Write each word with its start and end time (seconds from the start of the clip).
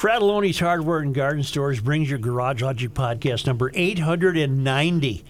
Frattallone's 0.00 0.58
Hardware 0.58 1.00
and 1.00 1.14
Garden 1.14 1.42
Stores 1.42 1.78
brings 1.78 2.08
your 2.08 2.18
Garage 2.18 2.62
Logic 2.62 2.94
podcast 2.94 3.46
number 3.46 3.70
890, 3.74 5.22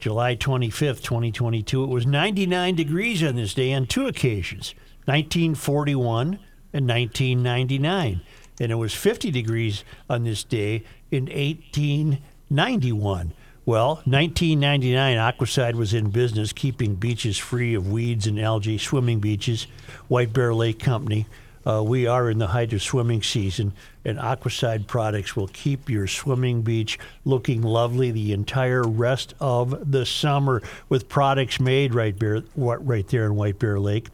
July 0.00 0.34
25th, 0.34 1.04
2022. 1.04 1.84
It 1.84 1.86
was 1.86 2.04
99 2.04 2.74
degrees 2.74 3.22
on 3.22 3.36
this 3.36 3.54
day 3.54 3.72
on 3.72 3.86
two 3.86 4.08
occasions, 4.08 4.74
1941 5.04 6.40
and 6.72 6.88
1999. 6.88 8.20
And 8.60 8.72
it 8.72 8.74
was 8.74 8.92
50 8.92 9.30
degrees 9.30 9.84
on 10.10 10.24
this 10.24 10.42
day 10.42 10.82
in 11.12 11.26
1891. 11.26 13.34
Well, 13.64 14.02
1999, 14.04 15.16
Aquacide 15.16 15.74
was 15.74 15.94
in 15.94 16.10
business 16.10 16.52
keeping 16.52 16.96
beaches 16.96 17.38
free 17.38 17.74
of 17.74 17.92
weeds 17.92 18.26
and 18.26 18.40
algae, 18.40 18.78
swimming 18.78 19.20
beaches. 19.20 19.68
White 20.08 20.32
Bear 20.32 20.52
Lake 20.52 20.80
Company. 20.80 21.26
Uh, 21.66 21.82
we 21.82 22.06
are 22.06 22.28
in 22.30 22.38
the 22.38 22.48
height 22.48 22.72
of 22.72 22.82
swimming 22.82 23.22
season, 23.22 23.72
and 24.04 24.18
Aquacide 24.18 24.86
products 24.86 25.36
will 25.36 25.48
keep 25.48 25.88
your 25.88 26.06
swimming 26.06 26.62
beach 26.62 26.98
looking 27.24 27.62
lovely 27.62 28.10
the 28.10 28.32
entire 28.32 28.82
rest 28.82 29.34
of 29.40 29.90
the 29.90 30.04
summer 30.04 30.62
with 30.88 31.08
products 31.08 31.60
made 31.60 31.94
right, 31.94 32.18
bear, 32.18 32.42
right 32.56 33.06
there 33.08 33.26
in 33.26 33.36
White 33.36 33.58
Bear 33.58 33.78
Lake. 33.78 34.08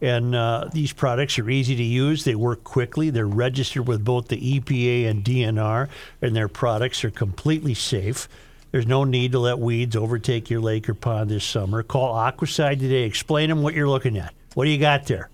And 0.00 0.34
uh, 0.34 0.68
these 0.72 0.92
products 0.92 1.38
are 1.38 1.48
easy 1.48 1.76
to 1.76 1.82
use. 1.82 2.24
They 2.24 2.34
work 2.34 2.64
quickly. 2.64 3.10
They're 3.10 3.26
registered 3.26 3.86
with 3.86 4.04
both 4.04 4.28
the 4.28 4.60
EPA 4.60 5.08
and 5.08 5.24
DNR, 5.24 5.88
and 6.20 6.34
their 6.34 6.48
products 6.48 7.04
are 7.04 7.10
completely 7.10 7.74
safe. 7.74 8.28
There's 8.72 8.86
no 8.86 9.04
need 9.04 9.32
to 9.32 9.38
let 9.38 9.58
weeds 9.58 9.94
overtake 9.94 10.50
your 10.50 10.60
lake 10.60 10.88
or 10.88 10.94
pond 10.94 11.30
this 11.30 11.44
summer. 11.44 11.82
Call 11.82 12.14
Aquacide 12.14 12.80
today. 12.80 13.02
Explain 13.02 13.48
them 13.48 13.62
what 13.62 13.74
you're 13.74 13.88
looking 13.88 14.18
at. 14.18 14.34
What 14.54 14.64
do 14.64 14.70
you 14.70 14.78
got 14.78 15.06
there? 15.06 15.30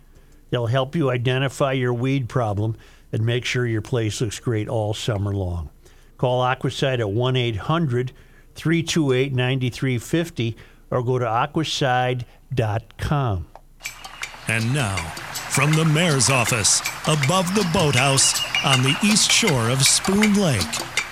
They'll 0.51 0.67
help 0.67 0.97
you 0.97 1.11
identify 1.11 1.73
your 1.73 1.93
weed 1.93 2.29
problem 2.29 2.77
and 3.13 3.25
make 3.25 3.45
sure 3.45 3.67
your 3.67 3.83
place 3.83 4.21
looks 4.21 4.39
great 4.39 4.69
all 4.69 4.95
summer 4.95 5.35
long. 5.35 5.71
Call 6.17 6.43
Aquacide 6.43 7.01
at 7.01 7.11
1 7.11 7.37
800 7.37 8.13
328 8.55 9.33
9350 9.33 10.57
or 10.91 11.03
go 11.03 11.19
to 11.19 11.25
aquacide.com. 11.25 13.47
And 14.49 14.73
now, 14.73 14.97
from 15.51 15.73
the 15.73 15.85
mayor's 15.85 16.31
office, 16.31 16.81
above 17.07 17.55
the 17.55 17.69
boathouse 17.73 18.41
on 18.65 18.83
the 18.83 18.97
east 19.05 19.31
shore 19.31 19.69
of 19.69 19.83
Spoon 19.83 20.35
Lake, 20.35 20.63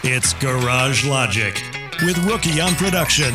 it's 0.03 0.33
Garage 0.35 1.07
Logic 1.07 1.55
with 2.03 2.19
Rookie 2.25 2.61
on 2.61 2.75
production, 2.75 3.35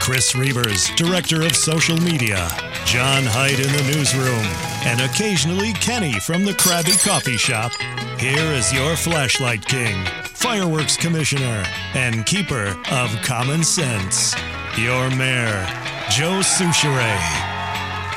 Chris 0.00 0.32
Reavers, 0.32 0.94
director 0.96 1.42
of 1.42 1.54
social 1.54 1.96
media, 1.98 2.48
John 2.84 3.22
Hyde 3.24 3.60
in 3.60 3.72
the 3.72 3.92
newsroom, 3.94 4.44
and 4.84 5.00
occasionally 5.00 5.72
Kenny 5.74 6.18
from 6.20 6.44
the 6.44 6.52
Krabby 6.52 7.02
Coffee 7.04 7.36
Shop. 7.36 7.72
Here 8.18 8.52
is 8.52 8.72
your 8.72 8.96
flashlight 8.96 9.64
king, 9.64 10.04
fireworks 10.24 10.96
commissioner, 10.96 11.64
and 11.94 12.26
keeper 12.26 12.76
of 12.90 13.10
common 13.22 13.62
sense, 13.62 14.34
your 14.76 15.10
mayor, 15.10 15.66
Joe 16.10 16.40
Soucheray 16.40 17.50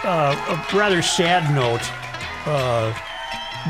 uh, 0.04 0.36
a 0.72 0.78
rather 0.78 1.02
sad 1.02 1.54
note. 1.54 1.81
Uh, 2.45 2.94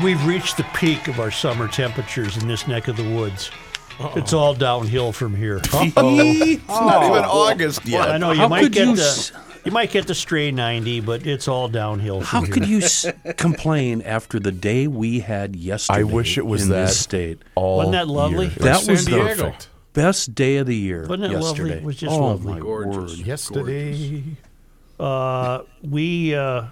we've 0.02 0.24
reached 0.26 0.56
the 0.56 0.66
peak 0.74 1.08
of 1.08 1.20
our 1.20 1.30
summer 1.30 1.68
temperatures 1.68 2.36
in 2.36 2.48
this 2.48 2.66
neck 2.66 2.88
of 2.88 2.96
the 2.96 3.08
woods. 3.08 3.50
Uh-oh. 4.00 4.12
It's 4.16 4.32
all 4.32 4.54
downhill 4.54 5.12
from 5.12 5.34
here. 5.36 5.56
it's 5.64 5.94
not 5.94 7.04
even 7.04 7.24
August 7.24 7.84
yet. 7.86 8.08
I 8.10 8.18
know 8.18 8.32
you 8.32 8.38
How 8.40 8.48
might 8.48 8.72
get 8.72 8.88
you 8.88 8.96
the 8.96 9.02
s- 9.02 9.32
you 9.64 9.72
might 9.72 9.90
get 9.90 10.06
the 10.06 10.14
stray 10.14 10.50
90, 10.50 11.00
but 11.00 11.26
it's 11.26 11.48
all 11.48 11.68
downhill. 11.68 12.20
How 12.20 12.42
here. 12.42 12.52
could 12.52 12.68
you 12.68 12.78
s- 12.78 13.06
complain 13.38 14.02
after 14.02 14.38
the 14.38 14.52
day 14.52 14.86
we 14.88 15.20
had 15.20 15.56
yesterday? 15.56 16.00
I 16.00 16.02
wish 16.02 16.36
it 16.36 16.44
was 16.44 16.64
in 16.64 16.68
that 16.70 16.86
this 16.88 17.00
state. 17.00 17.40
All 17.54 17.78
Wasn't 17.78 17.92
that 17.92 18.08
lovely? 18.08 18.46
year. 18.48 18.54
That 18.58 18.86
was 18.86 19.04
San 19.04 19.12
the 19.18 19.24
Diego. 19.24 19.54
best 19.94 20.34
day 20.34 20.56
of 20.58 20.66
the 20.66 20.76
year. 20.76 21.06
Wasn't 21.08 21.24
it 21.24 21.30
yesterday. 21.30 21.62
lovely? 21.62 21.72
It 21.78 21.82
was 21.84 21.96
just 21.96 22.12
oh, 22.12 22.26
lovely. 22.26 22.52
My 22.54 22.58
Gorgeous. 22.58 23.16
word. 23.18 23.26
Yesterday. 23.26 24.22
Uh, 25.00 25.62
we 25.82 26.34
uh, 26.34 26.64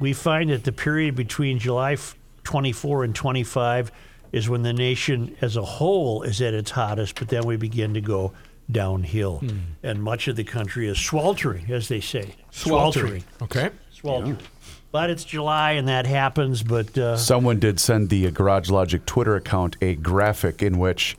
we 0.00 0.12
find 0.12 0.50
that 0.50 0.64
the 0.64 0.72
period 0.72 1.14
between 1.14 1.58
July 1.58 1.96
24 2.42 3.04
and 3.04 3.14
25 3.14 3.92
is 4.34 4.48
when 4.48 4.62
the 4.62 4.72
nation 4.72 5.36
as 5.40 5.56
a 5.56 5.62
whole 5.62 6.22
is 6.24 6.42
at 6.42 6.54
its 6.54 6.72
hottest, 6.72 7.16
but 7.16 7.28
then 7.28 7.44
we 7.46 7.56
begin 7.56 7.94
to 7.94 8.00
go 8.00 8.32
downhill. 8.68 9.38
Hmm. 9.38 9.58
And 9.84 10.02
much 10.02 10.26
of 10.26 10.34
the 10.34 10.42
country 10.42 10.88
is 10.88 10.98
sweltering, 10.98 11.70
as 11.70 11.86
they 11.86 12.00
say. 12.00 12.34
Sweltering. 12.50 13.22
Okay. 13.40 13.70
Sweltering. 13.92 14.34
Yeah. 14.34 14.46
But 14.90 15.10
it's 15.10 15.22
July 15.22 15.72
and 15.72 15.86
that 15.86 16.06
happens, 16.06 16.64
but. 16.64 16.98
Uh, 16.98 17.16
Someone 17.16 17.60
did 17.60 17.78
send 17.78 18.10
the 18.10 18.28
Garage 18.32 18.70
Logic 18.70 19.06
Twitter 19.06 19.36
account 19.36 19.76
a 19.80 19.94
graphic 19.94 20.64
in 20.64 20.78
which 20.78 21.16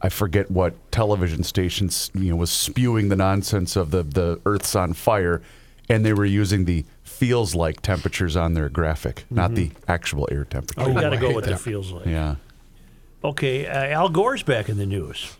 I 0.00 0.08
forget 0.08 0.48
what 0.48 0.74
television 0.92 1.42
stations 1.42 2.12
you 2.14 2.30
know 2.30 2.36
was 2.36 2.50
spewing 2.50 3.08
the 3.08 3.16
nonsense 3.16 3.74
of 3.74 3.90
the 3.90 4.02
the 4.02 4.40
Earth's 4.46 4.74
on 4.74 4.92
fire, 4.92 5.42
and 5.88 6.04
they 6.04 6.12
were 6.12 6.24
using 6.24 6.64
the 6.64 6.84
feels 7.02 7.54
like 7.54 7.80
temperatures 7.82 8.36
on 8.36 8.54
their 8.54 8.68
graphic, 8.68 9.16
mm-hmm. 9.16 9.36
not 9.36 9.54
the 9.54 9.70
actual 9.86 10.28
air 10.32 10.44
temperature. 10.44 10.80
Oh, 10.80 10.88
you 10.88 10.94
got 10.94 11.10
to 11.10 11.16
go 11.16 11.32
with 11.32 11.46
it 11.46 11.58
feels 11.58 11.92
like. 11.92 12.06
Yeah. 12.06 12.36
Okay, 13.24 13.66
uh, 13.66 13.86
Al 13.86 14.08
Gore's 14.08 14.42
back 14.42 14.68
in 14.68 14.78
the 14.78 14.86
news. 14.86 15.36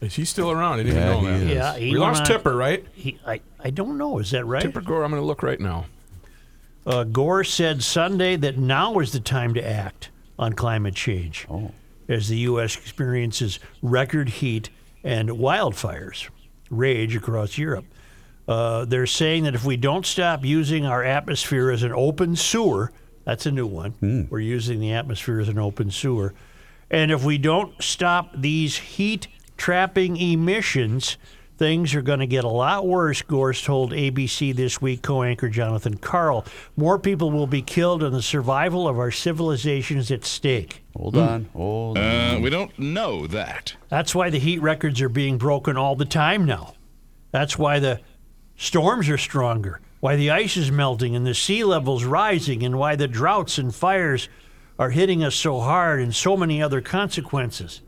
Is 0.00 0.16
he 0.16 0.24
still 0.24 0.50
around? 0.50 0.80
I 0.80 0.82
didn't 0.82 0.96
yeah, 0.96 1.12
even 1.12 1.24
know 1.24 1.38
that. 1.38 1.46
Is. 1.46 1.54
Yeah, 1.54 1.92
we 1.92 1.98
lost 1.98 2.22
on, 2.22 2.26
Tipper, 2.26 2.54
right? 2.54 2.84
He, 2.94 3.18
I, 3.26 3.40
I 3.60 3.70
don't 3.70 3.96
know. 3.96 4.18
Is 4.18 4.32
that 4.32 4.44
right? 4.44 4.60
Tipper 4.60 4.82
Gore. 4.82 5.04
I'm 5.04 5.10
going 5.10 5.22
to 5.22 5.26
look 5.26 5.42
right 5.42 5.60
now. 5.60 5.86
Uh, 6.86 7.04
Gore 7.04 7.44
said 7.44 7.82
Sunday 7.82 8.36
that 8.36 8.58
now 8.58 8.98
is 8.98 9.12
the 9.12 9.20
time 9.20 9.54
to 9.54 9.66
act 9.66 10.10
on 10.38 10.52
climate 10.52 10.94
change, 10.94 11.46
oh. 11.48 11.70
as 12.08 12.28
the 12.28 12.36
U.S. 12.38 12.76
experiences 12.76 13.58
record 13.80 14.28
heat 14.28 14.68
and 15.02 15.30
wildfires 15.30 16.28
rage 16.70 17.16
across 17.16 17.56
Europe. 17.56 17.86
Uh, 18.46 18.84
they're 18.84 19.06
saying 19.06 19.44
that 19.44 19.54
if 19.54 19.64
we 19.64 19.76
don't 19.76 20.04
stop 20.04 20.44
using 20.44 20.84
our 20.84 21.02
atmosphere 21.02 21.70
as 21.70 21.82
an 21.82 21.92
open 21.92 22.36
sewer, 22.36 22.92
that's 23.24 23.46
a 23.46 23.50
new 23.50 23.66
one. 23.66 23.92
Mm. 24.02 24.30
We're 24.30 24.40
using 24.40 24.80
the 24.80 24.92
atmosphere 24.92 25.40
as 25.40 25.48
an 25.48 25.58
open 25.58 25.90
sewer. 25.90 26.34
And 26.94 27.10
if 27.10 27.24
we 27.24 27.38
don't 27.38 27.82
stop 27.82 28.30
these 28.36 28.76
heat 28.76 29.26
trapping 29.56 30.16
emissions, 30.16 31.16
things 31.58 31.92
are 31.92 32.02
going 32.02 32.20
to 32.20 32.26
get 32.26 32.44
a 32.44 32.48
lot 32.48 32.86
worse, 32.86 33.20
Gores 33.20 33.60
told 33.60 33.90
ABC 33.90 34.54
this 34.54 34.80
week 34.80 35.02
co 35.02 35.24
anchor 35.24 35.48
Jonathan 35.48 35.96
Karl. 35.96 36.46
More 36.76 37.00
people 37.00 37.32
will 37.32 37.48
be 37.48 37.62
killed, 37.62 38.04
and 38.04 38.14
the 38.14 38.22
survival 38.22 38.86
of 38.86 38.96
our 38.96 39.10
civilization 39.10 39.98
is 39.98 40.12
at 40.12 40.24
stake. 40.24 40.84
Hold 40.96 41.14
mm. 41.14 41.28
on. 41.28 41.48
Hold 41.52 41.98
on. 41.98 42.04
Uh, 42.04 42.38
we 42.40 42.48
don't 42.48 42.78
know 42.78 43.26
that. 43.26 43.74
That's 43.88 44.14
why 44.14 44.30
the 44.30 44.38
heat 44.38 44.62
records 44.62 45.02
are 45.02 45.08
being 45.08 45.36
broken 45.36 45.76
all 45.76 45.96
the 45.96 46.04
time 46.04 46.44
now. 46.44 46.74
That's 47.32 47.58
why 47.58 47.80
the 47.80 48.02
storms 48.54 49.08
are 49.08 49.18
stronger, 49.18 49.80
why 49.98 50.14
the 50.14 50.30
ice 50.30 50.56
is 50.56 50.70
melting 50.70 51.16
and 51.16 51.26
the 51.26 51.34
sea 51.34 51.64
level's 51.64 52.04
rising, 52.04 52.62
and 52.62 52.78
why 52.78 52.94
the 52.94 53.08
droughts 53.08 53.58
and 53.58 53.74
fires 53.74 54.28
are 54.78 54.90
hitting 54.90 55.22
us 55.22 55.34
so 55.34 55.60
hard 55.60 56.00
and 56.00 56.14
so 56.14 56.36
many 56.36 56.62
other 56.62 56.80
consequences. 56.80 57.80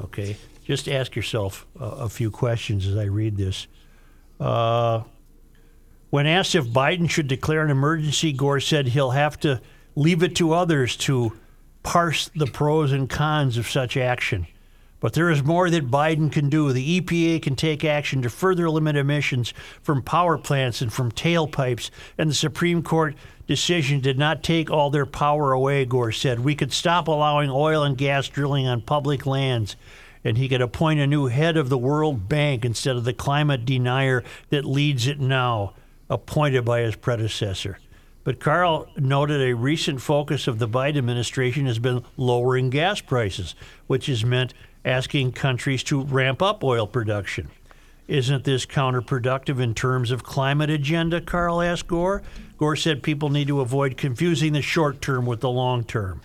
Okay, 0.00 0.36
just 0.64 0.88
ask 0.88 1.16
yourself 1.16 1.66
a, 1.80 1.84
a 1.84 2.08
few 2.08 2.30
questions 2.30 2.86
as 2.86 2.96
I 2.96 3.04
read 3.04 3.36
this. 3.36 3.66
Uh, 4.38 5.02
when 6.10 6.26
asked 6.26 6.54
if 6.54 6.66
Biden 6.66 7.08
should 7.10 7.28
declare 7.28 7.64
an 7.64 7.70
emergency, 7.70 8.32
Gore 8.32 8.60
said 8.60 8.88
he'll 8.88 9.10
have 9.10 9.38
to 9.40 9.60
leave 9.94 10.22
it 10.22 10.36
to 10.36 10.52
others 10.52 10.96
to 10.96 11.32
parse 11.82 12.30
the 12.34 12.46
pros 12.46 12.92
and 12.92 13.08
cons 13.08 13.58
of 13.58 13.68
such 13.68 13.96
action. 13.96 14.46
But 15.00 15.12
there 15.12 15.30
is 15.30 15.44
more 15.44 15.70
that 15.70 15.90
Biden 15.90 16.30
can 16.32 16.48
do. 16.48 16.72
The 16.72 17.00
EPA 17.00 17.42
can 17.42 17.54
take 17.54 17.84
action 17.84 18.22
to 18.22 18.30
further 18.30 18.68
limit 18.68 18.96
emissions 18.96 19.54
from 19.82 20.02
power 20.02 20.38
plants 20.38 20.82
and 20.82 20.92
from 20.92 21.12
tailpipes. 21.12 21.90
And 22.16 22.30
the 22.30 22.34
Supreme 22.34 22.82
Court 22.82 23.14
decision 23.48 23.98
did 24.00 24.18
not 24.18 24.44
take 24.44 24.70
all 24.70 24.90
their 24.90 25.06
power 25.06 25.52
away, 25.52 25.84
Gore 25.84 26.12
said. 26.12 26.40
We 26.40 26.54
could 26.54 26.72
stop 26.72 27.08
allowing 27.08 27.50
oil 27.50 27.82
and 27.82 27.98
gas 27.98 28.28
drilling 28.28 28.68
on 28.68 28.82
public 28.82 29.26
lands. 29.26 29.74
And 30.22 30.36
he 30.36 30.48
could 30.48 30.60
appoint 30.60 31.00
a 31.00 31.06
new 31.06 31.26
head 31.26 31.56
of 31.56 31.68
the 31.68 31.78
World 31.78 32.28
Bank 32.28 32.64
instead 32.64 32.96
of 32.96 33.04
the 33.04 33.12
climate 33.12 33.64
denier 33.64 34.22
that 34.50 34.64
leads 34.64 35.06
it 35.06 35.18
now, 35.18 35.72
appointed 36.10 36.64
by 36.64 36.80
his 36.80 36.96
predecessor. 36.96 37.78
But 38.24 38.40
Karl 38.40 38.88
noted 38.96 39.40
a 39.40 39.54
recent 39.54 40.02
focus 40.02 40.46
of 40.46 40.58
the 40.58 40.68
Biden 40.68 40.98
administration 40.98 41.64
has 41.66 41.78
been 41.78 42.04
lowering 42.18 42.68
gas 42.68 43.00
prices, 43.00 43.54
which 43.86 44.06
has 44.06 44.24
meant 44.24 44.52
asking 44.84 45.32
countries 45.32 45.82
to 45.84 46.02
ramp 46.02 46.42
up 46.42 46.62
oil 46.62 46.86
production. 46.86 47.48
Isn't 48.06 48.44
this 48.44 48.66
counterproductive 48.66 49.60
in 49.60 49.74
terms 49.74 50.10
of 50.10 50.24
climate 50.24 50.68
agenda? 50.68 51.20
Karl 51.20 51.62
asked 51.62 51.88
Gore. 51.88 52.22
Gore 52.58 52.76
said 52.76 53.02
people 53.02 53.30
need 53.30 53.48
to 53.48 53.60
avoid 53.60 53.96
confusing 53.96 54.52
the 54.52 54.62
short 54.62 55.00
term 55.00 55.26
with 55.26 55.40
the 55.40 55.50
long 55.50 55.84
term. 55.84 56.20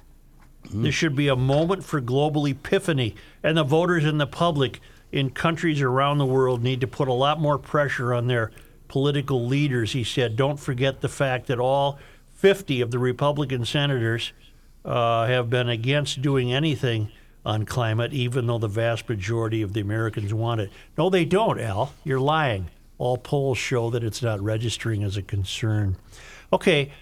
Mm-hmm. 0.66 0.84
This 0.84 0.96
should 0.96 1.16
be 1.16 1.28
a 1.28 1.36
moment 1.36 1.84
for 1.84 2.02
global 2.02 2.46
epiphany, 2.46 3.16
and 3.44 3.56
the 3.56 3.64
voters 3.64 4.04
and 4.04 4.20
the 4.20 4.28
public 4.28 4.80
in 5.12 5.30
countries 5.30 5.82
around 5.82 6.18
the 6.18 6.26
world 6.26 6.64
need 6.64 6.82
to 6.82 6.88
put 6.88 7.08
a 7.08 7.14
lot 7.14 7.40
more 7.40 7.60
pressure 7.60 8.14
on 8.14 8.28
their 8.28 8.52
political 8.88 9.46
leaders. 9.46 9.94
He 9.94 10.04
said, 10.04 10.36
Don't 10.36 10.60
forget 10.60 11.02
the 11.02 11.10
fact 11.10 11.48
that 11.48 11.60
all 11.60 12.00
50 12.34 12.82
of 12.82 12.92
the 12.92 13.00
Republican 13.00 13.64
senators 13.64 14.34
uh, 14.84 15.28
have 15.28 15.50
been 15.50 15.70
against 15.70 16.22
doing 16.22 16.52
anything 16.52 17.12
on 17.46 17.66
climate, 17.66 18.14
even 18.14 18.48
though 18.48 18.58
the 18.58 18.68
vast 18.68 19.08
majority 19.08 19.62
of 19.62 19.74
the 19.74 19.82
Americans 19.82 20.34
want 20.34 20.62
it. 20.62 20.72
No, 20.98 21.10
they 21.10 21.26
don't, 21.26 21.60
Al. 21.60 21.94
You're 22.04 22.20
lying. 22.20 22.70
All 23.04 23.18
polls 23.18 23.58
show 23.58 23.90
that 23.90 24.02
it's 24.02 24.22
not 24.22 24.40
registering 24.40 25.04
as 25.04 25.18
a 25.18 25.22
concern. 25.22 25.98
Okay, 26.54 26.94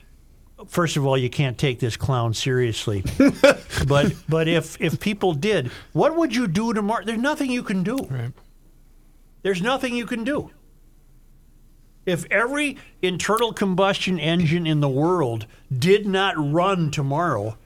first 0.67 0.97
of 0.97 1.05
all, 1.05 1.15
you 1.15 1.29
can't 1.29 1.59
take 1.59 1.79
this 1.79 1.95
clown 1.95 2.33
seriously. 2.33 3.03
but 3.87 4.15
but 4.27 4.47
if 4.47 4.81
if 4.81 4.99
people 4.99 5.35
did, 5.35 5.67
what 5.93 6.15
would 6.15 6.35
you 6.35 6.47
do 6.47 6.73
tomorrow? 6.73 7.05
There's 7.05 7.19
nothing 7.19 7.51
you 7.51 7.61
can 7.61 7.83
do. 7.83 7.97
Right. 7.97 8.31
There's 9.43 9.61
nothing 9.61 9.93
you 9.93 10.07
can 10.07 10.23
do. 10.23 10.49
If 12.07 12.25
every 12.31 12.79
internal 13.03 13.53
combustion 13.53 14.19
engine 14.19 14.65
in 14.65 14.79
the 14.79 14.89
world 14.89 15.45
did 15.71 16.07
not 16.07 16.33
run 16.35 16.89
tomorrow, 16.89 17.59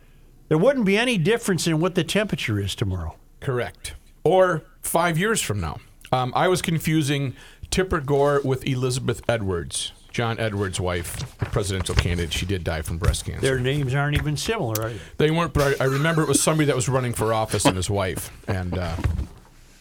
there 0.50 0.58
wouldn't 0.58 0.86
be 0.86 0.98
any 0.98 1.18
difference 1.18 1.68
in 1.68 1.80
what 1.80 1.96
the 1.96 2.04
temperature 2.04 2.60
is 2.60 2.76
tomorrow. 2.76 3.16
Correct. 3.40 3.96
Or 4.26 4.64
five 4.82 5.18
years 5.18 5.42
from 5.42 5.62
now. 5.62 5.80
Um, 6.12 6.32
I 6.36 6.48
was 6.48 6.62
confusing 6.62 7.36
Tipper 7.76 8.00
Gore 8.00 8.40
with 8.42 8.66
Elizabeth 8.66 9.22
Edwards, 9.28 9.92
John 10.10 10.40
Edwards' 10.40 10.80
wife, 10.80 11.38
the 11.40 11.46
presidential 11.48 11.94
candidate. 11.94 12.32
She 12.32 12.46
did 12.46 12.64
die 12.64 12.82
from 12.82 12.98
breast 12.98 13.26
cancer. 13.26 13.42
Their 13.42 13.60
names 13.60 13.94
aren't 13.94 14.16
even 14.16 14.38
similar, 14.38 14.82
are 14.82 14.90
they? 14.92 15.00
They 15.18 15.30
weren't, 15.30 15.52
but 15.52 15.82
I, 15.82 15.84
I 15.84 15.88
remember 15.88 16.22
it 16.22 16.30
was 16.30 16.42
somebody 16.42 16.68
that 16.68 16.76
was 16.78 16.88
running 16.88 17.12
for 17.12 17.34
office 17.34 17.66
and 17.66 17.76
his 17.76 17.90
wife. 17.90 18.32
And 18.48 18.78
uh, 18.78 18.96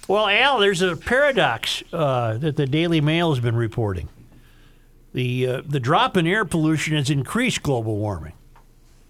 Well, 0.09 0.27
Al, 0.27 0.59
there's 0.59 0.83
a 0.83 0.97
paradox 0.97 1.85
uh, 1.93 2.37
that 2.39 2.57
the 2.57 2.67
Daily 2.67 3.01
Mail 3.01 3.33
has 3.33 3.39
been 3.39 3.55
reporting. 3.55 4.09
The 5.13 5.47
uh, 5.47 5.63
the 5.65 5.79
drop 5.79 6.17
in 6.17 6.27
air 6.27 6.45
pollution 6.45 6.97
has 6.97 7.11
increased 7.11 7.63
global 7.63 7.99
warming. 7.99 8.33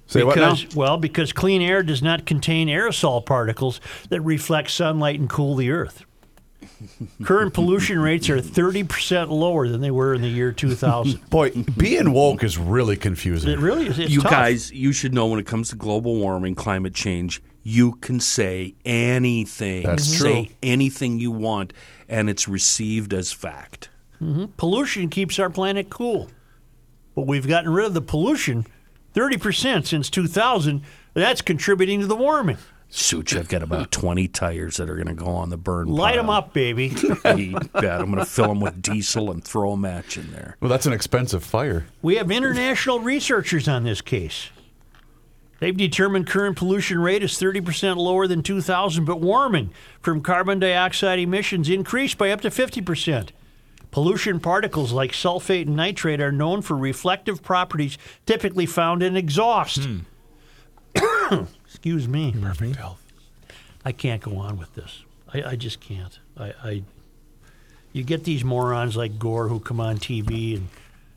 Say 0.09 0.25
what 0.25 0.37
now? 0.37 0.57
Well, 0.75 0.99
because 0.99 1.33
clean 1.33 1.63
air 1.63 1.83
does 1.83 2.03
not 2.03 2.27
contain 2.27 2.69
aerosol 2.69 3.25
particles 3.25 3.81
that 4.11 4.21
reflect 4.21 4.71
sunlight 4.71 5.19
and 5.19 5.31
cool 5.31 5.55
the 5.55 5.71
earth. 5.71 6.05
Current 7.23 7.55
pollution 7.55 7.99
rates 7.99 8.29
are 8.31 8.39
30% 8.39 9.29
lower 9.29 9.69
than 9.69 9.81
they 9.81 9.91
were 9.91 10.15
in 10.15 10.23
the 10.23 10.29
year 10.29 10.53
2000. 10.53 11.31
Boy, 11.31 11.51
being 11.77 12.13
woke 12.13 12.43
is 12.43 12.59
really 12.59 12.97
confusing. 12.97 13.51
It 13.51 13.59
really 13.59 13.87
is. 13.87 13.99
It's 13.99 14.11
you 14.11 14.21
tough. 14.21 14.31
guys, 14.31 14.73
you 14.73 14.93
should 14.93 15.15
know 15.15 15.27
when 15.27 15.39
it 15.39 15.47
comes 15.47 15.71
to 15.71 15.77
global 15.77 16.17
warming, 16.17 16.55
climate 16.55 16.95
change, 16.95 17.43
you 17.63 17.93
can 17.93 18.21
say 18.21 18.75
anything. 18.85 19.85
That's 19.85 20.05
say 20.05 20.47
true. 20.47 20.55
anything 20.63 21.19
you 21.19 21.31
want, 21.31 21.73
and 22.09 22.29
it's 22.29 22.49
received 22.49 23.13
as 23.15 23.33
fact. 23.33 23.91
Mm-hmm. 24.23 24.45
pollution 24.57 25.11
keeps 25.11 25.39
our 25.39 25.51
planet 25.51 25.91
cool. 25.91 26.31
But 27.15 27.27
we've 27.27 27.47
gotten 27.47 27.71
rid 27.73 27.87
of 27.87 27.95
the 27.95 28.01
pollution 28.01 28.67
30% 29.15 29.87
since 29.87 30.09
2000. 30.09 30.83
That's 31.15 31.43
contributing 31.43 32.01
to 32.01 32.07
the 32.07 32.17
warming. 32.17 32.59
Shoot, 32.97 33.35
I've 33.35 33.49
got 33.49 33.65
about 33.65 33.91
20 33.91 34.29
tires 34.29 34.77
that 34.77 34.89
are 34.89 34.95
going 34.95 35.09
to 35.09 35.15
go 35.15 35.27
on 35.27 35.51
the 35.51 35.57
burn 35.57 35.89
Light 35.89 36.13
pile. 36.15 36.23
them 36.23 36.31
up, 36.31 36.53
baby. 36.53 36.95
You 37.37 37.59
bet. 37.73 38.01
I'm 38.01 38.13
going 38.13 38.19
to 38.19 38.25
fill 38.25 38.47
them 38.49 38.61
with 38.61 38.81
diesel 38.81 39.33
and 39.33 39.43
throw 39.43 39.73
a 39.73 39.77
match 39.77 40.17
in 40.17 40.31
there. 40.31 40.57
Well, 40.61 40.69
that's 40.69 40.87
an 40.87 40.93
expensive 40.93 41.43
fire. 41.43 41.87
We 42.03 42.15
have 42.17 42.31
international 42.31 43.01
researchers 43.01 43.67
on 43.67 43.83
this 43.83 44.01
case. 44.01 44.51
They've 45.59 45.77
determined 45.77 46.29
current 46.29 46.57
pollution 46.57 47.01
rate 47.01 47.25
is 47.25 47.33
30% 47.33 47.97
lower 47.97 48.29
than 48.29 48.45
2000, 48.45 49.05
but 49.05 49.21
warming 49.21 49.71
from 50.01 50.21
carbon 50.21 50.61
dioxide 50.61 51.19
emissions 51.19 51.69
increased 51.69 52.17
by 52.17 52.31
up 52.31 52.43
to 52.43 52.51
50%. 52.51 53.31
Pollution 53.91 54.39
particles 54.39 54.93
like 54.93 55.11
sulfate 55.11 55.67
and 55.67 55.75
nitrate 55.75 56.21
are 56.21 56.31
known 56.31 56.63
for 56.63 56.77
reflective 56.77 57.43
properties 57.43 57.99
typically 58.25 58.67
found 58.67 59.03
in 59.03 59.17
exhaust. 59.17 59.85
Hmm. 60.97 61.45
Excuse 61.85 62.09
me. 62.09 62.33
perfect 62.41 62.77
health. 62.77 63.13
I 63.85 63.93
can't 63.93 64.23
go 64.23 64.39
on 64.39 64.57
with 64.57 64.75
this. 64.75 65.03
I, 65.35 65.43
I 65.51 65.57
just 65.57 65.81
can't. 65.81 66.19
I, 66.35 66.55
I 66.65 66.83
you 67.93 68.03
get 68.03 68.25
these 68.25 68.43
morons 68.43 68.97
like 68.97 69.19
Gore 69.19 69.49
who 69.49 69.61
come 69.61 69.81
on 69.81 69.99
TV 69.99 70.57
and 70.57 70.69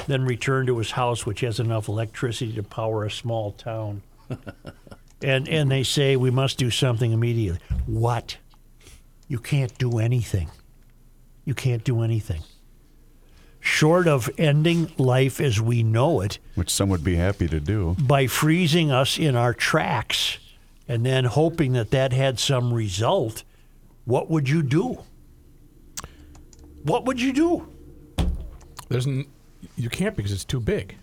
then 0.07 0.25
return 0.25 0.65
to 0.65 0.77
his 0.77 0.91
house, 0.91 1.25
which 1.25 1.39
has 1.39 1.61
enough 1.61 1.87
electricity 1.87 2.51
to 2.51 2.63
power 2.63 3.05
a 3.05 3.09
small 3.09 3.53
town, 3.53 4.01
and 5.21 5.47
and 5.47 5.71
they 5.71 5.83
say 5.83 6.17
we 6.17 6.31
must 6.31 6.57
do 6.57 6.69
something 6.69 7.13
immediately. 7.13 7.61
What? 7.85 8.35
You 9.29 9.39
can't 9.39 9.75
do 9.77 9.99
anything. 9.99 10.49
You 11.45 11.53
can't 11.53 11.85
do 11.85 12.01
anything. 12.01 12.41
Short 13.61 14.05
of 14.05 14.29
ending 14.37 14.91
life 14.97 15.39
as 15.39 15.61
we 15.61 15.81
know 15.81 16.19
it 16.19 16.39
Which 16.55 16.69
some 16.69 16.89
would 16.89 17.05
be 17.05 17.15
happy 17.15 17.47
to 17.47 17.61
do. 17.61 17.95
by 17.97 18.27
freezing 18.27 18.91
us 18.91 19.17
in 19.17 19.37
our 19.37 19.53
tracks 19.53 20.39
and 20.87 21.05
then 21.05 21.25
hoping 21.25 21.73
that 21.73 21.91
that 21.91 22.13
had 22.13 22.39
some 22.39 22.73
result, 22.73 23.43
what 24.05 24.29
would 24.29 24.47
you 24.49 24.63
do? 24.63 25.03
What 26.83 27.05
would 27.05 27.21
you 27.21 27.33
do? 27.33 27.67
There's 28.89 29.07
n- 29.07 29.25
you 29.75 29.89
can't 29.89 30.15
because 30.15 30.31
it's 30.31 30.45
too 30.45 30.59
big. 30.59 30.95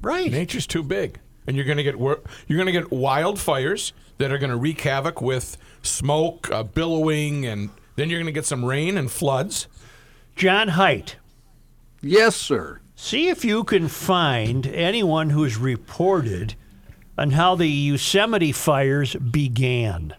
Right. 0.00 0.30
Nature's 0.30 0.66
too 0.66 0.82
big, 0.82 1.18
and 1.46 1.56
you're 1.56 1.64
going 1.64 1.78
to 1.78 1.82
get 1.84 1.98
wor- 1.98 2.20
you're 2.46 2.56
going 2.62 2.72
to 2.72 2.80
get 2.80 2.90
wildfires 2.90 3.92
that 4.18 4.30
are 4.32 4.38
going 4.38 4.50
to 4.50 4.56
wreak 4.56 4.80
havoc 4.80 5.20
with 5.20 5.56
smoke, 5.82 6.50
uh, 6.50 6.62
billowing, 6.62 7.46
and 7.46 7.70
then 7.96 8.10
you're 8.10 8.18
going 8.18 8.26
to 8.26 8.32
get 8.32 8.44
some 8.46 8.64
rain 8.64 8.96
and 8.96 9.10
floods. 9.10 9.66
John 10.36 10.68
Height, 10.68 11.16
Yes, 12.00 12.36
sir. 12.36 12.80
see 12.96 13.28
if 13.28 13.44
you 13.44 13.64
can 13.64 13.86
find 13.88 14.66
anyone 14.66 15.30
who's 15.30 15.56
reported 15.56 16.54
on 17.18 17.30
how 17.32 17.54
the 17.54 17.66
Yosemite 17.68 18.52
fires 18.52 19.14
began. 19.16 20.14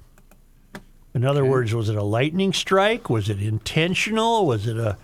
In 1.13 1.25
other 1.25 1.45
words, 1.45 1.74
was 1.74 1.90
it 1.90 1.95
a 1.95 2.04
lightning 2.04 2.54
strike? 2.54 3.10
Was 3.10 3.30
it 3.30 3.42
intentional? 3.42 4.45
Was 4.48 4.68
it 4.68 4.78
a 4.78 4.98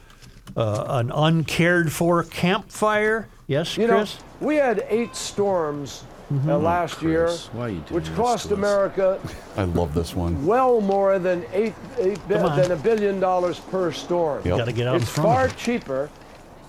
uh, 0.58 0.86
an 0.90 1.12
uncared 1.12 1.92
for 1.92 2.24
campfire? 2.24 3.28
Yes, 3.46 3.78
You 3.78 3.88
know, 3.88 4.06
we 4.40 4.56
had 4.56 4.86
eight 4.90 5.16
storms 5.16 6.04
uh, 6.48 6.58
last 6.58 7.02
year, 7.02 7.30
why 7.54 7.70
you 7.70 7.76
doing 7.80 7.94
which 7.94 8.06
this 8.08 8.16
cost 8.16 8.48
to? 8.50 8.54
America 8.56 9.20
I 9.58 9.64
love 9.64 9.94
this 9.96 10.16
one. 10.16 10.46
well 10.46 10.82
more 10.82 11.18
than 11.20 11.44
eight, 11.54 11.74
eight 11.98 12.20
bi- 12.28 12.56
than 12.62 12.72
a 12.72 12.76
billion 12.76 13.20
dollars 13.20 13.60
per 13.60 13.92
storm. 13.92 14.42
Yep. 14.46 14.58
Got 14.58 14.66
to 14.66 14.72
get 14.72 14.88
out 14.88 14.96
in 14.98 15.02
It's 15.02 15.12
front. 15.12 15.28
far 15.30 15.46
of 15.46 15.52
it. 15.52 15.58
cheaper 15.58 16.10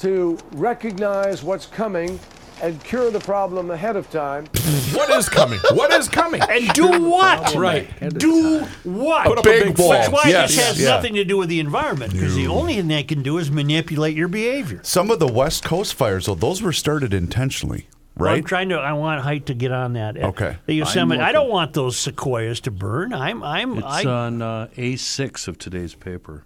to 0.00 0.38
recognize 0.52 1.42
what's 1.42 1.66
coming 1.66 2.18
and 2.62 2.82
cure 2.84 3.10
the 3.10 3.20
problem 3.20 3.70
ahead 3.70 3.96
of 3.96 4.10
time. 4.10 4.46
What 4.94 5.10
is 5.10 5.28
coming? 5.28 5.58
what 5.72 5.92
is 5.92 6.08
coming? 6.08 6.40
And 6.42 6.68
do 6.72 7.08
what? 7.08 7.54
Right. 7.54 7.88
Do 8.18 8.60
what? 8.84 9.26
Put 9.26 9.38
up 9.38 9.44
a 9.46 9.48
big 9.48 9.64
big 9.68 9.78
wall. 9.78 9.88
wall. 9.88 9.98
That's 9.98 10.12
why 10.12 10.22
Yes, 10.26 10.54
this 10.54 10.66
has 10.66 10.80
yeah. 10.80 10.88
nothing 10.90 11.14
to 11.14 11.24
do 11.24 11.36
with 11.36 11.48
the 11.48 11.60
environment, 11.60 12.12
because 12.12 12.34
the 12.34 12.46
only 12.48 12.74
thing 12.74 12.88
they 12.88 13.02
can 13.02 13.22
do 13.22 13.38
is 13.38 13.50
manipulate 13.50 14.16
your 14.16 14.28
behavior. 14.28 14.80
Some 14.82 15.10
of 15.10 15.18
the 15.18 15.28
West 15.28 15.64
Coast 15.64 15.94
fires, 15.94 16.26
though, 16.26 16.34
those 16.34 16.62
were 16.62 16.72
started 16.72 17.14
intentionally, 17.14 17.88
Well, 18.16 18.32
I'm 18.32 18.44
trying 18.44 18.68
to. 18.70 18.76
I 18.76 18.92
want 18.92 19.22
Height 19.22 19.46
to 19.46 19.54
get 19.54 19.72
on 19.72 19.94
that. 19.94 20.16
Okay. 20.16 20.56
The 20.66 20.74
Yosemite. 20.74 21.20
I'm 21.20 21.32
don't 21.32 21.48
want 21.50 21.72
those 21.72 21.96
sequoias 21.98 22.60
to 22.60 22.70
burn. 22.70 23.12
I'm. 23.12 23.42
I'm. 23.42 23.78
It's 23.78 23.86
I, 23.86 24.04
on 24.04 24.42
uh, 24.42 24.68
A6 24.76 25.48
of 25.48 25.58
today's 25.58 25.94
paper. 25.94 26.44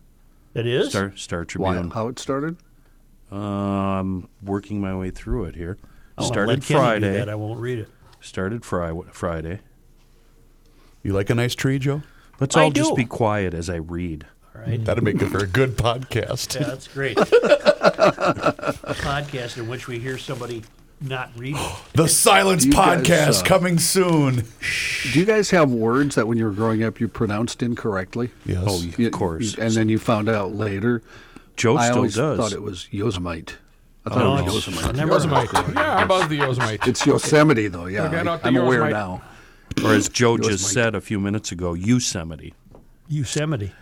it 0.54 0.66
is. 0.66 0.90
Star, 0.90 1.12
Star 1.16 1.40
Why, 1.56 1.72
Tribune. 1.74 1.90
how 1.90 2.08
it 2.08 2.18
started? 2.18 2.56
Uh, 3.32 3.36
I'm 3.36 4.28
working 4.42 4.80
my 4.80 4.94
way 4.96 5.10
through 5.10 5.44
it 5.46 5.56
here. 5.56 5.76
Oh, 6.16 6.22
let 6.22 6.28
Started 6.32 6.62
Kenny 6.62 6.66
do 6.66 6.74
Friday. 6.74 7.12
that. 7.18 7.28
I 7.28 7.34
won't 7.34 7.60
read 7.60 7.78
it. 7.80 7.88
Started 8.20 8.64
fri- 8.64 8.92
Friday. 9.12 9.60
You 11.02 11.12
like 11.12 11.28
a 11.30 11.34
nice 11.34 11.54
tree, 11.54 11.78
Joe? 11.78 12.02
Let's 12.40 12.56
I 12.56 12.62
all 12.64 12.70
just 12.70 12.90
do. 12.90 12.96
be 12.96 13.04
quiet 13.04 13.52
as 13.54 13.68
I 13.68 13.76
read. 13.76 14.26
All 14.54 14.62
right. 14.62 14.82
That'd 14.84 15.04
make 15.04 15.20
it 15.20 15.28
for 15.28 15.38
a 15.42 15.46
good 15.46 15.76
podcast. 15.76 16.58
Yeah, 16.58 16.66
that's 16.68 16.88
great. 16.88 17.18
a 17.18 18.94
podcast 18.98 19.58
in 19.58 19.68
which 19.68 19.86
we 19.88 19.98
hear 19.98 20.16
somebody 20.18 20.62
not 21.00 21.30
read. 21.36 21.56
The 21.94 22.08
Silence 22.08 22.64
You 22.64 22.72
guys, 22.72 23.02
Podcast 23.06 23.42
uh, 23.42 23.44
coming 23.46 23.78
soon. 23.78 24.44
Do 25.12 25.18
you 25.20 25.24
guys 25.24 25.50
have 25.50 25.70
words 25.70 26.14
that 26.16 26.26
when 26.26 26.38
you 26.38 26.44
were 26.44 26.50
growing 26.52 26.82
up 26.82 26.98
you 27.00 27.06
pronounced 27.08 27.62
incorrectly? 27.62 28.30
Yes. 28.46 28.64
Oh, 28.66 28.82
You- 28.96 29.06
of 29.08 29.12
course. 29.12 29.54
And 29.56 29.72
then 29.74 29.88
you 29.88 29.98
found 29.98 30.28
out 30.28 30.54
later. 30.54 31.02
Joe 31.56 31.76
I 31.76 31.84
still 31.86 31.96
always 31.98 32.14
does. 32.16 32.36
thought 32.38 32.52
it 32.52 32.62
was 32.62 32.88
Yosemite. 32.90 33.54
I 34.06 34.10
thought 34.10 34.18
No, 34.18 34.34
it 34.36 34.40
it's- 34.40 34.54
was 34.54 34.66
Yosemite. 34.66 34.96
never 34.98 35.12
Yosemite. 35.12 35.72
Yeah, 35.74 35.94
I 35.96 36.04
love 36.04 36.28
the 36.28 36.36
Yosemite. 36.36 36.78
It's 36.90 37.06
Yosemite, 37.06 37.68
though. 37.68 37.86
Yeah, 37.86 38.04
Okay, 38.04 38.18
I, 38.18 38.22
not 38.22 38.42
the 38.42 38.48
am 38.48 38.56
aware 38.56 38.90
now. 38.90 39.22
or 39.82 39.94
as 39.94 40.08
Joe 40.08 40.36
just 40.36 40.66
said 40.72 40.94
a 40.94 41.00
few 41.00 41.18
minutes 41.18 41.50
ago, 41.52 41.72
Yosemite. 41.74 42.52
Yosemite. 43.08 43.72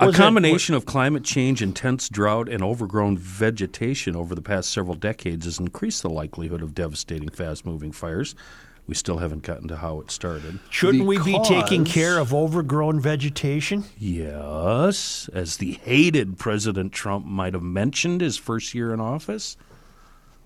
A 0.00 0.06
Was 0.06 0.14
it- 0.14 0.18
combination 0.18 0.74
of 0.74 0.86
climate 0.86 1.22
change, 1.24 1.62
intense 1.62 2.08
drought, 2.08 2.48
and 2.48 2.62
overgrown 2.62 3.18
vegetation 3.18 4.16
over 4.16 4.34
the 4.34 4.40
past 4.42 4.72
several 4.72 4.94
decades 4.96 5.44
has 5.44 5.60
increased 5.60 6.02
the 6.02 6.10
likelihood 6.10 6.62
of 6.62 6.74
devastating 6.74 7.28
fast-moving 7.28 7.92
fires. 7.92 8.34
We 8.86 8.94
still 8.94 9.18
haven't 9.18 9.42
gotten 9.42 9.66
to 9.68 9.76
how 9.76 10.00
it 10.00 10.10
started. 10.12 10.60
Shouldn't 10.70 11.06
we 11.06 11.18
be 11.18 11.38
taking 11.44 11.84
care 11.84 12.18
of 12.18 12.32
overgrown 12.32 13.00
vegetation? 13.00 13.84
Yes, 13.98 15.28
as 15.32 15.56
the 15.56 15.72
hated 15.72 16.38
President 16.38 16.92
Trump 16.92 17.26
might 17.26 17.54
have 17.54 17.62
mentioned 17.64 18.20
his 18.20 18.36
first 18.36 18.74
year 18.74 18.94
in 18.94 19.00
office. 19.00 19.56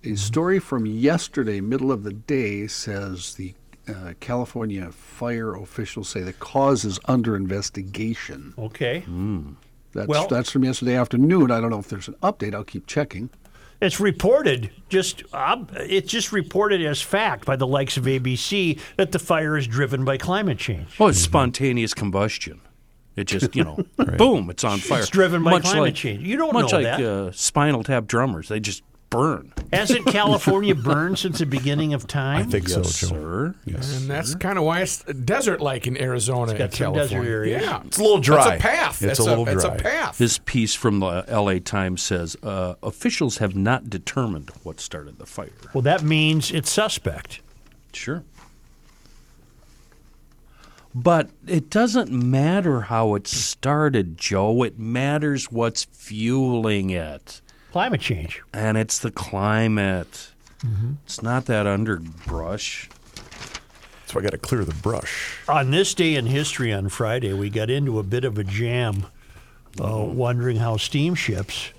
A 0.05 0.15
story 0.15 0.59
from 0.59 0.87
yesterday, 0.87 1.61
middle 1.61 1.93
of 1.93 2.03
the 2.05 2.13
day, 2.15 2.67
says 2.67 3.35
the 3.35 3.53
uh, 3.87 4.15
California 4.21 4.91
fire 4.91 5.55
officials 5.55 6.09
say 6.09 6.21
the 6.23 6.33
cause 6.33 6.85
is 6.87 6.99
under 7.05 7.37
investigation. 7.37 8.55
Okay. 8.59 9.05
That's 9.93 10.09
Well- 10.09 10.29
that's 10.29 10.51
from 10.51 10.65
yesterday 10.65 10.97
afternoon. 10.97 11.51
I 11.51 11.61
don't 11.61 11.71
know 11.71 11.79
if 11.81 11.89
there's 11.89 12.09
an 12.09 12.15
update. 12.23 12.55
I'll 12.55 12.65
keep 12.65 12.87
checking. 12.87 13.29
It's 13.81 13.99
reported 13.99 14.71
just 14.89 15.23
ob 15.33 15.73
it's 15.77 16.11
just 16.11 16.33
reported 16.33 16.85
as 16.85 17.01
fact 17.01 17.47
by 17.47 17.57
the 17.57 17.67
likes 17.67 17.97
of 17.97 18.05
ABC 18.05 18.79
that 18.97 19.13
the 19.13 19.19
fire 19.19 19.57
is 19.57 19.67
driven 19.67 20.05
by 20.05 20.19
climate 20.19 20.59
change. 20.59 20.99
Well, 20.99 21.09
it's 21.09 21.19
spontaneous 21.19 21.95
combustion. 21.95 22.61
It 23.17 23.25
just, 23.25 23.57
you 23.57 23.65
know, 23.65 23.85
boom, 24.19 24.51
it's 24.51 24.65
on 24.65 24.79
fire. 24.79 25.01
It's 25.01 25.11
driven 25.11 25.43
by 25.43 25.53
Much 25.53 25.63
climate 25.65 25.81
like- 25.83 25.95
change. 25.95 26.27
You 26.27 26.37
don't 26.37 26.53
much 26.53 26.73
know 26.73 26.79
like 26.79 26.85
that. 26.99 27.01
Uh, 27.03 27.33
Spinal 27.33 27.83
Tap 27.83 28.07
drummers, 28.07 28.49
they 28.49 28.61
just 28.61 28.83
burn. 29.11 29.53
Hasn't 29.73 30.07
California 30.07 30.75
burned 30.75 31.19
since 31.19 31.39
the 31.41 31.47
beginning 31.47 31.95
of 31.95 32.07
time? 32.07 32.41
I 32.41 32.51
think 32.51 32.69
so, 32.69 32.79
yes, 32.81 33.01
Joe. 33.01 33.07
sir. 33.09 33.55
And 33.67 34.09
that's 34.11 34.35
kind 34.37 34.57
of 34.59 34.65
why 34.65 34.81
it's 34.81 35.03
desert-like 35.05 35.87
in 35.87 36.01
Arizona 36.01 36.53
got 36.53 36.61
and 36.61 36.73
some 36.75 36.95
California. 36.95 37.09
desert 37.25 37.31
areas. 37.31 37.63
Yeah, 37.63 37.83
It's 37.87 37.99
a 37.99 38.03
little 38.03 38.19
dry. 38.21 38.55
It's 38.55 38.65
a 38.65 38.67
path. 38.69 39.03
It's 39.03 39.19
a 39.19 39.25
little 39.25 39.49
It's 39.49 39.63
dry. 39.65 39.75
a 39.75 39.79
path. 39.79 40.19
This 40.19 40.39
piece 40.39 40.75
from 40.75 41.01
the 41.01 41.25
LA 41.29 41.59
Times 41.59 42.03
says 42.03 42.37
uh, 42.43 42.75
officials 42.83 43.39
have 43.39 43.55
not 43.55 43.91
determined 43.91 44.51
what 44.63 44.81
started 44.81 45.19
the 45.19 45.27
fire. 45.27 45.51
Well, 45.75 45.83
that 45.83 46.03
means 46.03 46.51
it's 46.51 46.71
suspect. 46.71 47.41
Sure. 47.93 48.23
But 50.95 51.31
it 51.47 51.71
doesn't 51.71 52.11
matter 52.11 52.81
how 52.83 53.15
it 53.15 53.29
started, 53.29 54.19
Joe. 54.19 54.65
It 54.65 54.79
matters 54.79 55.51
what's 55.53 55.85
fueling 55.85 56.91
it. 56.91 57.41
Climate 57.73 58.01
change. 58.01 58.43
And 58.53 58.77
it's 58.77 58.99
the 58.99 59.11
climate. 59.11 60.31
It's 61.05 61.23
not 61.23 61.47
that 61.47 61.67
underbrush. 61.67 62.89
So 64.07 64.19
I 64.19 64.23
got 64.23 64.33
to 64.33 64.39
clear 64.39 64.65
the 64.65 64.75
brush. 64.75 65.39
On 65.49 65.71
this 65.71 65.95
day 65.95 66.17
in 66.17 66.27
history 66.27 66.73
on 66.73 66.89
Friday, 66.89 67.33
we 67.33 67.49
got 67.49 67.71
into 67.71 67.99
a 67.99 68.03
bit 68.03 68.25
of 68.25 68.37
a 68.39 68.45
jam, 68.45 69.07
uh, 69.81 69.97
wondering 69.99 70.57
how 70.57 70.77
steamships 70.77 71.71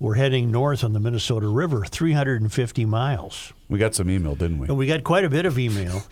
were 0.00 0.14
heading 0.14 0.50
north 0.50 0.82
on 0.82 0.92
the 0.92 1.00
Minnesota 1.00 1.46
River, 1.46 1.84
350 1.84 2.84
miles. 2.84 3.52
We 3.68 3.78
got 3.78 3.94
some 3.94 4.10
email, 4.10 4.34
didn't 4.34 4.58
we? 4.58 4.66
And 4.68 4.76
we 4.76 4.86
got 4.86 5.04
quite 5.04 5.24
a 5.24 5.30
bit 5.30 5.46
of 5.46 5.58
email. 5.58 6.02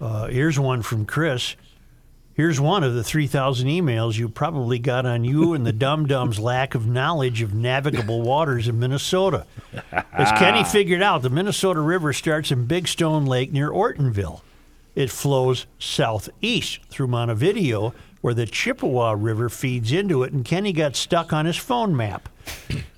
Uh, 0.00 0.26
here's 0.26 0.58
one 0.58 0.82
from 0.82 1.06
Chris. 1.06 1.56
Here's 2.34 2.58
one 2.58 2.82
of 2.82 2.94
the 2.94 3.04
3,000 3.04 3.68
emails 3.68 4.16
you 4.16 4.28
probably 4.28 4.78
got 4.78 5.04
on 5.04 5.22
you 5.22 5.52
and 5.52 5.66
the 5.66 5.72
dum 5.72 6.06
dums' 6.06 6.38
lack 6.38 6.74
of 6.74 6.86
knowledge 6.86 7.42
of 7.42 7.52
navigable 7.52 8.22
waters 8.22 8.68
in 8.68 8.78
Minnesota. 8.78 9.46
As 9.92 10.28
ah. 10.30 10.36
Kenny 10.38 10.64
figured 10.64 11.02
out, 11.02 11.20
the 11.20 11.28
Minnesota 11.28 11.80
River 11.80 12.14
starts 12.14 12.50
in 12.50 12.64
Big 12.64 12.88
Stone 12.88 13.26
Lake 13.26 13.52
near 13.52 13.70
Ortonville. 13.70 14.40
It 14.94 15.10
flows 15.10 15.66
southeast 15.78 16.80
through 16.88 17.08
Montevideo, 17.08 17.94
where 18.22 18.34
the 18.34 18.46
Chippewa 18.46 19.14
River 19.18 19.48
feeds 19.48 19.92
into 19.92 20.22
it, 20.22 20.32
and 20.32 20.44
Kenny 20.44 20.72
got 20.72 20.96
stuck 20.96 21.32
on 21.32 21.44
his 21.44 21.56
phone 21.56 21.94
map. 21.96 22.28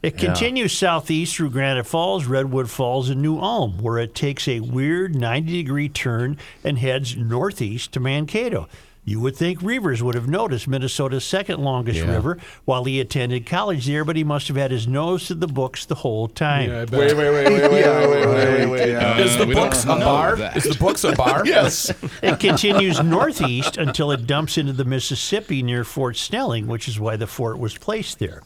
It 0.02 0.16
continues 0.18 0.76
southeast 0.76 1.36
through 1.36 1.50
Granite 1.50 1.86
Falls, 1.86 2.26
Redwood 2.26 2.70
Falls, 2.70 3.08
and 3.10 3.22
New 3.22 3.38
Ulm, 3.38 3.78
where 3.78 3.98
it 3.98 4.14
takes 4.14 4.46
a 4.46 4.60
weird 4.60 5.14
90 5.14 5.62
degree 5.62 5.88
turn 5.88 6.36
and 6.62 6.78
heads 6.78 7.16
northeast 7.16 7.92
to 7.92 8.00
Mankato. 8.00 8.68
You 9.06 9.20
would 9.20 9.36
think 9.36 9.60
Reavers 9.60 10.00
would 10.00 10.14
have 10.14 10.28
noticed 10.28 10.66
Minnesota's 10.66 11.24
second 11.26 11.60
longest 11.60 12.00
river 12.00 12.38
while 12.64 12.84
he 12.84 13.00
attended 13.00 13.44
college 13.44 13.84
there, 13.86 14.02
but 14.02 14.16
he 14.16 14.24
must 14.24 14.48
have 14.48 14.56
had 14.56 14.70
his 14.70 14.88
nose 14.88 15.26
to 15.26 15.34
the 15.34 15.46
books 15.46 15.84
the 15.84 15.96
whole 15.96 16.26
time. 16.26 16.70
Yeah, 16.70 16.80
I 16.80 16.84
bet. 16.86 17.00
wait, 17.00 17.14
wait, 17.14 17.30
wait, 17.30 17.52
wait, 17.52 17.70
wait, 17.70 18.26
wait, 18.26 18.66
wait. 18.66 18.94
Uh, 18.94 19.18
Is 19.18 19.36
the 19.36 19.46
books 19.46 19.84
a 19.84 19.88
bar? 19.88 20.36
that. 20.36 20.56
Is 20.56 20.64
the 20.64 20.76
books 20.78 21.04
a 21.04 21.12
bar? 21.12 21.44
Yes. 21.54 21.92
It 22.22 22.40
continues 22.40 23.02
northeast 23.02 23.76
until 23.76 24.10
it 24.10 24.26
dumps 24.26 24.56
into 24.56 24.72
the 24.72 24.84
Mississippi 24.84 25.62
near 25.62 25.84
Fort 25.84 26.16
Snelling, 26.16 26.66
which 26.66 26.88
is 26.88 26.98
why 26.98 27.16
the 27.16 27.26
fort 27.26 27.58
was 27.58 27.76
placed 27.76 28.18
there. 28.18 28.42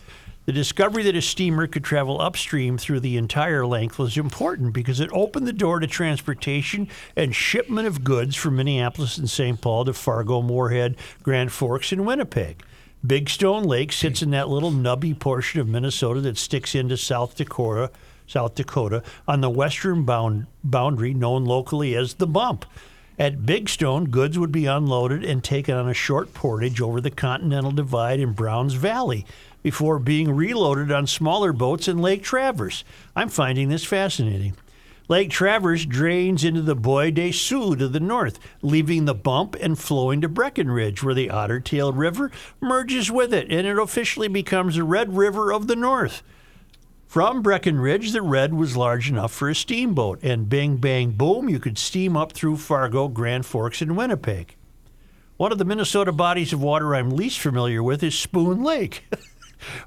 The 0.49 0.55
discovery 0.55 1.03
that 1.03 1.15
a 1.15 1.21
steamer 1.21 1.67
could 1.67 1.85
travel 1.85 2.23
upstream 2.23 2.79
through 2.79 3.01
the 3.01 3.19
entire 3.19 3.67
length 3.67 3.99
was 3.99 4.17
important 4.17 4.73
because 4.73 4.99
it 4.99 5.11
opened 5.13 5.47
the 5.47 5.53
door 5.53 5.79
to 5.79 5.87
transportation 5.87 6.89
and 7.15 7.37
shipment 7.37 7.87
of 7.87 8.03
goods 8.03 8.35
from 8.35 8.57
Minneapolis 8.57 9.19
and 9.19 9.29
St. 9.29 9.61
Paul 9.61 9.85
to 9.85 9.93
Fargo, 9.93 10.41
Moorhead, 10.41 10.97
Grand 11.23 11.53
Forks, 11.53 11.93
and 11.93 12.07
Winnipeg. 12.07 12.63
Big 13.07 13.29
Stone 13.29 13.65
Lake 13.65 13.93
sits 13.93 14.23
in 14.23 14.31
that 14.31 14.49
little 14.49 14.71
nubby 14.71 15.13
portion 15.13 15.61
of 15.61 15.69
Minnesota 15.69 16.23
that 16.23 16.39
sticks 16.39 16.75
into 16.75 16.97
South 16.97 17.37
Dakota, 17.37 17.91
South 18.27 18.55
Dakota 18.55 19.03
on 19.27 19.43
the 19.43 19.51
western 19.51 20.05
bound, 20.07 20.47
boundary 20.65 21.13
known 21.13 21.45
locally 21.45 21.95
as 21.95 22.15
the 22.15 22.27
Bump. 22.27 22.65
At 23.19 23.45
Big 23.45 23.69
Stone, 23.69 24.07
goods 24.07 24.39
would 24.39 24.53
be 24.53 24.65
unloaded 24.65 25.25
and 25.25 25.45
taken 25.45 25.75
on 25.75 25.89
a 25.89 25.95
short 25.95 26.33
portage 26.33 26.81
over 26.81 27.01
the 27.01 27.11
Continental 27.11 27.73
Divide 27.73 28.21
in 28.21 28.33
Browns 28.33 28.75
Valley 28.75 29.27
before 29.69 29.99
being 29.99 30.35
reloaded 30.35 30.91
on 30.91 31.07
smaller 31.07 31.53
boats 31.53 31.89
in 31.89 31.99
Lake 31.99 32.23
Traverse. 32.23 32.85
I'm 33.15 33.29
finding 33.29 33.69
this 33.69 33.85
fascinating. 33.85 34.57
Lake 35.09 35.29
Traverse 35.29 35.85
drains 35.85 36.43
into 36.43 36.63
the 36.63 36.75
Bois 36.75 37.11
des 37.11 37.33
Sioux 37.33 37.77
to 37.77 37.87
the 37.87 38.01
north, 38.01 38.39
leaving 38.63 39.05
the 39.05 39.15
bump 39.15 39.55
and 39.61 39.79
flowing 39.79 40.23
to 40.23 40.29
Breckenridge, 40.29 41.03
where 41.03 41.13
the 41.13 41.29
Otter 41.29 41.61
Tail 41.61 41.93
River 41.93 42.31
merges 42.63 43.11
with 43.11 43.35
it, 43.35 43.53
and 43.53 43.67
it 43.67 43.79
officially 43.79 44.27
becomes 44.27 44.77
the 44.77 44.85
Red 44.85 45.15
River 45.15 45.53
of 45.53 45.67
the 45.67 45.77
North. 45.77 46.23
From 47.07 47.43
Breckenridge, 47.43 48.13
the 48.13 48.23
Red 48.23 48.55
was 48.55 48.75
large 48.75 49.11
enough 49.11 49.35
for 49.35 49.51
a 49.51 49.55
steamboat, 49.55 50.19
and 50.23 50.49
bing, 50.49 50.79
bang, 50.79 51.11
boom, 51.11 51.51
you 51.51 51.59
could 51.59 51.77
steam 51.77 52.17
up 52.17 52.33
through 52.33 52.57
Fargo, 52.57 53.07
Grand 53.07 53.45
Forks, 53.45 53.83
and 53.83 53.99
Winnipeg. 53.99 54.57
One 55.37 55.53
of 55.53 55.59
the 55.59 55.67
Minnesota 55.67 56.11
bodies 56.11 56.55
of 56.55 56.63
water 56.63 56.95
I'm 56.95 57.11
least 57.11 57.39
familiar 57.39 57.83
with 57.83 58.03
is 58.03 58.19
Spoon 58.19 58.63
Lake. 58.63 59.05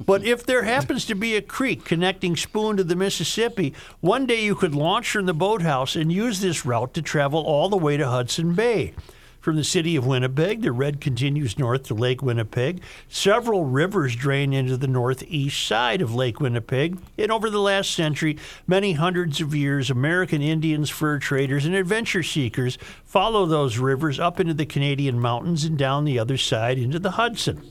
but 0.05 0.23
if 0.23 0.45
there 0.45 0.63
happens 0.63 1.05
to 1.05 1.15
be 1.15 1.35
a 1.35 1.41
creek 1.41 1.85
connecting 1.85 2.35
Spoon 2.35 2.77
to 2.77 2.83
the 2.83 2.95
Mississippi, 2.95 3.73
one 3.99 4.25
day 4.25 4.43
you 4.43 4.55
could 4.55 4.75
launch 4.75 5.11
from 5.11 5.25
the 5.25 5.33
boathouse 5.33 5.95
and 5.95 6.11
use 6.11 6.41
this 6.41 6.65
route 6.65 6.93
to 6.93 7.01
travel 7.01 7.41
all 7.41 7.69
the 7.69 7.77
way 7.77 7.97
to 7.97 8.07
Hudson 8.07 8.53
Bay. 8.53 8.93
From 9.41 9.55
the 9.55 9.63
city 9.63 9.95
of 9.95 10.05
Winnipeg, 10.05 10.61
the 10.61 10.71
Red 10.71 11.01
continues 11.01 11.57
north 11.57 11.81
to 11.85 11.95
Lake 11.95 12.21
Winnipeg. 12.21 12.79
Several 13.09 13.65
rivers 13.65 14.15
drain 14.15 14.53
into 14.53 14.77
the 14.77 14.87
northeast 14.87 15.65
side 15.65 15.99
of 15.99 16.13
Lake 16.13 16.39
Winnipeg. 16.39 16.99
And 17.17 17.31
over 17.31 17.49
the 17.49 17.59
last 17.59 17.89
century, 17.89 18.37
many 18.67 18.93
hundreds 18.93 19.41
of 19.41 19.55
years, 19.55 19.89
American 19.89 20.43
Indians, 20.43 20.91
fur 20.91 21.17
traders, 21.17 21.65
and 21.65 21.73
adventure 21.73 22.21
seekers 22.21 22.77
follow 23.03 23.47
those 23.47 23.79
rivers 23.79 24.19
up 24.19 24.39
into 24.39 24.53
the 24.53 24.67
Canadian 24.67 25.19
mountains 25.19 25.63
and 25.63 25.75
down 25.75 26.05
the 26.05 26.19
other 26.19 26.37
side 26.37 26.77
into 26.77 26.99
the 26.99 27.11
Hudson. 27.11 27.63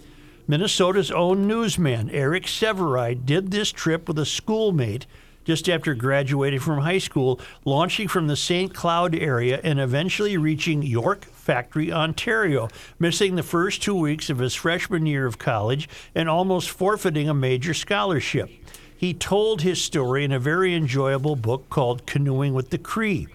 Minnesota's 0.51 1.13
own 1.13 1.47
newsman, 1.47 2.11
Eric 2.11 2.43
Sevareid, 2.43 3.25
did 3.25 3.53
this 3.53 3.71
trip 3.71 4.09
with 4.09 4.19
a 4.19 4.27
schoolmate 4.27 5.07
just 5.45 5.69
after 5.69 5.95
graduating 5.95 6.59
from 6.59 6.81
high 6.81 6.99
school, 6.99 7.39
launching 7.65 8.09
from 8.09 8.27
the 8.27 8.35
St. 8.35 8.75
Cloud 8.75 9.15
area 9.15 9.61
and 9.63 9.79
eventually 9.79 10.37
reaching 10.37 10.83
York 10.83 11.25
Factory, 11.27 11.93
Ontario, 11.93 12.69
missing 12.99 13.37
the 13.37 13.45
first 13.45 13.81
two 13.81 13.95
weeks 13.95 14.29
of 14.29 14.41
his 14.41 14.57
freshman 14.57 15.07
year 15.07 15.25
of 15.25 15.39
college 15.39 15.89
and 16.17 16.29
almost 16.29 16.69
forfeiting 16.69 17.29
a 17.29 17.35
major 17.35 17.73
scholarship. 17.73 18.51
He 18.97 19.15
told 19.15 19.63
his 19.63 19.81
story 19.81 20.25
in 20.25 20.33
a 20.33 20.41
very 20.41 20.75
enjoyable 20.75 21.37
book 21.37 21.71
called 21.71 22.07
Canoeing 22.07 22.55
with 22.55 22.71
the 22.71 22.79
Cree. 22.79 23.29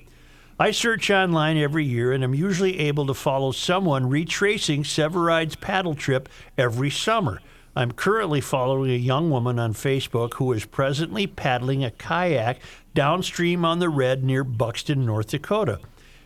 I 0.58 0.72
search 0.72 1.12
online 1.12 1.58
every 1.58 1.84
year 1.84 2.14
and 2.14 2.24
am 2.24 2.34
usually 2.34 2.80
able 2.80 3.06
to 3.08 3.14
follow 3.14 3.52
someone 3.52 4.08
retracing 4.08 4.84
Sevareid's 4.84 5.58
paddle 5.58 5.96
trip 5.96 6.30
every 6.58 6.90
summer. 6.90 7.42
I'm 7.76 7.92
currently 7.92 8.40
following 8.40 8.90
a 8.90 8.96
young 8.96 9.30
woman 9.30 9.60
on 9.60 9.74
Facebook 9.74 10.36
who 10.36 10.54
is 10.54 10.64
presently 10.64 11.28
paddling 11.28 11.84
a 11.84 11.92
kayak 11.92 12.60
downstream 12.94 13.66
on 13.66 13.80
the 13.80 13.90
Red 13.90 14.24
near 14.24 14.46
Buxton, 14.46 15.06
North 15.06 15.28
Dakota. 15.28 15.82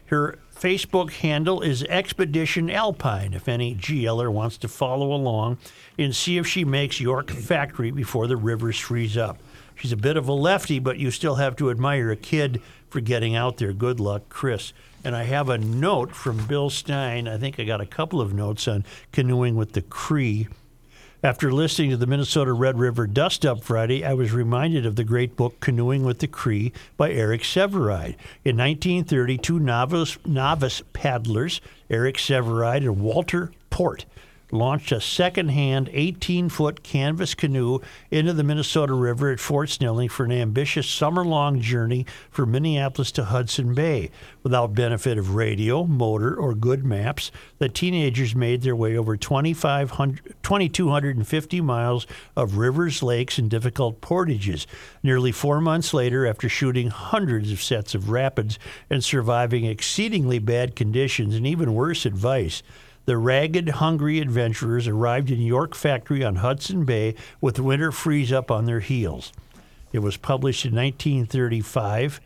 Her 0.05 0.37
Facebook 0.55 1.11
handle 1.11 1.61
is 1.61 1.81
Expedition 1.85 2.69
Alpine, 2.69 3.33
if 3.33 3.47
any 3.47 3.73
GLer 3.73 4.31
wants 4.31 4.57
to 4.57 4.67
follow 4.67 5.11
along 5.11 5.57
and 5.97 6.15
see 6.15 6.37
if 6.37 6.45
she 6.45 6.63
makes 6.63 6.99
York 6.99 7.31
Factory 7.31 7.89
before 7.89 8.27
the 8.27 8.37
rivers 8.37 8.77
freeze 8.77 9.17
up. 9.17 9.39
She's 9.75 9.91
a 9.93 9.97
bit 9.97 10.17
of 10.17 10.27
a 10.27 10.33
lefty, 10.33 10.77
but 10.77 10.99
you 10.99 11.09
still 11.09 11.35
have 11.35 11.55
to 11.55 11.71
admire 11.71 12.11
a 12.11 12.15
kid 12.17 12.61
for 12.89 12.99
getting 13.01 13.35
out 13.35 13.57
there. 13.57 13.73
Good 13.73 13.99
luck, 13.99 14.29
Chris. 14.29 14.73
And 15.03 15.15
I 15.15 15.23
have 15.23 15.49
a 15.49 15.57
note 15.57 16.13
from 16.13 16.45
Bill 16.45 16.69
Stein. 16.69 17.27
I 17.27 17.37
think 17.37 17.59
I 17.59 17.63
got 17.63 17.81
a 17.81 17.85
couple 17.85 18.19
of 18.19 18.33
notes 18.33 18.67
on 18.67 18.83
canoeing 19.11 19.55
with 19.55 19.73
the 19.73 19.81
Cree. 19.81 20.47
After 21.21 21.51
listening 21.51 21.89
to 21.89 21.97
the 21.97 22.07
Minnesota 22.07 22.53
Red 22.53 22.79
River 22.79 23.05
Dust 23.05 23.45
Up 23.45 23.61
Friday, 23.61 24.05
I 24.05 24.13
was 24.13 24.31
reminded 24.31 24.85
of 24.85 24.95
the 24.95 25.03
great 25.03 25.35
book 25.35 25.59
Canoeing 25.59 26.05
with 26.05 26.19
the 26.19 26.27
Cree 26.27 26.71
by 26.95 27.11
Eric 27.11 27.41
Sevareid. 27.41 28.15
In 28.45 28.55
1930, 28.55 29.37
two 29.37 29.59
novice, 29.59 30.17
novice 30.25 30.81
paddlers, 30.93 31.59
Eric 31.89 32.15
Sevareid 32.15 32.77
and 32.77 33.01
Walter 33.01 33.51
Port, 33.69 34.05
launched 34.51 34.91
a 34.91 35.01
second-hand 35.01 35.87
18-foot 35.89 36.83
canvas 36.83 37.35
canoe 37.35 37.79
into 38.11 38.33
the 38.33 38.43
Minnesota 38.43 38.93
River 38.93 39.31
at 39.31 39.39
Fort 39.39 39.69
Snelling 39.69 40.09
for 40.09 40.25
an 40.25 40.31
ambitious 40.31 40.89
summer-long 40.89 41.61
journey 41.61 42.05
from 42.31 42.51
Minneapolis 42.51 43.11
to 43.13 43.25
Hudson 43.25 43.73
Bay. 43.73 44.11
Without 44.43 44.73
benefit 44.73 45.17
of 45.17 45.35
radio, 45.35 45.83
motor, 45.83 46.35
or 46.35 46.53
good 46.53 46.83
maps, 46.85 47.31
the 47.57 47.69
teenagers 47.69 48.35
made 48.35 48.61
their 48.61 48.75
way 48.75 48.97
over 48.97 49.15
2,500 49.17 50.35
2,250 50.43 51.61
miles 51.61 52.07
of 52.35 52.57
rivers, 52.57 53.03
lakes, 53.03 53.37
and 53.37 53.49
difficult 53.49 54.01
portages. 54.01 54.65
Nearly 55.03 55.31
four 55.31 55.61
months 55.61 55.93
later, 55.93 56.25
after 56.25 56.49
shooting 56.49 56.89
hundreds 56.89 57.51
of 57.51 57.61
sets 57.61 57.93
of 57.93 58.09
rapids 58.09 58.57
and 58.89 59.03
surviving 59.03 59.65
exceedingly 59.65 60.39
bad 60.39 60.75
conditions 60.75 61.35
and 61.35 61.45
even 61.45 61.75
worse 61.75 62.05
advice, 62.05 62.63
the 63.09 63.17
ragged, 63.17 63.69
hungry 63.69 64.19
adventurers 64.19 64.87
arrived 64.87 65.31
in 65.31 65.39
York 65.39 65.73
Factory 65.73 66.23
on 66.23 66.35
Hudson 66.35 66.85
Bay 66.85 67.15
with 67.41 67.59
winter 67.59 67.91
freeze 67.91 68.31
up 68.31 68.51
on 68.51 68.65
their 68.65 68.81
heels. 68.81 69.33
It 69.91 69.97
was 69.99 70.15
published 70.15 70.63
in 70.63 70.75
1935, 70.75 72.21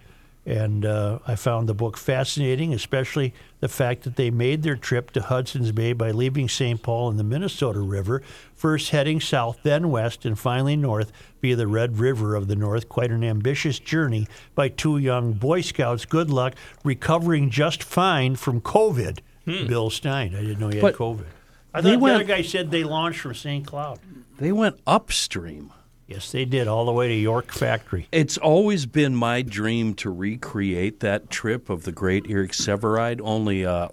and 0.46 0.86
uh, 0.86 1.20
I 1.26 1.36
found 1.36 1.70
the 1.70 1.74
book 1.74 1.96
fascinating, 1.96 2.74
especially 2.74 3.34
the 3.62 3.70
fact 3.70 4.04
that 4.04 4.18
they 4.18 4.30
made 4.30 4.64
their 4.64 4.76
trip 4.76 5.12
to 5.12 5.22
Hudson's 5.22 5.72
Bay 5.72 5.94
by 5.94 6.12
leaving 6.12 6.50
St. 6.50 6.84
Paul 6.84 7.10
in 7.10 7.16
the 7.16 7.24
Minnesota 7.24 7.80
River, 7.80 8.22
first 8.54 8.90
heading 8.90 9.22
south, 9.22 9.60
then 9.64 9.90
west, 9.90 10.26
and 10.26 10.38
finally 10.38 10.76
north 10.76 11.14
via 11.42 11.56
the 11.56 11.66
Red 11.66 11.98
River 11.98 12.36
of 12.36 12.50
the 12.50 12.58
North. 12.58 12.90
Quite 12.90 13.12
an 13.12 13.24
ambitious 13.24 13.80
journey 13.80 14.28
by 14.54 14.68
two 14.68 14.98
young 14.98 15.32
Boy 15.32 15.62
Scouts. 15.62 16.04
Good 16.04 16.30
luck 16.30 16.56
recovering 16.84 17.50
just 17.50 17.82
fine 17.82 18.36
from 18.36 18.60
COVID. 18.60 19.20
Bill 19.46 19.90
Stein. 19.90 20.36
I 20.36 20.42
didn't 20.42 20.60
know 20.60 20.70
he 20.70 20.76
had 20.78 20.82
But 20.82 20.96
COVID. 20.96 21.26
I 21.74 21.82
they 21.82 21.92
the 21.92 22.00
went- 22.00 22.16
other 22.16 22.24
guy 22.24 22.42
said 22.42 22.72
they 22.72 22.84
launched 22.84 23.20
from 23.20 23.34
St. 23.34 23.66
Cloud. 23.66 24.00
They 24.38 24.52
went 24.52 24.80
upstream. 24.88 25.72
Yes, 26.08 26.32
they 26.32 26.46
did, 26.46 26.68
all 26.68 26.86
the 26.86 26.92
way 26.92 27.08
to 27.08 27.14
York 27.14 27.52
Factory. 27.52 28.08
It's 28.12 28.38
always 28.38 28.86
been 28.86 29.16
my 29.16 29.42
dream 29.42 29.94
to 29.96 30.10
recreate 30.10 31.00
that 31.00 31.30
trip 31.30 31.70
of 31.70 31.84
the 31.84 31.92
great 31.92 32.26
Eric 32.30 32.52
Sevareid, 32.52 33.22
only 33.24 33.66
uh, 33.66 33.88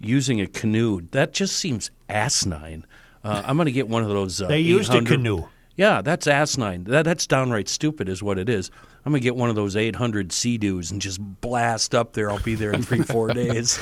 using 0.00 0.40
a 0.40 0.46
canoe. 0.46 1.00
That 1.10 1.32
just 1.32 1.56
seems 1.56 1.90
asinine. 2.08 2.86
Uh, 3.24 3.42
I'm 3.44 3.56
going 3.56 3.66
to 3.66 3.72
get 3.72 3.88
one 3.88 4.02
of 4.02 4.08
those. 4.08 4.40
Uh, 4.40 4.46
They 4.48 4.60
used 4.60 4.90
a 4.90 4.98
800 4.98 5.14
canoe. 5.16 5.44
Yeah, 5.76 6.02
that's 6.02 6.26
asinine. 6.26 6.84
That, 6.84 7.04
that's 7.04 7.26
downright 7.26 7.68
stupid, 7.68 8.08
is 8.08 8.22
what 8.22 8.38
it 8.38 8.48
is. 8.48 8.70
I'm 9.04 9.10
going 9.12 9.20
to 9.20 9.24
get 9.24 9.34
one 9.34 9.48
of 9.50 9.56
those 9.56 9.74
800 9.74 10.30
Sea-Doos 10.32 10.90
and 10.92 11.00
just 11.00 11.18
blast 11.40 11.94
up 11.94 12.12
there. 12.12 12.30
I'll 12.30 12.38
be 12.42 12.54
there 12.54 12.72
in 12.72 12.82
three, 12.82 13.02
four 13.02 13.28
days. 13.34 13.78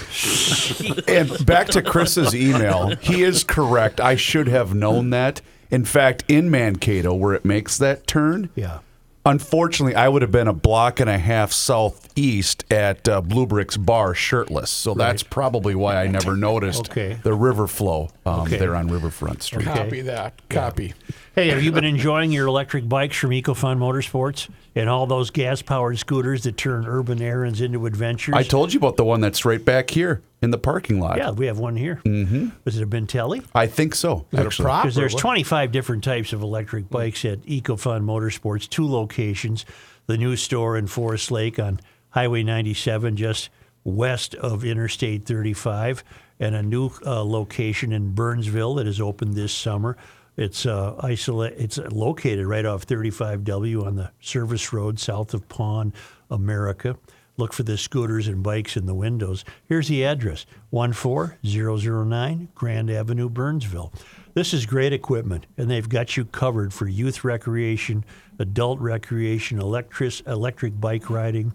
And 1.09 1.45
back 1.47 1.67
to 1.69 1.83
Chris's 1.83 2.35
email, 2.35 2.95
he 3.01 3.23
is 3.23 3.45
correct. 3.45 4.01
I 4.01 4.17
should 4.17 4.47
have 4.49 4.75
known 4.75 5.11
that. 5.11 5.41
In 5.71 5.85
fact, 5.85 6.25
in 6.29 6.51
Mankato, 6.51 7.13
where 7.15 7.35
it 7.35 7.45
makes 7.45 7.77
that 7.79 8.07
turn, 8.07 8.49
Yeah. 8.55 8.79
unfortunately, 9.27 9.95
I 9.95 10.09
would 10.09 10.23
have 10.23 10.31
been 10.33 10.49
a 10.49 10.53
block 10.53 11.01
and 11.01 11.11
a 11.11 11.19
half 11.19 11.53
southeast 11.53 12.65
at 12.73 13.09
uh, 13.09 13.21
Blue 13.21 13.47
Bricks 13.47 13.77
Bar 13.77 14.15
shirtless. 14.15 14.71
So 14.71 14.95
that's 14.95 15.23
probably 15.23 15.75
why 15.75 15.97
I 16.03 16.07
never 16.07 16.35
noticed 16.49 16.91
Okay. 16.91 17.19
the 17.23 17.35
river 17.35 17.67
flow 17.67 18.09
um, 18.25 18.41
Okay. 18.43 18.57
there 18.57 18.75
on 18.75 18.89
Riverfront 18.89 19.43
Street. 19.43 19.67
Copy 19.67 20.01
that. 20.03 20.41
Copy. 20.49 20.95
Hey, 21.33 21.49
have 21.51 21.63
you 21.63 21.71
been 21.71 21.85
enjoying 21.85 22.33
your 22.33 22.49
electric 22.49 22.89
bikes 22.89 23.17
from 23.17 23.31
EcoFun 23.31 23.79
Motorsports 23.79 24.49
and 24.75 24.89
all 24.89 25.07
those 25.07 25.31
gas-powered 25.31 25.97
scooters 25.97 26.43
that 26.43 26.57
turn 26.57 26.87
urban 26.89 27.23
errands 27.23 27.61
into 27.61 27.87
adventures? 27.87 28.35
I 28.35 28.43
told 28.43 28.73
you 28.73 28.79
about 28.81 28.97
the 28.97 29.05
one 29.05 29.21
that's 29.21 29.45
right 29.45 29.65
back 29.65 29.91
here 29.91 30.23
in 30.43 30.51
the 30.51 30.59
parking 30.59 30.99
lot. 30.99 31.19
yeah, 31.19 31.31
we 31.31 31.47
have 31.47 31.61
one 31.61 31.77
here. 31.77 32.01
Mm-hmm. 32.05 32.49
Was 32.65 32.79
it 32.79 32.83
a 32.83 32.87
Bintelli? 32.87 33.47
I 33.55 33.69
think 33.69 33.95
so. 33.95 34.27
Is 34.33 34.41
actually. 34.41 34.65
Because 34.67 34.97
there's 34.97 35.15
25 35.15 35.71
different 35.71 36.03
types 36.03 36.33
of 36.33 36.43
electric 36.43 36.91
bikes 36.91 37.25
at 37.25 37.41
EcoFun 37.43 38.03
Motorsports, 38.03 38.69
two 38.69 38.87
locations. 38.89 39.65
The 40.07 40.19
new 40.19 40.35
store 40.35 40.77
in 40.77 40.89
Forest 40.89 41.31
Lake 41.31 41.61
on 41.61 41.79
Highway 42.11 42.43
97, 42.43 43.17
just 43.17 43.51
west 43.85 44.35
of 44.35 44.65
Interstate 44.65 45.27
35, 45.27 46.03
and 46.41 46.57
a 46.57 46.63
new 46.63 46.91
uh, 47.07 47.23
location 47.23 47.93
in 47.93 48.15
Burnsville 48.15 48.75
that 48.75 48.87
has 48.87 49.01
opened 49.01 49.35
this 49.35 49.53
summer. 49.53 49.97
It's 50.41 50.65
uh, 50.65 50.97
isolate. 51.01 51.53
It's 51.59 51.77
located 51.77 52.47
right 52.47 52.65
off 52.65 52.87
35W 52.87 53.85
on 53.85 53.97
the 53.97 54.11
service 54.21 54.73
road 54.73 54.99
south 54.99 55.35
of 55.35 55.47
Pawn, 55.51 55.93
America. 56.31 56.97
Look 57.37 57.53
for 57.53 57.63
the 57.63 57.77
scooters 57.77 58.27
and 58.27 58.43
bikes 58.43 58.75
in 58.75 58.87
the 58.87 58.95
windows. 58.95 59.45
Here's 59.67 59.89
the 59.89 60.03
address 60.03 60.47
14009 60.73 62.49
Grand 62.55 62.91
Avenue, 62.91 63.29
Burnsville. 63.29 63.93
This 64.33 64.55
is 64.55 64.65
great 64.65 64.95
equipment, 64.95 65.45
and 65.59 65.71
they've 65.71 65.87
got 65.87 66.17
you 66.17 66.25
covered 66.25 66.73
for 66.73 66.89
youth 66.89 67.23
recreation, 67.23 68.03
adult 68.39 68.81
recreation, 68.81 69.61
electric, 69.61 70.27
electric 70.27 70.81
bike 70.81 71.11
riding, 71.11 71.53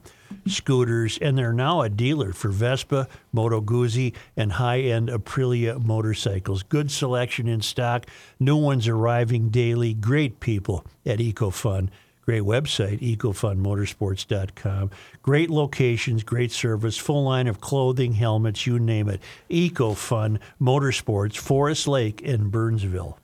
scooters, 0.47 1.17
and 1.19 1.37
they're 1.37 1.53
now 1.53 1.81
a 1.81 1.89
dealer 1.89 2.33
for 2.33 2.49
Vespa, 2.49 3.07
Moto 3.31 3.61
Guzzi, 3.61 4.13
and 4.35 4.53
high 4.53 4.79
end 4.79 5.09
Aprilia 5.09 5.83
motorcycles. 5.83 6.63
Good 6.63 6.91
selection 6.91 7.47
in 7.47 7.61
stock, 7.61 8.05
new 8.39 8.57
ones 8.57 8.87
arriving 8.87 9.49
daily. 9.49 9.93
Great 9.93 10.39
people 10.39 10.85
at 11.05 11.19
EcoFun. 11.19 11.89
Great 12.25 12.41
website, 12.41 13.01
ecofunmotorsports.com. 13.17 14.89
Great 15.21 15.49
locations, 15.51 16.23
great 16.23 16.51
service, 16.51 16.97
full 16.97 17.23
line 17.23 17.47
of 17.47 17.61
clothing, 17.61 18.13
helmets, 18.13 18.65
you 18.65 18.79
name 18.79 19.09
it. 19.09 19.21
EcoFun 19.51 20.39
Motorsports, 20.59 21.37
Forest 21.37 21.87
Lake 21.87 22.23
and 22.25 22.49
Burnsville. 22.51 23.19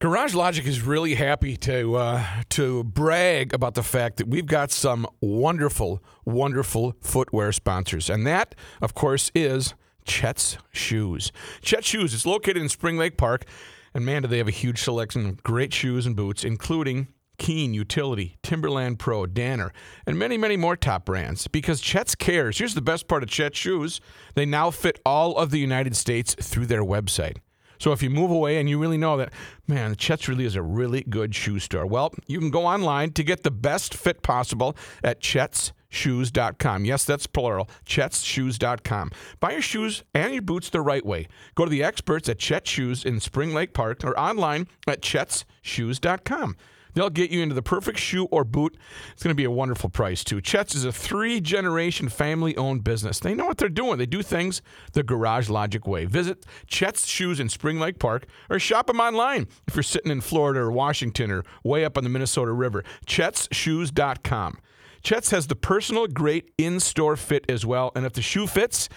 Garage 0.00 0.32
Logic 0.32 0.64
is 0.64 0.82
really 0.82 1.16
happy 1.16 1.56
to 1.56 1.96
uh, 1.96 2.24
to 2.50 2.84
brag 2.84 3.52
about 3.52 3.74
the 3.74 3.82
fact 3.82 4.18
that 4.18 4.28
we've 4.28 4.46
got 4.46 4.70
some 4.70 5.08
wonderful, 5.20 6.00
wonderful 6.24 6.94
footwear 7.00 7.50
sponsors, 7.50 8.08
and 8.08 8.24
that, 8.24 8.54
of 8.80 8.94
course, 8.94 9.32
is 9.34 9.74
Chet's 10.04 10.56
Shoes. 10.70 11.32
Chet's 11.62 11.88
Shoes 11.88 12.14
is 12.14 12.24
located 12.24 12.58
in 12.58 12.68
Spring 12.68 12.96
Lake 12.96 13.16
Park, 13.16 13.44
and 13.92 14.06
man, 14.06 14.22
do 14.22 14.28
they 14.28 14.38
have 14.38 14.46
a 14.46 14.52
huge 14.52 14.80
selection 14.80 15.26
of 15.26 15.42
great 15.42 15.74
shoes 15.74 16.06
and 16.06 16.14
boots, 16.14 16.44
including 16.44 17.08
Keen 17.38 17.74
Utility, 17.74 18.36
Timberland 18.44 19.00
Pro, 19.00 19.26
Danner, 19.26 19.72
and 20.06 20.16
many, 20.16 20.38
many 20.38 20.56
more 20.56 20.76
top 20.76 21.06
brands. 21.06 21.48
Because 21.48 21.80
Chet's 21.80 22.14
cares. 22.14 22.58
Here's 22.58 22.74
the 22.74 22.80
best 22.80 23.08
part 23.08 23.24
of 23.24 23.30
Chet's 23.30 23.58
Shoes: 23.58 24.00
they 24.36 24.46
now 24.46 24.70
fit 24.70 25.00
all 25.04 25.36
of 25.36 25.50
the 25.50 25.58
United 25.58 25.96
States 25.96 26.36
through 26.40 26.66
their 26.66 26.84
website. 26.84 27.38
So 27.78 27.92
if 27.92 28.02
you 28.02 28.10
move 28.10 28.30
away 28.30 28.58
and 28.58 28.68
you 28.68 28.78
really 28.78 28.98
know 28.98 29.16
that, 29.16 29.32
man, 29.66 29.96
Chet's 29.96 30.28
really 30.28 30.44
is 30.44 30.56
a 30.56 30.62
really 30.62 31.02
good 31.02 31.34
shoe 31.34 31.58
store, 31.58 31.86
well, 31.86 32.12
you 32.26 32.38
can 32.38 32.50
go 32.50 32.66
online 32.66 33.12
to 33.12 33.22
get 33.22 33.42
the 33.42 33.50
best 33.50 33.94
fit 33.94 34.22
possible 34.22 34.76
at 35.02 35.20
chetsshoes.com. 35.20 36.84
Yes, 36.84 37.04
that's 37.04 37.26
plural, 37.26 37.68
chetsshoes.com. 37.86 39.10
Buy 39.40 39.52
your 39.52 39.62
shoes 39.62 40.02
and 40.14 40.32
your 40.32 40.42
boots 40.42 40.70
the 40.70 40.80
right 40.80 41.04
way. 41.04 41.28
Go 41.54 41.64
to 41.64 41.70
the 41.70 41.84
experts 41.84 42.28
at 42.28 42.38
Chet 42.38 42.66
Shoes 42.66 43.04
in 43.04 43.20
Spring 43.20 43.54
Lake 43.54 43.72
Park 43.72 44.04
or 44.04 44.18
online 44.18 44.68
at 44.86 45.02
chetsshoes.com. 45.02 46.56
They'll 46.98 47.10
get 47.10 47.30
you 47.30 47.42
into 47.42 47.54
the 47.54 47.62
perfect 47.62 48.00
shoe 48.00 48.24
or 48.24 48.42
boot. 48.42 48.76
It's 49.12 49.22
going 49.22 49.30
to 49.30 49.36
be 49.36 49.44
a 49.44 49.52
wonderful 49.52 49.88
price, 49.88 50.24
too. 50.24 50.40
Chet's 50.40 50.74
is 50.74 50.84
a 50.84 50.90
three 50.90 51.40
generation 51.40 52.08
family 52.08 52.56
owned 52.56 52.82
business. 52.82 53.20
They 53.20 53.34
know 53.34 53.46
what 53.46 53.56
they're 53.56 53.68
doing. 53.68 53.98
They 53.98 54.06
do 54.06 54.20
things 54.20 54.62
the 54.94 55.04
Garage 55.04 55.48
Logic 55.48 55.86
way. 55.86 56.06
Visit 56.06 56.44
Chet's 56.66 57.06
Shoes 57.06 57.38
in 57.38 57.50
Spring 57.50 57.78
Lake 57.78 58.00
Park 58.00 58.26
or 58.50 58.58
shop 58.58 58.88
them 58.88 58.98
online 58.98 59.46
if 59.68 59.76
you're 59.76 59.84
sitting 59.84 60.10
in 60.10 60.20
Florida 60.20 60.58
or 60.58 60.72
Washington 60.72 61.30
or 61.30 61.44
way 61.62 61.84
up 61.84 61.96
on 61.96 62.02
the 62.02 62.10
Minnesota 62.10 62.50
River. 62.50 62.82
Chet'sShoes.com. 63.06 64.58
Chet's 65.04 65.30
has 65.30 65.46
the 65.46 65.54
personal, 65.54 66.08
great 66.08 66.50
in 66.58 66.80
store 66.80 67.14
fit 67.14 67.48
as 67.48 67.64
well. 67.64 67.92
And 67.94 68.06
if 68.06 68.14
the 68.14 68.22
shoe 68.22 68.48
fits, 68.48 68.88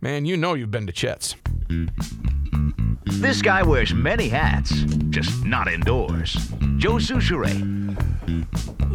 man, 0.00 0.24
you 0.24 0.36
know 0.36 0.54
you've 0.54 0.72
been 0.72 0.88
to 0.88 0.92
Chet's. 0.92 1.36
This 3.04 3.42
guy 3.42 3.62
wears 3.62 3.92
many 3.94 4.28
hats, 4.28 4.70
just 5.10 5.44
not 5.44 5.68
indoors. 5.68 6.34
Joe 6.76 6.94
Soucheray. 6.94 7.74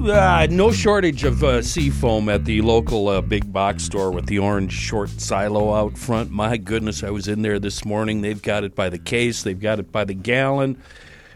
Uh, 0.07 0.47
no 0.49 0.71
shortage 0.71 1.23
of 1.23 1.43
uh, 1.43 1.61
seafoam 1.61 2.29
at 2.29 2.45
the 2.45 2.61
local 2.61 3.09
uh, 3.09 3.21
big 3.21 3.51
box 3.51 3.83
store 3.83 4.11
with 4.11 4.25
the 4.27 4.39
orange 4.39 4.71
short 4.71 5.09
silo 5.09 5.73
out 5.73 5.97
front. 5.97 6.31
My 6.31 6.57
goodness, 6.57 7.03
I 7.03 7.09
was 7.09 7.27
in 7.27 7.41
there 7.41 7.59
this 7.59 7.83
morning. 7.83 8.21
They've 8.21 8.41
got 8.41 8.63
it 8.63 8.75
by 8.75 8.89
the 8.89 8.97
case, 8.97 9.43
they've 9.43 9.59
got 9.59 9.79
it 9.79 9.91
by 9.91 10.05
the 10.05 10.13
gallon. 10.13 10.81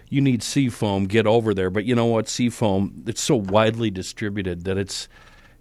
You 0.09 0.21
need 0.21 0.43
seafoam, 0.43 1.05
get 1.05 1.27
over 1.27 1.53
there. 1.53 1.69
But 1.69 1.85
you 1.85 1.95
know 1.95 2.05
what? 2.05 2.29
Seafoam, 2.29 3.03
it's 3.07 3.21
so 3.21 3.35
widely 3.35 3.91
distributed 3.91 4.63
that 4.63 4.77
it's 4.77 5.07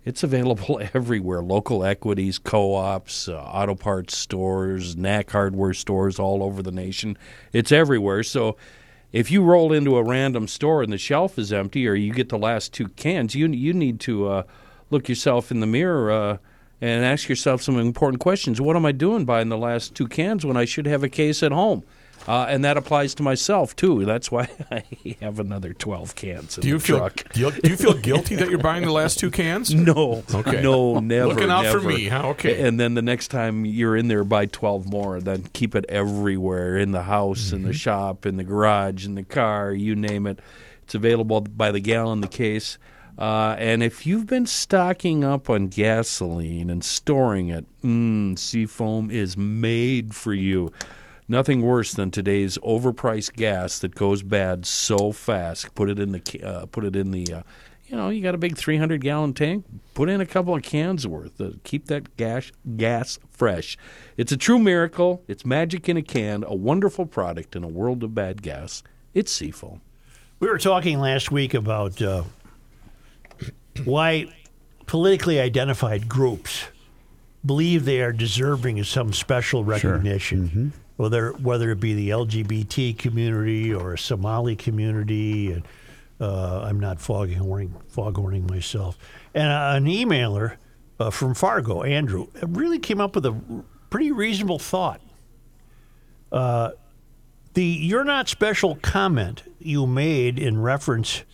it's 0.04 0.22
available 0.22 0.80
everywhere. 0.94 1.42
Local 1.42 1.84
equities, 1.84 2.38
co-ops, 2.38 3.28
uh, 3.28 3.36
auto 3.36 3.74
parts 3.74 4.16
stores, 4.16 4.96
knack 4.96 5.30
hardware 5.30 5.74
stores 5.74 6.18
all 6.18 6.42
over 6.42 6.62
the 6.62 6.72
nation. 6.72 7.16
It's 7.52 7.72
everywhere. 7.72 8.22
So 8.22 8.56
if 9.12 9.30
you 9.30 9.42
roll 9.42 9.72
into 9.72 9.96
a 9.96 10.02
random 10.02 10.48
store 10.48 10.82
and 10.82 10.92
the 10.92 10.98
shelf 10.98 11.38
is 11.38 11.52
empty, 11.52 11.86
or 11.86 11.94
you 11.94 12.12
get 12.12 12.30
the 12.30 12.38
last 12.38 12.72
two 12.72 12.88
cans, 12.88 13.34
you 13.34 13.46
you 13.48 13.72
need 13.72 14.00
to 14.00 14.28
uh, 14.28 14.42
look 14.90 15.08
yourself 15.08 15.50
in 15.50 15.60
the 15.60 15.66
mirror 15.66 16.10
uh, 16.10 16.38
and 16.80 17.04
ask 17.04 17.28
yourself 17.28 17.62
some 17.62 17.78
important 17.78 18.20
questions. 18.20 18.60
What 18.60 18.76
am 18.76 18.86
I 18.86 18.92
doing 18.92 19.24
buying 19.24 19.50
the 19.50 19.58
last 19.58 19.94
two 19.94 20.08
cans 20.08 20.44
when 20.44 20.56
I 20.56 20.64
should 20.64 20.86
have 20.86 21.04
a 21.04 21.08
case 21.08 21.42
at 21.42 21.52
home? 21.52 21.84
Uh, 22.28 22.46
and 22.48 22.64
that 22.64 22.76
applies 22.76 23.14
to 23.16 23.22
myself 23.22 23.74
too. 23.74 24.04
That's 24.04 24.30
why 24.30 24.48
I 24.70 24.85
have 25.20 25.40
another 25.40 25.72
twelve 25.72 26.14
cans 26.14 26.56
in 26.56 26.62
Do 26.62 26.68
you 26.68 26.74
the 26.78 26.85
feel 26.85 26.98
truck. 26.98 27.32
do 27.32 27.40
you, 27.40 27.50
do 27.50 27.70
you 27.70 27.76
feel 27.76 27.94
guilty 27.94 28.37
that 28.37 28.48
you're 28.48 28.58
buying 28.61 28.85
the 28.85 28.92
last 28.92 29.18
two 29.18 29.30
cans? 29.30 29.74
No, 29.74 30.22
Okay. 30.32 30.62
no, 30.62 31.00
never. 31.00 31.28
Looking 31.35 31.50
out 31.50 31.66
for 31.66 31.80
me, 31.80 32.06
huh? 32.08 32.28
Okay. 32.28 32.62
And 32.66 32.78
then 32.78 32.94
the 32.94 33.02
next 33.02 33.28
time 33.28 33.64
you're 33.64 33.96
in 33.96 34.06
there, 34.08 34.22
buy 34.22 34.46
twelve 34.46 34.87
more. 34.88 35.20
Then 35.20 35.44
keep 35.52 35.74
it 35.74 35.85
everywhere 35.88 36.76
in 36.78 36.92
the 36.92 37.02
house, 37.02 37.50
in 37.52 37.58
Mm-hmm. 37.58 37.66
the 37.68 37.72
shop, 37.74 38.24
in 38.26 38.37
the 38.37 38.44
garage, 38.44 39.04
in 39.04 39.16
the 39.16 39.24
car, 39.24 39.72
you 39.72 39.96
name 39.96 40.26
it. 40.28 40.38
It's 40.85 40.94
available 40.94 41.40
by 41.40 41.72
the 41.72 41.80
gallon, 41.80 42.20
the 42.20 42.28
case. 42.28 42.78
Uh, 43.18 43.54
and 43.58 43.82
if 43.82 44.06
you've 44.06 44.26
been 44.26 44.46
stocking 44.46 45.22
up 45.22 45.50
on 45.50 45.68
gasoline 45.68 46.70
and 46.70 46.82
storing 46.82 47.48
it, 47.50 47.66
mm, 47.82 48.38
Seafoam 48.38 49.11
is 49.11 49.37
made 49.37 50.14
for 50.14 50.32
you. 50.32 50.72
Nothing 51.28 51.62
worse 51.62 51.92
than 51.92 52.11
today's 52.11 52.58
overpriced 52.58 53.35
gas 53.35 53.78
that 53.78 53.94
goes 53.94 54.22
bad 54.22 54.66
so 54.66 55.12
fast. 55.12 55.74
Put 55.74 55.88
it 55.88 55.98
in 55.98 56.12
the 56.12 56.42
uh, 56.44 56.66
put 56.66 56.85
it 56.85 56.96
in 56.96 57.11
the 57.11 57.32
uh, 57.32 57.42
you 57.87 57.96
know 57.96 58.08
you 58.08 58.22
got 58.22 58.35
a 58.35 58.38
big 58.38 58.56
300 58.56 59.00
gallon 59.00 59.32
tank. 59.32 59.64
Put 59.94 60.08
in 60.08 60.20
a 60.20 60.26
couple 60.26 60.54
of 60.54 60.62
cans 60.62 61.06
worth. 61.06 61.40
Uh, 61.40 61.50
keep 61.64 61.87
that 61.87 62.16
gas 62.16 62.50
gas 62.76 63.18
fresh. 63.30 63.78
It's 64.16 64.32
a 64.32 64.37
true 64.37 64.58
miracle. 64.58 65.22
It's 65.28 65.44
magic 65.44 65.88
in 65.88 65.96
a 65.96 66.02
can. 66.02 66.44
A 66.44 66.54
wonderful 66.54 67.06
product 67.06 67.54
in 67.54 67.62
a 67.64 67.68
world 67.68 68.02
of 68.02 68.14
bad 68.14 68.42
gas. 68.42 68.82
It's 69.14 69.30
Seafoam. 69.30 69.80
We 70.40 70.48
were 70.48 70.58
talking 70.58 70.98
last 70.98 71.30
week 71.30 71.54
about 71.54 72.02
uh, 72.02 72.24
why 73.85 74.26
politically 74.87 75.38
identified 75.38 76.08
groups 76.08 76.64
believe 77.44 77.85
they 77.85 78.00
are 78.00 78.12
deserving 78.12 78.80
of 78.80 78.87
some 78.87 79.12
special 79.12 79.64
recognition, 79.64 80.72
whether 80.96 81.33
whether 81.33 81.70
it 81.70 81.81
be 81.81 81.94
the 81.94 82.11
LGBT 82.11 82.98
community 82.98 83.72
or 83.72 83.94
a 83.94 83.98
Somali 83.98 84.57
community, 84.57 85.52
and 85.52 85.62
uh, 86.20 86.61
I'm 86.62 86.81
not 86.81 87.00
foghorning 87.00 87.74
foghorning 87.88 88.46
myself. 88.46 88.98
And 89.35 89.48
uh, 89.50 89.72
an 89.76 89.87
emailer 89.87 90.57
uh, 91.00 91.11
from 91.11 91.35
Fargo, 91.35 91.83
Andrew, 91.83 92.28
really 92.42 92.78
came 92.78 93.00
up 93.00 93.14
with 93.14 93.26
a 93.26 93.64
pretty 93.90 94.12
reasonable 94.12 94.59
thought. 94.59 95.00
The 97.55 97.62
you're 97.62 98.05
not 98.05 98.28
special 98.28 98.76
comment 98.76 99.42
you 99.59 99.87
made 99.87 100.38
in 100.38 100.62
reference 100.62 101.24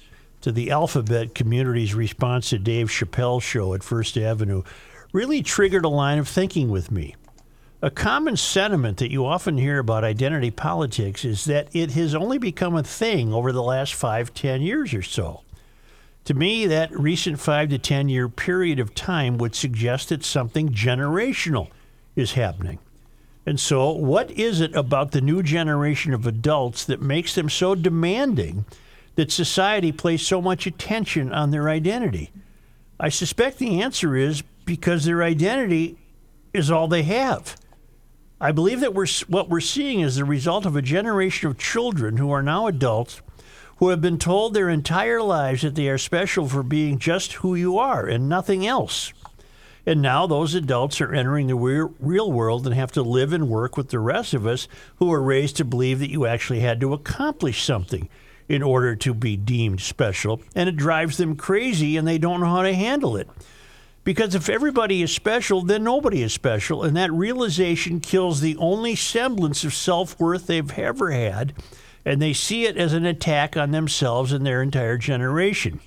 to 0.41 0.53
the 0.53 0.71
alphabet 0.71 1.35
community's 1.35 1.95
response 1.95 2.51
to 2.51 2.59
Dave 2.59 2.89
Chappelle's 2.89 3.45
show 3.45 3.75
at 3.75 3.83
First 3.85 4.17
Avenue 4.17 4.63
really 5.13 5.43
triggered 5.43 5.85
a 5.85 5.89
line 5.89 6.19
of 6.19 6.29
thinking 6.29 6.71
with 6.71 6.91
me. 6.91 7.15
A 7.81 7.91
common 7.93 8.37
sentiment 8.37 8.97
that 8.97 9.13
you 9.13 9.25
often 9.25 9.57
hear 9.57 9.79
about 9.79 10.03
identity 10.03 10.51
politics 10.51 11.25
is 11.25 11.45
that 11.45 11.69
it 11.73 11.93
has 11.93 12.13
only 12.13 12.37
become 12.37 12.75
a 12.75 12.83
thing 12.83 13.33
over 13.33 13.53
the 13.53 13.63
last 13.63 13.95
five, 13.95 14.35
ten 14.35 14.63
years 14.63 14.93
or 14.93 15.03
so. 15.03 15.43
To 16.25 16.35
me, 16.35 16.67
that 16.67 16.91
recent 16.91 17.39
five 17.39 17.69
to 17.69 17.79
ten 17.79 18.09
year 18.09 18.29
period 18.29 18.81
of 18.81 18.97
time 18.97 19.39
would 19.39 19.55
suggest 19.55 20.09
that 20.09 20.25
something 20.25 20.71
generational 20.71 21.69
is 22.17 22.33
happening. 22.33 22.81
And 23.47 23.61
so, 23.61 23.93
what 23.93 24.33
is 24.33 24.61
it 24.61 24.75
about 24.75 25.13
the 25.13 25.21
new 25.21 25.41
generation 25.41 26.13
of 26.13 26.27
adults 26.27 26.85
that 26.85 27.01
makes 27.01 27.37
them 27.37 27.49
so 27.49 27.77
demanding 27.77 28.65
that 29.15 29.31
society 29.31 29.93
place 29.93 30.27
so 30.27 30.43
much 30.43 30.67
attention 30.67 31.33
on 31.33 31.53
their 31.53 31.69
identity? 31.69 32.33
I 32.99 33.09
suspect 33.09 33.59
the 33.59 33.81
answer 33.81 34.17
is 34.17 34.43
because 34.65 35.05
their 35.05 35.23
identity 35.23 35.97
is 36.53 36.73
all 36.73 36.89
they 36.89 37.05
have. 37.05 37.55
I 38.41 38.53
believe 38.53 38.81
that 38.81 38.95
we're, 38.95 39.07
what 39.27 39.49
we're 39.49 39.61
seeing 39.61 40.01
is 40.01 40.17
the 40.17 40.25
result 40.25 40.65
of 40.65 40.77
a 40.77 40.83
generation 40.83 41.49
of 41.49 41.59
children 41.59 42.19
who 42.19 42.31
are 42.31 42.43
now 42.43 42.69
adults 42.69 43.21
who 43.79 43.89
have 43.89 44.01
been 44.01 44.19
told 44.19 44.55
their 44.55 44.69
entire 44.69 45.23
lives 45.23 45.63
that 45.63 45.75
they 45.75 45.89
are 45.89 45.99
special 45.99 46.49
for 46.49 46.63
being 46.63 46.99
just 46.99 47.35
who 47.35 47.55
you 47.55 47.79
are 47.79 48.07
and 48.07 48.29
nothing 48.29 48.67
else. 48.67 49.13
And 49.87 50.03
now 50.03 50.27
those 50.27 50.55
adults 50.55 51.01
are 51.01 51.15
entering 51.15 51.47
the 51.47 51.55
real, 51.55 51.95
real 51.99 52.31
world 52.31 52.67
and 52.67 52.75
have 52.75 52.93
to 52.93 53.03
live 53.03 53.33
and 53.33 53.49
work 53.49 53.77
with 53.77 53.89
the 53.89 53.99
rest 53.99 54.35
of 54.35 54.47
us 54.47 54.69
who 54.97 55.07
were 55.07 55.23
raised 55.23 55.57
to 55.57 55.65
believe 55.65 55.99
that 56.01 56.11
you 56.11 56.27
actually 56.27 56.61
had 56.61 56.81
to 56.81 56.93
accomplish 56.93 57.65
something 57.65 58.09
in 58.49 58.63
order 58.63 58.95
to 58.97 59.15
be 59.15 59.37
deemed 59.37 59.81
special. 59.81 60.43
And 60.55 60.69
it 60.69 60.77
drives 60.77 61.17
them 61.17 61.37
crazy 61.37 61.97
and 61.97 62.07
they 62.07 62.19
don't 62.19 62.41
know 62.41 62.47
how 62.47 62.63
to 62.63 62.75
handle 62.75 63.17
it. 63.17 63.29
Because 64.09 64.35
if 64.35 64.49
everybody 64.49 65.03
is 65.03 65.13
special, 65.13 65.61
then 65.61 65.85
nobody 65.85 66.23
is 66.23 66.33
special. 66.33 66.83
And 66.83 66.97
that 66.97 67.13
realization 67.13 68.01
kills 68.01 68.41
the 68.41 68.57
only 68.57 68.95
semblance 68.95 69.65
of 69.65 69.75
self 69.75 70.19
worth 70.19 70.47
they've 70.47 70.79
ever 70.79 71.11
had. 71.11 71.53
And 72.07 72.23
they 72.23 72.33
see 72.33 72.65
it 72.65 72.79
as 72.79 72.95
an 72.95 73.05
attack 73.05 73.55
on 73.55 73.71
themselves 73.71 74.33
and 74.33 74.47
their 74.47 74.63
entire 74.63 74.97
generation. 74.97 75.81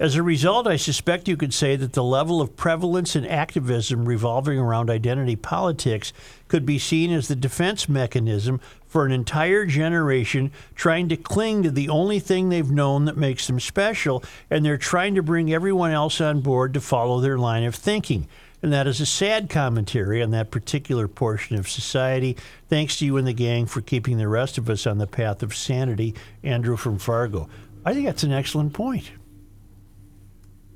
As 0.00 0.14
a 0.14 0.22
result, 0.22 0.66
I 0.66 0.76
suspect 0.76 1.28
you 1.28 1.36
could 1.36 1.52
say 1.52 1.76
that 1.76 1.92
the 1.92 2.02
level 2.02 2.40
of 2.40 2.56
prevalence 2.56 3.14
and 3.14 3.26
activism 3.26 4.06
revolving 4.06 4.58
around 4.58 4.88
identity 4.88 5.36
politics 5.36 6.14
could 6.48 6.66
be 6.66 6.78
seen 6.78 7.12
as 7.12 7.28
the 7.28 7.36
defense 7.36 7.88
mechanism 7.88 8.60
for 8.86 9.04
an 9.04 9.12
entire 9.12 9.66
generation 9.66 10.50
trying 10.74 11.08
to 11.08 11.16
cling 11.16 11.62
to 11.62 11.70
the 11.70 11.88
only 11.88 12.18
thing 12.18 12.48
they've 12.48 12.70
known 12.70 13.04
that 13.04 13.16
makes 13.16 13.46
them 13.46 13.60
special, 13.60 14.22
and 14.50 14.64
they're 14.64 14.76
trying 14.76 15.14
to 15.14 15.22
bring 15.22 15.52
everyone 15.52 15.90
else 15.90 16.20
on 16.20 16.40
board 16.40 16.74
to 16.74 16.80
follow 16.80 17.20
their 17.20 17.38
line 17.38 17.64
of 17.64 17.74
thinking. 17.74 18.26
And 18.62 18.72
that 18.72 18.86
is 18.86 19.00
a 19.00 19.06
sad 19.06 19.50
commentary 19.50 20.22
on 20.22 20.30
that 20.30 20.50
particular 20.50 21.08
portion 21.08 21.56
of 21.56 21.68
society. 21.68 22.36
Thanks 22.68 22.98
to 22.98 23.04
you 23.04 23.16
and 23.16 23.26
the 23.26 23.32
gang 23.32 23.66
for 23.66 23.80
keeping 23.80 24.18
the 24.18 24.28
rest 24.28 24.56
of 24.56 24.70
us 24.70 24.86
on 24.86 24.98
the 24.98 25.06
path 25.06 25.42
of 25.42 25.54
sanity. 25.54 26.14
Andrew 26.42 26.76
from 26.76 26.98
Fargo. 26.98 27.48
I 27.84 27.92
think 27.92 28.06
that's 28.06 28.22
an 28.22 28.32
excellent 28.32 28.72
point 28.72 29.10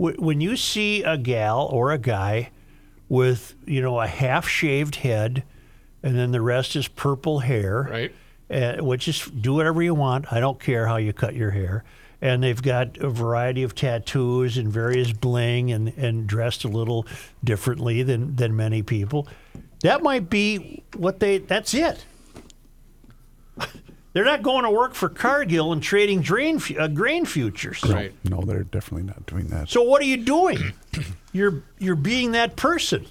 when 0.00 0.40
you 0.40 0.56
see 0.56 1.02
a 1.02 1.18
gal 1.18 1.68
or 1.70 1.92
a 1.92 1.98
guy 1.98 2.48
with 3.11 3.54
you 3.66 3.83
know 3.83 4.00
a 4.00 4.06
half 4.06 4.48
shaved 4.48 4.96
head 4.96 5.44
and 6.02 6.16
then 6.16 6.30
the 6.32 6.40
rest 6.40 6.76
is 6.76 6.88
purple 6.88 7.40
hair 7.40 7.88
Right. 7.90 8.14
uh, 8.50 8.82
which 8.84 9.06
is 9.08 9.24
do 9.26 9.54
whatever 9.54 9.82
you 9.82 9.94
want 9.94 10.32
i 10.32 10.40
don't 10.40 10.58
care 10.60 10.86
how 10.86 10.96
you 10.96 11.12
cut 11.12 11.34
your 11.34 11.50
hair 11.50 11.84
and 12.22 12.42
they've 12.42 12.60
got 12.62 12.98
a 12.98 13.08
variety 13.08 13.62
of 13.62 13.74
tattoos 13.74 14.58
and 14.58 14.68
various 14.68 15.10
bling 15.12 15.72
and, 15.72 15.88
and 15.96 16.26
dressed 16.26 16.64
a 16.64 16.68
little 16.68 17.06
differently 17.42 18.02
than, 18.02 18.36
than 18.36 18.54
many 18.56 18.82
people 18.82 19.26
that 19.82 20.02
might 20.02 20.28
be 20.30 20.82
what 20.96 21.20
they 21.20 21.38
that's 21.38 21.72
it 21.74 22.04
they're 24.12 24.24
not 24.24 24.42
going 24.42 24.64
to 24.64 24.70
work 24.70 24.94
for 24.94 25.08
cargill 25.08 25.72
and 25.72 25.82
trading 25.82 26.20
drain, 26.20 26.60
uh, 26.78 26.88
grain 26.88 27.24
futures 27.24 27.82
Right. 27.84 28.12
No, 28.28 28.40
they're 28.42 28.64
definitely 28.64 29.06
not 29.06 29.24
doing 29.26 29.46
that. 29.48 29.68
so 29.68 29.82
what 29.82 30.02
are 30.02 30.06
you 30.06 30.16
doing? 30.18 30.72
You're 31.32 31.62
you're 31.78 31.94
being 31.96 32.32
that 32.32 32.56
person. 32.56 33.06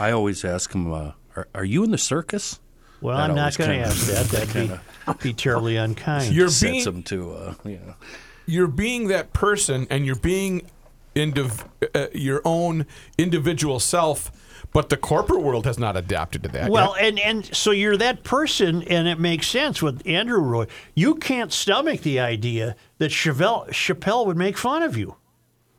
I 0.00 0.10
always 0.10 0.44
ask 0.44 0.72
them, 0.72 0.92
uh, 0.92 1.12
are, 1.36 1.48
"Are 1.54 1.64
you 1.64 1.84
in 1.84 1.90
the 1.90 1.98
circus?" 1.98 2.60
Well, 3.00 3.16
That 3.16 3.30
I'm 3.30 3.36
not 3.36 3.56
going 3.58 3.70
to 3.70 3.76
ask 3.84 4.06
that. 4.06 4.26
That'd 5.06 5.20
be, 5.22 5.30
be 5.30 5.32
terribly 5.34 5.76
unkind. 5.86 6.32
You're 6.32 6.50
being 6.60 6.84
them 6.84 7.02
to, 7.04 7.32
uh, 7.32 7.54
you 7.64 7.80
know. 7.84 7.94
you're 8.46 8.68
being 8.68 9.08
that 9.08 9.32
person 9.32 9.88
and 9.90 10.06
you're 10.06 10.14
being 10.14 10.70
indiv- 11.16 11.66
uh, 11.94 12.06
your 12.14 12.40
own 12.44 12.86
individual 13.18 13.80
self, 13.80 14.30
but 14.72 14.88
the 14.88 14.96
corporate 14.96 15.42
world 15.42 15.66
has 15.66 15.80
not 15.80 15.96
adapted 15.96 16.44
to 16.44 16.48
that. 16.50 16.70
well, 16.70 16.94
yet. 16.96 17.08
and 17.08 17.18
and 17.18 17.56
so 17.56 17.72
you're 17.72 17.96
that 17.96 18.22
person, 18.22 18.82
and 18.84 19.08
it 19.08 19.18
makes 19.18 19.48
sense 19.48 19.82
with 19.82 20.00
Andrew 20.06 20.38
Roy. 20.40 20.66
You 20.94 21.16
can't 21.16 21.52
stomach 21.52 22.02
the 22.02 22.20
idea 22.20 22.76
that 22.98 23.10
Chappelle, 23.10 23.68
Chappelle 23.70 24.26
would 24.26 24.36
make 24.36 24.56
fun 24.56 24.84
of 24.84 24.96
you 24.96 25.16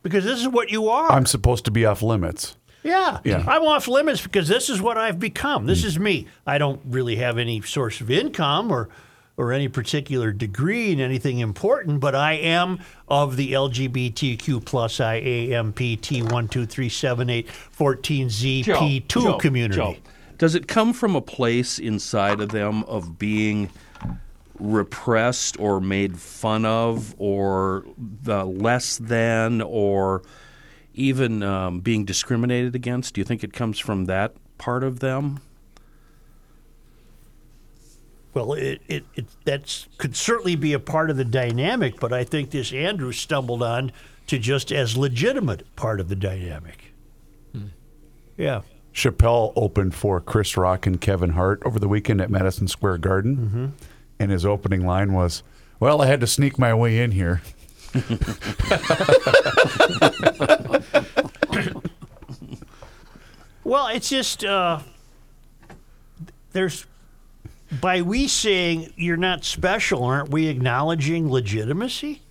because 0.04 0.26
this 0.26 0.42
is 0.42 0.50
what 0.50 0.70
you 0.72 0.90
are. 0.90 1.10
I'm 1.10 1.26
supposed 1.26 1.64
to 1.66 1.72
be 1.72 1.86
off 1.86 2.02
limits. 2.02 2.58
Yeah. 2.84 3.20
Yeah. 3.24 3.44
I'm 3.48 3.64
off 3.64 3.88
limits 3.88 4.22
because 4.22 4.48
this 4.48 4.70
is 4.70 4.82
what 4.82 4.98
I've 4.98 5.20
become. 5.20 5.66
This 5.66 5.84
mm. 5.84 5.86
is 5.86 6.00
me. 6.00 6.28
I 6.46 6.58
don't 6.58 6.82
really 6.86 7.16
have 7.18 7.38
any 7.38 7.62
source 7.62 8.02
of 8.02 8.12
income 8.12 8.72
or 8.72 8.90
or 9.36 9.52
any 9.52 9.68
particular 9.68 10.32
degree 10.32 10.92
in 10.92 11.00
anything 11.00 11.40
important, 11.40 12.00
but 12.00 12.14
I 12.14 12.34
am 12.34 12.80
of 13.08 13.36
the 13.36 13.54
LGBTQ 13.54 14.64
plus 14.64 14.98
IAMPT 14.98 16.32
one 16.32 16.48
two 16.48 16.66
three 16.66 16.90
seven 16.90 17.30
eight 17.30 17.50
fourteen 17.50 18.28
ZP 18.28 19.08
two 19.08 19.38
community. 19.40 19.76
Joe, 19.76 19.96
does 20.38 20.56
it 20.56 20.68
come 20.68 20.94
from 20.94 21.16
a 21.16 21.22
place 21.22 21.80
inside 21.80 22.42
of 22.42 22.50
them 22.50 22.84
of 22.84 23.18
being 23.18 23.70
repressed 24.60 25.60
or 25.60 25.82
made 25.82 26.20
fun 26.20 26.66
of 26.66 27.16
or 27.18 27.86
the 27.98 28.46
less 28.46 28.98
than 28.98 29.62
or 29.62 30.22
even 30.94 31.44
um, 31.44 31.80
being 31.80 32.06
discriminated 32.06 32.76
against? 32.76 33.16
Do 33.16 33.22
you 33.22 33.26
think 33.26 33.44
it 33.44 33.54
comes 33.54 33.80
from 33.80 34.06
that 34.06 34.34
part 34.58 34.84
of 34.84 35.00
them? 35.00 35.40
Well, 38.34 38.54
it, 38.54 38.82
it, 38.88 39.06
it 39.16 39.26
that's 39.46 39.88
could 39.98 40.16
certainly 40.16 40.56
be 40.56 40.74
a 40.74 40.80
part 40.80 41.10
of 41.10 41.18
the 41.18 41.26
dynamic, 41.26 42.00
but 42.00 42.12
I 42.12 42.24
think 42.24 42.50
this 42.50 42.74
Andrew 42.74 43.12
stumbled 43.12 43.62
on 43.62 43.92
to 44.28 44.40
just 44.40 44.72
as 44.72 44.98
legitimate 44.98 45.76
part 45.76 46.00
of 46.00 46.10
the 46.10 46.16
dynamic. 46.16 46.94
Yeah. 48.38 48.62
Chappelle 48.94 49.54
opened 49.56 49.94
for 49.94 50.20
Chris 50.22 50.56
Rock 50.58 50.88
and 50.88 51.00
Kevin 51.00 51.32
Hart 51.32 51.62
over 51.66 51.80
the 51.80 51.88
weekend 51.88 52.22
at 52.22 52.30
Madison 52.30 52.68
Square 52.68 53.00
Garden, 53.00 53.74
and 54.20 54.32
his 54.32 54.46
opening 54.46 54.86
line 54.86 55.14
was, 55.14 55.44
"Well, 55.80 56.02
I 56.02 56.08
had 56.08 56.22
to 56.22 56.28
sneak 56.28 56.58
my 56.60 56.74
way 56.74 57.00
in 57.00 57.12
here." 57.12 57.42
Well, 63.64 63.88
it's 63.88 64.10
just 64.10 64.44
uh, 64.44 64.80
there's 66.52 66.86
by 67.82 68.02
we 68.02 68.28
saying 68.28 68.94
you're 68.98 69.18
not 69.18 69.44
special, 69.44 70.04
aren't 70.04 70.30
we 70.30 70.48
acknowledging 70.48 71.32
legitimacy? 71.32 72.22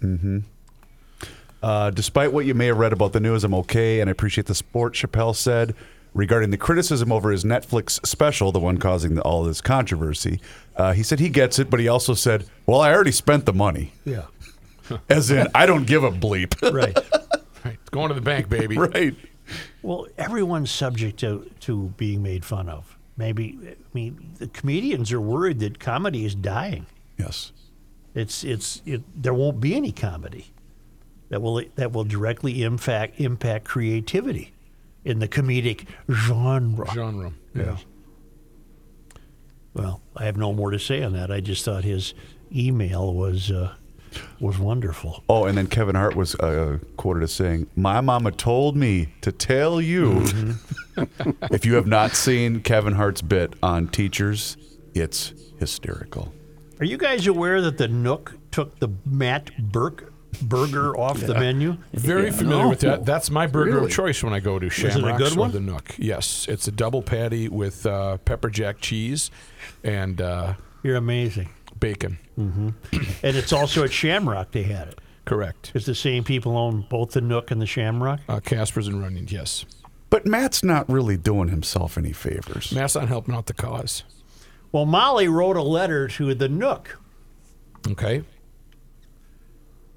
Uh, 1.63 1.91
despite 1.91 2.33
what 2.33 2.45
you 2.45 2.55
may 2.55 2.67
have 2.67 2.79
read 2.79 2.93
about 2.93 3.13
the 3.13 3.21
news, 3.21 3.45
I'm 3.45 3.55
okay, 3.55 4.01
and 4.01 4.11
I 4.11 4.13
appreciate 4.13 4.47
the 4.47 4.55
support. 4.55 4.95
Chappelle 4.95 5.35
said 5.35 5.75
regarding 6.15 6.51
the 6.51 6.59
criticism 6.59 7.11
over 7.11 7.31
his 7.31 7.45
Netflix 7.45 8.05
special, 8.07 8.53
the 8.53 8.61
one 8.61 8.77
causing 8.77 9.15
the, 9.15 9.23
all 9.23 9.45
this 9.45 9.61
controversy. 9.61 10.41
Uh, 10.77 10.93
he 10.93 11.03
said 11.03 11.19
he 11.19 11.31
gets 11.31 11.59
it, 11.59 11.71
but 11.71 11.81
he 11.81 11.89
also 11.89 12.15
said, 12.15 12.45
"Well, 12.67 12.81
I 12.81 12.93
already 12.93 13.13
spent 13.13 13.47
the 13.47 13.55
money." 13.55 13.93
Yeah. 14.05 14.27
As 15.09 15.31
in, 15.31 15.49
I 15.55 15.67
don't 15.67 15.87
give 15.87 16.05
a 16.05 16.11
bleep. 16.11 16.55
Right. 16.73 16.97
Right. 17.65 17.79
Going 17.93 18.09
to 18.09 18.15
the 18.15 18.21
bank, 18.21 18.49
baby. 18.49 18.77
right. 18.79 19.15
Well, 19.83 20.09
everyone's 20.19 20.71
subject 20.71 21.21
to, 21.21 21.49
to 21.61 21.93
being 21.97 22.23
made 22.23 22.45
fun 22.45 22.69
of. 22.69 22.99
Maybe 23.17 23.59
I 23.63 23.77
mean 23.93 24.35
the 24.39 24.49
comedians 24.49 25.13
are 25.13 25.21
worried 25.21 25.61
that 25.61 25.79
comedy 25.79 26.25
is 26.25 26.35
dying. 26.35 26.87
Yes. 27.19 27.53
It's 28.15 28.43
it's 28.43 28.83
it, 28.87 29.03
there 29.21 29.35
won't 29.35 29.61
be 29.61 29.75
any 29.75 29.93
comedy 29.93 30.47
that 31.29 31.41
will 31.41 31.63
that 31.77 31.93
will 31.93 32.05
directly 32.05 32.63
impact 32.63 33.21
impact 33.21 33.65
creativity 33.65 34.53
in 35.05 35.19
the 35.19 35.29
comedic 35.29 35.87
genre. 36.11 36.91
Genre. 36.93 37.33
Yeah. 37.55 37.77
Well, 39.75 40.03
I 40.17 40.25
have 40.25 40.37
no 40.37 40.53
more 40.53 40.71
to 40.71 40.79
say 40.79 41.03
on 41.03 41.13
that. 41.15 41.31
I 41.31 41.41
just 41.41 41.65
thought 41.65 41.85
his 41.85 42.15
email 42.55 43.15
was 43.15 43.51
uh, 43.51 43.75
was 44.41 44.59
wonderful. 44.59 45.23
Oh, 45.29 45.45
and 45.47 45.57
then 45.57 45.67
Kevin 45.67 45.95
Hart 45.95 46.15
was 46.17 46.35
uh, 46.37 46.79
quoted 46.97 47.23
as 47.23 47.33
saying, 47.33 47.69
"My 47.77 48.01
mama 48.01 48.31
told 48.33 48.77
me 48.77 49.09
to 49.23 49.33
tell 49.33 49.81
you." 49.81 50.23
if 51.51 51.65
you 51.65 51.75
have 51.75 51.87
not 51.87 52.13
seen 52.13 52.61
Kevin 52.61 52.95
Hart's 52.95 53.23
bit 53.23 53.55
on 53.63 53.89
teachers, 53.89 54.57
it's 54.95 55.33
hysterical. 55.59 56.33
Are 56.81 56.85
you 56.85 56.97
guys 56.97 57.27
aware 57.27 57.61
that 57.63 57.79
the 57.79 57.89
Nook 57.89 58.35
took 58.51 58.79
the 58.81 58.89
Matt 59.07 59.57
Birk 59.71 60.13
burger 60.43 60.97
off 60.99 61.21
the 61.21 61.35
menu? 61.35 61.77
Very 61.93 62.31
familiar 62.33 62.69
with 62.69 62.81
that. 62.81 63.05
That's 63.07 63.31
my 63.31 63.47
burger 63.47 63.75
Really? 63.75 63.87
of 63.87 63.93
choice 63.93 64.23
when 64.23 64.33
I 64.33 64.41
go 64.41 64.59
to 64.59 64.67
it 64.67 64.71
Shamrocks 64.71 65.37
or 65.37 65.41
one? 65.41 65.53
the 65.53 65.61
Nook. 65.61 65.95
Yes, 65.99 66.47
it's 66.49 66.67
a 66.67 66.73
double 66.73 67.03
patty 67.03 67.49
with 67.49 67.87
uh, 67.87 68.17
pepper 68.19 68.51
jack 68.51 68.81
cheese 68.81 69.31
and 69.85 70.21
uh, 70.21 70.55
You're 70.83 70.97
amazing. 70.97 71.49
Bacon. 71.83 72.17
And 72.37 72.75
it's 73.23 73.53
also 73.53 73.83
at 73.83 73.93
Shamrock 73.93 74.53
they 74.53 74.63
had 74.63 74.89
it. 74.89 75.01
Correct. 75.25 75.67
Because 75.67 75.85
the 75.85 75.95
same 75.95 76.23
people 76.23 76.57
own 76.57 76.87
both 76.89 77.11
the 77.11 77.21
Nook 77.21 77.51
and 77.51 77.61
the 77.61 77.67
Shamrock. 77.67 78.21
Uh, 78.29 78.39
Casper's 78.41 78.87
and 78.87 79.01
Runyon, 79.03 79.27
yes. 79.29 79.65
But 80.09 80.25
Matt's 80.25 80.63
not 80.63 80.89
really 80.89 81.17
doing 81.17 81.49
himself 81.49 81.99
any 81.99 82.13
favors. 82.13 82.73
Matt's 82.73 82.95
not 82.95 83.09
helping 83.09 83.35
out 83.35 83.47
the 83.47 83.55
cause. 83.55 84.05
Well, 84.71 84.87
Molly 84.87 85.27
wrote 85.27 85.57
a 85.57 85.63
letter 85.63 86.07
to 86.09 86.35
the 86.35 86.49
Nook. 86.49 86.99
Okay. 87.89 88.23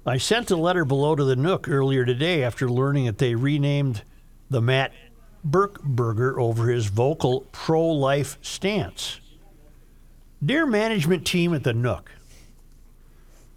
I 0.04 0.18
sent 0.18 0.50
a 0.50 0.56
letter 0.56 0.84
below 0.84 1.14
to 1.14 1.24
the 1.24 1.36
Nook 1.36 1.68
earlier 1.68 2.04
today 2.04 2.42
after 2.42 2.68
learning 2.68 3.06
that 3.06 3.18
they 3.18 3.34
renamed 3.34 4.02
the 4.50 4.60
Matt 4.60 4.92
Birk 5.44 5.82
burger 5.82 6.40
over 6.40 6.68
his 6.68 6.86
vocal 6.86 7.46
pro 7.52 7.84
life 7.84 8.38
stance. 8.42 9.20
Dear 10.46 10.64
management 10.64 11.26
team 11.26 11.54
at 11.54 11.64
the 11.64 11.74
Nook, 11.74 12.12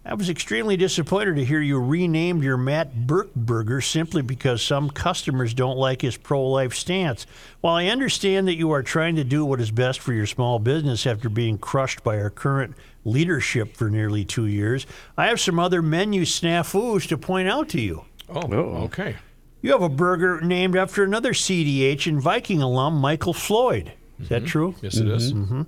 I 0.04 0.14
was 0.14 0.28
extremely 0.28 0.76
disappointed 0.76 1.36
to 1.36 1.44
hear 1.44 1.60
you 1.60 1.78
renamed 1.78 2.42
your 2.42 2.56
Matt 2.56 3.06
Birk 3.06 3.32
burger 3.36 3.80
simply 3.80 4.22
because 4.22 4.60
some 4.60 4.90
customers 4.90 5.54
don't 5.54 5.76
like 5.76 6.02
his 6.02 6.16
pro 6.16 6.44
life 6.44 6.74
stance. 6.74 7.26
While 7.60 7.76
I 7.76 7.86
understand 7.86 8.48
that 8.48 8.56
you 8.56 8.72
are 8.72 8.82
trying 8.82 9.14
to 9.14 9.22
do 9.22 9.44
what 9.44 9.60
is 9.60 9.70
best 9.70 10.00
for 10.00 10.12
your 10.12 10.26
small 10.26 10.58
business 10.58 11.06
after 11.06 11.28
being 11.28 11.58
crushed 11.58 12.02
by 12.02 12.18
our 12.18 12.30
current 12.30 12.74
leadership 13.04 13.76
for 13.76 13.88
nearly 13.88 14.24
two 14.24 14.46
years, 14.46 14.84
I 15.16 15.28
have 15.28 15.38
some 15.38 15.60
other 15.60 15.82
menu 15.82 16.22
snafus 16.22 17.06
to 17.06 17.16
point 17.16 17.48
out 17.48 17.68
to 17.68 17.80
you. 17.80 18.04
Oh, 18.28 18.52
okay. 18.86 19.14
You 19.62 19.70
have 19.70 19.82
a 19.82 19.88
burger 19.88 20.40
named 20.40 20.74
after 20.74 21.04
another 21.04 21.34
CDH 21.34 22.08
and 22.08 22.20
Viking 22.20 22.60
alum, 22.60 22.94
Michael 22.94 23.34
Floyd. 23.34 23.92
Is 24.18 24.28
that 24.30 24.38
mm-hmm. 24.38 24.46
true? 24.46 24.74
Yes, 24.82 24.96
it 24.96 25.06
is. 25.06 25.32
Mm-hmm. 25.32 25.62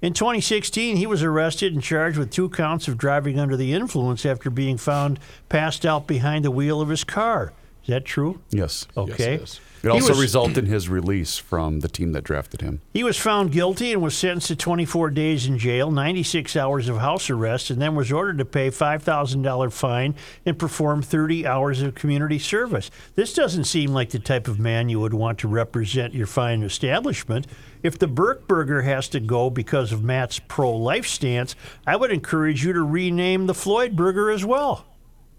In 0.00 0.12
2016, 0.12 0.96
he 0.96 1.06
was 1.08 1.24
arrested 1.24 1.72
and 1.74 1.82
charged 1.82 2.18
with 2.18 2.30
two 2.30 2.48
counts 2.50 2.86
of 2.86 2.96
driving 2.96 3.40
under 3.40 3.56
the 3.56 3.72
influence 3.72 4.24
after 4.24 4.48
being 4.48 4.76
found 4.76 5.18
passed 5.48 5.84
out 5.84 6.06
behind 6.06 6.44
the 6.44 6.52
wheel 6.52 6.80
of 6.80 6.88
his 6.88 7.02
car. 7.02 7.52
Is 7.82 7.88
that 7.88 8.04
true? 8.04 8.40
Yes. 8.50 8.86
Okay. 8.96 9.34
it 9.34 9.42
is. 9.42 9.60
It 9.82 9.86
He 9.86 9.88
also 9.88 10.10
was- 10.10 10.20
resulted 10.20 10.58
in 10.58 10.66
his 10.66 10.88
release 10.88 11.36
from 11.38 11.80
the 11.80 11.88
team 11.88 12.12
that 12.12 12.22
drafted 12.22 12.60
him. 12.60 12.80
He 12.92 13.02
was 13.02 13.16
found 13.16 13.50
guilty 13.50 13.92
and 13.92 14.02
was 14.02 14.16
sentenced 14.16 14.48
to 14.48 14.56
24 14.56 15.10
days 15.10 15.46
in 15.46 15.56
jail, 15.58 15.90
96 15.90 16.54
hours 16.56 16.88
of 16.88 16.98
house 16.98 17.30
arrest, 17.30 17.70
and 17.70 17.80
then 17.80 17.94
was 17.94 18.12
ordered 18.12 18.38
to 18.38 18.44
pay 18.44 18.70
$5,000 18.70 19.72
fine 19.72 20.14
and 20.44 20.58
perform 20.58 21.00
30 21.02 21.46
hours 21.46 21.80
of 21.80 21.94
community 21.94 22.38
service. 22.38 22.90
This 23.14 23.32
doesn't 23.32 23.64
seem 23.64 23.90
like 23.92 24.10
the 24.10 24.18
type 24.18 24.46
of 24.48 24.58
man 24.60 24.88
you 24.88 25.00
would 25.00 25.14
want 25.14 25.38
to 25.38 25.48
represent 25.48 26.12
your 26.14 26.26
fine 26.26 26.62
establishment. 26.62 27.46
If 27.82 27.98
the 27.98 28.06
Birk 28.06 28.48
Burger 28.48 28.82
has 28.82 29.08
to 29.10 29.20
go 29.20 29.50
because 29.50 29.92
of 29.92 30.02
Matt's 30.02 30.38
pro 30.38 30.74
life 30.74 31.06
stance, 31.06 31.54
I 31.86 31.96
would 31.96 32.10
encourage 32.10 32.64
you 32.64 32.72
to 32.72 32.82
rename 32.82 33.46
the 33.46 33.54
Floyd 33.54 33.96
Burger 33.96 34.30
as 34.30 34.44
well. 34.44 34.86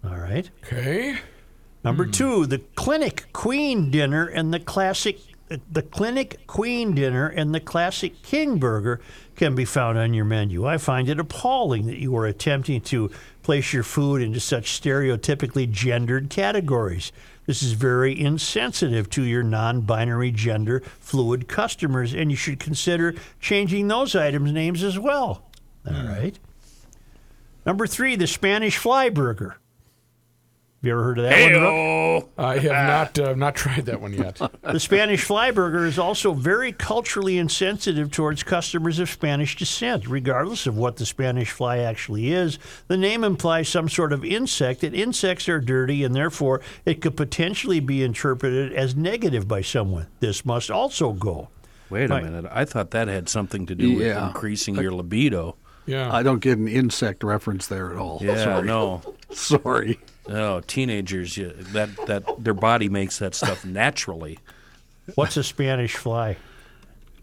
All 0.03 0.17
right. 0.17 0.49
Okay. 0.63 1.17
Number 1.83 2.05
hmm. 2.05 2.11
two, 2.11 2.45
the 2.45 2.59
Clinic 2.75 3.31
Queen 3.33 3.91
Dinner 3.91 4.25
and 4.25 4.53
the 4.53 4.59
classic. 4.59 5.19
The 5.71 5.81
Clinic 5.81 6.45
Queen 6.45 6.93
Dinner 6.93 7.27
and 7.27 7.55
the 7.55 7.59
classic 7.59 8.21
King 8.21 8.59
Burger 8.59 9.01
can 9.35 9.55
be 9.55 9.65
found 9.65 9.97
on 9.97 10.13
your 10.13 10.25
menu. 10.25 10.67
I 10.67 10.77
find 10.77 11.09
it 11.09 11.19
appalling 11.19 11.87
that 11.87 11.97
you 11.97 12.15
are 12.17 12.27
attempting 12.27 12.81
to 12.81 13.09
place 13.41 13.73
your 13.73 13.81
food 13.81 14.21
into 14.21 14.39
such 14.39 14.79
stereotypically 14.79 15.71
gendered 15.71 16.29
categories. 16.29 17.11
This 17.49 17.63
is 17.63 17.71
very 17.71 18.15
insensitive 18.21 19.09
to 19.09 19.23
your 19.23 19.41
non 19.41 19.81
binary 19.81 20.29
gender 20.29 20.81
fluid 20.99 21.47
customers, 21.47 22.13
and 22.13 22.29
you 22.29 22.37
should 22.37 22.59
consider 22.59 23.15
changing 23.39 23.87
those 23.87 24.15
items' 24.15 24.51
names 24.51 24.83
as 24.83 24.99
well. 24.99 25.49
All 25.83 25.93
mm. 25.93 26.15
right. 26.15 26.39
Number 27.65 27.87
three, 27.87 28.15
the 28.15 28.27
Spanish 28.27 28.77
Fly 28.77 29.09
Burger. 29.09 29.57
Have 30.81 30.87
you 30.87 30.93
ever 30.93 31.03
heard 31.03 31.17
of 31.19 31.23
that 31.25 32.23
one? 32.23 32.23
I 32.37 32.57
have 32.59 32.63
not 33.17 33.19
uh, 33.19 33.33
not 33.35 33.53
tried 33.55 33.85
that 33.87 33.99
one 33.99 34.13
yet. 34.13 34.39
The 34.61 34.79
Spanish 34.79 35.23
fly 35.25 35.51
burger 35.51 35.85
is 35.85 35.99
also 35.99 36.31
very 36.33 36.71
culturally 36.71 37.37
insensitive 37.37 38.11
towards 38.11 38.43
customers 38.43 38.99
of 38.99 39.09
Spanish 39.09 39.57
descent. 39.57 40.07
Regardless 40.07 40.67
of 40.67 40.77
what 40.77 40.95
the 40.95 41.05
Spanish 41.05 41.51
fly 41.51 41.79
actually 41.79 42.31
is, 42.31 42.59
the 42.87 42.95
name 42.95 43.23
implies 43.25 43.67
some 43.67 43.89
sort 43.89 44.13
of 44.13 44.23
insect, 44.23 44.83
and 44.83 44.95
insects 44.95 45.49
are 45.49 45.59
dirty, 45.59 46.03
and 46.05 46.15
therefore 46.15 46.61
it 46.85 47.01
could 47.01 47.17
potentially 47.17 47.79
be 47.81 48.01
interpreted 48.03 48.71
as 48.73 48.95
negative 48.95 49.47
by 49.49 49.61
someone. 49.61 50.07
This 50.21 50.45
must 50.45 50.71
also 50.71 51.11
go. 51.11 51.49
Wait 51.89 52.05
a 52.05 52.13
Right. 52.13 52.23
minute. 52.23 52.45
I 52.53 52.63
thought 52.63 52.91
that 52.91 53.07
had 53.09 53.27
something 53.27 53.65
to 53.65 53.75
do 53.75 53.95
with 53.97 54.05
Yeah. 54.07 54.27
increasing 54.27 54.75
your 54.75 54.93
libido. 54.93 55.55
Yeah. 55.87 56.13
I 56.13 56.21
don't 56.23 56.39
get 56.39 56.57
an 56.59 56.67
insect 56.69 57.23
reference 57.23 57.65
there 57.67 57.89
at 57.91 57.97
all. 57.97 58.19
Yeah, 58.21 58.37
Sorry. 58.43 58.67
no. 58.67 59.01
Sorry. 59.31 59.99
No, 60.27 60.61
teenagers, 60.61 61.37
you, 61.37 61.49
that 61.73 61.89
that 62.07 62.23
their 62.43 62.53
body 62.53 62.89
makes 62.89 63.17
that 63.19 63.33
stuff 63.35 63.65
naturally. 63.65 64.39
What's 65.15 65.37
a 65.37 65.43
Spanish 65.43 65.95
fly? 65.95 66.37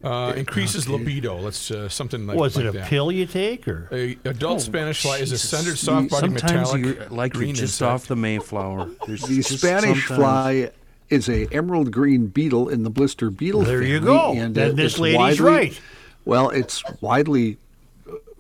Uh, 0.05 0.33
increases 0.37 0.89
libido. 0.89 1.37
Let's 1.39 1.71
uh, 1.71 1.89
something 1.89 2.27
like 2.27 2.37
that. 2.37 2.41
Was 2.41 2.57
like 2.57 2.65
it 2.67 2.69
a 2.69 2.73
that. 2.73 2.87
pill 2.87 3.11
you 3.11 3.27
take, 3.27 3.67
or 3.67 3.89
A 3.93 4.17
adult 4.25 4.61
Spanish 4.61 5.03
fly 5.03 5.17
is 5.19 5.31
a 5.33 5.35
Jesus. 5.35 5.49
centered, 5.49 5.79
soft-bodied, 5.79 6.39
Sometimes 6.41 6.73
metallic, 6.75 6.85
you 7.11 7.17
like 7.17 7.35
you're 7.35 7.43
green 7.43 7.55
just 7.55 7.75
insect. 7.81 7.91
off 7.91 8.07
the 8.07 8.17
Mayflower. 8.17 8.91
There's 9.07 9.23
The 9.23 9.43
Spanish 9.43 10.07
sometimes- 10.07 10.21
fly 10.21 10.71
is 11.09 11.29
a 11.29 11.47
emerald 11.53 11.93
green 11.93 12.27
beetle 12.27 12.69
in 12.69 12.83
the 12.83 12.91
blister 12.91 13.31
beetle 13.31 13.63
There 13.63 13.83
you 13.83 14.01
family, 14.01 14.07
go. 14.17 14.33
And 14.33 14.55
Then 14.55 14.75
this 14.77 14.95
it's 14.95 15.01
lady's 15.01 15.19
widely- 15.41 15.45
right. 15.51 15.81
Well, 16.25 16.51
it's 16.51 16.83
widely 17.01 17.59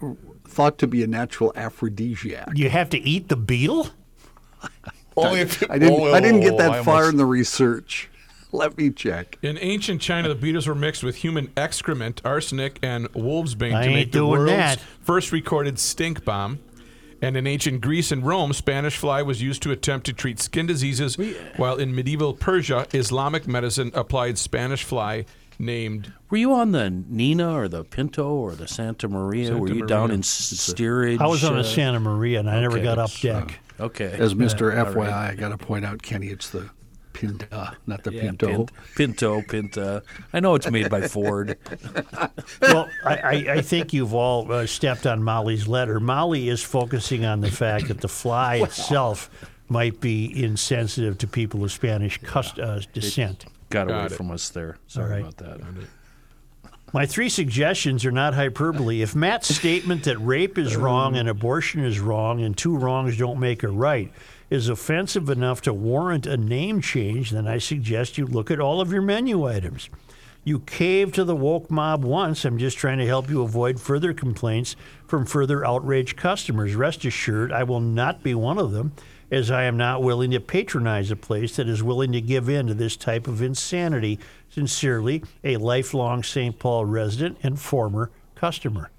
uh, 0.02 0.08
thought 0.46 0.76
to 0.78 0.86
be 0.88 1.02
a 1.04 1.06
natural 1.06 1.52
aphrodisiac. 1.54 2.48
you 2.58 2.68
have 2.68 2.90
to 2.90 2.98
eat 2.98 3.28
the 3.28 3.36
beetle? 3.36 3.88
Only 5.16 5.40
if 5.40 5.62
I 5.70 5.78
didn't. 5.78 6.00
Oh, 6.00 6.12
I 6.12 6.20
didn't 6.20 6.40
get 6.40 6.54
oh, 6.54 6.58
that 6.58 6.70
I 6.70 6.82
far 6.82 6.94
almost- 6.94 7.12
in 7.12 7.16
the 7.16 7.26
research. 7.26 8.10
Let 8.52 8.78
me 8.78 8.90
check. 8.90 9.38
In 9.42 9.58
ancient 9.58 10.00
China, 10.00 10.28
the 10.28 10.34
beetles 10.34 10.66
were 10.66 10.74
mixed 10.74 11.02
with 11.02 11.16
human 11.16 11.50
excrement, 11.56 12.22
arsenic, 12.24 12.78
and 12.82 13.12
wolfsbane 13.12 13.74
I 13.74 13.86
to 13.86 13.90
make 13.90 14.12
the 14.12 14.26
world's 14.26 14.50
that. 14.50 14.80
first 15.00 15.32
recorded 15.32 15.78
stink 15.78 16.24
bomb. 16.24 16.60
And 17.20 17.36
in 17.36 17.46
ancient 17.46 17.80
Greece 17.80 18.12
and 18.12 18.24
Rome, 18.24 18.52
Spanish 18.52 18.96
fly 18.96 19.22
was 19.22 19.42
used 19.42 19.62
to 19.62 19.72
attempt 19.72 20.06
to 20.06 20.12
treat 20.12 20.38
skin 20.38 20.66
diseases, 20.66 21.16
while 21.56 21.76
in 21.76 21.94
medieval 21.94 22.34
Persia, 22.34 22.86
Islamic 22.92 23.48
medicine 23.48 23.90
applied 23.94 24.36
Spanish 24.38 24.84
fly 24.84 25.24
named 25.58 26.12
Were 26.28 26.36
you 26.36 26.52
on 26.52 26.72
the 26.72 26.90
Nina 26.90 27.54
or 27.54 27.68
the 27.68 27.84
Pinto 27.84 28.28
or 28.28 28.54
the 28.54 28.68
Santa 28.68 29.08
Maria? 29.08 29.46
Santa 29.46 29.60
Were 29.60 29.72
you 29.72 29.86
down 29.86 30.10
in 30.10 30.22
steerage? 30.22 31.20
I 31.20 31.26
was 31.26 31.42
on 31.42 31.54
uh, 31.54 31.62
the 31.62 31.64
Santa 31.64 32.00
Maria 32.00 32.40
and 32.40 32.50
I 32.50 32.60
never 32.60 32.80
got 32.80 32.98
up 32.98 33.10
deck. 33.20 33.60
Okay. 33.78 34.16
As 34.18 34.34
Mr. 34.34 34.72
Yeah, 34.72 34.84
all 34.84 34.92
FYI, 34.92 34.96
right. 34.96 35.12
I 35.30 35.34
got 35.34 35.50
to 35.50 35.58
point 35.58 35.84
out, 35.84 36.02
Kenny, 36.02 36.28
it's 36.28 36.50
the 36.50 36.70
Pinta, 37.12 37.76
not 37.86 38.04
the 38.04 38.12
Yeah, 38.12 38.22
Pinto. 38.22 38.66
Pinto, 38.94 39.40
Pinta. 39.42 40.02
I 40.34 40.40
know 40.40 40.54
it's 40.54 40.70
made 40.70 40.90
by 40.90 41.02
Ford. 41.08 41.56
well, 42.60 42.88
I, 43.04 43.16
I, 43.16 43.32
I 43.54 43.60
think 43.62 43.92
you've 43.94 44.12
all 44.12 44.50
uh, 44.52 44.66
stepped 44.66 45.06
on 45.06 45.22
Molly's 45.22 45.66
letter. 45.66 45.98
Molly 45.98 46.48
is 46.48 46.62
focusing 46.62 47.24
on 47.24 47.40
the 47.40 47.50
fact 47.50 47.88
that 47.88 48.02
the 48.02 48.08
fly 48.08 48.56
itself 48.56 49.30
might 49.68 50.00
be 50.00 50.44
insensitive 50.44 51.16
to 51.18 51.26
people 51.26 51.64
of 51.64 51.72
Spanish 51.72 52.18
cust- 52.18 52.58
uh, 52.58 52.80
descent. 52.92 53.46
Got 53.70 53.88
away 53.90 54.08
Got 54.08 54.12
from 54.12 54.30
us 54.30 54.50
there. 54.50 54.76
Sorry 54.86 55.10
right. 55.10 55.20
about 55.22 55.36
that. 55.38 55.60
My 56.96 57.04
three 57.04 57.28
suggestions 57.28 58.06
are 58.06 58.10
not 58.10 58.32
hyperbole. 58.32 59.02
If 59.02 59.14
Matt's 59.14 59.54
statement 59.54 60.04
that 60.04 60.16
rape 60.16 60.56
is 60.56 60.76
wrong 60.76 61.14
and 61.14 61.28
abortion 61.28 61.84
is 61.84 62.00
wrong 62.00 62.40
and 62.40 62.56
two 62.56 62.74
wrongs 62.74 63.18
don't 63.18 63.38
make 63.38 63.62
a 63.62 63.68
right 63.68 64.10
is 64.48 64.70
offensive 64.70 65.28
enough 65.28 65.60
to 65.60 65.74
warrant 65.74 66.26
a 66.26 66.38
name 66.38 66.80
change, 66.80 67.32
then 67.32 67.46
I 67.46 67.58
suggest 67.58 68.16
you 68.16 68.24
look 68.24 68.50
at 68.50 68.60
all 68.60 68.80
of 68.80 68.92
your 68.92 69.02
menu 69.02 69.46
items. 69.46 69.90
You 70.42 70.60
caved 70.60 71.16
to 71.16 71.24
the 71.24 71.36
woke 71.36 71.70
mob 71.70 72.02
once. 72.02 72.46
I'm 72.46 72.56
just 72.56 72.78
trying 72.78 72.96
to 72.96 73.06
help 73.06 73.28
you 73.28 73.42
avoid 73.42 73.78
further 73.78 74.14
complaints 74.14 74.74
from 75.06 75.26
further 75.26 75.66
outraged 75.66 76.16
customers. 76.16 76.74
Rest 76.76 77.04
assured, 77.04 77.52
I 77.52 77.64
will 77.64 77.80
not 77.80 78.22
be 78.22 78.34
one 78.34 78.56
of 78.56 78.72
them, 78.72 78.92
as 79.30 79.50
I 79.50 79.64
am 79.64 79.76
not 79.76 80.02
willing 80.02 80.30
to 80.32 80.40
patronize 80.40 81.10
a 81.10 81.16
place 81.16 81.56
that 81.56 81.68
is 81.68 81.82
willing 81.82 82.12
to 82.12 82.20
give 82.20 82.48
in 82.48 82.66
to 82.68 82.74
this 82.74 82.96
type 82.96 83.26
of 83.26 83.42
insanity. 83.42 84.18
Sincerely, 84.48 85.22
a 85.44 85.56
lifelong 85.56 86.22
St. 86.22 86.58
Paul 86.58 86.84
resident 86.86 87.38
and 87.42 87.60
former 87.60 88.10
customer. 88.34 88.90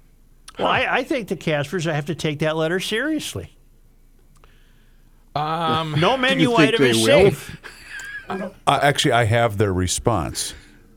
Well, 0.58 0.68
I, 0.68 0.86
I 0.98 1.04
think 1.04 1.28
the 1.28 1.36
Caspers, 1.36 1.86
I 1.88 1.94
have 1.94 2.06
to 2.06 2.14
take 2.14 2.40
that 2.40 2.56
letter 2.56 2.78
seriously. 2.80 3.56
um, 5.34 5.92
No 5.98 6.16
menu 6.16 6.54
item 6.54 6.82
is 6.82 6.98
will? 6.98 7.30
safe. 7.30 7.60
Uh, 8.28 8.50
actually, 8.66 9.12
I 9.12 9.24
have 9.24 9.56
their 9.56 9.72
response. 9.72 10.54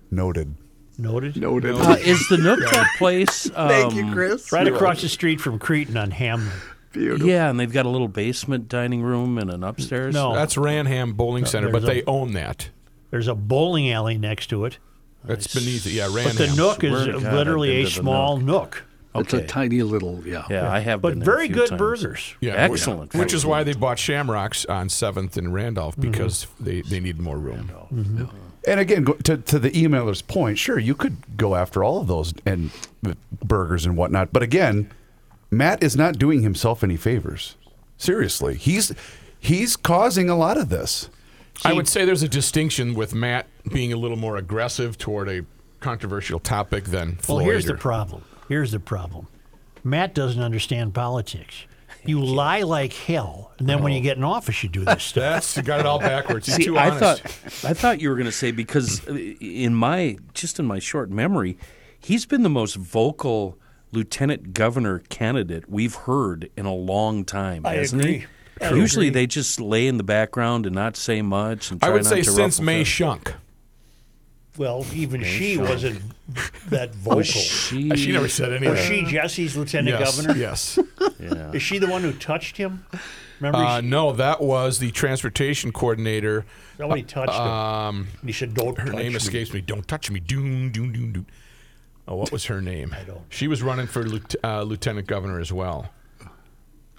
Noted. 0.09 0.55
Noted. 0.97 1.37
Noted. 1.37 1.75
Uh, 1.75 1.95
is 1.99 2.27
the 2.27 2.37
Nook 2.37 2.59
that 2.71 2.87
place? 2.97 3.49
Um, 3.55 3.69
Thank 3.69 3.93
you, 3.95 4.11
Chris. 4.11 4.51
Right 4.51 4.67
across 4.67 5.01
the 5.01 5.09
street 5.09 5.39
from 5.39 5.57
Cretin 5.57 5.95
on 5.97 6.11
Hamline. 6.11 6.51
Beautiful. 6.91 7.27
Yeah, 7.27 7.49
and 7.49 7.59
they've 7.59 7.71
got 7.71 7.85
a 7.85 7.89
little 7.89 8.07
basement 8.07 8.67
dining 8.67 9.01
room 9.01 9.37
and 9.37 9.49
an 9.49 9.63
upstairs. 9.63 10.13
No. 10.13 10.33
that's 10.33 10.55
Ranham 10.55 11.13
Bowling 11.15 11.45
Center, 11.45 11.69
but 11.69 11.83
there's 11.83 11.97
a- 11.99 12.01
they 12.01 12.05
own 12.11 12.33
that. 12.33 12.69
There's 13.11 13.27
a 13.27 13.35
bowling 13.35 13.91
alley 13.91 14.17
next 14.17 14.47
to 14.47 14.65
it. 14.65 14.77
That's 15.23 15.53
beneath 15.53 15.85
it. 15.85 15.91
Yeah, 15.91 16.09
But 16.11 16.33
the 16.35 16.47
Nook 16.55 16.83
is 16.83 16.91
Swear 17.03 17.05
to 17.13 17.19
God, 17.19 17.33
literally 17.33 17.69
I've 17.69 17.75
a 17.75 17.81
been 17.83 17.85
to 17.91 17.95
the 17.95 18.01
small 18.01 18.37
nook. 18.37 18.85
It's 19.13 19.33
Okay. 19.33 19.43
a 19.43 19.47
tiny 19.47 19.81
little, 19.83 20.21
yeah. 20.25 20.45
yeah, 20.49 20.71
I 20.71 20.79
have. 20.79 21.01
But 21.01 21.09
been 21.09 21.19
there 21.19 21.33
a 21.33 21.35
very 21.35 21.47
few 21.47 21.55
good 21.55 21.69
times. 21.69 21.79
burgers. 21.79 22.35
Yeah, 22.39 22.53
Excellent 22.53 23.13
Which 23.13 23.33
is 23.33 23.45
why 23.45 23.63
they 23.63 23.73
bought 23.73 23.99
Shamrocks 23.99 24.65
on 24.65 24.87
Seventh 24.87 25.35
and 25.35 25.53
Randolph 25.53 25.99
because 25.99 26.47
they, 26.61 26.81
they 26.81 27.01
need 27.01 27.19
more 27.19 27.37
room. 27.37 27.69
And 28.65 28.79
again, 28.79 29.03
go, 29.03 29.13
to, 29.13 29.37
to 29.37 29.59
the 29.59 29.71
emailer's 29.71 30.21
point, 30.21 30.57
sure, 30.59 30.79
you 30.79 30.95
could 30.95 31.17
go 31.35 31.55
after 31.55 31.83
all 31.83 31.99
of 31.99 32.07
those 32.07 32.33
and 32.45 32.69
uh, 33.05 33.13
burgers 33.43 33.85
and 33.85 33.97
whatnot. 33.97 34.31
But 34.31 34.43
again, 34.43 34.89
Matt 35.51 35.83
is 35.83 35.95
not 35.97 36.17
doing 36.17 36.41
himself 36.41 36.83
any 36.83 36.95
favors. 36.97 37.55
Seriously, 37.97 38.55
he's 38.55 38.93
he's 39.39 39.75
causing 39.75 40.29
a 40.29 40.35
lot 40.35 40.57
of 40.57 40.69
this. 40.69 41.09
I 41.63 41.73
would 41.73 41.87
say 41.87 42.05
there's 42.05 42.23
a 42.23 42.29
distinction 42.29 42.95
with 42.95 43.13
Matt 43.13 43.45
being 43.71 43.93
a 43.93 43.97
little 43.97 44.17
more 44.17 44.37
aggressive 44.37 44.97
toward 44.97 45.29
a 45.29 45.45
controversial 45.79 46.39
topic 46.39 46.85
than 46.85 47.09
Well, 47.09 47.17
Floyd. 47.39 47.45
here's 47.45 47.65
the 47.65 47.75
problem. 47.75 48.23
Here's 48.47 48.71
the 48.71 48.79
problem. 48.79 49.27
Matt 49.83 50.15
doesn't 50.15 50.41
understand 50.41 50.93
politics. 50.95 51.65
You 52.03 52.23
lie 52.25 52.61
like 52.63 52.93
hell, 52.93 53.51
and 53.59 53.67
then 53.69 53.83
when 53.83 53.93
you 53.93 54.01
get 54.01 54.17
in 54.17 54.23
office, 54.23 54.63
you 54.63 54.69
do 54.69 54.83
this 54.85 55.03
stuff. 55.11 55.21
That's 55.21 55.57
you 55.57 55.63
got 55.63 55.81
it 55.81 55.85
all 55.85 55.99
backwards. 55.99 56.47
He's 56.47 56.55
See, 56.55 56.63
too 56.63 56.77
honest. 56.79 57.03
I 57.03 57.13
thought 57.15 57.65
I 57.69 57.73
thought 57.73 58.01
you 58.01 58.09
were 58.09 58.15
going 58.15 58.25
to 58.25 58.31
say 58.31 58.51
because 58.51 59.07
uh, 59.07 59.13
in 59.13 59.75
my 59.75 60.17
just 60.33 60.59
in 60.59 60.65
my 60.65 60.79
short 60.79 61.11
memory, 61.11 61.57
he's 61.99 62.25
been 62.25 62.41
the 62.41 62.49
most 62.49 62.75
vocal 62.75 63.57
lieutenant 63.91 64.53
governor 64.53 64.99
candidate 65.09 65.69
we've 65.69 65.95
heard 65.95 66.49
in 66.55 66.65
a 66.65 66.73
long 66.73 67.25
time, 67.25 67.65
I 67.65 67.73
hasn't 67.75 68.01
agree. 68.01 68.17
he? 68.19 68.25
I 68.65 68.73
Usually 68.73 69.07
agree. 69.07 69.21
they 69.21 69.27
just 69.27 69.59
lay 69.59 69.87
in 69.87 69.97
the 69.97 70.03
background 70.03 70.65
and 70.65 70.75
not 70.75 70.95
say 70.95 71.21
much. 71.21 71.71
And 71.71 71.83
I 71.83 71.89
would 71.89 72.03
not 72.03 72.09
say 72.09 72.21
to 72.21 72.31
since 72.31 72.59
May 72.59 72.83
feathers. 72.83 72.87
Schunk. 72.87 73.33
Well, 74.57 74.85
even 74.93 75.23
she 75.23 75.57
wasn't 75.57 76.01
that 76.69 76.93
vocal. 76.93 77.23
She, 77.23 77.89
Uh, 77.91 77.95
She 77.95 78.11
never 78.11 78.27
said 78.27 78.49
anything. 78.51 78.69
Was 78.69 78.79
she 78.81 79.03
Jesse's 79.05 79.55
lieutenant 79.55 79.97
yes, 79.99 80.15
governor? 80.17 80.37
Yes. 80.39 80.77
yeah. 81.19 81.51
Is 81.53 81.63
she 81.63 81.77
the 81.79 81.87
one 81.87 82.01
who 82.01 82.11
touched 82.11 82.57
him? 82.57 82.85
Remember, 83.39 83.57
Uh, 83.65 83.81
no, 83.81 84.11
that 84.11 84.41
was 84.41 84.77
the 84.79 84.91
transportation 84.91 85.71
coordinator. 85.71 86.45
somebody 86.77 87.01
touched 87.03 87.33
him. 87.33 87.41
Um, 87.41 88.07
he 88.25 88.33
said, 88.33 88.53
"Don't 88.53 88.77
her 88.77 88.87
touch 88.87 88.95
name 88.95 89.13
me." 89.13 89.15
escapes 89.17 89.53
me. 89.53 89.61
Don't 89.61 89.87
touch 89.87 90.11
me. 90.11 90.19
Doom, 90.19 90.69
doom, 90.71 90.91
doom, 90.91 91.13
doom. 91.13 91.25
Oh, 92.11 92.15
what 92.17 92.29
was 92.29 92.43
her 92.45 92.59
name? 92.61 92.93
I 92.99 93.03
don't. 93.05 93.21
She 93.29 93.47
was 93.47 93.63
running 93.63 93.87
for 93.87 94.03
lieu- 94.03 94.19
uh, 94.43 94.63
lieutenant 94.63 95.07
governor 95.07 95.39
as 95.39 95.53
well. 95.53 95.89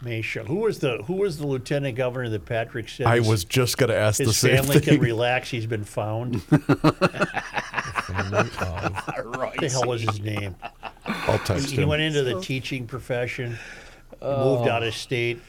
Maysha. 0.02 0.46
Who 0.46 0.56
was 0.56 0.78
the 0.78 1.02
Who 1.04 1.14
was 1.16 1.36
the 1.38 1.46
lieutenant 1.46 1.96
governor 1.96 2.30
that 2.30 2.46
Patrick 2.46 2.88
said? 2.88 3.06
I 3.06 3.18
his- 3.18 3.28
was 3.28 3.44
just 3.44 3.76
going 3.76 3.90
to 3.90 3.96
ask 3.96 4.16
the 4.18 4.24
His 4.24 4.38
same 4.38 4.56
family 4.56 4.80
thing. 4.80 4.94
can 4.94 5.00
relax. 5.00 5.50
He's 5.50 5.66
been 5.66 5.84
found. 5.84 6.36
What 8.12 9.56
the 9.58 9.68
hell 9.70 9.86
was 9.86 10.02
his 10.02 10.20
name? 10.20 10.54
I'll 11.06 11.38
text 11.38 11.70
He 11.70 11.76
him. 11.82 11.88
went 11.88 12.02
into 12.02 12.22
the 12.22 12.40
teaching 12.40 12.86
profession. 12.86 13.58
He 14.20 14.26
moved 14.26 14.68
out 14.68 14.82
of 14.82 14.94
state. 14.94 15.40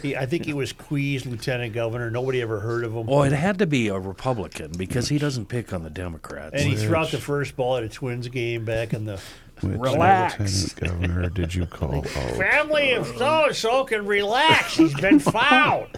He, 0.00 0.16
I 0.16 0.24
think 0.24 0.46
he 0.46 0.54
was 0.54 0.72
Quie's 0.72 1.26
lieutenant 1.26 1.74
governor. 1.74 2.10
Nobody 2.10 2.40
ever 2.40 2.60
heard 2.60 2.82
of 2.84 2.94
him. 2.94 3.06
Well, 3.06 3.24
it 3.24 3.32
had 3.32 3.58
to 3.58 3.66
be 3.66 3.88
a 3.88 3.98
Republican 3.98 4.72
because 4.78 5.08
he 5.10 5.18
doesn't 5.18 5.46
pick 5.46 5.72
on 5.74 5.82
the 5.82 5.90
Democrats. 5.90 6.54
and 6.54 6.62
he 6.62 6.76
threw 6.76 6.96
out 6.96 7.10
the 7.10 7.18
first 7.18 7.56
ball 7.56 7.76
at 7.76 7.82
a 7.82 7.88
Twins 7.90 8.28
game 8.28 8.64
back 8.64 8.94
in 8.94 9.04
the 9.04 9.20
Which 9.60 9.76
Relax. 9.78 10.38
lieutenant 10.40 10.76
governor 11.02 11.28
did 11.28 11.54
you 11.54 11.66
call 11.66 11.96
out? 11.98 12.06
family 12.06 12.92
of 12.92 13.06
so 13.18 13.44
and 13.46 13.54
so 13.56 13.84
can 13.84 14.06
relax. 14.06 14.76
He's 14.78 14.94
been 14.94 15.18
found. 15.18 15.88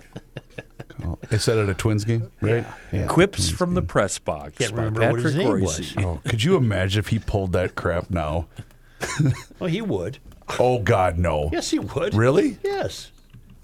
Oh, 1.04 1.18
I 1.30 1.36
said 1.36 1.58
at 1.58 1.68
a 1.68 1.74
Twins 1.74 2.04
game, 2.04 2.30
right? 2.40 2.64
Yeah. 2.92 3.06
Quips 3.06 3.48
from 3.50 3.74
the 3.74 3.82
press 3.82 4.18
box 4.18 4.58
Can't 4.58 4.74
by 4.74 4.84
remember 4.84 5.10
what 5.12 5.20
his 5.20 5.34
Patrick 5.34 5.46
name 5.60 5.68
Reusse. 5.68 5.96
was. 5.96 6.04
Oh, 6.04 6.20
could 6.28 6.42
you 6.42 6.56
imagine 6.56 6.98
if 7.00 7.08
he 7.08 7.18
pulled 7.18 7.52
that 7.52 7.74
crap 7.74 8.10
now? 8.10 8.46
Well, 9.58 9.68
he 9.70 9.82
would. 9.82 10.18
Oh 10.58 10.78
God, 10.80 11.18
no. 11.18 11.48
Yes, 11.52 11.70
he 11.70 11.78
would. 11.78 12.14
Really? 12.14 12.58
Yes. 12.64 13.10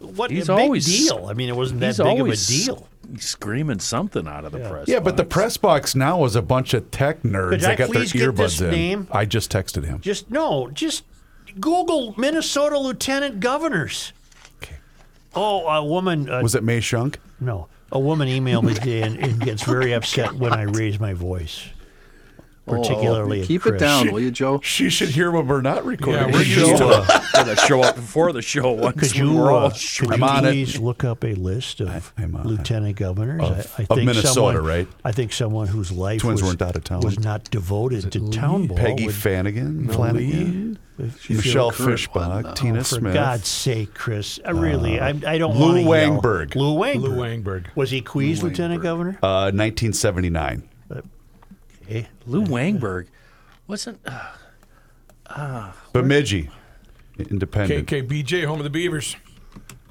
What 0.01 0.31
He's 0.31 0.49
a 0.49 0.57
big 0.57 0.63
always 0.65 0.87
deal. 0.87 1.27
I 1.31 1.35
mean, 1.35 1.49
it 1.51 1.57
wasn't 1.57 1.81
that 1.81 1.97
big 1.99 2.21
of 2.21 2.27
a 2.27 2.35
deal. 2.37 2.89
screaming 3.19 3.81
something 3.81 4.27
out 4.27 4.45
of 4.47 4.53
the 4.53 4.61
press. 4.61 4.89
Yeah, 4.89 4.99
but 5.01 5.17
the 5.19 5.25
press 5.25 5.57
box 5.59 5.95
now 5.95 6.25
is 6.25 6.35
a 6.37 6.43
bunch 6.43 6.73
of 6.75 6.91
tech 6.91 7.23
nerds 7.23 7.61
that 7.61 7.73
I 7.73 7.75
got 7.77 7.91
their 7.91 8.01
please 8.01 8.13
get 8.15 8.35
this 8.35 8.57
earbuds 8.61 8.65
in. 8.65 8.71
name? 8.71 9.09
I 9.13 9.27
just 9.27 9.53
texted 9.53 9.85
him. 9.85 10.01
Just 10.01 10.31
no, 10.31 10.71
just 10.73 11.05
Google 11.61 12.15
Minnesota 12.17 12.79
lieutenant 12.79 13.41
governors. 13.41 14.13
Okay. 14.63 14.77
Oh, 15.35 15.67
a 15.67 15.85
woman. 15.85 16.31
Uh, 16.31 16.41
Was 16.43 16.55
it 16.55 16.65
Mae 16.65 16.79
Schunk? 16.81 17.17
no, 17.39 17.69
a 17.93 17.99
woman 17.99 18.27
emailed 18.29 18.65
me 18.65 18.73
today 18.75 19.03
and, 19.03 19.19
and 19.19 19.39
gets 19.41 19.65
very 19.65 19.93
upset 19.93 20.33
when 20.33 20.53
I 20.55 20.63
raise 20.63 20.99
my 20.99 21.13
voice, 21.13 21.65
particularly 22.66 23.40
at 23.42 23.46
Keep 23.49 23.66
it 23.66 23.70
Chris. 23.70 23.81
down, 23.81 24.12
will 24.12 24.20
you, 24.20 24.31
Joe? 24.31 24.61
She 24.70 24.90
should 24.90 25.09
hear 25.11 25.31
when 25.31 25.46
we're 25.46 25.61
not 25.61 25.85
recording. 25.85 26.29
Yeah, 26.29 26.33
we're 26.33 26.44
Show 26.44 26.66
used 26.66 26.77
to 26.79 26.88
up. 26.88 27.07
the 27.46 27.57
show 27.57 27.83
up 27.83 27.96
before 27.96 28.33
the 28.33 28.42
show. 28.42 28.70
Once 28.73 29.12
Could 29.12 29.20
we 29.20 29.29
you, 29.29 29.40
all 29.40 29.66
uh, 29.66 29.70
could 29.70 30.12
I'm 30.12 30.20
you 30.20 30.27
on 30.27 30.44
it. 30.46 30.79
look 30.79 31.03
up 31.05 31.25
a 31.25 31.35
list 31.35 31.81
of 31.81 32.12
I'm 32.18 32.35
on 32.37 32.46
lieutenant 32.46 32.96
governors? 32.96 33.42
Of- 33.42 33.51
I, 33.79 33.83
I 33.83 33.83
of 33.83 33.88
think 33.88 33.90
Minnesota, 34.07 34.33
someone, 34.33 34.57
right? 34.64 34.88
I 35.05 35.12
think 35.12 35.33
someone 35.33 35.66
whose 35.68 35.90
life 35.90 36.20
Twins 36.20 36.42
was, 36.42 36.51
weren't 36.51 36.62
out 36.62 36.77
of 36.77 36.85
town. 36.85 37.01
was 37.01 37.18
not 37.18 37.44
devoted 37.51 38.12
to 38.12 38.31
town 38.31 38.66
ball. 38.66 38.77
Peggy 38.77 39.07
would- 39.07 39.14
Flanagan, 39.14 39.88
Flanagan, 39.88 40.79
if 40.99 41.31
Michelle 41.31 41.70
feel 41.70 41.87
one, 41.87 41.96
Fischbach, 41.96 42.42
though. 42.42 42.55
Tina 42.55 42.79
For 42.85 42.96
Smith. 42.96 43.14
God's 43.14 43.49
sake, 43.49 43.94
Chris. 43.94 44.38
I 44.44 44.51
really, 44.51 45.01
I, 45.01 45.09
I 45.27 45.38
don't 45.38 45.57
Lou 45.57 45.83
Wangberg. 45.85 46.54
Lou 46.54 46.75
Wangberg. 46.77 47.00
Lou 47.02 47.17
Wangberg. 47.17 47.67
Was 47.75 47.90
he 47.90 48.02
Quie's 48.02 48.42
lieutenant 48.42 48.83
governor? 48.83 49.19
Uh, 49.23 49.50
1979. 49.50 50.63
Eh, 51.91 52.05
Lou 52.27 52.45
Wangberg 52.45 53.07
wasn't. 53.67 54.01
Uh, 55.27 55.73
Bemidji, 55.93 56.49
independent. 57.19 57.87
KKBJ, 57.88 58.45
home 58.47 58.59
of 58.59 58.65
the 58.65 58.71
Beavers. 58.71 59.17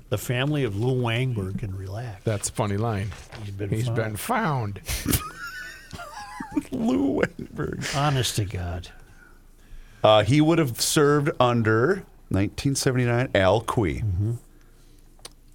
the 0.10 0.18
family 0.18 0.64
of 0.64 0.76
Lou 0.78 1.02
Wangberg 1.02 1.60
can 1.60 1.76
relax. 1.76 2.24
That's 2.24 2.50
a 2.50 2.54
funny 2.54 2.78
line. 2.78 3.12
He's 3.44 3.52
been 3.54 3.70
He's 3.70 3.86
found. 3.86 3.96
been 3.98 4.16
found. 4.16 4.82
Lou 6.72 7.22
Wangberg. 7.22 7.96
Honest 7.96 8.36
to 8.38 8.46
God. 8.46 8.90
Uh, 10.04 10.24
he 10.24 10.40
would 10.42 10.58
have 10.60 10.80
served 10.82 11.30
under 11.40 12.06
1979 12.30 13.30
Al 13.36 13.62
Quie. 13.62 14.04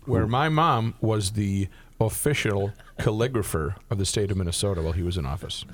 where 0.05 0.27
my 0.27 0.49
mom 0.51 0.95
was 1.01 1.33
the 1.33 1.69
official 2.01 2.73
calligrapher 2.99 3.77
of 3.91 3.99
the 3.99 4.05
state 4.05 4.31
of 4.31 4.37
Minnesota 4.37 4.83
while 4.83 4.93
he 4.93 5.03
was 5.03 5.17
in 5.17 5.25
office. 5.25 5.65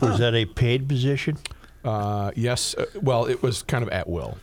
Was 0.00 0.18
that 0.18 0.34
a 0.34 0.44
paid 0.44 0.88
position? 0.88 1.38
Uh, 1.84 2.32
yes, 2.34 2.74
uh, 2.74 2.86
well, 3.00 3.26
it 3.26 3.42
was 3.42 3.62
kind 3.62 3.82
of 3.82 3.88
at 3.90 4.08
will. 4.08 4.38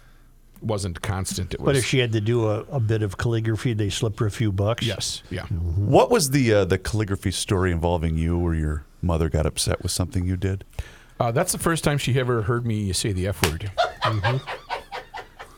It 0.57 0.63
wasn't 0.63 1.01
constant. 1.01 1.53
It 1.53 1.59
was. 1.59 1.65
But 1.65 1.75
if 1.75 1.85
she 1.85 1.99
had 1.99 2.13
to 2.13 2.21
do 2.21 2.47
a, 2.47 2.61
a 2.71 2.79
bit 2.79 3.03
of 3.03 3.17
calligraphy, 3.17 3.73
they 3.73 3.89
slip 3.89 4.17
her 4.19 4.25
a 4.27 4.31
few 4.31 4.51
bucks. 4.51 4.85
yes, 4.85 5.23
yeah. 5.29 5.45
What 5.47 6.09
was 6.09 6.29
the 6.29 6.53
uh, 6.53 6.65
the 6.65 6.77
calligraphy 6.77 7.31
story 7.31 7.71
involving 7.71 8.17
you, 8.17 8.37
where 8.37 8.53
your 8.53 8.85
mother 9.01 9.27
got 9.29 9.45
upset 9.45 9.83
with 9.83 9.91
something 9.91 10.25
you 10.25 10.37
did? 10.37 10.63
Uh, 11.19 11.31
that's 11.31 11.51
the 11.51 11.57
first 11.59 11.83
time 11.83 11.97
she 11.97 12.17
ever 12.19 12.43
heard 12.43 12.65
me 12.65 12.91
say 12.93 13.11
the 13.11 13.27
F 13.27 13.41
word. 13.43 13.71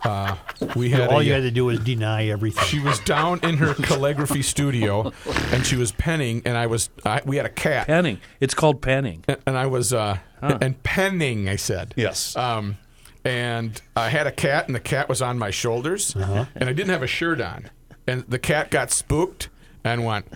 Uh, 0.06 0.36
we 0.76 0.90
had 0.92 1.10
All 1.10 1.20
a, 1.20 1.24
you 1.24 1.34
had 1.34 1.42
to 1.44 1.52
do 1.52 1.66
was 1.66 1.80
deny 1.80 2.28
everything. 2.28 2.64
She 2.66 2.80
was 2.80 3.00
down 3.00 3.40
in 3.44 3.58
her 3.58 3.74
calligraphy 3.74 4.42
studio, 4.44 5.12
and 5.52 5.66
she 5.66 5.76
was 5.76 5.92
penning, 5.92 6.42
and 6.46 6.56
I 6.58 6.68
was. 6.68 6.90
I, 7.04 7.22
we 7.26 7.38
had 7.38 7.46
a 7.46 7.50
cat, 7.50 7.88
Penning. 7.88 8.20
It's 8.40 8.54
called 8.54 8.82
penning. 8.82 9.24
and, 9.28 9.38
and 9.48 9.58
I 9.58 9.66
was 9.66 9.92
uh, 9.94 10.20
and 10.42 10.82
penning. 10.84 11.50
I 11.50 11.56
said 11.56 11.94
Yes. 11.98 12.36
Um, 12.36 12.78
and 13.24 13.82
I 13.96 14.10
had 14.10 14.28
a 14.28 14.32
cat, 14.32 14.68
and 14.68 14.76
the 14.76 14.80
cat 14.80 15.10
was 15.10 15.22
on 15.22 15.40
my 15.40 15.50
shoulders, 15.50 16.16
Uh-huh. 16.16 16.46
and 16.56 16.70
I 16.70 16.74
didn't 16.74 16.92
have 16.92 17.02
a 17.04 17.08
shirt 17.08 17.42
on, 17.42 17.70
and 18.08 18.24
the 18.28 18.38
cat 18.40 18.70
got 18.70 18.92
spooked 18.92 19.50
and 19.84 20.06
went 20.06 20.28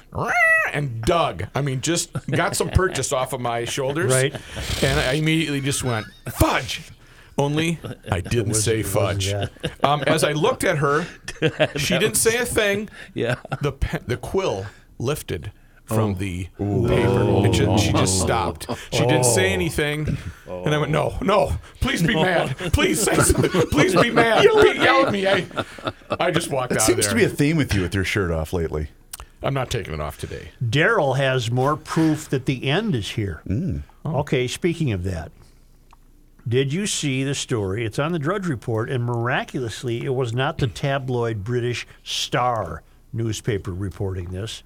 and 0.73 1.01
dug. 1.03 1.45
I 1.55 1.61
mean, 1.61 1.81
just 1.81 2.11
got 2.27 2.55
some 2.55 2.69
purchase 2.69 3.11
off 3.19 3.33
of 3.33 3.41
my 3.41 3.65
shoulders, 3.65 4.11
Right. 4.11 4.33
And 4.83 4.99
I 4.99 5.13
immediately 5.13 5.61
just 5.61 5.83
went 5.83 6.07
fudge. 6.29 6.81
Only 7.39 7.79
I 8.11 8.19
didn't 8.35 8.55
say 8.55 8.83
fudge. 8.83 9.33
Um, 9.83 10.03
as 10.05 10.23
I 10.23 10.33
looked 10.33 10.63
at 10.65 10.77
her, 10.79 11.05
she 11.77 11.97
didn't 11.97 12.15
say 12.17 12.37
a 12.37 12.45
thing. 12.45 12.89
Yeah. 13.13 13.35
The 13.61 13.71
pe- 13.71 13.99
the 14.05 14.17
quill 14.17 14.65
lifted 14.99 15.51
from 15.85 16.15
the 16.15 16.45
paper. 16.57 17.45
It 17.47 17.53
ju- 17.53 17.77
she 17.77 17.93
just 17.93 18.19
stopped. 18.19 18.67
She 18.91 18.99
didn't 19.05 19.23
say 19.23 19.51
anything, 19.53 20.17
and 20.47 20.75
I 20.75 20.77
went, 20.77 20.91
"No, 20.91 21.17
no, 21.21 21.53
please 21.79 22.03
be 22.03 22.13
mad. 22.13 22.55
Please 22.73 23.01
say 23.01 23.15
something. 23.15 23.49
Please 23.71 23.95
be 23.95 24.11
mad. 24.11 24.41
Be, 24.43 24.73
yell 24.79 25.05
at 25.07 25.11
me." 25.13 25.25
I, 25.27 25.45
I 26.19 26.29
just 26.31 26.49
walked 26.51 26.73
It 26.73 26.77
out 26.79 26.83
seems 26.83 26.99
of 26.99 27.03
to 27.05 27.09
there. 27.17 27.27
be 27.27 27.33
a 27.33 27.35
theme 27.35 27.55
with 27.57 27.73
you 27.73 27.81
with 27.81 27.95
your 27.95 28.03
shirt 28.03 28.31
off 28.31 28.51
lately. 28.53 28.89
I'm 29.41 29.53
not 29.53 29.71
taking 29.71 29.93
it 29.93 30.01
off 30.01 30.19
today. 30.19 30.51
Daryl 30.63 31.15
has 31.17 31.49
more 31.49 31.77
proof 31.77 32.29
that 32.29 32.45
the 32.45 32.69
end 32.69 32.93
is 32.95 33.11
here. 33.11 33.41
Okay, 34.05 34.47
speaking 34.47 34.91
of 34.91 35.03
that, 35.05 35.31
did 36.49 36.73
you 36.73 36.87
see 36.87 37.23
the 37.23 37.35
story? 37.35 37.85
It's 37.85 37.99
on 37.99 38.11
the 38.11 38.19
Drudge 38.19 38.47
Report, 38.47 38.89
and 38.89 39.05
miraculously, 39.05 40.03
it 40.03 40.13
was 40.13 40.33
not 40.33 40.57
the 40.57 40.67
tabloid 40.67 41.43
British 41.43 41.85
Star 42.03 42.81
newspaper 43.13 43.71
reporting 43.71 44.31
this. 44.31 44.63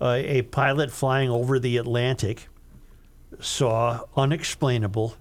Uh, 0.00 0.22
a 0.24 0.42
pilot 0.42 0.90
flying 0.90 1.28
over 1.28 1.58
the 1.58 1.76
Atlantic 1.76 2.48
saw 3.38 4.00
unexplainable 4.16 5.14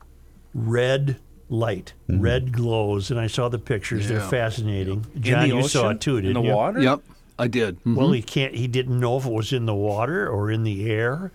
red 0.54 1.18
light, 1.50 1.93
red 2.08 2.54
glows, 2.54 3.12
and 3.12 3.20
I 3.20 3.28
saw 3.28 3.50
the 3.50 3.60
pictures. 3.60 4.08
They're 4.08 4.22
fascinating. 4.22 5.06
In 5.16 5.22
John, 5.22 5.50
the 5.50 5.56
you 5.56 5.68
saw 5.68 5.89
it 5.89 6.00
too, 6.02 6.22
didn't 6.22 6.36
you? 6.36 6.39
In 6.39 6.43
the 6.43 6.50
you? 6.50 6.56
water? 6.56 6.82
Yep, 6.82 7.02
I 7.38 7.47
did. 7.47 7.84
Mhm. 7.84 7.95
Well, 7.95 8.12
he 8.12 8.22
can't. 8.22 8.56
He 8.56 8.68
didn't 8.68 9.00
know 9.00 9.18
if 9.18 9.26
it 9.26 9.32
was 9.32 9.52
in 9.52 9.66
the 9.66 9.76
water 9.76 10.30
or 10.30 10.50
in 10.50 10.64
the 10.64 10.89
air, 10.89 11.32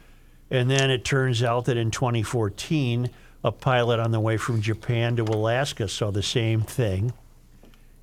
and 0.50 0.70
then 0.70 0.90
it 0.90 1.04
turns 1.04 1.42
out 1.42 1.66
that 1.66 1.76
in 1.76 1.90
2014, 1.90 3.10
a 3.44 3.52
pilot 3.52 4.00
on 4.00 4.10
the 4.10 4.18
way 4.18 4.38
from 4.38 4.62
Japan 4.62 5.16
to 5.16 5.22
Alaska 5.22 5.86
saw 5.86 6.10
the 6.10 6.22
same 6.22 6.62
thing 6.62 7.12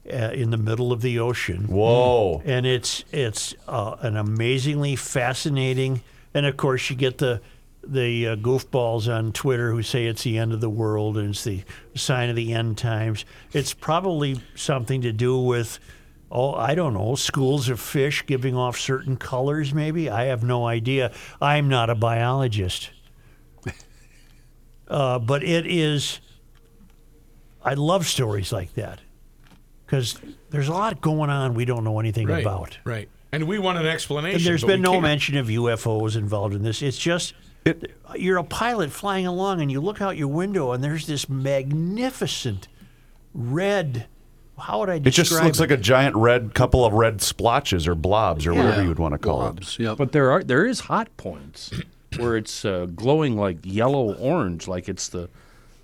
uh, 0.05 0.31
in 0.33 0.51
the 0.51 0.57
middle 0.57 0.93
of 0.93 1.01
the 1.01 1.19
ocean. 1.19 1.67
Whoa. 1.67 2.41
And 2.45 2.65
it's 2.65 3.03
it's 3.11 3.55
uh, 3.67 3.97
an 4.01 4.15
amazingly 4.15 4.95
fascinating, 4.95 6.01
and 6.33 6.45
of 6.45 6.55
course 6.57 6.89
you 6.89 6.95
get 6.95 7.17
the 7.17 7.41
the 7.83 8.27
uh, 8.27 8.35
goofballs 8.35 9.11
on 9.11 9.31
Twitter 9.31 9.71
who 9.71 9.81
say 9.81 10.05
it's 10.05 10.23
the 10.23 10.37
end 10.37 10.53
of 10.53 10.61
the 10.61 10.69
world 10.69 11.17
and 11.17 11.31
it's 11.31 11.43
the 11.43 11.63
sign 11.95 12.29
of 12.29 12.35
the 12.35 12.53
end 12.53 12.77
times. 12.77 13.25
It's 13.53 13.73
probably 13.73 14.39
something 14.53 15.01
to 15.01 15.11
do 15.11 15.39
with, 15.39 15.79
oh, 16.29 16.53
I 16.53 16.75
don't 16.75 16.93
know, 16.93 17.15
schools 17.15 17.69
of 17.69 17.79
fish 17.79 18.23
giving 18.27 18.55
off 18.55 18.77
certain 18.77 19.17
colors. 19.17 19.73
Maybe 19.73 20.11
I 20.11 20.25
have 20.25 20.43
no 20.43 20.67
idea. 20.67 21.11
I'm 21.41 21.69
not 21.69 21.89
a 21.89 21.95
biologist, 21.95 22.91
uh, 24.91 25.17
but 25.19 25.43
it 25.43 25.65
is. 25.65 26.19
I 27.63 27.73
love 27.75 28.05
stories 28.07 28.51
like 28.51 28.73
that 28.75 28.99
because 29.85 30.19
there's 30.49 30.67
a 30.67 30.73
lot 30.73 30.99
going 31.01 31.29
on 31.29 31.53
we 31.53 31.65
don't 31.65 31.83
know 31.83 31.99
anything 31.99 32.27
Right. 32.27 32.41
about. 32.43 32.77
Right. 32.83 33.07
And 33.31 33.47
we 33.47 33.59
want 33.59 33.77
an 33.77 33.85
explanation. 33.85 34.37
And 34.37 34.45
there's 34.45 34.61
but 34.61 34.67
been 34.67 34.81
no 34.81 34.91
can't. 34.93 35.03
mention 35.03 35.37
of 35.37 35.47
UFOs 35.47 36.15
involved 36.17 36.53
in 36.53 36.63
this. 36.63 36.81
It's 36.81 36.97
just 36.97 37.33
you're 38.15 38.37
a 38.37 38.43
pilot 38.43 38.91
flying 38.91 39.25
along, 39.27 39.61
and 39.61 39.71
you 39.71 39.79
look 39.79 40.01
out 40.01 40.17
your 40.17 40.27
window, 40.27 40.71
and 40.73 40.83
there's 40.83 41.07
this 41.07 41.29
magnificent 41.29 42.67
red. 43.33 44.07
How 44.57 44.79
would 44.79 44.89
I 44.89 44.99
describe 44.99 45.07
It 45.07 45.15
describe 45.15 45.15
just 45.15 45.43
looks 45.43 45.59
like 45.59 45.71
a 45.71 45.81
giant 45.81 46.15
red 46.15 46.53
couple 46.53 46.83
of 46.85 46.93
red 46.93 47.21
splotches 47.21 47.87
or 47.87 47.95
blobs 47.95 48.45
or 48.45 48.53
whatever 48.53 48.81
you 48.83 48.89
would 48.89 48.99
want 48.99 49.13
to 49.13 49.17
call 49.17 49.41
it. 49.47 49.51
Blobs, 49.55 49.79
Yep. 49.79 49.97
But 49.97 50.11
there 50.11 50.29
are 50.31 50.43
there 50.43 50.65
is 50.65 50.81
hot 50.81 51.07
points 51.17 51.71
where 52.18 52.38
it's 52.38 52.66
uh, 52.66 52.88
glowing 52.95 53.38
like 53.38 53.59
yellow 53.64 54.14
orange, 54.16 54.68
like 54.68 54.89
it's 54.89 55.07
the 55.07 55.30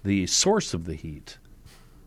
the 0.04 0.28
source 0.28 0.74
of 0.74 0.86
the 0.86 0.96
heat. 0.96 1.38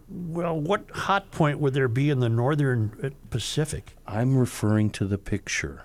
Well, 0.09 0.59
what 0.59 0.91
hot 0.91 1.31
point 1.31 1.61
would 1.61 1.75
there 1.75 1.89
be 1.89 2.11
in 2.11 2.21
the 2.21 2.29
northern 2.29 2.99
uh, 3.03 3.11
Pacific? 3.31 3.97
I'm 4.07 4.37
referring 4.37 4.91
to 4.91 5.07
the 5.07 5.19
picture. 5.19 5.85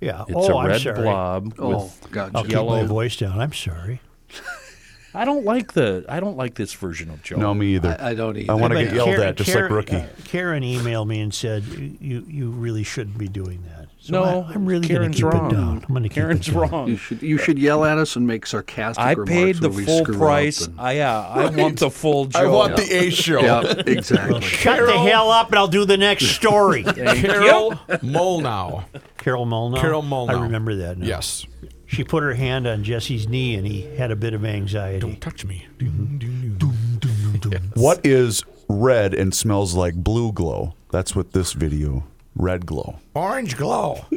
Yeah. 0.00 0.24
It's 0.28 0.36
oh, 0.36 0.58
I'm 0.58 0.68
red 0.68 0.80
sorry. 0.80 1.02
blob 1.02 1.54
oh, 1.58 1.68
with 1.68 2.08
gotcha. 2.10 2.36
I'll 2.36 2.44
keep 2.44 2.54
my 2.54 2.84
voice 2.84 3.16
down. 3.16 3.40
I'm 3.40 3.52
sorry. 3.52 4.00
I 5.14 5.24
don't 5.24 5.44
like 5.44 5.72
the 5.72 6.04
I 6.08 6.18
don't 6.20 6.36
like 6.36 6.54
this 6.56 6.72
version 6.74 7.08
of 7.10 7.22
Joe. 7.22 7.36
No, 7.36 7.54
me 7.54 7.76
either. 7.76 7.96
I, 8.00 8.10
I 8.10 8.14
don't 8.14 8.36
either. 8.36 8.52
I 8.52 8.54
want 8.54 8.72
to 8.72 8.84
get 8.84 8.94
yelled 8.94 9.08
Karen- 9.10 9.28
at 9.28 9.36
just 9.36 9.50
Karen- 9.50 9.72
like 9.72 9.92
Rookie. 9.92 9.96
uh, 9.96 10.06
Karen 10.24 10.62
emailed 10.62 11.06
me 11.06 11.20
and 11.20 11.32
said 11.32 11.64
you 11.64 11.96
you 12.00 12.24
you 12.28 12.50
really 12.50 12.82
shouldn't 12.82 13.16
be 13.16 13.28
doing 13.28 13.62
that. 13.68 13.83
So 14.04 14.12
no, 14.22 14.46
I, 14.50 14.52
am 14.52 14.66
really 14.66 14.86
Karen's 14.86 15.18
going 15.18 15.32
to 15.32 15.38
keep 15.38 15.40
wrong. 15.42 15.50
it 15.50 15.54
down. 15.54 15.76
I'm 15.88 15.94
going 15.94 16.02
to 16.02 16.08
keep 16.10 16.14
Karen's 16.16 16.46
it 16.46 16.50
down. 16.52 16.60
wrong. 16.70 16.88
You 16.88 16.96
should 16.98 17.22
you 17.22 17.38
should 17.38 17.58
yell 17.58 17.86
at 17.86 17.96
us 17.96 18.16
and 18.16 18.26
make 18.26 18.44
sarcastic 18.44 19.02
I 19.02 19.12
remarks 19.12 19.30
paid 19.30 19.56
the 19.56 19.68
when 19.70 19.78
we 19.78 19.84
full 19.86 20.02
screw 20.02 20.14
up 20.16 20.20
price. 20.20 20.66
and- 20.66 20.78
I, 20.78 20.92
yeah, 20.92 21.18
I 21.26 21.48
want 21.48 21.78
the 21.78 21.90
full 21.90 22.26
Joe. 22.26 22.38
I 22.38 22.46
want 22.46 22.76
the 22.76 22.82
A 22.94 23.08
show. 23.10 23.40
yeah, 23.40 23.62
exactly. 23.86 24.42
Shut 24.42 24.84
the 24.86 24.98
hell 24.98 25.30
up, 25.30 25.48
and 25.48 25.58
I'll 25.58 25.68
do 25.68 25.86
the 25.86 25.96
next 25.96 26.26
story. 26.26 26.82
Carol 26.84 27.70
Molnau. 28.02 28.84
Carol 29.16 29.46
Molnar. 29.46 29.80
Carol 29.80 30.02
Molnau. 30.02 30.28
I 30.38 30.42
remember 30.42 30.74
that. 30.76 30.98
Now. 30.98 31.06
Yes. 31.06 31.46
She 31.86 32.04
put 32.04 32.22
her 32.22 32.34
hand 32.34 32.66
on 32.66 32.84
Jesse's 32.84 33.26
knee, 33.26 33.54
and 33.54 33.66
he 33.66 33.82
had 33.96 34.10
a 34.10 34.16
bit 34.16 34.34
of 34.34 34.44
anxiety. 34.44 34.98
Don't 35.00 35.18
touch 35.20 35.46
me. 35.46 35.66
What 37.74 38.04
is 38.04 38.42
red 38.68 39.14
and 39.14 39.34
smells 39.34 39.74
like 39.74 39.94
blue 39.94 40.32
glow? 40.32 40.74
That's 40.90 41.14
what 41.16 41.32
this 41.32 41.52
video 41.54 42.04
red 42.36 42.66
glow. 42.66 42.98
Orange 43.14 43.56
glow. 43.56 44.04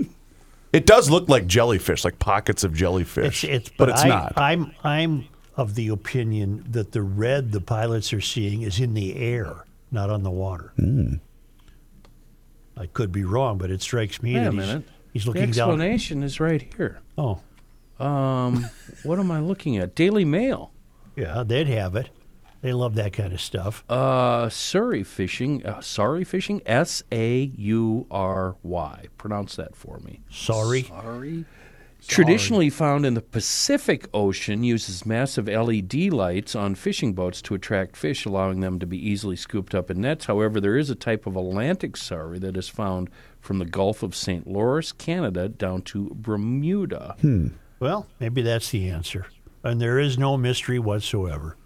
It 0.73 0.85
does 0.85 1.09
look 1.09 1.29
like 1.29 1.47
jellyfish, 1.47 2.03
like 2.03 2.19
pockets 2.19 2.63
of 2.65 2.73
jellyfish. 2.73 3.45
it's, 3.45 3.69
but 3.69 3.87
it's 3.89 4.03
I, 4.03 4.07
not. 4.09 4.33
I'm, 4.35 4.73
I'm 4.83 5.25
of 5.55 5.75
the 5.75 5.87
opinion 5.87 6.65
that 6.69 6.91
the 6.91 7.01
red 7.01 7.53
the 7.53 7.61
pilots 7.61 8.11
are 8.11 8.21
seeing 8.21 8.61
is 8.63 8.79
in 8.79 8.93
the 8.93 9.15
air, 9.15 9.65
not 9.91 10.09
on 10.09 10.23
the 10.23 10.29
water. 10.29 10.73
Hmm. 10.75 11.13
I 12.75 12.85
could 12.87 13.11
be 13.13 13.23
wrong, 13.23 13.57
but 13.57 13.71
it 13.71 13.81
strikes 13.81 14.21
me 14.21 14.33
Wait 14.35 14.41
that 14.41 14.49
a 14.49 14.51
he's, 14.51 14.59
minute. 14.59 14.83
he's 15.13 15.23
The 15.23 15.29
looking 15.31 15.51
down. 15.51 15.69
explanation 15.69 16.21
is 16.21 16.39
right 16.39 16.61
here. 16.75 16.99
Oh, 17.17 17.39
Um, 17.97 18.65
what 19.03 19.19
am 19.19 19.31
I 19.31 19.39
looking 19.39 19.77
at? 19.77 19.95
Daily 19.95 20.25
Mail. 20.25 20.71
yeah, 21.15 21.43
they'd 21.43 21.67
have 21.67 21.95
it. 21.95 22.09
They 22.61 22.73
love 22.73 22.95
that 22.95 23.13
kind 23.13 23.33
of 23.33 23.41
stuff. 23.41 23.83
Uh, 23.87 24.47
Saury 24.49 25.05
fishing. 25.05 25.65
Uh, 25.65 25.79
saury 25.81 26.25
fishing. 26.25 26.61
S 26.65 27.03
A 27.11 27.51
U 27.55 28.07
R 28.09 28.55
Y. 28.63 29.05
Pronounce 29.17 29.55
that 29.57 29.75
for 29.75 29.99
me. 29.99 30.21
Sorry. 30.29 30.83
Sorry. 30.83 31.45
Traditionally 32.07 32.69
found 32.69 33.05
in 33.05 33.15
the 33.15 33.21
Pacific 33.21 34.07
Ocean, 34.13 34.63
uses 34.63 35.05
massive 35.05 35.47
LED 35.47 35.95
lights 36.13 36.55
on 36.55 36.75
fishing 36.75 37.13
boats 37.13 37.41
to 37.41 37.55
attract 37.55 37.97
fish, 37.97 38.25
allowing 38.25 38.59
them 38.61 38.79
to 38.79 38.85
be 38.85 38.97
easily 38.97 39.35
scooped 39.35 39.73
up 39.75 39.89
in 39.91 40.01
nets. 40.01 40.25
However, 40.25 40.61
there 40.61 40.77
is 40.77 40.89
a 40.89 40.95
type 40.95 41.25
of 41.25 41.35
Atlantic 41.35 41.97
saury 41.97 42.39
that 42.39 42.55
is 42.55 42.69
found 42.69 43.09
from 43.41 43.57
the 43.59 43.65
Gulf 43.65 44.03
of 44.03 44.15
St. 44.15 44.47
Lawrence, 44.47 44.91
Canada, 44.91 45.49
down 45.49 45.81
to 45.83 46.11
Bermuda. 46.15 47.15
Well, 47.79 48.07
maybe 48.19 48.41
that's 48.41 48.69
the 48.69 48.89
answer. 48.89 49.25
And 49.63 49.81
there 49.81 49.99
is 49.99 50.17
no 50.17 50.37
mystery 50.37 50.79
whatsoever. 50.79 51.57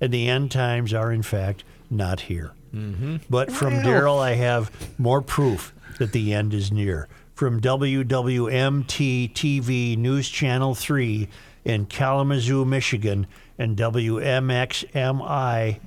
And 0.00 0.12
the 0.12 0.28
end 0.28 0.50
times 0.50 0.94
are, 0.94 1.12
in 1.12 1.22
fact, 1.22 1.64
not 1.90 2.22
here. 2.22 2.52
Mm-hmm. 2.74 3.16
But 3.28 3.50
from 3.50 3.74
Daryl, 3.74 4.20
I 4.20 4.34
have 4.34 4.70
more 4.98 5.22
proof 5.22 5.74
that 5.98 6.12
the 6.12 6.34
end 6.34 6.54
is 6.54 6.70
near. 6.70 7.08
From 7.34 7.60
WWMT 7.60 9.32
TV 9.32 9.96
News 9.96 10.28
Channel 10.28 10.74
3 10.74 11.28
in 11.64 11.86
Kalamazoo, 11.86 12.64
Michigan, 12.64 13.26
and 13.58 13.76
WXMI 13.76 15.80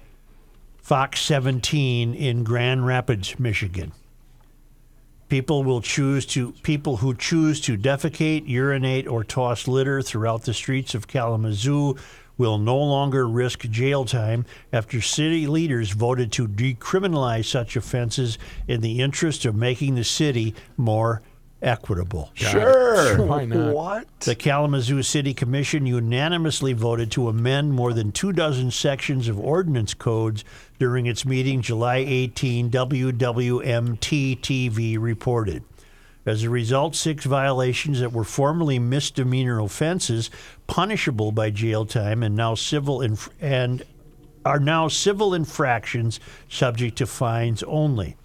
Fox 0.77 1.21
17 1.21 2.13
in 2.13 2.43
Grand 2.43 2.85
Rapids, 2.85 3.39
Michigan. 3.39 3.91
People 5.29 5.63
will 5.63 5.79
choose 5.79 6.25
to 6.25 6.51
people 6.63 6.97
who 6.97 7.15
choose 7.15 7.61
to 7.61 7.77
defecate, 7.77 8.47
urinate, 8.47 9.07
or 9.07 9.23
toss 9.23 9.67
litter 9.67 10.01
throughout 10.01 10.43
the 10.43 10.53
streets 10.53 10.93
of 10.93 11.07
Kalamazoo 11.07 11.95
will 12.41 12.57
no 12.57 12.75
longer 12.75 13.27
risk 13.27 13.59
jail 13.69 14.03
time 14.03 14.43
after 14.73 14.99
city 14.99 15.45
leaders 15.45 15.91
voted 15.91 16.31
to 16.31 16.47
decriminalize 16.47 17.45
such 17.45 17.75
offenses 17.75 18.39
in 18.67 18.81
the 18.81 18.99
interest 18.99 19.45
of 19.45 19.53
making 19.53 19.93
the 19.93 20.03
city 20.03 20.55
more 20.75 21.21
equitable. 21.61 22.31
Sure. 22.33 23.23
Why 23.27 23.45
not? 23.45 23.75
What? 23.75 24.19
The 24.21 24.33
Kalamazoo 24.33 25.03
City 25.03 25.35
Commission 25.35 25.85
unanimously 25.85 26.73
voted 26.73 27.11
to 27.11 27.29
amend 27.29 27.73
more 27.73 27.93
than 27.93 28.11
two 28.11 28.33
dozen 28.33 28.71
sections 28.71 29.27
of 29.27 29.39
ordinance 29.39 29.93
codes 29.93 30.43
during 30.79 31.05
its 31.05 31.23
meeting 31.23 31.61
July 31.61 31.97
18, 31.97 32.71
WWMT 32.71 34.39
TV 34.39 34.97
reported. 34.99 35.63
As 36.25 36.43
a 36.43 36.49
result, 36.49 36.95
six 36.95 37.25
violations 37.25 37.99
that 37.99 38.13
were 38.13 38.23
formerly 38.23 38.77
misdemeanor 38.77 39.59
offenses, 39.59 40.29
punishable 40.67 41.31
by 41.31 41.49
jail 41.49 41.85
time, 41.85 42.21
and 42.21 42.35
now 42.35 42.53
civil 42.53 43.01
inf- 43.01 43.29
and 43.41 43.83
are 44.45 44.59
now 44.59 44.87
civil 44.87 45.33
infractions 45.33 46.19
subject 46.49 46.97
to 46.97 47.07
fines 47.07 47.63
only. 47.63 48.15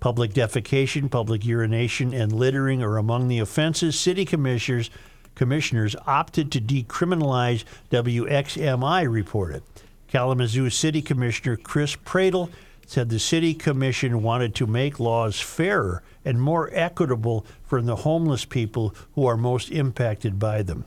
Public 0.00 0.32
defecation, 0.32 1.10
public 1.10 1.44
urination, 1.44 2.12
and 2.12 2.32
littering 2.32 2.82
are 2.82 2.98
among 2.98 3.28
the 3.28 3.38
offenses. 3.38 3.98
City 3.98 4.24
commissioners 4.24 4.90
commissioners 5.34 5.96
opted 6.06 6.52
to 6.52 6.60
decriminalize 6.60 7.64
WXMI 7.90 9.10
reported. 9.10 9.62
Kalamazoo 10.08 10.70
City 10.70 11.02
Commissioner 11.02 11.56
Chris 11.56 11.96
Praedel 11.96 12.50
said 12.86 13.08
the 13.08 13.18
city 13.18 13.54
commission 13.54 14.22
wanted 14.22 14.54
to 14.54 14.66
make 14.66 15.00
laws 15.00 15.40
fairer 15.40 16.02
and 16.24 16.40
more 16.40 16.70
equitable 16.72 17.46
for 17.64 17.82
the 17.82 17.96
homeless 17.96 18.44
people 18.44 18.94
who 19.14 19.26
are 19.26 19.36
most 19.36 19.70
impacted 19.70 20.38
by 20.38 20.62
them. 20.62 20.84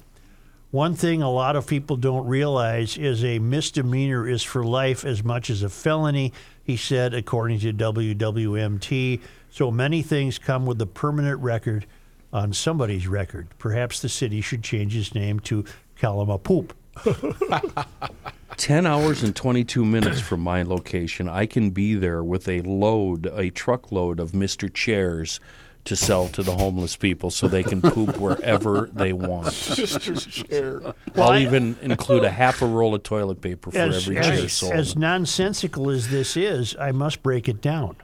One 0.71 0.95
thing 0.95 1.21
a 1.21 1.31
lot 1.31 1.55
of 1.55 1.65
people 1.65 1.95
don't 1.95 2.27
realize 2.27 2.97
is 2.97 3.23
a 3.23 3.39
misdemeanor 3.39 4.27
is 4.27 4.43
for 4.43 4.65
life 4.65 5.05
as 5.05 5.23
much 5.23 5.49
as 5.49 5.63
a 5.63 5.69
felony, 5.69 6.33
he 6.63 6.75
said, 6.75 7.13
according 7.13 7.59
to 7.61 7.73
WWMT. 7.73 9.21
So 9.49 9.71
many 9.71 10.01
things 10.01 10.37
come 10.37 10.65
with 10.65 10.81
a 10.81 10.85
permanent 10.85 11.39
record 11.39 11.85
on 12.33 12.51
somebody's 12.51 13.07
record. 13.07 13.47
Perhaps 13.57 14.01
the 14.01 14.09
city 14.09 14.41
should 14.41 14.61
change 14.61 14.95
its 14.95 15.15
name 15.15 15.39
to 15.41 15.63
Kalamapoop. 15.99 16.71
10 18.55 18.85
hours 18.85 19.23
and 19.23 19.35
22 19.35 19.83
minutes 19.83 20.19
from 20.21 20.39
my 20.39 20.63
location, 20.63 21.27
I 21.27 21.45
can 21.45 21.71
be 21.71 21.95
there 21.95 22.23
with 22.23 22.47
a 22.47 22.61
load, 22.61 23.25
a 23.27 23.49
truckload 23.49 24.19
of 24.19 24.31
Mr. 24.31 24.73
Chairs 24.73 25.39
to 25.85 25.95
sell 25.95 26.27
to 26.27 26.43
the 26.43 26.53
homeless 26.53 26.95
people 26.97 27.31
so 27.31 27.47
they 27.47 27.63
can 27.63 27.81
poop 27.81 28.17
wherever 28.19 28.89
they 28.93 29.13
want. 29.13 29.47
I'll 31.15 31.37
even 31.37 31.77
include 31.81 32.25
a 32.25 32.29
half 32.29 32.61
a 32.61 32.65
roll 32.65 32.93
of 32.93 33.03
toilet 33.03 33.41
paper 33.41 33.71
for 33.71 33.77
As, 33.77 34.07
every 34.07 34.21
chair 34.21 34.33
as, 34.33 34.53
sold. 34.53 34.73
as 34.73 34.95
nonsensical 34.97 35.89
as 35.89 36.09
this 36.09 36.35
is, 36.35 36.75
I 36.77 36.91
must 36.91 37.23
break 37.23 37.47
it 37.47 37.61
down. 37.61 37.95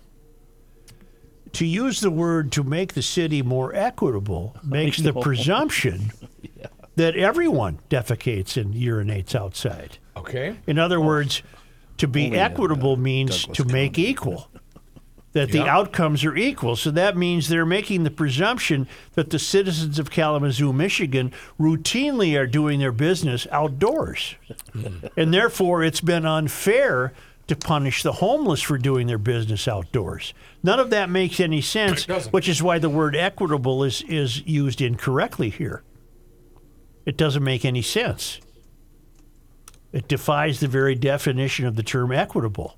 To 1.53 1.65
use 1.65 1.99
the 1.99 2.09
word 2.09 2.51
to 2.53 2.63
make 2.63 2.93
the 2.93 3.01
city 3.01 3.41
more 3.41 3.75
equitable 3.75 4.55
makes 4.63 4.97
the 4.97 5.13
presumption 5.13 6.11
that 6.95 7.15
everyone 7.15 7.79
defecates 7.89 8.59
and 8.59 8.73
urinates 8.73 9.35
outside. 9.35 9.97
Okay. 10.15 10.57
In 10.67 10.79
other 10.79 10.99
words, 10.99 11.41
to 11.97 12.07
be 12.07 12.25
Only 12.25 12.39
uh, 12.39 12.45
equitable 12.45 12.97
means 12.97 13.45
to 13.47 13.65
make 13.65 13.97
equal. 13.97 14.49
That 15.33 15.51
the 15.51 15.63
outcomes 15.63 16.23
are 16.23 16.35
equal. 16.35 16.75
So 16.75 16.91
that 16.91 17.17
means 17.17 17.49
they're 17.49 17.65
making 17.65 18.03
the 18.03 18.11
presumption 18.11 18.87
that 19.15 19.31
the 19.31 19.39
citizens 19.39 19.97
of 19.97 20.11
Kalamazoo, 20.11 20.71
Michigan, 20.71 21.31
routinely 21.59 22.37
are 22.39 22.45
doing 22.45 22.79
their 22.79 22.91
business 22.91 23.47
outdoors. 23.51 24.35
and 25.17 25.33
therefore, 25.33 25.83
it's 25.83 26.01
been 26.01 26.27
unfair 26.27 27.13
to 27.47 27.55
punish 27.55 28.03
the 28.03 28.13
homeless 28.13 28.61
for 28.61 28.77
doing 28.77 29.07
their 29.07 29.17
business 29.17 29.67
outdoors. 29.67 30.35
None 30.61 30.79
of 30.79 30.91
that 30.91 31.09
makes 31.09 31.39
any 31.39 31.61
sense, 31.61 32.05
doesn't. 32.05 32.31
which 32.31 32.47
is 32.47 32.61
why 32.61 32.77
the 32.77 32.89
word 32.89 33.15
equitable 33.15 33.83
is, 33.83 34.03
is 34.03 34.45
used 34.45 34.81
incorrectly 34.81 35.49
here. 35.49 35.81
It 37.07 37.17
doesn't 37.17 37.43
make 37.43 37.65
any 37.65 37.81
sense. 37.81 38.39
It 39.93 40.07
defies 40.07 40.59
the 40.59 40.67
very 40.67 40.95
definition 40.95 41.65
of 41.65 41.75
the 41.75 41.83
term 41.83 42.11
equitable. 42.11 42.75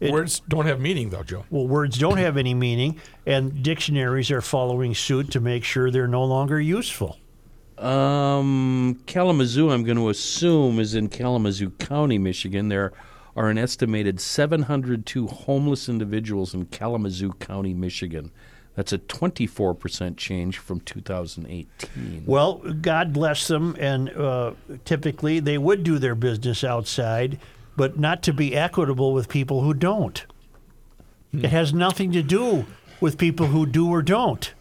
It- 0.00 0.10
Words 0.10 0.40
don't 0.48 0.66
have 0.66 0.80
meaning, 0.80 1.10
though, 1.10 1.22
Joe. 1.22 1.44
Well, 1.50 1.66
words 1.68 1.98
don't 1.98 2.18
have 2.18 2.36
any 2.36 2.54
meaning, 2.54 2.98
and 3.26 3.62
dictionaries 3.62 4.30
are 4.30 4.40
following 4.42 4.94
suit 4.94 5.30
to 5.32 5.40
make 5.40 5.62
sure 5.64 5.90
they're 5.90 6.08
no 6.08 6.24
longer 6.24 6.60
useful. 6.60 7.18
Um, 7.78 9.00
Kalamazoo, 9.06 9.70
I'm 9.70 9.84
going 9.84 9.98
to 9.98 10.08
assume, 10.08 10.80
is 10.80 10.94
in 10.94 11.08
Kalamazoo 11.08 11.70
County, 11.70 12.18
Michigan. 12.18 12.68
There 12.68 12.92
are 13.36 13.48
an 13.50 13.58
estimated 13.58 14.18
702 14.20 15.26
homeless 15.26 15.88
individuals 15.88 16.54
in 16.54 16.66
Kalamazoo 16.66 17.32
County, 17.34 17.74
Michigan. 17.74 18.30
That's 18.76 18.92
a 18.92 18.98
24% 18.98 20.16
change 20.18 20.58
from 20.58 20.80
2018. 20.80 22.24
Well, 22.26 22.54
God 22.58 23.12
bless 23.12 23.48
them, 23.48 23.74
and 23.80 24.10
uh, 24.10 24.52
typically 24.84 25.40
they 25.40 25.56
would 25.56 25.82
do 25.82 25.98
their 25.98 26.14
business 26.14 26.62
outside, 26.62 27.38
but 27.74 27.98
not 27.98 28.22
to 28.24 28.34
be 28.34 28.54
equitable 28.54 29.14
with 29.14 29.28
people 29.30 29.62
who 29.62 29.72
don't. 29.72 30.24
It 31.32 31.50
has 31.50 31.72
nothing 31.74 32.12
to 32.12 32.22
do 32.22 32.66
with 33.00 33.18
people 33.18 33.46
who 33.48 33.66
do 33.66 33.90
or 33.90 34.02
don't. 34.02 34.52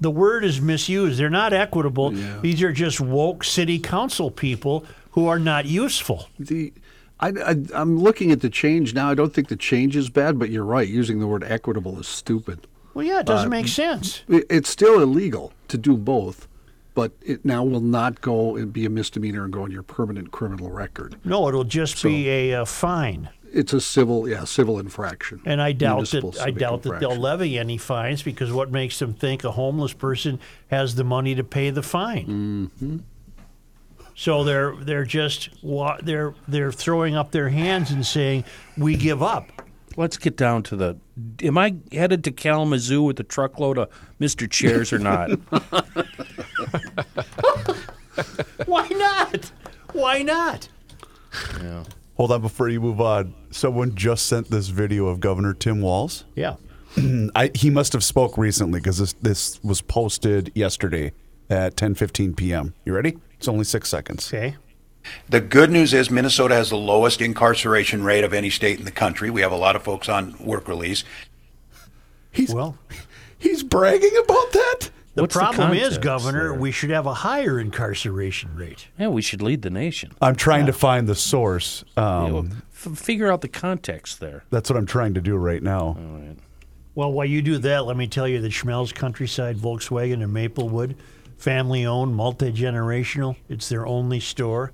The 0.00 0.10
word 0.10 0.44
is 0.44 0.60
misused. 0.60 1.18
They're 1.18 1.28
not 1.28 1.52
equitable. 1.52 2.10
These 2.40 2.62
are 2.62 2.72
just 2.72 3.00
woke 3.00 3.44
city 3.44 3.78
council 3.78 4.30
people 4.30 4.84
who 5.12 5.26
are 5.26 5.38
not 5.38 5.66
useful. 5.66 6.28
The, 6.38 6.72
I, 7.18 7.28
I, 7.28 7.56
I'm 7.74 7.98
looking 7.98 8.32
at 8.32 8.40
the 8.40 8.48
change 8.48 8.94
now. 8.94 9.10
I 9.10 9.14
don't 9.14 9.32
think 9.34 9.48
the 9.48 9.56
change 9.56 9.96
is 9.96 10.08
bad, 10.08 10.38
but 10.38 10.50
you're 10.50 10.64
right. 10.64 10.88
Using 10.88 11.20
the 11.20 11.26
word 11.26 11.44
equitable 11.44 11.98
is 11.98 12.08
stupid. 12.08 12.66
Well, 12.94 13.06
yeah, 13.06 13.20
it 13.20 13.26
doesn't 13.26 13.50
make 13.50 13.68
sense. 13.68 14.22
It's 14.28 14.68
still 14.68 15.00
illegal 15.00 15.52
to 15.68 15.78
do 15.78 15.96
both, 15.96 16.48
but 16.94 17.12
it 17.22 17.44
now 17.44 17.64
will 17.64 17.80
not 17.80 18.20
go 18.20 18.56
and 18.56 18.72
be 18.72 18.84
a 18.84 18.90
misdemeanor 18.90 19.44
and 19.44 19.52
go 19.52 19.62
on 19.62 19.70
your 19.70 19.82
permanent 19.82 20.32
criminal 20.32 20.70
record. 20.70 21.16
No, 21.24 21.48
it'll 21.48 21.64
just 21.64 22.02
be 22.02 22.28
a, 22.28 22.54
uh 22.54 22.64
fine. 22.64 23.30
It's 23.52 23.72
a 23.72 23.80
civil, 23.80 24.28
yeah, 24.28 24.44
civil 24.44 24.78
infraction. 24.78 25.40
And 25.44 25.60
I 25.60 25.72
doubt 25.72 25.96
Municipal 25.96 26.30
that 26.32 26.46
I 26.46 26.50
doubt 26.50 26.82
that 26.82 27.00
they'll 27.00 27.16
levy 27.16 27.58
any 27.58 27.78
fines 27.78 28.22
because 28.22 28.52
what 28.52 28.70
makes 28.70 28.98
them 29.00 29.12
think 29.12 29.42
a 29.42 29.50
homeless 29.50 29.92
person 29.92 30.38
has 30.68 30.94
the 30.94 31.02
money 31.04 31.34
to 31.34 31.42
pay 31.42 31.70
the 31.70 31.82
fine? 31.82 32.70
Mm-hmm. 32.80 32.98
So 34.14 34.44
they're 34.44 34.76
they're 34.76 35.04
just 35.04 35.48
they're 36.02 36.34
they're 36.46 36.72
throwing 36.72 37.16
up 37.16 37.30
their 37.30 37.48
hands 37.48 37.90
and 37.90 38.04
saying 38.04 38.44
we 38.76 38.96
give 38.96 39.22
up. 39.22 39.50
Let's 40.00 40.16
get 40.16 40.34
down 40.34 40.62
to 40.62 40.76
the. 40.76 40.96
Am 41.42 41.58
I 41.58 41.76
headed 41.92 42.24
to 42.24 42.30
Kalamazoo 42.32 43.02
with 43.02 43.20
a 43.20 43.22
truckload 43.22 43.76
of 43.76 43.90
Mr. 44.18 44.50
Chairs 44.50 44.94
or 44.94 44.98
not? 44.98 45.28
Why 48.64 48.88
not? 48.88 49.52
Why 49.92 50.22
not? 50.22 50.70
Hold 52.16 52.32
on 52.32 52.40
before 52.40 52.70
you 52.70 52.80
move 52.80 52.98
on. 52.98 53.34
Someone 53.50 53.94
just 53.94 54.26
sent 54.26 54.50
this 54.50 54.68
video 54.68 55.06
of 55.06 55.20
Governor 55.20 55.52
Tim 55.52 55.82
Walz. 55.82 56.24
Yeah. 56.34 56.56
I, 57.34 57.50
he 57.54 57.68
must 57.68 57.92
have 57.92 58.02
spoke 58.02 58.38
recently 58.38 58.80
because 58.80 58.96
this 58.96 59.12
this 59.20 59.62
was 59.62 59.82
posted 59.82 60.50
yesterday 60.54 61.12
at 61.50 61.76
10:15 61.76 62.34
p.m. 62.38 62.72
You 62.86 62.94
ready? 62.94 63.18
It's 63.34 63.48
only 63.48 63.64
six 63.64 63.90
seconds. 63.90 64.32
Okay. 64.32 64.56
The 65.28 65.40
good 65.40 65.70
news 65.70 65.94
is 65.94 66.10
Minnesota 66.10 66.54
has 66.54 66.70
the 66.70 66.76
lowest 66.76 67.20
incarceration 67.20 68.02
rate 68.04 68.24
of 68.24 68.32
any 68.34 68.50
state 68.50 68.78
in 68.78 68.84
the 68.84 68.90
country. 68.90 69.30
We 69.30 69.40
have 69.40 69.52
a 69.52 69.56
lot 69.56 69.76
of 69.76 69.82
folks 69.82 70.08
on 70.08 70.36
work 70.38 70.68
release. 70.68 71.04
He's 72.30 72.52
Well, 72.54 72.76
he's 73.38 73.62
bragging 73.62 74.16
about 74.24 74.52
that. 74.52 74.90
the 75.14 75.22
What's 75.22 75.34
the 75.34 75.40
problem 75.40 75.72
is, 75.74 75.98
Governor, 75.98 76.50
there? 76.50 76.54
we 76.54 76.70
should 76.70 76.90
have 76.90 77.06
a 77.06 77.14
higher 77.14 77.58
incarceration 77.58 78.54
rate. 78.54 78.88
yeah, 78.98 79.08
we 79.08 79.22
should 79.22 79.42
lead 79.42 79.62
the 79.62 79.70
nation. 79.70 80.12
I'm 80.20 80.36
trying 80.36 80.66
to 80.66 80.72
find 80.72 81.08
the 81.08 81.14
source. 81.16 81.84
Um, 81.96 82.26
You 82.26 82.32
know, 82.32 82.48
f- 82.72 82.98
figure 82.98 83.30
out 83.32 83.40
the 83.40 83.48
context 83.48 84.20
there. 84.20 84.44
That's 84.50 84.70
what 84.70 84.76
I'm 84.76 84.86
trying 84.86 85.14
to 85.14 85.20
do 85.20 85.36
right 85.36 85.62
now. 85.62 85.96
Well, 86.94 87.12
while 87.12 87.26
you 87.26 87.40
do 87.40 87.56
that, 87.58 87.86
let 87.86 87.96
me 87.96 88.06
tell 88.06 88.28
you 88.28 88.40
that 88.42 88.52
Schmelz 88.52 88.94
Countryside 88.94 89.56
Volkswagen 89.56 90.22
in 90.22 90.32
Maplewood, 90.32 90.96
family 91.38 91.86
owned, 91.86 92.14
multi 92.14 92.52
generational. 92.52 93.36
It's 93.48 93.68
their 93.68 93.86
only 93.86 94.20
store. 94.20 94.72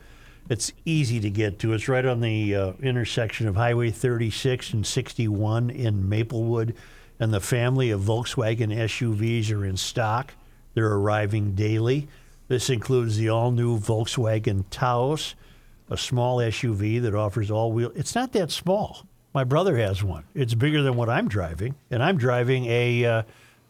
It's 0.49 0.73
easy 0.85 1.19
to 1.21 1.31
get 1.31 1.59
to. 1.61 1.73
It's 1.73 1.89
right 1.89 2.05
on 2.05 2.21
the 2.21 2.55
uh, 2.55 2.73
intersection 2.81 3.49
of 3.49 3.57
Highway 3.57 3.91
36 3.91 4.73
and 4.73 4.87
61 4.87 5.71
in 5.71 6.09
Maplewood. 6.09 6.75
And 7.19 7.33
the 7.33 7.41
family 7.41 7.91
of 7.91 8.03
Volkswagen 8.03 8.75
SUVs 8.77 9.51
are 9.51 9.65
in 9.65 9.77
stock. 9.77 10.35
They're 10.75 10.93
arriving 10.93 11.55
daily. 11.55 12.09
This 12.49 12.71
includes 12.71 13.17
the 13.17 13.29
all 13.29 13.51
new 13.51 13.79
Volkswagen 13.79 14.65
Taos, 14.71 15.35
a 15.91 15.97
small 15.97 16.39
SUV 16.39 17.03
that 17.03 17.15
offers 17.15 17.51
all 17.51 17.73
wheel. 17.73 17.91
It's 17.97 18.15
not 18.15 18.33
that 18.33 18.53
small. 18.53 19.07
My 19.35 19.43
brother 19.43 19.77
has 19.79 20.05
one. 20.05 20.25
It's 20.35 20.55
bigger 20.55 20.83
than 20.83 20.95
what 20.95 21.09
I'm 21.09 21.29
driving, 21.29 21.75
and 21.91 22.03
I'm 22.03 22.19
driving 22.19 22.67
a 22.67 23.05
uh, 23.05 23.23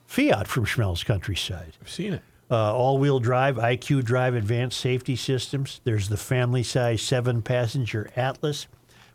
Fiat 0.07 0.47
from 0.47 0.67
Schmelz 0.67 1.05
Countryside. 1.05 1.73
I've 1.81 1.91
seen 1.91 2.13
it. 2.13 2.23
Uh, 2.49 2.73
all-wheel 2.75 3.19
drive, 3.19 3.57
IQ 3.57 4.05
Drive 4.05 4.35
advanced 4.35 4.79
safety 4.79 5.17
systems. 5.17 5.81
There's 5.83 6.09
the 6.09 6.17
family-size 6.17 7.03
seven-passenger 7.03 8.11
Atlas 8.15 8.69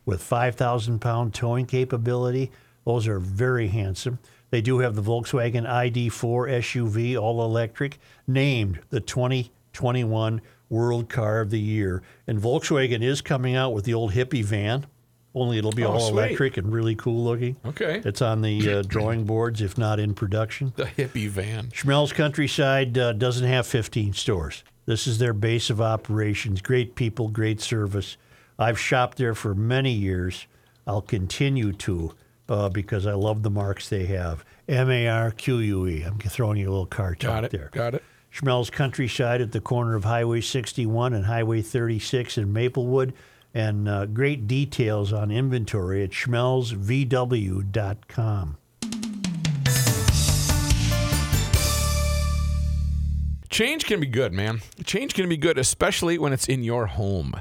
with 0.05 0.21
5,000-pound 0.21 1.33
towing 1.33 1.65
capability. 1.65 2.51
Those 2.85 3.07
are 3.07 3.19
very 3.19 3.67
handsome. 3.69 4.19
They 4.49 4.61
do 4.61 4.79
have 4.79 4.95
the 4.95 5.01
Volkswagen 5.01 5.65
ID4 5.65 6.11
SUV, 6.59 7.17
all 7.17 7.43
electric, 7.43 7.99
named 8.27 8.79
the 8.89 8.99
2021 8.99 10.41
World 10.69 11.09
Car 11.09 11.39
of 11.39 11.51
the 11.51 11.59
Year. 11.59 12.03
And 12.27 12.37
Volkswagen 12.37 13.01
is 13.01 13.21
coming 13.21 13.55
out 13.55 13.73
with 13.73 13.85
the 13.85 13.93
old 13.93 14.11
hippie 14.11 14.43
van, 14.43 14.87
only 15.33 15.57
it'll 15.57 15.71
be 15.71 15.83
Oh, 15.85 15.91
all 15.93 15.99
sweet. 15.99 16.11
electric 16.19 16.57
and 16.57 16.71
really 16.73 16.95
cool 16.95 17.23
looking. 17.23 17.55
Okay. 17.65 18.01
It's 18.03 18.21
on 18.21 18.41
the 18.41 18.77
uh, 18.79 18.81
drawing 18.87 19.23
boards, 19.25 19.61
if 19.61 19.77
not 19.77 19.99
in 19.99 20.13
production. 20.13 20.73
The 20.75 20.85
hippie 20.85 21.29
van. 21.29 21.67
Schmelz 21.67 22.13
Countryside 22.13 22.97
uh, 22.97 23.13
doesn't 23.13 23.47
have 23.47 23.65
15 23.67 24.13
stores. 24.13 24.63
This 24.85 25.07
is 25.07 25.19
their 25.19 25.33
base 25.33 25.69
of 25.69 25.79
operations. 25.79 26.61
Great 26.61 26.95
people, 26.95 27.29
great 27.29 27.61
service. 27.61 28.17
I've 28.59 28.79
shopped 28.79 29.17
there 29.17 29.35
for 29.35 29.55
many 29.55 29.91
years. 29.91 30.47
I'll 30.85 31.01
continue 31.01 31.71
to 31.73 32.13
uh, 32.49 32.67
because 32.69 33.05
I 33.07 33.13
love 33.13 33.43
the 33.43 33.49
marks 33.51 33.87
they 33.87 34.07
have. 34.07 34.43
M 34.67 34.89
A 34.89 35.07
R 35.07 35.31
Q 35.31 35.59
U 35.59 35.87
E. 35.87 36.01
I'm 36.03 36.17
throwing 36.19 36.57
you 36.57 36.67
a 36.69 36.71
little 36.71 36.85
car 36.85 37.15
talk 37.15 37.29
Got 37.29 37.43
it. 37.45 37.51
there. 37.51 37.69
Got 37.71 37.93
it. 37.95 38.03
Schmelz 38.33 38.71
Countryside 38.71 39.41
at 39.41 39.51
the 39.51 39.61
corner 39.61 39.95
of 39.95 40.03
Highway 40.03 40.41
61 40.41 41.13
and 41.13 41.25
Highway 41.25 41.61
36 41.61 42.37
in 42.37 42.51
Maplewood. 42.51 43.13
And 43.53 43.89
uh, 43.89 44.05
great 44.05 44.47
details 44.47 45.11
on 45.11 45.31
inventory 45.31 46.03
at 46.03 46.11
schmelzvw.com. 46.11 48.57
Change 53.49 53.83
can 53.83 53.99
be 53.99 54.07
good, 54.07 54.31
man. 54.31 54.61
Change 54.85 55.13
can 55.13 55.27
be 55.27 55.35
good, 55.35 55.57
especially 55.57 56.17
when 56.17 56.31
it's 56.31 56.47
in 56.47 56.63
your 56.63 56.85
home. 56.85 57.33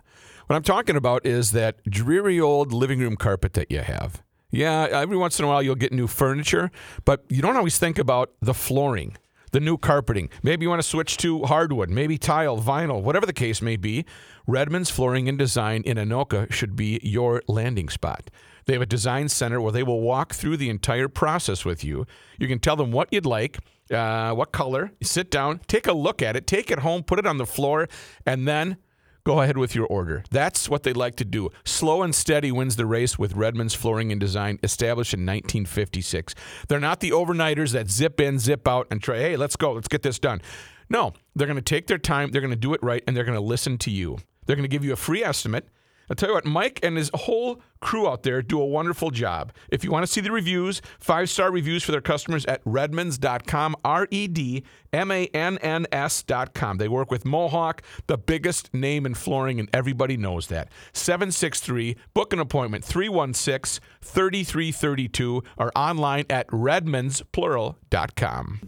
What 0.49 0.57
I'm 0.57 0.65
talking 0.65 0.97
about 0.97 1.25
is 1.25 1.53
that 1.53 1.81
dreary 1.85 2.41
old 2.41 2.73
living 2.73 2.99
room 2.99 3.15
carpet 3.15 3.53
that 3.53 3.71
you 3.71 3.79
have. 3.79 4.21
Yeah, 4.51 4.89
every 4.91 5.17
once 5.17 5.39
in 5.39 5.45
a 5.45 5.49
while 5.49 5.63
you'll 5.63 5.77
get 5.77 5.93
new 5.93 6.09
furniture, 6.09 6.73
but 7.05 7.25
you 7.29 7.41
don't 7.41 7.57
always 7.57 7.79
think 7.79 7.99
about 7.99 8.33
the 8.41 8.53
flooring, 8.53 9.17
the 9.53 9.61
new 9.61 9.77
carpeting. 9.77 10.31
Maybe 10.43 10.65
you 10.65 10.69
want 10.69 10.83
to 10.83 10.89
switch 10.89 11.17
to 11.19 11.45
hardwood, 11.45 11.91
maybe 11.91 12.19
tile, 12.19 12.59
vinyl, 12.59 13.03
whatever 13.03 13.27
the 13.27 13.33
case 13.33 13.61
may 13.61 13.77
be. 13.77 14.05
Redmann's 14.47 14.91
Flooring 14.91 15.29
and 15.29 15.39
Design 15.39 15.83
in 15.85 15.97
Anoka 15.97 16.53
should 16.53 16.77
be 16.77 17.01
your 17.03 17.43
landing 17.47 17.89
spot. 17.89 18.31
They 18.67 18.75
have 18.75 18.83
a 18.83 18.87
design 18.87 19.29
center 19.29 19.61
where 19.61 19.73
they 19.73 19.83
will 19.83 20.01
walk 20.01 20.35
through 20.35 20.57
the 20.57 20.71
entire 20.71 21.09
process 21.09 21.65
with 21.65 21.83
you. 21.83 22.07
You 22.39 22.47
can 22.47 22.59
tell 22.59 22.77
them 22.77 22.93
what 22.93 23.09
you'd 23.13 23.27
like, 23.27 23.59
uh, 23.91 24.33
what 24.33 24.53
color. 24.53 24.93
Sit 25.03 25.31
down, 25.31 25.61
take 25.67 25.87
a 25.87 25.93
look 25.93 26.23
at 26.23 26.37
it, 26.37 26.47
take 26.47 26.71
it 26.71 26.81
home, 26.81 27.03
put 27.03 27.19
it 27.19 27.27
on 27.27 27.39
the 27.39 27.47
floor, 27.47 27.89
and 28.27 28.47
then 28.47 28.77
go 29.25 29.41
ahead 29.41 29.57
with 29.57 29.75
your 29.75 29.87
order. 29.87 30.25
That's 30.31 30.69
what 30.69 30.83
they 30.83 30.93
like 30.93 31.17
to 31.17 31.25
do. 31.25 31.51
Slow 31.65 32.03
and 32.03 32.15
steady 32.15 32.53
wins 32.53 32.77
the 32.77 32.87
race 32.87 33.19
with 33.19 33.35
Redmann's 33.35 33.75
Flooring 33.75 34.13
and 34.13 34.21
Design, 34.21 34.59
established 34.63 35.15
in 35.15 35.21
1956. 35.21 36.35
They're 36.69 36.81
not 36.81 37.01
the 37.01 37.11
overnighters 37.11 37.73
that 37.73 37.91
zip 37.91 38.21
in, 38.21 38.39
zip 38.39 38.67
out, 38.67 38.87
and 38.91 39.03
try, 39.03 39.19
hey, 39.19 39.37
let's 39.37 39.57
go, 39.57 39.73
let's 39.73 39.89
get 39.89 40.03
this 40.03 40.19
done. 40.19 40.41
No, 40.89 41.13
they're 41.37 41.47
going 41.47 41.57
to 41.57 41.63
take 41.63 41.87
their 41.87 41.99
time, 41.99 42.31
they're 42.31 42.41
going 42.41 42.51
to 42.51 42.57
do 42.57 42.75
it 42.75 42.83
right, 42.83 43.03
and 43.07 43.17
they're 43.17 43.25
going 43.25 43.39
to 43.39 43.45
listen 43.45 43.79
to 43.79 43.91
you. 43.91 44.19
They're 44.47 44.57
going 44.57 44.69
to 44.69 44.69
give 44.69 44.85
you 44.85 44.93
a 44.93 44.97
free 44.97 45.23
estimate. 45.23 45.69
I'll 46.11 46.17
tell 46.17 46.31
you 46.31 46.35
what, 46.35 46.45
Mike 46.45 46.81
and 46.83 46.97
his 46.97 47.09
whole 47.15 47.63
crew 47.81 48.09
out 48.09 48.25
there 48.25 48.43
do 48.43 48.61
a 48.61 48.67
wonderful 48.67 49.13
job. 49.13 49.53
If 49.71 49.85
you 49.85 49.93
want 49.93 50.05
to 50.05 50.11
see 50.13 50.21
the 50.21 50.33
reviews, 50.33 50.83
five 50.99 51.31
star 51.31 51.53
reviews 51.53 51.85
for 51.85 51.93
their 51.93 52.01
customers 52.01 52.45
at 52.47 52.65
redmanns.com, 52.65 53.77
R 53.85 54.09
E 54.11 54.27
D 54.27 54.65
M 54.93 55.13
A 55.13 55.27
N 55.27 55.59
N 55.59 55.87
S.com. 55.93 56.79
They 56.79 56.89
work 56.89 57.13
with 57.13 57.25
Mohawk, 57.25 57.83
the 58.09 58.19
biggest 58.19 58.75
name 58.75 59.07
in 59.07 59.15
flooring, 59.15 59.61
and 59.61 59.69
everybody 59.73 60.17
knows 60.17 60.49
that. 60.49 60.69
763, 60.93 61.97
book 62.13 62.33
an 62.33 62.41
appointment, 62.41 62.85
316 62.85 63.81
3332, 64.03 65.45
or 65.59 65.71
online 65.77 66.25
at 66.29 66.49
redmansplural.com. 66.49 68.61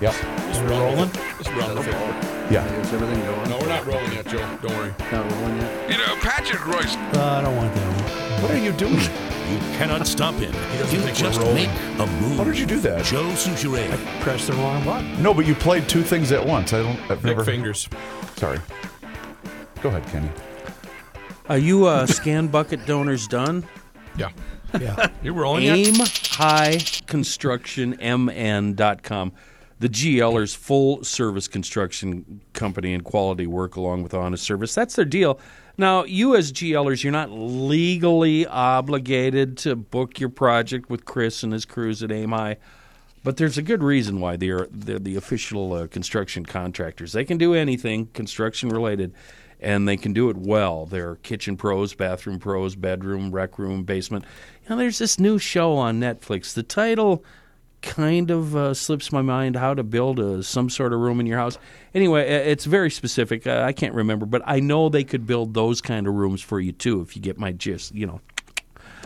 Yep. 0.00 0.12
Just 0.12 0.62
rolling? 0.64 1.10
Just 1.38 1.52
rolling. 1.52 2.33
Yeah. 2.50 2.64
Is 2.80 2.92
everything 2.92 3.20
going? 3.24 3.48
No, 3.50 3.58
we're 3.58 3.68
not 3.68 3.86
rolling 3.86 4.12
yet, 4.12 4.26
Joe. 4.26 4.38
Don't 4.62 4.76
worry. 4.76 4.94
Not 5.10 5.30
rolling 5.32 5.56
yet? 5.56 5.90
You 5.90 5.96
know, 5.98 6.16
Patrick 6.20 6.60
Reusse. 6.60 6.96
Uh, 7.16 7.38
I 7.38 7.40
don't 7.42 7.56
want 7.56 7.74
that 7.74 7.86
one. 8.02 8.42
What 8.42 8.50
are 8.50 8.58
you 8.58 8.72
doing? 8.72 8.94
You 8.94 9.58
cannot 9.76 10.06
stop 10.06 10.34
him. 10.34 10.52
doesn't 10.52 11.00
You 11.00 11.14
just 11.14 11.40
make 11.54 11.68
a 11.98 12.06
move. 12.20 12.36
How 12.36 12.44
did 12.44 12.58
you 12.58 12.66
do 12.66 12.80
that? 12.80 13.04
Joe 13.04 13.24
Soucheray. 13.30 13.88
Press 14.20 14.46
the 14.46 14.52
wrong 14.54 14.84
button. 14.84 15.22
No, 15.22 15.32
but 15.34 15.46
you 15.46 15.54
played 15.54 15.88
two 15.88 16.02
things 16.02 16.32
at 16.32 16.44
once. 16.44 16.72
I 16.72 16.82
don't. 16.82 16.98
I've 17.10 17.22
Big 17.22 17.36
never. 17.36 17.44
fingers. 17.44 17.88
Sorry. 18.36 18.58
Go 19.82 19.88
ahead, 19.90 20.06
Kenny. 20.06 20.30
Are 21.48 21.58
you 21.58 21.86
uh, 21.86 22.06
scan 22.06 22.48
bucket 22.48 22.86
donors 22.86 23.26
done? 23.28 23.64
Yeah. 24.16 24.30
Yeah. 24.80 25.08
You're 25.22 25.34
rolling 25.34 25.64
yet? 25.64 25.76
Aim 25.76 25.94
High 25.98 26.78
Construction 27.06 27.90
MN.com. 28.00 29.32
The 29.80 29.88
GLers 29.88 30.56
full 30.56 31.02
service 31.02 31.48
construction 31.48 32.40
company 32.52 32.94
and 32.94 33.04
quality 33.04 33.46
work 33.46 33.76
along 33.76 34.02
with 34.02 34.14
honest 34.14 34.44
service. 34.44 34.74
That's 34.74 34.96
their 34.96 35.04
deal. 35.04 35.38
Now, 35.76 36.04
you 36.04 36.36
as 36.36 36.52
GLers, 36.52 37.02
you're 37.02 37.12
not 37.12 37.32
legally 37.32 38.46
obligated 38.46 39.56
to 39.58 39.74
book 39.74 40.20
your 40.20 40.28
project 40.28 40.88
with 40.88 41.04
Chris 41.04 41.42
and 41.42 41.52
his 41.52 41.64
crews 41.64 42.02
at 42.02 42.12
AMI, 42.12 42.56
but 43.24 43.38
there's 43.38 43.58
a 43.58 43.62
good 43.62 43.82
reason 43.82 44.20
why 44.20 44.36
they're, 44.36 44.68
they're 44.70 45.00
the 45.00 45.16
official 45.16 45.72
uh, 45.72 45.86
construction 45.88 46.46
contractors. 46.46 47.12
They 47.12 47.24
can 47.24 47.38
do 47.38 47.54
anything 47.54 48.06
construction 48.12 48.68
related, 48.68 49.14
and 49.58 49.88
they 49.88 49.96
can 49.96 50.12
do 50.12 50.30
it 50.30 50.36
well. 50.36 50.86
They're 50.86 51.16
kitchen 51.16 51.56
pros, 51.56 51.92
bathroom 51.92 52.38
pros, 52.38 52.76
bedroom, 52.76 53.32
rec 53.32 53.58
room, 53.58 53.82
basement. 53.82 54.24
You 54.62 54.70
know, 54.70 54.76
there's 54.76 54.98
this 54.98 55.18
new 55.18 55.38
show 55.38 55.72
on 55.72 55.98
Netflix. 55.98 56.54
The 56.54 56.62
title 56.62 57.24
kind 57.84 58.30
of 58.30 58.56
uh, 58.56 58.74
slips 58.74 59.12
my 59.12 59.22
mind 59.22 59.56
how 59.56 59.74
to 59.74 59.84
build 59.84 60.18
a, 60.18 60.42
some 60.42 60.70
sort 60.70 60.92
of 60.92 61.00
room 61.00 61.20
in 61.20 61.26
your 61.26 61.38
house. 61.38 61.58
Anyway, 61.94 62.26
it's 62.26 62.64
very 62.64 62.90
specific. 62.90 63.46
Uh, 63.46 63.62
I 63.64 63.72
can't 63.72 63.94
remember, 63.94 64.26
but 64.26 64.42
I 64.46 64.58
know 64.58 64.88
they 64.88 65.04
could 65.04 65.26
build 65.26 65.54
those 65.54 65.80
kind 65.80 66.08
of 66.08 66.14
rooms 66.14 66.40
for 66.40 66.58
you 66.58 66.72
too 66.72 67.02
if 67.02 67.14
you 67.14 67.22
get 67.22 67.38
my 67.38 67.52
gist, 67.52 67.94
you 67.94 68.06
know. 68.06 68.20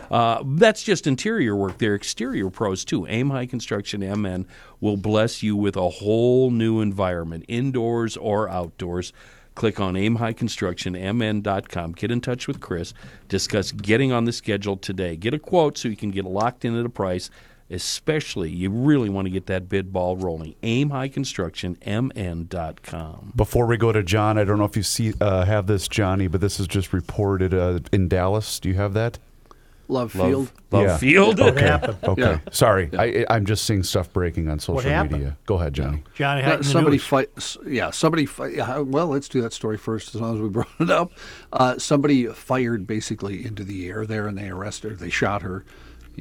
Uh, 0.09 0.41
that's 0.43 0.81
just 0.81 1.05
interior 1.05 1.55
work. 1.55 1.77
They're 1.77 1.93
exterior 1.93 2.49
pros 2.49 2.83
too. 2.83 3.05
Aim 3.07 3.29
High 3.29 3.45
Construction 3.45 4.01
MN 4.01 4.47
will 4.79 4.97
bless 4.97 5.43
you 5.43 5.55
with 5.55 5.75
a 5.75 5.87
whole 5.89 6.49
new 6.49 6.81
environment, 6.81 7.45
indoors 7.47 8.17
or 8.17 8.49
outdoors. 8.49 9.13
Click 9.53 9.79
on 9.79 9.93
aimhighconstructionmn.com. 9.95 11.91
Get 11.91 12.11
in 12.11 12.21
touch 12.21 12.47
with 12.47 12.59
Chris. 12.61 12.93
Discuss 13.27 13.71
getting 13.71 14.11
on 14.11 14.25
the 14.25 14.31
schedule 14.31 14.77
today. 14.77 15.15
Get 15.15 15.33
a 15.33 15.39
quote 15.39 15.77
so 15.77 15.89
you 15.89 15.97
can 15.97 16.11
get 16.11 16.25
locked 16.25 16.65
in 16.65 16.79
at 16.79 16.85
a 16.85 16.89
price. 16.89 17.29
Especially, 17.71 18.49
you 18.49 18.71
really 18.71 19.09
want 19.09 19.27
to 19.27 19.29
get 19.29 19.45
that 19.45 19.69
bid 19.69 19.93
ball 19.93 20.17
rolling. 20.17 20.55
aimhighconstructionmn.com. 20.63 23.33
Before 23.35 23.65
we 23.65 23.77
go 23.77 23.91
to 23.91 24.03
John, 24.03 24.37
I 24.37 24.43
don't 24.43 24.57
know 24.57 24.65
if 24.65 24.77
you 24.77 24.83
see 24.83 25.13
uh, 25.21 25.45
have 25.45 25.67
this, 25.67 25.87
Johnny, 25.87 26.27
but 26.27 26.41
this 26.41 26.59
is 26.59 26.67
just 26.67 26.93
reported 26.93 27.53
uh, 27.53 27.79
in 27.91 28.07
Dallas. 28.07 28.59
Do 28.59 28.69
you 28.69 28.75
have 28.75 28.93
that? 28.93 29.19
Love 29.87 30.11
Field. 30.11 30.51
Love 30.69 30.83
Yeah. 30.83 30.97
Field. 30.97 31.39
What 31.39 31.57
happened? 31.59 31.97
Okay. 32.03 32.21
Yeah. 32.21 32.39
Sorry, 32.51 32.91
I, 32.95 33.25
I'm 33.27 33.47
just 33.47 33.65
seeing 33.65 33.81
stuff 33.81 34.13
breaking 34.13 34.47
on 34.47 34.59
social 34.59 34.87
happened? 34.89 35.13
media. 35.13 35.37
Go 35.47 35.55
ahead, 35.55 35.73
Johnny. 35.73 36.03
Johnny, 36.13 36.41
Uh, 36.41 36.45
Hyde 36.45 36.53
in 36.53 36.59
the 36.59 36.63
somebody 36.67 36.97
fight. 36.99 37.29
Yeah, 37.65 37.89
somebody. 37.89 38.27
Fi- 38.27 38.49
yeah, 38.49 38.77
well, 38.79 39.07
let's 39.07 39.27
do 39.27 39.41
that 39.41 39.51
story 39.51 39.77
first, 39.77 40.13
as 40.13 40.21
long 40.21 40.35
as 40.35 40.41
we 40.41 40.49
brought 40.49 40.67
it 40.79 40.91
up. 40.91 41.11
Uh, 41.51 41.79
somebody 41.79 42.27
fired 42.27 42.85
basically 42.85 43.43
into 43.43 43.63
the 43.63 43.87
air 43.87 44.05
there, 44.05 44.27
and 44.27 44.37
they 44.37 44.49
arrested 44.49 44.91
her. 44.91 44.95
They 44.95 45.09
shot 45.09 45.41
her, 45.41 45.65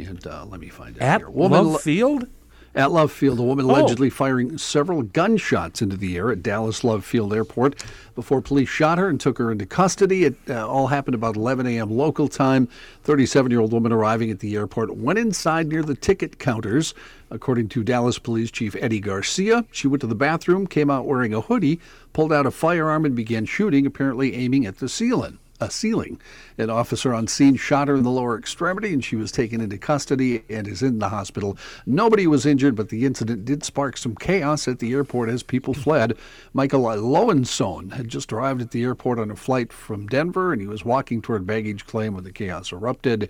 and 0.05 0.27
uh, 0.27 0.45
let 0.47 0.61
me 0.61 0.69
find 0.69 0.97
out 0.97 1.03
At 1.03 1.21
here. 1.21 1.31
Woman 1.31 1.65
Love 1.65 1.73
le- 1.75 1.79
Field? 1.81 2.27
At 2.75 2.93
Love 2.93 3.11
Field, 3.11 3.41
a 3.41 3.43
woman 3.43 3.65
Oh. 3.65 3.71
allegedly 3.71 4.09
firing 4.11 4.57
several 4.59 5.03
gunshots 5.03 5.81
into 5.83 5.97
the 5.97 6.17
air 6.17 6.31
at 6.31 6.43
Dallas 6.43 6.85
Love 6.85 7.05
Field 7.05 7.33
Airport 7.33 7.83
before 8.15 8.41
police 8.43 8.69
shot 8.69 8.99
her 8.99 9.09
and 9.09 9.19
took 9.19 9.39
her 9.39 9.51
into 9.51 9.65
custody. 9.67 10.25
It 10.25 10.37
uh, 10.49 10.69
all 10.69 10.89
happened 10.89 11.15
about 11.17 11.35
11 11.35 11.67
a.m. 11.67 11.91
local 11.91 12.29
time. 12.29 12.69
37 13.03 13.51
year 13.51 13.61
old 13.61 13.73
woman 13.73 13.91
arriving 13.91 14.31
at 14.31 14.41
the 14.41 14.55
airport 14.55 14.95
went 14.97 15.19
inside 15.19 15.67
near 15.69 15.83
the 15.83 15.95
ticket 15.97 16.39
counters. 16.39 16.95
According 17.31 17.69
to 17.71 17.83
Dallas 17.83 18.19
Police 18.19 18.51
Chief 18.51 18.77
Eddie 18.79 19.01
Garcia, 19.01 19.65
she 19.73 19.89
went 19.89 20.03
to 20.03 20.07
the 20.07 20.15
bathroom, 20.15 20.67
came 20.67 20.91
out 20.91 21.07
wearing 21.07 21.35
a 21.35 21.41
hoodie, 21.41 21.81
pulled 22.13 22.33
out 22.33 22.47
a 22.47 22.51
firearm, 22.51 23.05
and 23.05 23.17
began 23.17 23.45
shooting, 23.47 23.87
apparently 23.87 24.35
aiming 24.35 24.67
at 24.67 24.79
the 24.79 24.89
ceiling. 24.91 25.39
A 25.61 25.71
ceiling. 25.71 26.21
An 26.57 26.71
officer 26.71 27.13
on 27.13 27.27
scene 27.27 27.57
shot 27.57 27.89
her 27.89 27.97
in 27.97 28.05
the 28.05 28.11
lower 28.11 28.39
extremity, 28.39 28.93
and 28.93 29.05
she 29.05 29.17
was 29.17 29.33
taken 29.33 29.61
into 29.61 29.79
custody 29.79 30.45
and 30.49 30.67
is 30.67 30.83
in 30.83 30.99
the 30.99 31.09
hospital. 31.09 31.57
Nobody 31.87 32.27
was 32.27 32.47
injured, 32.47 32.77
but 32.77 32.89
the 32.89 33.05
incident 33.05 33.45
did 33.45 33.65
spark 33.65 33.97
some 33.97 34.15
chaos 34.15 34.69
at 34.69 34.79
the 34.79 34.93
airport 34.93 35.29
as 35.29 35.43
people 35.43 35.75
fled. 35.75 36.17
Michael 36.53 36.83
Lowensohn 36.83 37.93
had 37.93 38.09
just 38.09 38.33
arrived 38.33 38.61
at 38.61 38.71
the 38.71 38.83
airport 38.83 39.19
on 39.19 39.31
a 39.31 39.37
flight 39.37 39.73
from 39.73 40.07
Denver, 40.07 40.53
and 40.53 40.61
he 40.61 40.69
was 40.69 40.85
walking 40.85 41.23
toward 41.23 41.47
baggage 41.47 41.87
claim 41.87 42.15
when 42.15 42.25
the 42.25 42.33
chaos 42.33 42.73
erupted. 42.73 43.29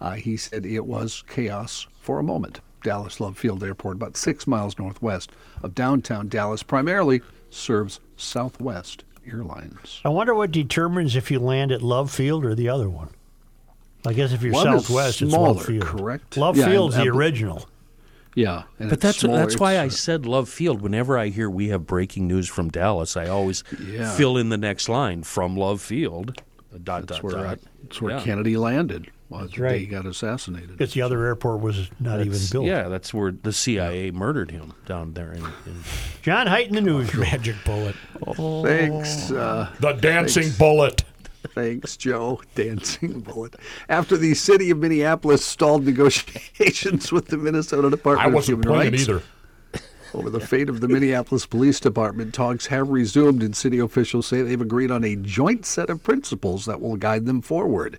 Uh, 0.00 0.12
he 0.12 0.36
said 0.36 0.66
it 0.66 0.86
was 0.86 1.24
chaos 1.28 1.86
for 2.00 2.18
a 2.18 2.24
moment. 2.24 2.60
Dallas 2.82 3.20
Love 3.20 3.36
Field 3.36 3.62
Airport, 3.62 3.96
about 3.96 4.16
six 4.16 4.46
miles 4.46 4.78
northwest 4.78 5.32
of 5.62 5.74
downtown 5.74 6.28
Dallas, 6.28 6.62
primarily 6.62 7.20
serves 7.50 8.00
Southwest 8.16 9.04
Airlines. 9.32 10.00
I 10.04 10.08
wonder 10.08 10.34
what 10.34 10.50
determines 10.50 11.16
if 11.16 11.30
you 11.30 11.38
land 11.38 11.72
at 11.72 11.82
Love 11.82 12.10
Field 12.10 12.44
or 12.44 12.54
the 12.54 12.68
other 12.68 12.88
one. 12.88 13.10
I 14.06 14.12
guess 14.14 14.32
if 14.32 14.42
you're 14.42 14.52
One 14.52 14.74
is 14.74 14.86
Southwest, 14.86 15.22
it's 15.22 15.30
smaller, 15.30 15.54
Love 15.54 15.64
Field. 15.66 15.82
correct? 15.84 16.36
Love 16.36 16.56
Yeah, 16.56 16.66
Field's 16.66 16.96
and- 16.96 17.04
the 17.04 17.10
original. 17.10 17.68
Yeah, 18.34 18.62
and 18.78 18.88
But 18.88 19.00
that's 19.00 19.18
smaller. 19.18 19.38
that's 19.40 19.58
why 19.58 19.72
I 19.76 19.86
uh, 19.86 19.90
said 19.90 20.24
Love 20.24 20.48
Field. 20.48 20.80
Whenever 20.80 21.18
I 21.18 21.28
hear 21.28 21.50
we 21.50 21.68
have 21.68 21.86
breaking 21.86 22.28
news 22.28 22.48
from 22.48 22.68
Dallas, 22.70 23.16
I 23.16 23.26
always 23.26 23.64
Yeah. 23.84 24.10
fill 24.16 24.36
in 24.36 24.48
the 24.50 24.56
next 24.56 24.88
line 24.88 25.24
from 25.24 25.56
Love 25.56 25.80
Field. 25.82 26.40
Dot 26.84 27.06
That's 27.08 27.20
dot 27.20 27.22
where, 27.24 27.36
uh, 27.38 27.42
dot. 27.42 27.58
that's 27.82 28.00
where 28.00 28.14
Yeah. 28.16 28.22
Kennedy 28.22 28.56
landed. 28.56 29.10
Well, 29.30 29.42
the 29.42 29.48
day 29.48 29.62
right. 29.62 29.80
he 29.80 29.86
got 29.86 30.04
assassinated. 30.06 30.70
Because 30.76 30.92
the 30.92 31.02
other 31.02 31.24
airport 31.24 31.60
was 31.60 31.88
not 32.00 32.20
even 32.20 32.38
built. 32.50 32.66
Yeah, 32.66 32.88
that's 32.88 33.14
where 33.14 33.30
the 33.32 33.52
CIA 33.52 34.10
murdered 34.10 34.50
him 34.50 34.74
down 34.86 35.14
there. 35.14 35.32
In, 35.32 35.44
in 35.44 35.82
John 36.22 36.46
Height 36.48 36.68
in 36.68 36.74
the 36.74 36.80
newsroom. 36.80 37.22
Magic 37.22 37.56
bullet. 37.64 37.94
Thanks, 38.36 39.30
uh, 39.30 39.70
The 39.80 39.92
dancing 39.92 40.50
bullet. 40.58 41.04
thanks, 41.54 41.96
Joe. 41.96 42.42
Dancing 42.54 43.20
bullet. 43.20 43.54
After 43.88 44.16
the 44.16 44.34
city 44.34 44.70
of 44.70 44.78
Minneapolis 44.78 45.44
stalled 45.44 45.84
negotiations 45.84 47.10
with 47.12 47.28
the 47.28 47.36
Minnesota 47.38 47.88
Department 47.88 48.26
I 48.26 48.28
of 48.28 48.34
wasn't 48.34 48.64
Human 48.64 48.68
playing 48.76 48.92
Rights 48.92 49.08
either. 49.08 49.22
Over 50.14 50.30
the 50.30 50.40
fate 50.40 50.68
of 50.68 50.80
the 50.80 50.88
Minneapolis 50.88 51.46
Police 51.46 51.80
Department, 51.80 52.34
talks 52.34 52.66
have 52.66 52.90
resumed, 52.90 53.42
and 53.42 53.54
city 53.54 53.78
officials 53.78 54.26
say 54.26 54.42
they've 54.42 54.60
agreed 54.60 54.90
on 54.90 55.04
a 55.04 55.16
joint 55.16 55.64
set 55.64 55.90
of 55.90 56.02
principles 56.02 56.66
that 56.66 56.80
will 56.80 56.96
guide 56.96 57.26
them 57.26 57.40
forward. 57.40 57.98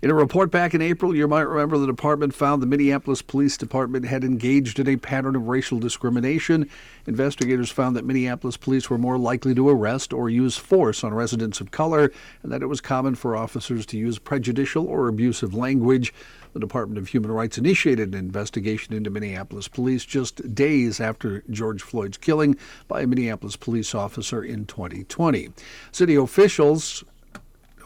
In 0.00 0.10
a 0.10 0.14
report 0.14 0.52
back 0.52 0.74
in 0.74 0.82
April, 0.82 1.12
you 1.12 1.26
might 1.26 1.40
remember 1.40 1.76
the 1.76 1.86
department 1.86 2.32
found 2.32 2.62
the 2.62 2.66
Minneapolis 2.66 3.20
Police 3.20 3.56
Department 3.56 4.04
had 4.04 4.22
engaged 4.22 4.78
in 4.78 4.88
a 4.88 4.96
pattern 4.96 5.34
of 5.34 5.48
racial 5.48 5.80
discrimination. 5.80 6.70
Investigators 7.06 7.72
found 7.72 7.96
that 7.96 8.04
Minneapolis 8.04 8.56
police 8.56 8.88
were 8.88 8.98
more 8.98 9.18
likely 9.18 9.56
to 9.56 9.68
arrest 9.68 10.12
or 10.12 10.30
use 10.30 10.56
force 10.56 11.02
on 11.02 11.12
residents 11.12 11.60
of 11.60 11.72
color, 11.72 12.12
and 12.44 12.52
that 12.52 12.62
it 12.62 12.66
was 12.66 12.80
common 12.80 13.16
for 13.16 13.36
officers 13.36 13.84
to 13.86 13.98
use 13.98 14.20
prejudicial 14.20 14.86
or 14.86 15.08
abusive 15.08 15.52
language. 15.52 16.14
The 16.58 16.66
Department 16.66 16.98
of 16.98 17.06
Human 17.06 17.30
Rights 17.30 17.56
initiated 17.56 18.14
an 18.14 18.18
investigation 18.18 18.92
into 18.92 19.10
Minneapolis 19.10 19.68
police 19.68 20.04
just 20.04 20.56
days 20.56 20.98
after 20.98 21.44
George 21.48 21.82
Floyd's 21.82 22.16
killing 22.16 22.56
by 22.88 23.02
a 23.02 23.06
Minneapolis 23.06 23.54
police 23.54 23.94
officer 23.94 24.42
in 24.42 24.66
2020. 24.66 25.50
City 25.92 26.16
officials 26.16 27.04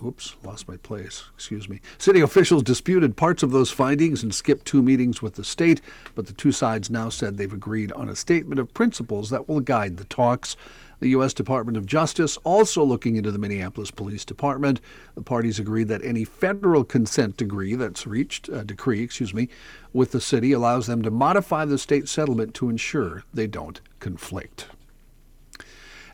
Oops, 0.03 0.35
lost 0.43 0.67
my 0.67 0.79
place. 0.79 1.25
Excuse 1.35 1.69
me. 1.69 1.81
City 1.99 2.21
officials 2.21 2.63
disputed 2.63 3.15
parts 3.15 3.43
of 3.43 3.51
those 3.51 3.71
findings 3.71 4.23
and 4.23 4.35
skipped 4.35 4.65
two 4.65 4.83
meetings 4.83 5.21
with 5.21 5.35
the 5.35 5.45
state, 5.45 5.83
but 6.15 6.27
the 6.27 6.33
two 6.33 6.51
sides 6.51 6.89
now 6.91 7.11
said 7.11 7.37
they've 7.37 7.53
agreed 7.53 7.93
on 7.93 8.09
a 8.09 8.17
statement 8.17 8.59
of 8.59 8.73
principles 8.73 9.29
that 9.29 9.49
will 9.49 9.61
guide 9.61 9.99
the 9.99 10.05
talks. 10.05 10.57
The 11.03 11.09
U.S. 11.09 11.35
Department 11.35 11.77
of 11.77 11.85
Justice 11.85 12.37
also 12.45 12.85
looking 12.85 13.17
into 13.17 13.33
the 13.33 13.39
Minneapolis 13.39 13.91
Police 13.91 14.25
Department. 14.25 14.81
The 15.17 15.23
parties 15.23 15.59
agreed 15.59 15.89
that 15.89 16.05
any 16.05 16.23
federal 16.23 16.85
consent 16.85 17.37
degree 17.37 17.75
that's 17.75 18.07
reached, 18.07 18.49
uh, 18.49 18.63
decree, 18.63 19.03
excuse 19.03 19.35
me, 19.35 19.49
with 19.93 20.13
the 20.13 20.21
city 20.21 20.53
allows 20.53 20.87
them 20.87 21.03
to 21.03 21.11
modify 21.11 21.65
the 21.65 21.77
state 21.77 22.09
settlement 22.09 22.55
to 22.55 22.69
ensure 22.69 23.25
they 23.35 23.49
don't 23.49 23.81
conflict. 23.99 24.69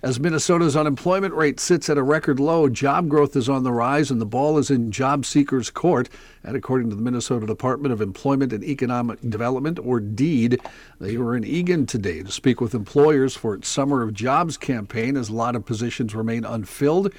As 0.00 0.20
Minnesota's 0.20 0.76
unemployment 0.76 1.34
rate 1.34 1.58
sits 1.58 1.90
at 1.90 1.98
a 1.98 2.04
record 2.04 2.38
low, 2.38 2.68
job 2.68 3.08
growth 3.08 3.34
is 3.34 3.48
on 3.48 3.64
the 3.64 3.72
rise 3.72 4.12
and 4.12 4.20
the 4.20 4.26
ball 4.26 4.56
is 4.56 4.70
in 4.70 4.92
job 4.92 5.26
seekers' 5.26 5.70
court. 5.70 6.08
And 6.44 6.56
according 6.56 6.90
to 6.90 6.94
the 6.94 7.02
Minnesota 7.02 7.46
Department 7.46 7.92
of 7.92 8.00
Employment 8.00 8.52
and 8.52 8.62
Economic 8.62 9.20
Development, 9.28 9.76
or 9.82 9.98
DEED, 9.98 10.60
they 11.00 11.16
were 11.16 11.36
in 11.36 11.42
Eagan 11.42 11.84
today 11.84 12.22
to 12.22 12.30
speak 12.30 12.60
with 12.60 12.74
employers 12.74 13.36
for 13.36 13.54
its 13.54 13.66
Summer 13.66 14.02
of 14.02 14.14
Jobs 14.14 14.56
campaign 14.56 15.16
as 15.16 15.30
a 15.30 15.34
lot 15.34 15.56
of 15.56 15.66
positions 15.66 16.14
remain 16.14 16.44
unfilled. 16.44 17.12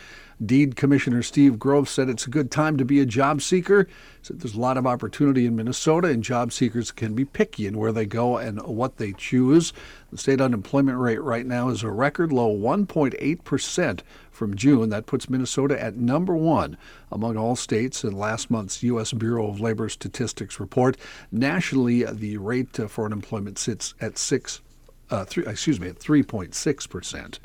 Deed 0.44 0.78
Commissioner 0.78 1.22
Steve 1.22 1.60
Grove 1.60 1.90
said 1.90 2.08
it's 2.08 2.26
a 2.26 2.30
good 2.30 2.50
time 2.50 2.78
to 2.78 2.86
be 2.86 3.02
a 3.02 3.06
job 3.06 3.42
seeker. 3.42 3.88
Said 4.22 4.40
there's 4.40 4.56
a 4.56 4.60
lot 4.60 4.78
of 4.78 4.88
opportunity 4.88 5.46
in 5.46 5.56
Minnesota, 5.56 6.08
and 6.08 6.24
job 6.24 6.54
seekers 6.54 6.92
can 6.92 7.14
be 7.14 7.26
picky 7.26 7.68
in 7.68 7.78
where 7.78 7.92
they 7.92 8.06
go 8.06 8.38
and 8.38 8.62
what 8.62 8.98
they 8.98 9.12
choose. 9.12 9.74
The 10.12 10.18
state 10.18 10.40
unemployment 10.40 10.98
rate 10.98 11.22
right 11.22 11.46
now 11.46 11.68
is 11.68 11.84
a 11.84 11.92
record 11.92 12.32
low 12.32 12.56
1.8 12.56 13.44
percent 13.44 14.04
from 14.32 14.56
June. 14.56 14.90
That 14.90 15.08
puts 15.08 15.30
Minnesota 15.30 15.82
at 15.82 15.98
number 15.98 16.36
one 16.36 16.78
among 17.12 17.36
all 17.36 17.58
states 17.58 18.06
in 18.06 18.14
last 18.14 18.50
month's 18.50 18.82
U.S. 18.84 19.12
Bureau 19.12 19.50
of 19.50 19.60
Labor 19.60 19.90
Statistics 19.90 20.58
report. 20.58 20.96
Nationally, 21.34 22.06
the 22.06 22.38
rate 22.38 22.78
for 22.90 23.06
unemployment 23.06 23.58
sits 23.58 23.94
at 24.00 24.18
six, 24.18 24.62
uh, 25.10 25.26
three, 25.26 25.46
excuse 25.46 25.82
me, 25.82 25.90
at 25.90 26.00
3.6 26.00 26.90
percent. 26.90 27.40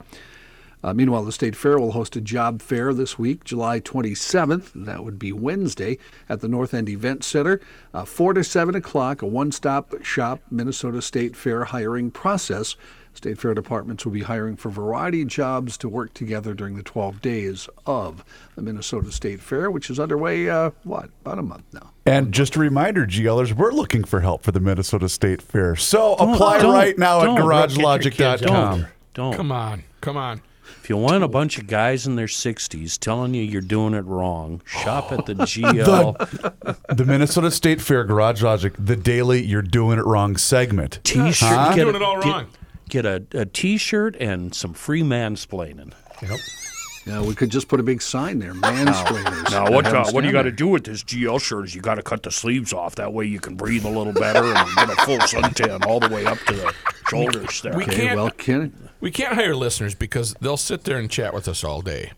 Uh, 0.84 0.92
meanwhile, 0.92 1.24
the 1.24 1.32
state 1.32 1.56
fair 1.56 1.78
will 1.78 1.92
host 1.92 2.14
a 2.14 2.20
job 2.20 2.60
fair 2.60 2.92
this 2.92 3.18
week, 3.18 3.42
July 3.42 3.80
27th. 3.80 4.70
That 4.74 5.02
would 5.02 5.18
be 5.18 5.32
Wednesday 5.32 5.96
at 6.28 6.42
the 6.42 6.48
North 6.48 6.74
End 6.74 6.90
Event 6.90 7.24
Center. 7.24 7.58
Uh, 7.94 8.04
4 8.04 8.34
to 8.34 8.44
7 8.44 8.74
o'clock, 8.74 9.22
a 9.22 9.26
one 9.26 9.50
stop 9.50 9.94
shop 10.04 10.42
Minnesota 10.50 11.00
State 11.00 11.36
Fair 11.36 11.64
hiring 11.64 12.10
process. 12.10 12.76
State 13.14 13.38
Fair 13.38 13.54
departments 13.54 14.04
will 14.04 14.12
be 14.12 14.24
hiring 14.24 14.56
for 14.56 14.68
a 14.68 14.72
variety 14.72 15.22
of 15.22 15.28
jobs 15.28 15.78
to 15.78 15.88
work 15.88 16.12
together 16.12 16.52
during 16.52 16.76
the 16.76 16.82
12 16.82 17.22
days 17.22 17.66
of 17.86 18.22
the 18.54 18.60
Minnesota 18.60 19.10
State 19.10 19.40
Fair, 19.40 19.70
which 19.70 19.88
is 19.88 19.98
underway, 19.98 20.50
uh, 20.50 20.70
what, 20.82 21.08
about 21.24 21.38
a 21.38 21.42
month 21.42 21.64
now. 21.72 21.92
And 22.04 22.30
just 22.30 22.56
a 22.56 22.58
reminder, 22.60 23.06
GLers, 23.06 23.54
we're 23.54 23.72
looking 23.72 24.04
for 24.04 24.20
help 24.20 24.42
for 24.42 24.52
the 24.52 24.60
Minnesota 24.60 25.08
State 25.08 25.40
Fair. 25.40 25.76
So 25.76 26.12
apply 26.16 26.60
don't- 26.60 26.74
right 26.74 26.98
now 26.98 27.22
at 27.22 27.28
garagelogic.com. 27.40 28.80
Don't. 28.80 28.86
Don't. 29.14 29.34
Come 29.34 29.50
on. 29.50 29.84
Come 30.02 30.18
on. 30.18 30.42
If 30.84 30.90
you 30.90 30.98
want 30.98 31.24
a 31.24 31.28
bunch 31.28 31.56
of 31.56 31.66
guys 31.66 32.06
in 32.06 32.16
their 32.16 32.26
60s 32.26 32.98
telling 32.98 33.32
you 33.32 33.40
you're 33.40 33.62
doing 33.62 33.94
it 33.94 34.04
wrong, 34.04 34.60
shop 34.66 35.12
at 35.12 35.24
the 35.24 35.32
GL 35.34 36.76
The 36.94 37.04
Minnesota 37.06 37.50
State 37.50 37.80
Fair 37.80 38.04
Garage 38.04 38.42
Logic, 38.42 38.74
the 38.78 38.94
daily 38.94 39.42
you're 39.42 39.62
doing 39.62 39.98
it 39.98 40.04
wrong 40.04 40.36
segment. 40.36 41.00
T-shirt. 41.02 41.48
Huh? 41.48 41.74
Get 41.74 41.84
Doing 41.84 41.94
a- 41.94 41.98
it 41.98 42.02
all 42.02 42.18
wrong. 42.18 42.48
Get 42.90 43.06
a, 43.06 43.24
a 43.32 43.46
T-shirt 43.46 44.14
and 44.20 44.54
some 44.54 44.74
free 44.74 45.00
mansplaining. 45.00 45.94
Yep. 46.20 46.38
Yeah, 47.06 47.22
we 47.22 47.34
could 47.34 47.48
just 47.50 47.68
put 47.68 47.80
a 47.80 47.82
big 47.82 48.02
sign 48.02 48.38
there, 48.38 48.52
mansplainers. 48.54 49.50
Now, 49.52 49.64
and 49.64 49.74
what 49.74 49.86
uh, 49.86 50.04
what 50.10 50.20
do 50.20 50.26
you 50.26 50.32
got 50.34 50.42
to 50.42 50.52
do 50.52 50.68
with 50.68 50.84
this 50.84 51.02
GL 51.02 51.40
shirt 51.40 51.64
is 51.64 51.74
you 51.74 51.80
got 51.80 51.94
to 51.94 52.02
cut 52.02 52.22
the 52.24 52.30
sleeves 52.30 52.74
off. 52.74 52.94
That 52.96 53.14
way 53.14 53.24
you 53.24 53.40
can 53.40 53.56
breathe 53.56 53.86
a 53.86 53.90
little 53.90 54.12
better 54.12 54.44
and 54.44 54.68
get 54.76 54.90
a 54.90 54.96
full 54.96 55.18
suntan 55.18 55.86
all 55.86 55.98
the 56.00 56.08
way 56.08 56.26
up 56.26 56.38
to 56.40 56.52
the 56.54 56.74
shoulders 57.14 57.62
there. 57.62 57.76
We 57.76 57.84
Okay, 57.84 57.96
can't. 57.96 58.16
well, 58.16 58.30
Ken, 58.30 58.90
We 59.00 59.10
can't 59.10 59.34
hire 59.34 59.54
listeners 59.54 59.94
because 59.94 60.34
they'll 60.40 60.56
sit 60.56 60.84
there 60.84 60.98
and 60.98 61.10
chat 61.10 61.34
with 61.34 61.48
us 61.48 61.62
all 61.64 61.80
day, 61.82 62.12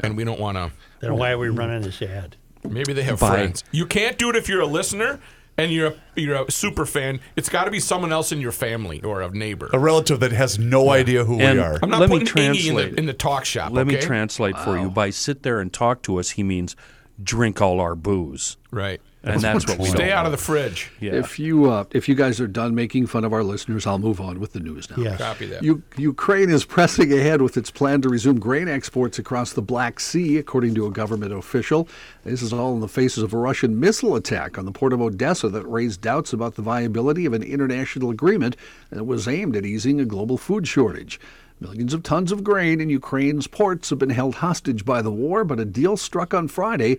and 0.00 0.16
we 0.16 0.24
don't 0.24 0.40
want 0.40 0.56
to. 0.56 0.70
Then 1.00 1.16
why 1.16 1.32
are 1.32 1.38
we 1.38 1.48
running 1.48 1.82
this 1.82 2.00
ad? 2.02 2.36
Maybe 2.64 2.92
they 2.92 3.02
have 3.04 3.20
Bye. 3.20 3.28
friends. 3.30 3.64
You 3.70 3.86
can't 3.86 4.18
do 4.18 4.28
it 4.30 4.36
if 4.36 4.48
you're 4.48 4.60
a 4.62 4.66
listener 4.66 5.20
and 5.58 5.70
you're 5.72 5.88
a, 5.88 5.94
you're 6.20 6.42
a 6.44 6.50
super 6.50 6.84
fan. 6.84 7.20
It's 7.36 7.48
got 7.48 7.64
to 7.64 7.70
be 7.70 7.78
someone 7.80 8.12
else 8.12 8.32
in 8.32 8.40
your 8.40 8.50
family 8.52 9.00
or 9.02 9.22
a 9.22 9.30
neighbor. 9.30 9.70
A 9.72 9.78
relative 9.78 10.20
that 10.20 10.32
has 10.32 10.58
no 10.58 10.90
idea 10.90 11.24
who 11.24 11.38
And- 11.40 11.58
we 11.58 11.64
are. 11.64 11.78
I'm 11.82 11.90
not 11.90 12.00
Let 12.00 12.10
me 12.10 12.18
putting 12.20 12.34
Iggy 12.34 12.46
in 12.48 12.54
translate. 12.74 12.92
the, 12.92 12.98
in 12.98 13.06
the 13.06 13.12
talk 13.12 13.44
shop. 13.44 13.72
Let 13.72 13.86
me 13.86 13.96
okay? 13.96 14.04
translate 14.06 14.58
for 14.58 14.78
you. 14.78 14.90
By 14.90 15.10
sit 15.10 15.42
there 15.44 15.60
and 15.60 15.72
talk 15.72 16.02
to 16.02 16.18
us, 16.18 16.30
he 16.30 16.42
means 16.42 16.74
drink 17.22 17.62
all 17.62 17.78
our 17.80 17.94
booze, 17.94 18.56
Right. 18.70 19.00
And 19.26 19.40
that's 19.40 19.66
what 19.66 19.78
we 19.78 19.86
Stay 19.86 20.08
don't 20.08 20.10
out 20.10 20.26
of 20.26 20.32
the 20.32 20.38
fridge. 20.38 20.90
Yeah. 21.00 21.14
if 21.14 21.38
you 21.38 21.70
uh, 21.70 21.84
if 21.90 22.08
you 22.08 22.14
guys 22.14 22.40
are 22.40 22.46
done 22.46 22.74
making 22.74 23.06
fun 23.06 23.24
of 23.24 23.32
our 23.32 23.42
listeners, 23.42 23.86
I'll 23.86 23.98
move 23.98 24.20
on 24.20 24.38
with 24.38 24.52
the 24.52 24.60
news 24.60 24.88
now. 24.90 25.02
Yes. 25.02 25.18
Copy 25.18 25.46
that. 25.46 25.62
U- 25.62 25.82
Ukraine 25.96 26.48
is 26.48 26.64
pressing 26.64 27.12
ahead 27.12 27.42
with 27.42 27.56
its 27.56 27.70
plan 27.70 28.02
to 28.02 28.08
resume 28.08 28.38
grain 28.38 28.68
exports 28.68 29.18
across 29.18 29.52
the 29.52 29.62
Black 29.62 29.98
Sea, 30.00 30.38
according 30.38 30.74
to 30.76 30.86
a 30.86 30.90
government 30.90 31.32
official. 31.32 31.88
This 32.24 32.42
is 32.42 32.52
all 32.52 32.74
in 32.74 32.80
the 32.80 32.88
faces 32.88 33.22
of 33.22 33.32
a 33.32 33.38
Russian 33.38 33.80
missile 33.80 34.14
attack 34.14 34.58
on 34.58 34.64
the 34.64 34.72
port 34.72 34.92
of 34.92 35.00
Odessa 35.00 35.48
that 35.48 35.66
raised 35.66 36.00
doubts 36.00 36.32
about 36.32 36.54
the 36.54 36.62
viability 36.62 37.26
of 37.26 37.32
an 37.32 37.42
international 37.42 38.10
agreement 38.10 38.56
that 38.90 39.04
was 39.04 39.26
aimed 39.26 39.56
at 39.56 39.66
easing 39.66 40.00
a 40.00 40.04
global 40.04 40.38
food 40.38 40.68
shortage. 40.68 41.18
Millions 41.58 41.94
of 41.94 42.02
tons 42.02 42.32
of 42.32 42.44
grain 42.44 42.82
in 42.82 42.90
Ukraine's 42.90 43.46
ports 43.46 43.88
have 43.88 43.98
been 43.98 44.10
held 44.10 44.36
hostage 44.36 44.84
by 44.84 45.00
the 45.00 45.10
war, 45.10 45.42
but 45.42 45.58
a 45.58 45.64
deal 45.64 45.96
struck 45.96 46.34
on 46.34 46.48
Friday 46.48 46.98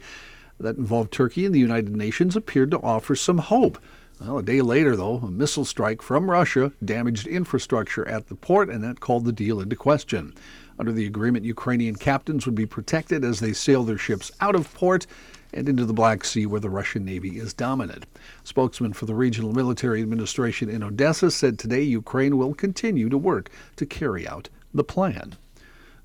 that 0.60 0.78
involved 0.78 1.12
Turkey 1.12 1.46
and 1.46 1.54
the 1.54 1.60
United 1.60 1.96
Nations 1.96 2.36
appeared 2.36 2.72
to 2.72 2.82
offer 2.82 3.16
some 3.16 3.38
hope. 3.38 3.78
Well, 4.20 4.40
a 4.40 4.44
day 4.44 4.62
later, 4.62 4.96
though, 4.96 5.18
a 5.18 5.30
missile 5.30 5.66
strike 5.66 6.02
from 6.02 6.32
Russia 6.32 6.72
damaged 6.84 7.28
infrastructure 7.28 8.08
at 8.08 8.28
the 8.28 8.36
port, 8.36 8.70
and 8.70 8.84
that 8.84 9.00
called 9.00 9.26
the 9.26 9.32
deal 9.32 9.60
into 9.60 9.76
question. 9.76 10.34
Under 10.80 10.92
the 10.92 11.06
agreement, 11.06 11.46
Ukrainian 11.46 11.96
captains 11.96 12.46
would 12.46 12.56
be 12.56 12.66
protected 12.66 13.24
as 13.24 13.40
they 13.40 13.54
sail 13.54 13.84
their 13.84 13.98
ships 13.98 14.32
out 14.42 14.56
of 14.56 14.74
port 14.74 15.06
and 15.54 15.70
into 15.70 15.86
the 15.86 15.94
Black 15.94 16.24
Sea, 16.24 16.46
where 16.46 16.60
the 16.60 16.70
Russian 16.70 17.06
Navy 17.06 17.38
is 17.38 17.54
dominant. 17.54 18.06
Spokesman 18.44 18.94
for 18.94 19.06
the 19.06 19.16
Regional 19.16 19.54
Military 19.54 20.02
Administration 20.02 20.70
in 20.70 20.84
Odessa 20.84 21.32
said 21.32 21.58
today 21.58 21.82
Ukraine 21.82 22.38
will 22.38 22.54
continue 22.54 23.10
to 23.10 23.18
work 23.18 23.50
to 23.76 23.86
carry 23.86 24.28
out 24.28 24.50
the 24.74 24.84
plan. 24.84 25.36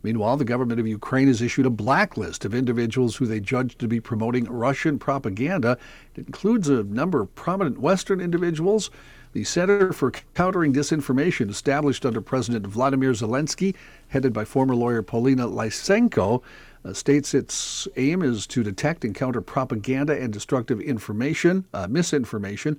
Meanwhile, 0.03 0.37
the 0.37 0.45
government 0.45 0.81
of 0.81 0.87
Ukraine 0.87 1.29
has 1.29 1.41
issued 1.41 1.67
a 1.67 1.71
blacklist 1.71 2.45
of 2.45 2.55
individuals 2.55 3.17
who 3.17 3.27
they 3.27 3.41
judge 3.41 3.79
to 3.79 3.87
be 3.87 4.01
promoting 4.01 4.45
Russian 4.45 4.99
propaganda. 4.99 5.79
It 6.17 6.27
includes 6.27 6.69
a 6.69 6.83
number 6.83 7.21
of 7.21 7.35
prominent 7.35 7.79
Western 7.79 8.21
individuals. 8.21 8.91
The 9.33 9.45
Center 9.45 9.93
for 9.93 10.11
Countering 10.35 10.75
Disinformation, 10.75 11.49
established 11.49 12.05
under 12.05 12.21
President 12.21 12.67
Vladimir 12.67 13.13
Zelensky, 13.13 13.75
headed 14.09 14.33
by 14.33 14.45
former 14.45 14.75
lawyer 14.75 15.03
Polina 15.03 15.47
Lysenko, 15.49 16.43
uh, 16.85 16.93
states 16.93 17.33
its 17.33 17.87
aim 17.97 18.23
is 18.23 18.47
to 18.49 18.63
detect 18.63 19.05
and 19.05 19.15
counter 19.15 19.41
propaganda 19.41 20.21
and 20.21 20.33
destructive 20.33 20.81
information, 20.81 21.65
uh, 21.73 21.87
misinformation. 21.89 22.79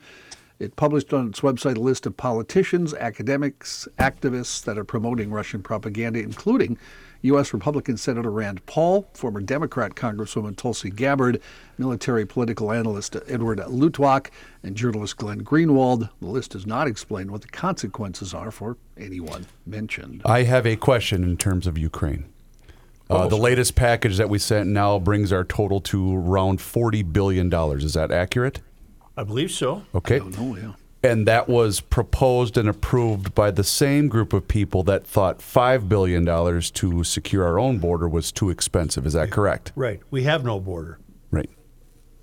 It 0.60 0.76
published 0.76 1.12
on 1.14 1.28
its 1.28 1.40
website 1.40 1.78
a 1.78 1.82
list 1.82 2.06
of 2.06 2.16
politicians, 2.16 2.94
academics, 2.94 3.88
activists 3.98 4.64
that 4.66 4.78
are 4.78 4.84
promoting 4.84 5.32
Russian 5.32 5.64
propaganda, 5.64 6.20
including 6.20 6.78
U.S. 7.24 7.54
Republican 7.54 7.98
Senator 7.98 8.30
Rand 8.30 8.66
Paul, 8.66 9.10
former 9.14 9.40
Democrat 9.42 9.96
Congresswoman 9.96 10.56
Tulsi 10.56 10.90
Gabbard, 10.90 11.42
military 11.78 12.26
political 12.26 12.72
analyst 12.72 13.16
Edward 13.28 13.60
Luttwak, 13.60 14.28
and 14.62 14.76
journalist 14.76 15.18
Glenn 15.18 15.44
Greenwald. 15.44 16.10
The 16.20 16.28
list 16.28 16.52
does 16.52 16.66
not 16.66 16.88
explain 16.88 17.32
what 17.32 17.42
the 17.42 17.48
consequences 17.48 18.34
are 18.34 18.52
for 18.52 18.78
anyone 18.98 19.48
mentioned. 19.66 20.22
I 20.26 20.44
have 20.44 20.68
a 20.68 20.76
question 20.76 21.24
in 21.24 21.38
terms 21.38 21.66
of 21.66 21.78
Ukraine. 21.78 22.26
Uh, 23.10 23.28
the 23.28 23.38
latest 23.38 23.76
package 23.76 24.18
that 24.18 24.30
we 24.30 24.40
sent 24.40 24.70
now 24.70 24.98
brings 25.00 25.32
our 25.32 25.44
total 25.44 25.80
to 25.80 26.16
around 26.16 26.60
$40 26.60 27.14
billion. 27.14 27.54
Is 27.54 27.94
that 27.94 28.12
accurate? 28.12 28.62
I 29.16 29.24
believe 29.24 29.52
so. 29.52 29.84
Okay. 29.94 30.20
Oh, 30.20 30.56
yeah. 30.56 30.74
And 31.04 31.28
that 31.28 31.50
was 31.50 31.82
proposed 31.82 32.58
and 32.58 32.70
approved 32.70 33.36
by 33.36 33.52
the 33.52 33.64
same 33.64 34.08
group 34.08 34.32
of 34.32 34.48
people 34.48 34.84
that 34.84 35.06
thought 35.06 35.40
$5 35.40 35.90
billion 35.90 36.26
to 36.26 37.04
secure 37.04 37.44
our 37.44 37.60
own 37.60 37.78
border 37.80 38.08
was 38.08 38.32
too 38.32 38.50
expensive. 38.50 39.06
Is 39.06 39.12
that 39.12 39.30
correct? 39.30 39.74
Right. 39.76 40.00
We 40.12 40.24
have 40.24 40.46
no 40.46 40.62
border. 40.62 41.00
Right. 41.30 41.50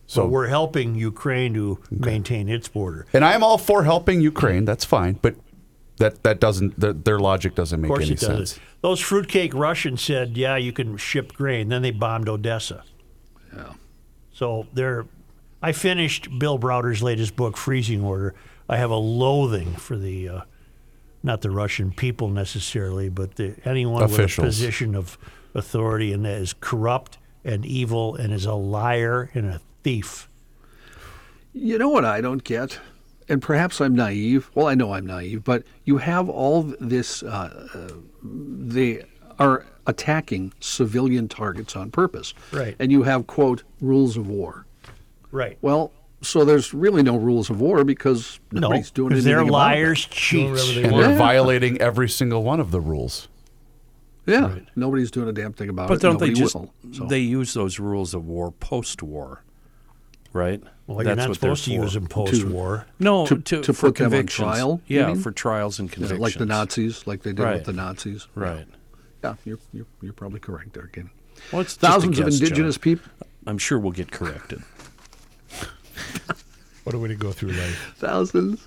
So 0.07 0.27
we're 0.27 0.49
helping 0.49 0.95
Ukraine 0.95 1.53
to 1.55 1.79
maintain 1.91 2.49
its 2.49 2.69
border. 2.69 3.07
And 3.13 3.23
I'm 3.25 3.45
all 3.45 3.59
for 3.59 3.85
helping 3.85 4.21
Ukraine. 4.23 4.65
That's 4.65 4.85
fine. 4.85 5.19
But 5.21 5.37
that, 5.99 6.23
that 6.25 6.41
doesn't, 6.41 6.81
th 6.81 6.97
their 7.05 7.19
logic 7.21 7.55
doesn't 7.55 7.77
Of 7.77 7.83
make 7.83 7.89
course 7.91 8.05
any 8.05 8.13
it 8.15 8.21
does. 8.21 8.53
sense. 8.53 8.61
Those 8.81 8.99
fruitcake 9.01 9.53
Russians 9.55 10.01
said, 10.03 10.37
"Yeah, 10.39 10.57
you 10.57 10.73
can 10.73 10.97
ship 10.97 11.35
grain." 11.35 11.69
Then 11.69 11.83
they 11.83 11.91
bombed 11.91 12.29
Odessa. 12.29 12.83
Yeah. 13.55 13.75
So 14.33 14.67
they're. 14.73 15.05
I 15.63 15.73
finished 15.73 16.39
Bill 16.39 16.57
Browder's 16.57 17.03
latest 17.03 17.37
book, 17.37 17.59
Freezing 17.59 18.03
Order. 18.03 18.35
I 18.71 18.77
have 18.77 18.91
a 18.91 18.97
loathing 18.97 19.75
for 19.75 19.99
the, 19.99 20.29
uh, 20.29 20.41
not 21.25 21.41
the 21.41 21.51
Russian 21.51 21.91
people 21.91 22.29
necessarily, 22.29 23.09
but 23.09 23.35
the 23.35 23.57
anyone 23.65 24.09
with 24.09 24.39
a 24.39 24.41
position 24.41 24.95
of 24.95 25.19
authority 25.55 26.13
and 26.13 26.25
that 26.25 26.41
is 26.41 26.55
corrupt 26.61 27.19
and 27.45 27.67
evil 27.67 28.15
and 28.15 28.33
is 28.33 28.47
a 28.47 28.55
liar 28.55 29.29
and 29.35 29.47
a 29.47 29.61
thief. 29.83 30.29
You 31.53 31.79
know 31.79 31.89
what 31.89 32.05
I 32.05 32.21
don't 32.21 32.45
get? 32.45 32.79
And 33.29 33.43
perhaps 33.43 33.81
I'm 33.81 33.97
naive. 33.97 34.53
Well, 34.55 34.69
I 34.69 34.75
know 34.75 34.93
I'm 34.93 35.07
naive, 35.07 35.43
but 35.43 35.65
you 35.85 35.99
have 35.99 36.29
all 36.29 36.63
this, 36.79 37.25
uh, 37.25 37.69
uh, 37.75 37.95
they 38.23 39.05
are 39.41 39.67
attacking 39.89 40.53
civilian 40.61 41.27
targets 41.27 41.75
on 41.75 41.91
purpose. 41.91 42.35
Right. 42.53 42.77
And 42.79 42.93
you 42.93 43.03
have, 43.03 43.27
quote, 43.27 43.65
rules 43.81 44.17
of 44.17 44.29
war. 44.29 44.65
Right. 45.33 45.59
Well, 45.61 45.93
so 46.23 46.45
there's 46.45 46.73
really 46.75 47.03
no 47.03 47.17
rules 47.17 47.49
of 47.51 47.61
war 47.61 47.85
because 47.85 48.39
No, 48.53 48.61
nobody's 48.61 48.91
doing 48.91 49.13
anything 49.13 49.31
they're 49.31 49.41
about 49.41 49.53
liars, 49.53 50.05
it. 50.07 50.11
cheats. 50.11 50.77
And 50.77 50.93
they're 50.93 51.17
violating 51.17 51.81
every 51.81 52.09
single 52.09 52.43
one 52.43 52.61
of 52.61 52.71
the 52.71 52.81
rules. 52.81 53.29
Yeah, 54.27 54.59
nobody's 54.77 55.11
doing 55.11 55.29
a 55.29 55.33
damn 55.33 55.53
thing 55.55 55.69
about 55.71 55.89
But 55.89 55.95
it. 55.95 56.03
But 56.03 56.09
don't 56.09 56.19
they 56.21 56.31
just 56.33 56.55
will. 56.55 56.73
So. 56.93 57.07
they 57.07 57.19
use 57.21 57.55
those 57.55 57.81
rules 57.81 58.15
of 58.15 58.27
war 58.27 58.53
post-war, 58.53 59.43
right? 60.33 60.63
Well, 60.87 61.05
you're 61.05 61.17
not 61.17 61.29
what 61.31 61.41
they're 61.41 61.57
supposed 61.57 61.65
to 61.65 61.73
use 61.73 61.95
for. 61.95 62.01
them 62.01 62.09
post-war. 62.09 62.87
No, 62.99 63.27
To- 63.27 63.37
to, 63.41 63.63
to 63.63 63.73
for 63.73 63.89
put 63.93 63.97
them 63.97 64.13
on 64.15 64.27
trial, 64.27 64.81
Yeah, 64.87 65.09
mean? 65.09 65.17
for 65.21 65.33
trials 65.33 65.79
and 65.81 65.89
Yeah, 65.89 65.95
convictions. 65.95 66.21
like 66.21 66.35
the 66.35 66.47
Nazis, 66.47 67.07
like 67.07 67.23
they 67.23 67.33
did 67.33 67.43
Right. 67.43 67.55
with 67.55 67.65
the 67.65 67.73
Nazis. 67.73 68.29
Right. 68.35 68.67
Yeah, 69.25 69.35
you're, 69.45 69.59
you're, 69.73 69.87
you're 70.03 70.13
probably 70.13 70.41
correct 70.41 70.75
there, 70.75 70.87
Kenny. 70.89 71.11
Well, 71.53 71.63
it's 71.63 71.73
just 71.77 71.83
a 71.83 71.87
Thousands 71.87 72.19
of 72.19 72.27
guess, 72.27 72.35
John. 72.39 72.47
indigenous 72.49 72.79
people. 72.79 73.11
I'm 73.47 73.59
sure 73.59 73.79
we'll 73.79 73.93
get 73.93 74.11
corrected. 74.13 74.63
What 76.85 76.95
a 76.95 76.99
way 76.99 77.09
to 77.09 77.15
go 77.15 77.31
through 77.31 77.51
life. 77.51 77.95
Thousands. 77.99 78.67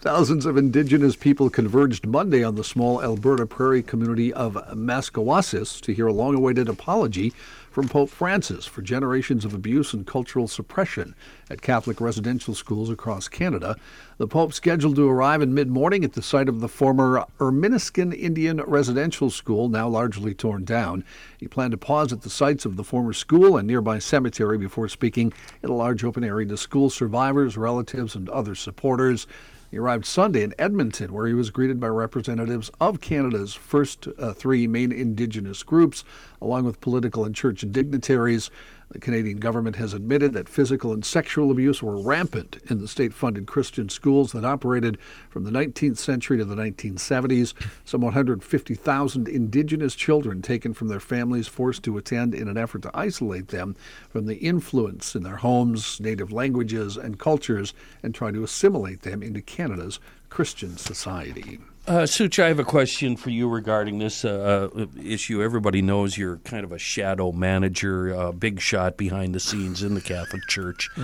Thousands 0.00 0.46
of 0.46 0.56
indigenous 0.56 1.14
people 1.14 1.50
converged 1.50 2.06
Monday 2.06 2.42
on 2.42 2.54
the 2.54 2.64
small 2.64 3.02
Alberta 3.02 3.46
prairie 3.46 3.82
community 3.82 4.32
of 4.32 4.54
Maskwacis 4.72 5.78
to 5.82 5.92
hear 5.92 6.06
a 6.06 6.12
long 6.12 6.34
awaited 6.34 6.70
apology 6.70 7.34
from 7.70 7.88
Pope 7.88 8.10
Francis 8.10 8.66
for 8.66 8.82
generations 8.82 9.44
of 9.44 9.54
abuse 9.54 9.94
and 9.94 10.06
cultural 10.06 10.48
suppression 10.48 11.14
at 11.48 11.62
Catholic 11.62 12.00
residential 12.00 12.52
schools 12.52 12.90
across 12.90 13.28
Canada. 13.28 13.76
The 14.18 14.26
Pope 14.26 14.52
scheduled 14.52 14.96
to 14.96 15.08
arrive 15.08 15.40
in 15.40 15.54
mid 15.54 15.68
morning 15.68 16.04
at 16.04 16.14
the 16.14 16.22
site 16.22 16.48
of 16.48 16.60
the 16.60 16.68
former 16.68 17.24
Ermineskin 17.38 18.12
Indian 18.12 18.60
residential 18.62 19.30
school, 19.30 19.68
now 19.68 19.88
largely 19.88 20.34
torn 20.34 20.64
down. 20.64 21.04
He 21.38 21.46
planned 21.46 21.70
to 21.70 21.78
pause 21.78 22.12
at 22.12 22.22
the 22.22 22.30
sites 22.30 22.64
of 22.64 22.76
the 22.76 22.84
former 22.84 23.12
school 23.12 23.56
and 23.56 23.68
nearby 23.68 24.00
cemetery 24.00 24.58
before 24.58 24.88
speaking 24.88 25.32
in 25.62 25.70
a 25.70 25.74
large 25.74 26.02
open 26.02 26.24
area 26.24 26.48
to 26.48 26.56
school 26.56 26.90
survivors, 26.90 27.56
relatives, 27.56 28.16
and 28.16 28.28
other 28.28 28.56
supporters. 28.56 29.28
He 29.70 29.78
arrived 29.78 30.04
Sunday 30.04 30.42
in 30.42 30.52
Edmonton, 30.58 31.12
where 31.12 31.28
he 31.28 31.34
was 31.34 31.50
greeted 31.50 31.78
by 31.78 31.86
representatives 31.86 32.72
of 32.80 33.00
Canada's 33.00 33.54
first 33.54 34.08
uh, 34.18 34.32
three 34.32 34.66
main 34.66 34.90
Indigenous 34.90 35.62
groups, 35.62 36.02
along 36.42 36.64
with 36.64 36.80
political 36.80 37.24
and 37.24 37.34
church 37.34 37.64
dignitaries. 37.70 38.50
The 38.90 38.98
Canadian 38.98 39.38
government 39.38 39.76
has 39.76 39.94
admitted 39.94 40.32
that 40.32 40.48
physical 40.48 40.92
and 40.92 41.04
sexual 41.04 41.52
abuse 41.52 41.80
were 41.80 41.96
rampant 41.96 42.58
in 42.68 42.80
the 42.80 42.88
state 42.88 43.14
funded 43.14 43.46
Christian 43.46 43.88
schools 43.88 44.32
that 44.32 44.44
operated 44.44 44.98
from 45.28 45.44
the 45.44 45.52
19th 45.52 45.96
century 45.96 46.38
to 46.38 46.44
the 46.44 46.56
1970s. 46.56 47.54
Some 47.84 48.00
150,000 48.00 49.28
Indigenous 49.28 49.94
children 49.94 50.42
taken 50.42 50.74
from 50.74 50.88
their 50.88 50.98
families, 50.98 51.46
forced 51.46 51.84
to 51.84 51.98
attend 51.98 52.34
in 52.34 52.48
an 52.48 52.58
effort 52.58 52.82
to 52.82 52.90
isolate 52.92 53.48
them 53.48 53.76
from 54.08 54.26
the 54.26 54.38
influence 54.38 55.14
in 55.14 55.22
their 55.22 55.36
homes, 55.36 56.00
native 56.00 56.32
languages, 56.32 56.96
and 56.96 57.16
cultures, 57.16 57.72
and 58.02 58.12
try 58.12 58.32
to 58.32 58.42
assimilate 58.42 59.02
them 59.02 59.22
into 59.22 59.40
Canada's 59.40 60.00
Christian 60.30 60.76
society. 60.76 61.60
Uh, 61.90 62.06
Such, 62.06 62.38
I 62.38 62.46
have 62.46 62.60
a 62.60 62.64
question 62.64 63.16
for 63.16 63.30
you 63.30 63.48
regarding 63.48 63.98
this 63.98 64.24
uh, 64.24 64.68
uh, 64.72 64.86
issue. 65.02 65.42
Everybody 65.42 65.82
knows 65.82 66.16
you're 66.16 66.36
kind 66.36 66.62
of 66.62 66.70
a 66.70 66.78
shadow 66.78 67.32
manager, 67.32 68.14
uh, 68.14 68.30
big 68.30 68.60
shot 68.60 68.96
behind 68.96 69.34
the 69.34 69.40
scenes 69.40 69.82
in 69.82 69.94
the 69.94 70.00
Catholic 70.00 70.46
Church. 70.46 70.88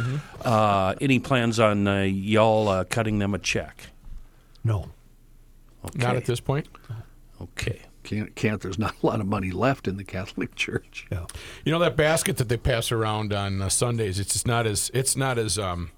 Uh, 0.45 0.95
any 1.01 1.18
plans 1.18 1.59
on 1.59 1.89
uh, 1.89 2.03
y'all 2.03 2.68
uh, 2.68 2.84
cutting 2.84 3.18
them 3.18 3.34
a 3.34 3.39
check? 3.39 3.89
No. 4.62 4.91
Okay. 5.84 5.99
Not 5.99 6.14
at 6.14 6.24
this 6.24 6.39
point. 6.39 6.68
Okay. 7.41 7.80
Can't, 8.05 8.32
can't, 8.37 8.61
there's 8.61 8.78
not 8.78 8.95
a 9.03 9.07
lot 9.07 9.20
of 9.20 9.26
money 9.26 9.51
left 9.51 9.89
in 9.89 9.97
the 9.97 10.05
Catholic 10.05 10.55
Church. 10.55 11.07
Yeah. 11.11 11.26
You 11.64 11.72
know 11.72 11.80
that 11.80 11.97
basket 11.97 12.37
that 12.37 12.49
they 12.49 12.57
pass 12.57 12.93
around 12.93 13.32
on 13.32 13.61
uh, 13.61 13.68
Sundays. 13.68 14.20
It's 14.20 14.34
just 14.34 14.47
not 14.47 14.66
as 14.66 14.91
it's 14.95 15.16
not 15.16 15.37
as 15.37 15.59
um, 15.59 15.91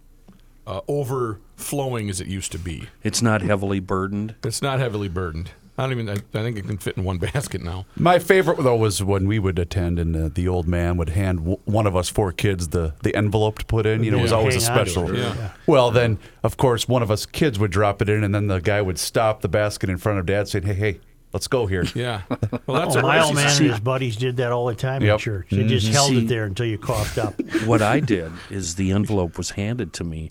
uh, 0.69 0.81
overflowing 0.89 2.11
as 2.11 2.21
it 2.21 2.27
used 2.27 2.53
to 2.53 2.59
be. 2.59 2.89
It's 3.03 3.23
not 3.23 3.43
heavily 3.43 3.81
burdened. 3.81 4.35
It's 4.45 4.62
not 4.62 4.79
heavily 4.79 5.09
burdened. 5.09 5.51
I 5.77 5.83
don't 5.83 5.93
even. 5.93 6.09
I, 6.09 6.14
I 6.14 6.43
think 6.43 6.59
it 6.59 6.66
can 6.66 6.77
fit 6.79 6.97
in 6.97 7.05
one 7.05 7.19
basket 7.33 7.62
now. 7.62 7.87
My 7.97 8.19
favorite 8.19 8.59
though 8.62 8.75
was 8.77 9.03
when 9.03 9.29
we 9.29 9.39
would 9.39 9.59
attend 9.61 9.99
and 10.01 10.16
uh, 10.16 10.29
the 10.33 10.49
old 10.49 10.66
man 10.66 10.97
would 10.97 11.11
hand 11.11 11.39
w- 11.39 11.59
one 11.66 11.87
of 11.87 11.95
us 11.95 12.09
four 12.09 12.33
kids 12.33 12.69
the, 12.69 12.95
the 13.05 13.14
envelope 13.14 13.61
to 13.61 13.64
put 13.64 13.87
in. 13.87 14.03
You 14.03 14.11
know, 14.11 14.19
it 14.19 14.23
was 14.23 14.33
Yeah. 14.33 14.37
always 14.39 14.57
a 14.57 14.71
Hang 14.71 14.79
on 14.81 14.85
to 14.87 14.91
special. 14.91 15.14
it. 15.14 15.19
Yeah. 15.19 15.35
Yeah. 15.37 15.51
Well, 15.69 15.91
then 15.93 16.19
of 16.43 16.57
course 16.57 16.89
one 16.89 17.03
of 17.03 17.11
us 17.12 17.27
kids 17.27 17.59
would 17.61 17.71
drop 17.71 18.03
it 18.03 18.09
in, 18.09 18.25
and 18.25 18.35
then 18.35 18.49
the 18.49 18.59
guy 18.61 18.83
would 18.83 18.99
stop 18.99 19.41
the 19.41 19.49
basket 19.49 19.89
in 19.89 19.99
front 19.99 20.19
of 20.19 20.27
dad, 20.27 20.49
saying, 20.49 20.64
"Hey, 20.64 20.75
hey, 20.75 21.01
let's 21.33 21.47
go 21.47 21.66
here." 21.66 21.85
Yeah. 21.95 22.23
Well, 22.66 22.81
that's 22.83 22.97
Oh, 22.97 22.99
a 22.99 23.03
my 23.03 23.23
old 23.25 23.35
man 23.37 23.49
See, 23.51 23.64
and 23.64 23.73
his 23.75 23.81
buddies 23.81 24.16
did 24.16 24.37
that 24.39 24.51
all 24.53 24.66
the 24.66 24.75
time 24.75 25.03
Yep. 25.03 25.14
in 25.14 25.19
church. 25.21 25.47
They 25.51 25.64
just 25.64 25.87
Mhm. 25.89 25.93
held 25.93 26.09
See- 26.11 26.19
it 26.25 26.29
there 26.29 26.45
until 26.45 26.66
you 26.66 26.77
coughed 26.77 27.16
up. 27.19 27.41
what 27.66 27.81
I 27.83 28.01
did 28.01 28.31
is 28.51 28.75
the 28.75 28.91
envelope 28.91 29.39
was 29.39 29.51
handed 29.53 29.93
to 29.95 30.05
me, 30.05 30.31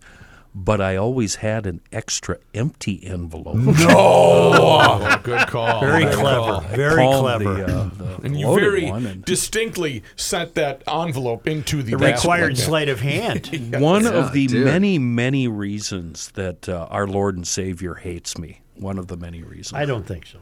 but 0.60 0.82
I 0.82 0.96
always 0.96 1.36
had 1.36 1.68
an 1.68 1.82
extra 1.92 2.38
empty 2.56 3.06
envelope. 3.06 3.56
No, 3.58 3.76
Oh, 3.90 5.20
good 5.24 5.48
call. 5.48 5.82
Very 5.82 6.06
Good 6.06 6.14
clever. 6.16 6.40
call. 6.40 6.62
Very 6.62 6.96
clever. 6.96 7.54
The, 7.54 7.66
uh, 7.66 7.90
the 7.98 8.20
And 8.26 8.40
you 8.40 8.54
very 8.56 8.86
and- 8.88 9.24
distinctly 9.24 10.02
sent 10.16 10.56
that 10.56 10.82
envelope 10.88 11.48
into 11.48 11.84
the 11.84 11.92
The 11.92 11.98
basket 11.98 12.24
required 12.28 12.54
like 12.54 12.58
sleight 12.58 12.90
of 12.90 13.00
hand. 13.02 13.76
One 13.80 14.04
Yeah, 14.04 14.10
of 14.12 14.34
the 14.34 14.48
dude. 14.48 14.66
many, 14.66 14.98
many 14.98 15.48
reasons 15.48 16.32
that 16.32 16.68
uh, 16.68 16.88
our 16.90 17.06
Lord 17.06 17.36
and 17.38 17.48
Savior 17.48 17.94
hates 17.94 18.38
me. 18.38 18.62
One 18.76 18.98
of 18.98 19.08
the 19.08 19.18
many 19.18 19.44
reasons. 19.44 19.74
I 19.74 19.86
don't 19.86 20.06
think 20.08 20.26
so. 20.26 20.40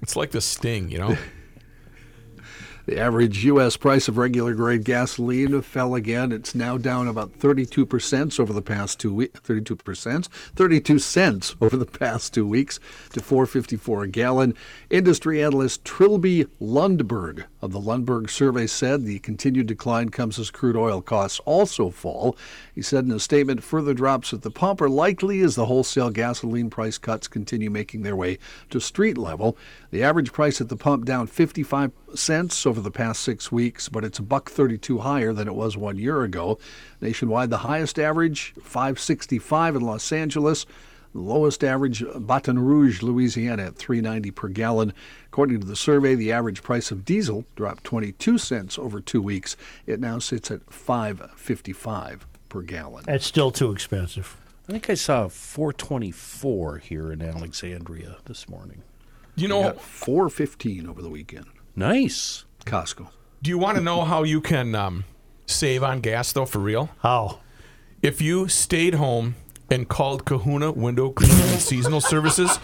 It's 0.00 0.16
like 0.16 0.30
the 0.30 0.40
sting, 0.40 0.90
you 0.90 0.98
know. 0.98 1.16
The 2.88 2.98
average 2.98 3.44
U.S. 3.44 3.76
price 3.76 4.08
of 4.08 4.16
regular 4.16 4.54
grade 4.54 4.82
gasoline 4.82 5.60
fell 5.60 5.94
again. 5.94 6.32
It's 6.32 6.54
now 6.54 6.78
down 6.78 7.06
about 7.06 7.34
32 7.34 7.84
percent 7.84 8.40
over 8.40 8.54
the 8.54 8.62
past 8.62 8.98
two 8.98 9.12
weeks. 9.12 9.38
32 9.40 9.76
percent, 9.76 10.26
32 10.56 10.98
cents 10.98 11.54
over 11.60 11.76
the 11.76 11.84
past 11.84 12.32
two 12.32 12.46
weeks 12.46 12.80
to 13.10 13.20
4.54 13.20 14.04
a 14.04 14.08
gallon. 14.08 14.54
Industry 14.88 15.42
analyst 15.44 15.84
Trilby 15.84 16.46
Lundberg 16.62 17.44
of 17.60 17.72
the 17.72 17.80
Lundberg 17.80 18.30
survey 18.30 18.66
said 18.66 19.04
the 19.04 19.18
continued 19.18 19.66
decline 19.66 20.10
comes 20.10 20.38
as 20.38 20.50
crude 20.50 20.76
oil 20.76 21.02
costs 21.02 21.40
also 21.44 21.90
fall. 21.90 22.36
He 22.74 22.82
said 22.82 23.04
in 23.04 23.10
a 23.10 23.18
statement, 23.18 23.62
further 23.62 23.94
drops 23.94 24.32
at 24.32 24.42
the 24.42 24.50
pump 24.50 24.80
are 24.80 24.88
likely 24.88 25.40
as 25.40 25.54
the 25.54 25.66
wholesale 25.66 26.10
gasoline 26.10 26.70
price 26.70 26.98
cuts 26.98 27.28
continue 27.28 27.70
making 27.70 28.02
their 28.02 28.16
way 28.16 28.38
to 28.70 28.80
street 28.80 29.18
level. 29.18 29.56
The 29.90 30.02
average 30.02 30.32
price 30.32 30.60
at 30.60 30.68
the 30.68 30.76
pump 30.76 31.04
down 31.04 31.26
55 31.26 31.92
cents 32.14 32.66
over 32.66 32.80
the 32.80 32.90
past 32.90 33.22
six 33.22 33.50
weeks, 33.50 33.88
but 33.88 34.04
it's 34.04 34.18
a 34.18 34.22
buck 34.22 34.50
32 34.50 34.98
higher 34.98 35.32
than 35.32 35.48
it 35.48 35.54
was 35.54 35.76
one 35.76 35.98
year 35.98 36.22
ago. 36.22 36.58
Nationwide, 37.00 37.50
the 37.50 37.58
highest 37.58 37.98
average 37.98 38.54
565 38.62 39.76
in 39.76 39.82
Los 39.82 40.12
Angeles. 40.12 40.66
The 41.18 41.24
lowest 41.24 41.64
average, 41.64 42.04
Baton 42.14 42.60
Rouge, 42.60 43.02
Louisiana, 43.02 43.64
at 43.64 43.74
3.90 43.74 44.32
per 44.32 44.46
gallon. 44.46 44.92
According 45.26 45.58
to 45.58 45.66
the 45.66 45.74
survey, 45.74 46.14
the 46.14 46.30
average 46.30 46.62
price 46.62 46.92
of 46.92 47.04
diesel 47.04 47.44
dropped 47.56 47.82
22 47.82 48.38
cents 48.38 48.78
over 48.78 49.00
two 49.00 49.20
weeks. 49.20 49.56
It 49.84 49.98
now 49.98 50.20
sits 50.20 50.48
at 50.52 50.64
5.55 50.66 52.20
per 52.48 52.62
gallon. 52.62 53.02
That's 53.04 53.26
still 53.26 53.50
too 53.50 53.72
expensive. 53.72 54.36
I 54.68 54.72
think 54.72 54.88
I 54.88 54.94
saw 54.94 55.26
424 55.26 56.78
here 56.78 57.10
in 57.10 57.20
Alexandria 57.20 58.18
this 58.26 58.48
morning. 58.48 58.82
You 59.34 59.48
know, 59.48 59.62
Got 59.64 59.78
4.15 59.78 60.86
over 60.86 61.02
the 61.02 61.10
weekend. 61.10 61.46
Nice. 61.74 62.44
Costco. 62.64 63.08
do 63.42 63.50
you 63.50 63.58
want 63.58 63.76
to 63.76 63.82
know 63.82 64.04
how 64.04 64.22
you 64.22 64.40
can 64.40 64.76
um, 64.76 65.02
save 65.46 65.82
on 65.82 65.98
gas 65.98 66.32
though 66.32 66.46
for 66.46 66.60
real? 66.60 66.90
How? 67.00 67.40
If 68.02 68.22
you 68.22 68.46
stayed 68.46 68.94
home 68.94 69.34
and 69.70 69.88
called 69.88 70.24
Kahuna 70.24 70.72
Window 70.72 71.10
Cleaning 71.10 71.48
and 71.50 71.60
Seasonal 71.60 72.00
Services, 72.00 72.58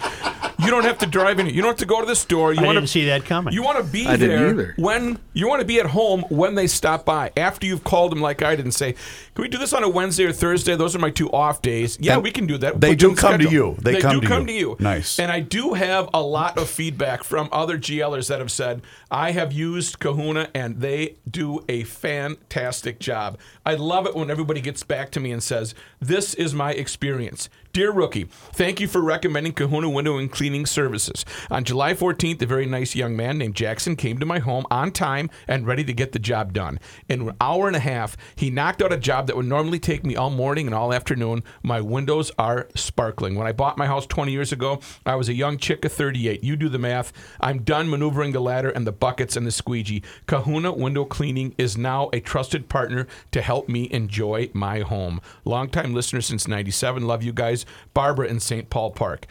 you 0.65 0.71
don't 0.71 0.85
have 0.85 0.99
to 0.99 1.07
drive 1.07 1.39
in. 1.39 1.47
You 1.47 1.63
don't 1.63 1.71
have 1.71 1.77
to 1.79 1.87
go 1.87 2.01
to 2.01 2.07
the 2.07 2.17
store. 2.17 2.53
You 2.53 2.61
I 2.61 2.65
want 2.65 2.77
didn't 2.77 2.87
to 2.87 2.93
see 2.93 3.05
that 3.07 3.25
coming. 3.25 3.53
You 3.55 3.63
want 3.63 3.79
to 3.79 3.85
be 3.85 4.07
I 4.07 4.17
didn't 4.17 4.57
there 4.57 4.75
when 4.79 5.19
you 5.33 5.49
want 5.49 5.61
to 5.61 5.67
be 5.67 5.79
at 5.81 5.87
home 5.87 6.23
when 6.31 6.55
they 6.55 6.67
stop 6.67 7.05
by. 7.05 7.33
After 7.37 7.67
you've 7.67 7.85
called 7.85 8.13
them, 8.13 8.21
like 8.21 8.43
I 8.43 8.57
did, 8.57 8.65
and 8.65 8.75
say, 8.75 8.93
"Can 9.35 9.43
we 9.43 9.49
do 9.49 9.59
this 9.59 9.73
on 9.73 9.83
a 9.85 9.89
Wednesday 9.89 10.25
or 10.25 10.33
Thursday? 10.33 10.77
Those 10.77 10.95
are 10.97 10.99
my 10.99 11.11
two 11.11 11.31
off 11.31 11.63
days." 11.63 11.99
Yeah, 12.01 12.15
And 12.15 12.23
we 12.23 12.31
can 12.31 12.47
do 12.47 12.57
that. 12.59 12.81
they 12.81 12.91
Put 12.91 12.99
do 12.99 13.07
you 13.07 13.11
on 13.11 13.17
come 13.17 13.39
to 13.39 13.45
schedule. 13.45 13.69
you. 13.75 13.77
They 13.81 14.01
come 14.01 14.15
do 14.17 14.21
to 14.23 14.27
come 14.27 14.41
you. 14.43 14.47
to 14.47 14.53
you. 14.53 14.77
Nice. 14.81 15.19
And 15.19 15.31
I 15.31 15.41
do 15.41 15.75
have 15.75 16.09
a 16.15 16.23
lot 16.23 16.59
of 16.59 16.69
feedback 16.69 17.25
from 17.25 17.49
other 17.53 17.79
GLers 17.79 18.29
that 18.29 18.39
have 18.41 18.51
said 18.51 18.83
I 19.11 19.33
have 19.33 19.53
used 19.53 19.99
Kahuna 19.99 20.49
and 20.55 20.81
they 20.81 21.17
do 21.31 21.65
a 21.69 21.85
fantastic 21.85 22.99
job. 22.99 23.39
I 23.67 23.75
love 23.75 24.07
it 24.07 24.15
when 24.15 24.31
everybody 24.31 24.61
gets 24.61 24.83
back 24.83 25.11
to 25.13 25.21
me 25.21 25.33
and 25.33 25.43
says, 25.43 25.75
"This 26.01 26.35
is 26.35 26.55
my 26.55 26.73
experience." 26.73 27.49
Dear 27.75 27.91
rookie, 27.91 28.29
thank 28.53 28.79
you 28.79 28.87
for 28.87 29.03
recommending 29.03 29.53
Kahuna 29.53 29.91
Window 29.91 30.17
and 30.17 30.31
Cleaning 30.31 30.65
Services. 30.65 31.25
On 31.51 31.65
July 31.65 31.93
14th, 31.93 32.41
a 32.41 32.47
very 32.47 32.67
nice 32.67 32.95
young 32.95 33.17
man 33.17 33.37
named 33.37 33.57
Jackson 33.57 33.97
came 33.97 34.19
to 34.19 34.25
my 34.25 34.39
home 34.39 34.65
on 34.71 34.93
time 34.93 35.29
and 35.49 35.67
ready 35.67 35.83
to 35.83 35.93
get 35.93 36.13
the 36.13 36.21
job 36.21 36.53
done. 36.53 36.79
In 37.09 37.23
an 37.23 37.37
hour 37.41 37.67
and 37.67 37.75
a 37.75 37.81
half, 37.81 38.17
he 38.37 38.49
knocked 38.49 38.81
out 38.81 38.93
a 38.93 38.97
job 38.97 39.27
that 39.27 39.35
would 39.35 39.47
normally 39.47 39.81
take 39.81 40.07
me 40.07 40.15
all 40.15 40.31
morning 40.31 40.67
and 40.67 40.75
all 40.75 40.95
afternoon. 40.95 41.43
My 41.65 41.81
windows 41.81 42.31
are 42.39 42.69
sparkling. 42.77 43.35
When 43.35 43.49
I 43.49 43.51
bought 43.51 43.77
my 43.77 43.87
house 43.87 44.07
20 44.07 44.31
years 44.31 44.53
ago, 44.53 44.79
I 45.05 45.17
was 45.17 45.29
a 45.29 45.35
young 45.35 45.59
chick 45.59 45.85
of 45.85 45.93
38. 45.93 46.45
You 46.45 46.55
do 46.55 46.69
the 46.69 46.79
math. 46.79 47.13
I'm 47.41 47.65
done 47.65 47.91
maneuvering 47.91 48.31
the 48.31 48.41
ladder 48.41 48.71
and 48.71 48.87
the 48.87 48.93
buckets 48.93 49.35
and 49.35 49.45
the 49.45 49.51
squeegee. 49.51 50.05
Kahuna 50.27 50.73
Window 50.73 51.05
Cleaning 51.05 51.57
is 51.59 51.77
now 51.77 52.09
a 52.13 52.21
trusted 52.21 52.69
partner 52.69 53.09
to 53.33 53.43
help 53.43 53.69
me 53.69 53.89
enjoy 53.91 54.49
my 54.55 54.79
home. 54.79 55.21
Longtime 55.45 55.93
listener 55.93 56.21
since 56.21 56.47
97. 56.47 57.05
Love 57.05 57.25
you 57.25 57.33
guys. 57.33 57.64
Barbara 57.95 58.27
in 58.29 58.41
St. 58.41 58.69
Paul 58.71 58.91
Park. 58.93 59.27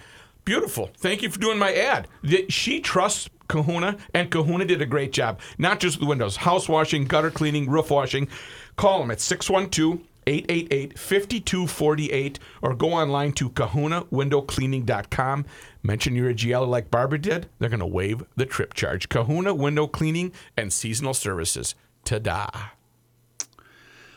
Beautiful. 0.46 0.90
Thank 0.98 1.22
you 1.22 1.30
for 1.30 1.40
doing 1.40 1.58
my 1.58 1.74
ad. 1.74 2.08
The- 2.22 2.46
She 2.50 2.80
trusts 2.82 3.30
Kahuna, 3.48 3.98
and 4.14 4.30
Kahuna 4.32 4.66
did 4.66 4.82
a 4.82 4.86
great 4.86 5.12
job. 5.14 5.40
Not 5.58 5.80
just 5.80 6.00
with 6.00 6.10
windows, 6.10 6.38
house 6.38 6.68
washing, 6.68 7.06
gutter 7.06 7.30
cleaning, 7.32 7.70
roof 7.70 7.90
washing. 7.92 8.28
Call 8.76 9.00
them 9.00 9.12
at 9.12 9.20
612 9.22 10.00
888 10.26 10.98
5248 10.98 12.40
or 12.62 12.74
go 12.74 12.94
online 12.94 13.34
to 13.34 13.50
kahunawindowcleaning.com. 13.50 15.46
Mention 15.84 16.16
you're 16.16 16.30
a 16.30 16.34
GL 16.34 16.68
like 16.68 16.90
Barbara 16.90 17.20
did. 17.20 17.48
They're 17.60 17.70
going 17.70 17.80
to 17.82 17.86
waive 17.86 18.24
the 18.36 18.46
trip 18.46 18.74
charge. 18.74 19.10
Kahuna 19.10 19.54
Window 19.54 19.86
Cleaning 19.88 20.32
and 20.56 20.72
Seasonal 20.72 21.14
Services. 21.14 21.76
Ta 22.06 22.20
da. 22.20 22.48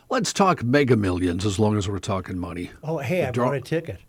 Let's 0.09 0.33
talk 0.33 0.63
mega 0.63 0.97
millions 0.97 1.45
as 1.45 1.59
long 1.59 1.77
as 1.77 1.89
we're 1.89 1.99
talking 1.99 2.39
money. 2.39 2.71
Oh, 2.85 2.99
hey, 2.99 3.25
I 3.25 3.33
draw- 3.33 3.47
bought 3.47 3.57
a 3.57 3.61
ticket. 3.61 4.01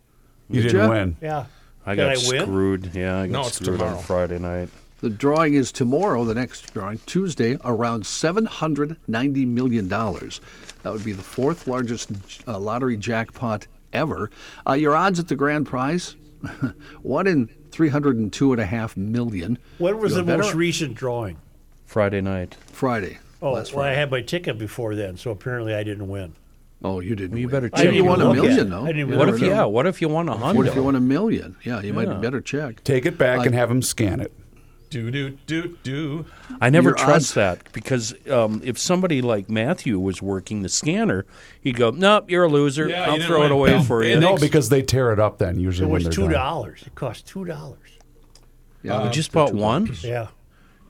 You 0.50 0.62
Did 0.62 0.72
didn't 0.72 0.86
ya? 0.86 0.90
win. 0.90 1.16
Yeah. 1.20 1.44
I 1.86 1.94
Did 1.94 1.96
got 2.02 2.24
I 2.26 2.28
win? 2.30 2.42
screwed. 2.42 2.90
Yeah, 2.94 3.18
I 3.20 3.26
got 3.26 3.32
No, 3.32 3.40
it's 3.46 3.56
screwed 3.56 3.78
tomorrow. 3.78 3.96
on 3.96 4.02
Friday 4.02 4.38
night. 4.38 4.68
The 5.00 5.10
drawing 5.10 5.54
is 5.54 5.70
tomorrow, 5.70 6.24
the 6.24 6.34
next 6.34 6.72
drawing, 6.74 6.98
Tuesday, 7.06 7.56
around 7.64 8.02
$790 8.02 9.46
million. 9.46 9.88
That 9.88 10.92
would 10.92 11.04
be 11.04 11.12
the 11.12 11.22
fourth 11.22 11.66
largest 11.68 12.10
uh, 12.48 12.58
lottery 12.58 12.96
jackpot 12.96 13.66
ever. 13.92 14.30
Uh, 14.68 14.72
your 14.72 14.96
odds 14.96 15.20
at 15.20 15.28
the 15.28 15.36
grand 15.36 15.66
prize, 15.66 16.16
one 17.02 17.26
in 17.28 17.48
302.5 17.70 18.96
million. 18.96 19.58
When 19.78 19.98
was 19.98 20.14
You're 20.16 20.24
the 20.24 20.36
most 20.38 20.54
recent 20.54 20.94
drawing? 20.94 21.36
Friday 21.86 22.20
night. 22.20 22.56
Friday. 22.66 23.18
Oh, 23.40 23.52
last 23.52 23.72
well, 23.72 23.84
I 23.84 23.92
had 23.92 24.10
my 24.10 24.20
ticket 24.20 24.58
before 24.58 24.94
then, 24.96 25.16
so 25.16 25.30
apparently 25.30 25.74
I 25.74 25.84
didn't 25.84 26.08
win. 26.08 26.34
Oh, 26.82 27.00
you 27.00 27.16
didn't. 27.16 27.36
You 27.36 27.48
better 27.48 27.66
I 27.66 27.70
check. 27.70 27.78
didn't 27.78 27.94
you 27.94 27.98
even 28.04 28.10
won 28.10 28.20
a 28.20 28.32
million, 28.34 28.58
it. 28.66 28.70
though. 28.70 28.82
I 28.82 28.86
didn't 28.86 29.00
even 29.00 29.12
You 29.14 29.18
What 29.18 29.28
if 29.30 29.40
know. 29.40 29.46
yeah? 29.48 29.64
What 29.64 29.86
if 29.86 30.00
you 30.00 30.08
won 30.08 30.28
a 30.28 30.36
hundred? 30.36 30.58
What 30.58 30.66
if 30.68 30.74
you 30.76 30.82
won 30.84 30.94
a 30.94 31.00
million? 31.00 31.56
Yeah, 31.64 31.80
you 31.82 31.92
might 31.92 32.20
better 32.22 32.40
check. 32.40 32.84
Take 32.84 33.04
it 33.04 33.18
back 33.18 33.44
and 33.46 33.54
have 33.54 33.68
them 33.68 33.82
scan 33.82 34.20
it. 34.20 34.32
Do, 34.90 35.10
do, 35.10 35.30
do, 35.46 35.76
do. 35.82 36.24
I 36.62 36.70
never 36.70 36.90
Your 36.90 36.96
trust 36.96 37.10
odds- 37.10 37.34
that 37.34 37.72
because 37.72 38.14
um, 38.30 38.62
if 38.64 38.78
somebody 38.78 39.20
like 39.20 39.50
Matthew 39.50 39.98
was 39.98 40.22
working 40.22 40.62
the 40.62 40.70
scanner, 40.70 41.26
he'd 41.60 41.76
go, 41.76 41.90
"Nope, 41.90 42.30
you're 42.30 42.44
a 42.44 42.48
loser. 42.48 42.88
Yeah, 42.88 43.10
I'll 43.10 43.20
throw 43.20 43.42
it 43.42 43.50
away 43.52 43.72
pal. 43.72 43.82
for 43.82 44.02
you." 44.02 44.18
No, 44.18 44.38
because 44.38 44.70
they 44.70 44.80
tear 44.80 45.12
it 45.12 45.18
up 45.20 45.36
then, 45.38 45.60
usually 45.60 45.86
It 45.88 45.90
when 45.90 45.94
was 45.94 46.04
they're 46.04 46.12
two 46.12 46.22
done. 46.22 46.30
dollars. 46.32 46.84
It 46.86 46.94
cost 46.94 47.26
two 47.26 47.44
dollars. 47.44 47.76
Yeah, 48.82 49.04
You 49.04 49.10
just 49.10 49.30
bought 49.32 49.52
one? 49.52 49.90
Yeah. 50.02 50.28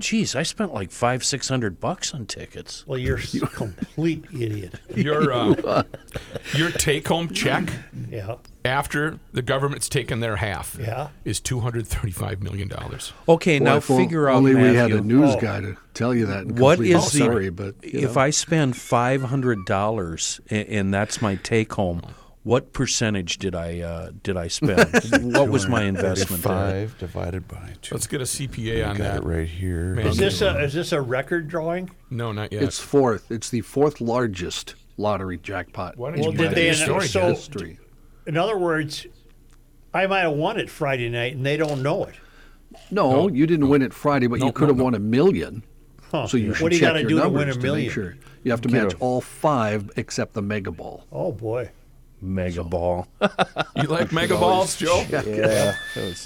Jeez, 0.01 0.37
I 0.37 0.43
spent 0.45 0.73
like 0.73 0.91
five, 0.91 1.25
six 1.25 1.49
hundred 1.49 1.81
bucks 1.81 2.15
on 2.15 2.27
tickets. 2.27 2.87
Well, 2.87 2.99
you're 2.99 3.19
a 3.43 3.47
complete 3.49 4.25
idiot. 4.33 4.75
Your, 4.95 5.33
uh, 5.33 5.83
your 6.55 6.71
take 6.71 7.09
home 7.09 7.31
check 7.31 7.69
Yeah. 8.09 8.37
after 8.65 9.19
the 9.33 9.43
government's 9.43 9.89
taken 9.89 10.21
their 10.21 10.37
half 10.37 10.77
Yeah. 10.81 11.09
is 11.25 11.41
$235 11.41 12.41
million. 12.43 12.71
Okay, 13.29 13.59
Boy, 13.59 13.65
now 13.65 13.77
if 13.77 13.91
o- 13.91 13.97
figure 13.97 14.29
out 14.29 14.37
Only 14.37 14.55
we 14.55 14.75
had 14.75 14.93
a 14.93 15.01
news 15.01 15.35
Oh. 15.35 15.41
guy 15.41 15.61
to 15.63 15.77
tell 15.95 16.15
you 16.15 16.27
that. 16.27 16.45
and 16.47 16.59
What 16.59 16.77
complete 16.77 16.95
is 16.97 17.05
the 17.11 17.19
story? 17.19 17.51
But 17.51 17.75
if 17.83 18.15
know. 18.15 18.21
I 18.23 18.31
spend 18.31 18.77
five 18.77 19.23
hundred 19.23 19.65
dollars 19.67 20.41
and 20.49 20.95
that's 20.95 21.21
my 21.21 21.35
take 21.37 21.73
home? 21.73 22.03
What 22.49 22.73
percentage 22.73 23.37
did 23.37 23.55
I 23.55 23.81
uh, 23.81 24.11
did 24.23 24.39
I 24.39 24.49
spend? 24.49 24.81
what 25.35 25.51
was 25.51 25.69
my 25.69 25.83
investment? 25.83 26.43
Five 26.43 26.97
divided 26.97 27.47
by 27.47 27.75
two. 27.83 27.95
Let's 27.95 28.07
get 28.07 28.23
a 28.23 28.25
CPA 28.25 28.89
on 28.89 28.97
Got 28.97 29.05
that. 29.05 29.17
it 29.19 29.25
right 29.25 29.47
here. 29.47 29.93
Man. 29.97 30.07
Is 30.07 30.17
this 30.17 30.41
a 30.41 30.59
is 30.65 30.73
this 30.73 30.93
a 30.93 31.01
record 31.03 31.49
drawing? 31.49 31.91
No, 32.09 32.33
not 32.33 32.51
yet. 32.51 32.63
It's 32.63 32.79
fourth. 32.79 33.31
It's 33.31 33.51
the 33.51 33.61
fourth 33.61 34.01
largest 34.01 34.77
lottery 34.97 35.37
jackpot. 35.37 35.99
Why 35.99 36.13
don't 36.13 36.21
in 36.21 36.33
you 36.33 36.39
did 36.39 36.53
they 36.53 36.71
in 36.71 36.79
your 36.79 36.87
announce- 36.87 37.11
story, 37.11 37.25
so- 37.27 37.29
history. 37.35 37.79
In 38.27 38.39
other 38.39 38.57
words, 38.57 39.07
I 39.93 40.07
might 40.07 40.21
have 40.21 40.33
won 40.33 40.59
it 40.59 40.71
Friday 40.71 41.11
night 41.11 41.37
and 41.37 41.45
they 41.45 41.59
don't 41.59 41.83
know 41.83 42.05
it. 42.05 42.15
No, 42.91 43.29
you 43.29 43.47
didn't 43.47 43.69
win 43.69 43.83
it 43.83 43.93
Friday, 43.93 44.27
but 44.27 44.39
No, 44.41 44.47
you 44.47 44.53
could 44.53 44.63
no, 44.63 44.69
have 44.69 44.79
no. 44.79 44.85
win 44.85 44.95
a 44.95 44.99
million. 44.99 45.63
Huh. 46.11 46.27
So 46.27 46.39
you 46.39 46.55
should 46.55 46.63
what 46.63 46.71
do 46.71 46.77
you 46.77 46.81
gotta 46.81 47.01
your 47.01 47.09
do 47.11 47.21
to 47.21 47.29
win 47.29 47.51
a 47.51 47.53
make 47.53 47.63
million? 47.63 47.93
sure. 47.93 48.17
You 48.43 48.53
have 48.53 48.63
to 48.63 48.69
Get 48.71 48.85
match 48.85 48.95
a- 48.95 48.99
all 49.01 49.21
five 49.21 49.91
except 49.97 50.33
the 50.33 50.41
mega 50.41 50.71
ball. 50.71 51.05
Oh 51.13 51.31
boy. 51.31 51.69
Mega 52.21 52.65
ball. 52.65 53.07
You 53.77 53.85
like 53.85 54.11
mega 54.13 54.35
balls, 54.37 54.77
Joe? 54.77 55.05
yeah, 55.11 55.23
that 55.23 55.77
was 55.97 56.25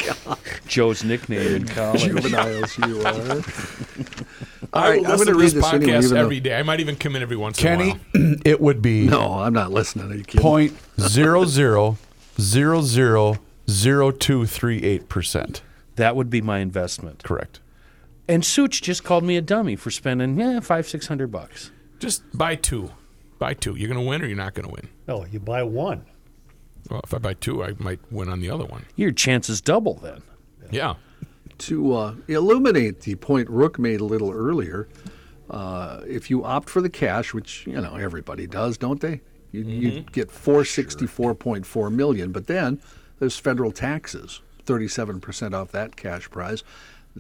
Joe's 0.67 1.05
nickname 1.05 1.55
in 1.57 1.67
college. 1.67 2.03
Juveniles, 2.05 2.79
you 2.79 3.03
are. 3.03 3.43
I 4.75 4.89
right, 4.91 5.01
will 5.01 5.07
I'm 5.07 5.13
listen 5.13 5.19
gonna 5.19 5.25
to 5.25 5.35
read 5.35 5.45
this 5.45 5.53
this 5.53 5.65
anyway, 5.73 5.93
podcast 5.93 5.99
even 6.05 6.15
though- 6.15 6.21
every 6.23 6.41
day. 6.41 6.59
I 6.59 6.63
might 6.63 6.81
even 6.81 6.97
come 6.97 7.15
in 7.17 7.23
every 7.23 7.37
once 7.37 7.61
in 7.61 7.67
a 7.67 7.69
Kenny, 7.77 7.91
while. 7.91 8.35
it 8.45 8.61
would 8.61 8.81
be 8.81 9.07
No, 9.07 9.35
I'm 9.41 9.53
not 9.53 9.71
listening. 9.71 10.11
Are 10.11 10.15
you 10.15 10.25
kidding? 10.25 10.41
point 10.41 10.77
zero 10.99 11.45
zero 11.45 11.99
zero 12.41 12.81
zero 12.81 13.37
zero 13.69 14.11
two 14.11 14.47
three 14.47 14.83
eight 14.83 15.11
percent. 15.11 15.61
That 15.97 16.17
would 16.17 16.31
be 16.31 16.41
my 16.41 16.61
investment. 16.61 17.23
Correct. 17.23 17.61
And 18.29 18.43
Such 18.47 18.81
just 18.81 19.05
called 19.05 19.25
me 19.25 19.37
a 19.37 19.43
dummy 19.43 19.77
for 19.77 19.91
spending 19.91 20.39
yeah 20.39 20.61
five 20.61 20.89
six 20.89 21.07
hundred 21.09 21.31
bucks. 21.31 21.71
Just 21.99 22.23
buy 22.33 22.55
two. 22.55 22.93
Buy 23.39 23.53
two. 23.53 23.75
You're 23.77 23.89
going 23.93 24.01
to 24.03 24.09
win 24.09 24.23
or 24.23 24.27
you're 24.27 24.37
not 24.37 24.55
going 24.55 24.67
to 24.69 24.73
win. 24.73 24.89
No, 25.09 25.25
you 25.27 25.41
buy 25.41 25.63
one. 25.63 26.05
Well, 26.91 27.01
if 27.05 27.13
I 27.15 27.19
buy 27.19 27.35
two, 27.35 27.63
I 27.63 27.75
might 27.79 28.01
win 28.11 28.29
on 28.29 28.41
the 28.41 28.51
other 28.51 28.65
one. 28.65 28.85
Your 28.97 29.13
chances 29.13 29.61
double 29.61 29.95
then. 29.95 30.23
Yeah. 30.71 30.95
To 31.59 31.95
uh, 31.95 32.15
illuminate 32.29 33.01
the 33.03 33.15
point 33.17 33.49
Rook 33.49 33.79
made 33.79 34.01
a 34.01 34.05
little 34.05 34.31
earlier, 34.33 34.89
Uh, 35.51 36.01
if 36.07 36.31
you 36.31 36.45
opt 36.45 36.71
for 36.71 36.81
the 36.81 36.89
cash, 36.89 37.35
which 37.35 37.67
you 37.67 37.79
know 37.81 37.97
everybody 37.97 38.47
does, 38.47 38.79
don't 38.79 39.01
they? 39.01 39.21
You 39.51 39.65
Mm-hmm. 39.65 39.83
you 39.83 40.01
get 40.13 40.31
464.4 40.31 41.93
million, 41.93 42.33
but 42.33 42.47
then 42.47 42.81
there's 43.19 43.37
federal 43.39 43.71
taxes, 43.71 44.41
37% 44.67 45.53
off 45.55 45.71
that 45.73 45.97
cash 45.97 46.31
prize. 46.31 46.65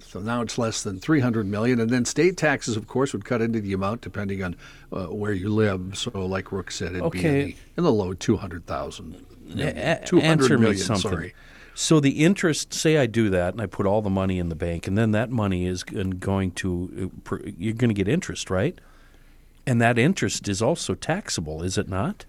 So 0.01 0.21
now 0.21 0.41
it's 0.41 0.57
less 0.57 0.83
than 0.83 0.99
300 0.99 1.47
million, 1.47 1.79
and 1.79 1.91
then 1.91 2.05
state 2.05 2.37
taxes, 2.37 2.77
of 2.77 2.87
course, 2.87 3.13
would 3.13 3.25
cut 3.25 3.43
into 3.43 3.61
the 3.61 3.75
amount 3.75 4.01
depending 4.01 4.43
on 4.43 4.57
uh, 4.91 5.07
where 5.07 5.33
you 5.33 5.51
live. 5.51 5.99
So, 5.99 6.25
like 6.27 6.51
Rook 6.51 6.71
said, 6.71 6.95
it'd 6.95 7.13
be 7.13 7.25
in 7.25 7.35
the, 7.35 7.57
in 7.77 7.85
the 7.85 7.93
low 7.93 8.15
200,000. 8.15 9.27
A- 9.59 10.01
200 10.05 10.25
answer 10.25 10.59
me 10.59 10.75
something. 10.77 11.11
sorry. 11.11 11.35
So 11.75 12.01
the 12.01 12.25
interest, 12.25 12.75
say 12.75 12.99
I 12.99 13.07
do 13.07 13.31
that 13.31 13.55
and 13.55 13.63
I 13.63 13.67
put 13.67 13.87
all 13.87 14.03
the 14.03 14.11
money 14.11 14.39
in 14.39 14.49
the 14.49 14.55
bank, 14.55 14.87
and 14.87 14.97
then 14.97 15.13
that 15.13 15.31
money 15.31 15.67
is 15.67 15.83
going 15.83 16.53
to 16.53 17.11
uh, 17.15 17.21
pr- 17.25 17.47
you're 17.57 17.75
going 17.75 17.89
to 17.89 17.95
get 17.95 18.09
interest, 18.09 18.51
right? 18.51 18.79
And 19.67 19.81
that 19.81 19.99
interest 19.99 20.49
is 20.49 20.61
also 20.61 20.95
taxable, 20.95 21.63
is 21.63 21.79
it 21.79 21.89
not? 21.89 22.27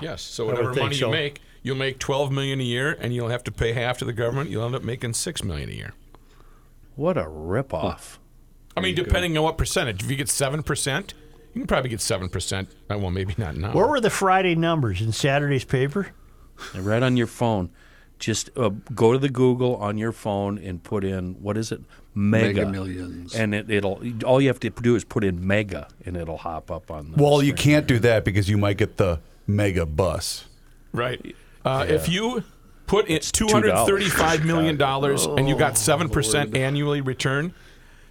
Yes. 0.00 0.22
So 0.22 0.46
whatever 0.46 0.74
money 0.74 0.96
so. 0.96 1.06
you 1.06 1.12
make, 1.12 1.40
you'll 1.62 1.76
make 1.76 1.98
12 1.98 2.32
million 2.32 2.60
a 2.60 2.64
year, 2.64 2.96
and 3.00 3.14
you'll 3.14 3.28
have 3.28 3.44
to 3.44 3.52
pay 3.52 3.72
half 3.72 3.98
to 3.98 4.04
the 4.04 4.12
government. 4.12 4.50
You'll 4.50 4.64
end 4.64 4.74
up 4.74 4.82
making 4.82 5.14
six 5.14 5.44
million 5.44 5.68
a 5.68 5.74
year. 5.74 5.94
What 6.98 7.16
a 7.16 7.22
ripoff! 7.22 8.18
I 8.76 8.80
mean, 8.80 8.96
depending 8.96 9.38
on 9.38 9.44
what 9.44 9.56
percentage. 9.56 10.02
If 10.02 10.10
you 10.10 10.16
get 10.16 10.28
seven 10.28 10.64
percent, 10.64 11.14
you 11.54 11.60
can 11.60 11.66
probably 11.68 11.90
get 11.90 12.00
seven 12.00 12.28
percent. 12.28 12.70
Well, 12.90 13.10
maybe 13.12 13.34
not 13.38 13.56
now. 13.56 13.72
Where 13.72 13.86
were 13.86 14.00
the 14.00 14.10
Friday 14.10 14.56
numbers 14.56 15.00
in 15.00 15.12
Saturday's 15.12 15.64
paper? 15.64 16.08
Right 16.74 17.04
on 17.04 17.16
your 17.16 17.28
phone, 17.28 17.70
just 18.18 18.50
uh, 18.56 18.70
go 18.96 19.12
to 19.12 19.18
the 19.18 19.28
Google 19.28 19.76
on 19.76 19.96
your 19.96 20.10
phone 20.10 20.58
and 20.58 20.82
put 20.82 21.04
in 21.04 21.34
what 21.40 21.56
is 21.56 21.70
it, 21.70 21.80
mega, 22.16 22.66
Mega 22.66 22.66
Millions. 22.68 23.32
and 23.32 23.54
it, 23.54 23.70
it'll 23.70 24.02
all 24.26 24.40
you 24.40 24.48
have 24.48 24.58
to 24.60 24.70
do 24.70 24.96
is 24.96 25.04
put 25.04 25.22
in 25.22 25.46
mega, 25.46 25.86
and 26.04 26.16
it'll 26.16 26.38
hop 26.38 26.68
up 26.72 26.90
on. 26.90 27.12
The 27.12 27.22
Well, 27.22 27.44
you 27.44 27.52
screen. 27.52 27.74
can't 27.74 27.86
do 27.86 28.00
that 28.00 28.24
because 28.24 28.48
you 28.48 28.58
might 28.58 28.76
get 28.76 28.96
the 28.96 29.20
mega 29.46 29.86
bus. 29.86 30.46
Right. 30.92 31.36
Uh, 31.64 31.86
If 31.88 32.08
you 32.08 32.42
put 32.88 33.06
in 33.06 33.18
$2. 33.18 33.32
two 33.32 33.46
hundred 33.48 33.74
thirty-five 33.86 34.44
million 34.44 34.76
dollars 34.88 35.24
and 35.26 35.48
you 35.48 35.56
got 35.56 35.78
seven 35.78 36.08
percent 36.08 36.56
annually 36.56 37.00
return, 37.00 37.54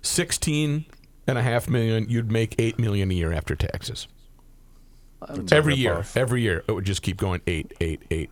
sixteen 0.01 0.86
and 1.28 1.38
a 1.38 1.41
half 1.43 1.69
million, 1.69 2.07
you'd 2.09 2.32
make 2.32 2.55
eight 2.57 2.80
million 2.80 3.11
a 3.11 3.13
year 3.13 3.34
after 3.34 3.55
taxes. 3.55 4.07
Every 5.51 5.75
year, 5.75 5.95
ripoff. 5.95 6.15
every 6.17 6.41
year, 6.43 6.63
it 6.67 6.71
would 6.71 6.86
just 6.86 7.01
keep 7.01 7.17
going 7.17 7.41
eight, 7.47 7.73
eight, 7.82 8.03
eight. 8.11 8.30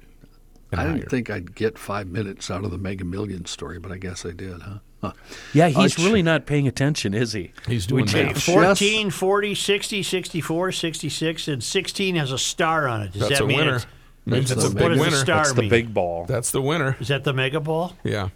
And 0.71 0.79
I 0.79 0.83
higher. 0.85 0.93
didn't 0.97 1.09
think 1.09 1.29
I'd 1.29 1.55
get 1.55 1.77
five 1.77 2.07
minutes 2.07 2.49
out 2.51 2.63
of 2.63 2.71
the 2.71 2.77
Mega 2.77 3.03
Million 3.03 3.45
story, 3.45 3.79
but 3.79 3.91
I 3.91 3.97
guess 3.97 4.25
I 4.25 4.31
did, 4.31 4.61
huh? 4.61 4.77
huh. 5.01 5.11
Yeah, 5.53 5.67
he's 5.69 5.99
Uh, 5.99 6.03
really 6.03 6.21
not 6.21 6.45
paying 6.45 6.67
attention, 6.67 7.13
is 7.13 7.33
he? 7.33 7.51
He's 7.67 7.85
doing 7.87 8.05
take 8.05 8.27
math. 8.33 8.43
14, 8.43 9.09
40, 9.09 9.55
60, 9.55 10.03
64, 10.03 10.71
66, 10.71 11.47
and 11.47 11.63
16 11.63 12.15
has 12.15 12.31
a 12.31 12.37
star 12.37 12.87
on 12.87 13.01
it. 13.03 13.11
Does 13.13 13.21
That's 13.21 13.39
that 13.39 13.43
a 13.43 13.47
mean 13.47 13.57
winner. 13.57 13.75
it's- 13.77 13.87
Means 14.25 14.49
That's 14.49 14.65
a 14.65 14.69
the 14.69 14.75
big 14.75 14.89
winner. 14.99 15.11
the 15.11 15.17
star 15.17 15.37
That's 15.37 15.53
the 15.53 15.61
mean? 15.61 15.69
big 15.69 15.93
ball. 15.93 16.25
That's 16.25 16.51
the 16.51 16.61
winner. 16.61 16.97
Is 16.99 17.09
that 17.09 17.23
the 17.23 17.33
mega 17.33 17.59
ball? 17.59 17.95
Yeah. 18.03 18.29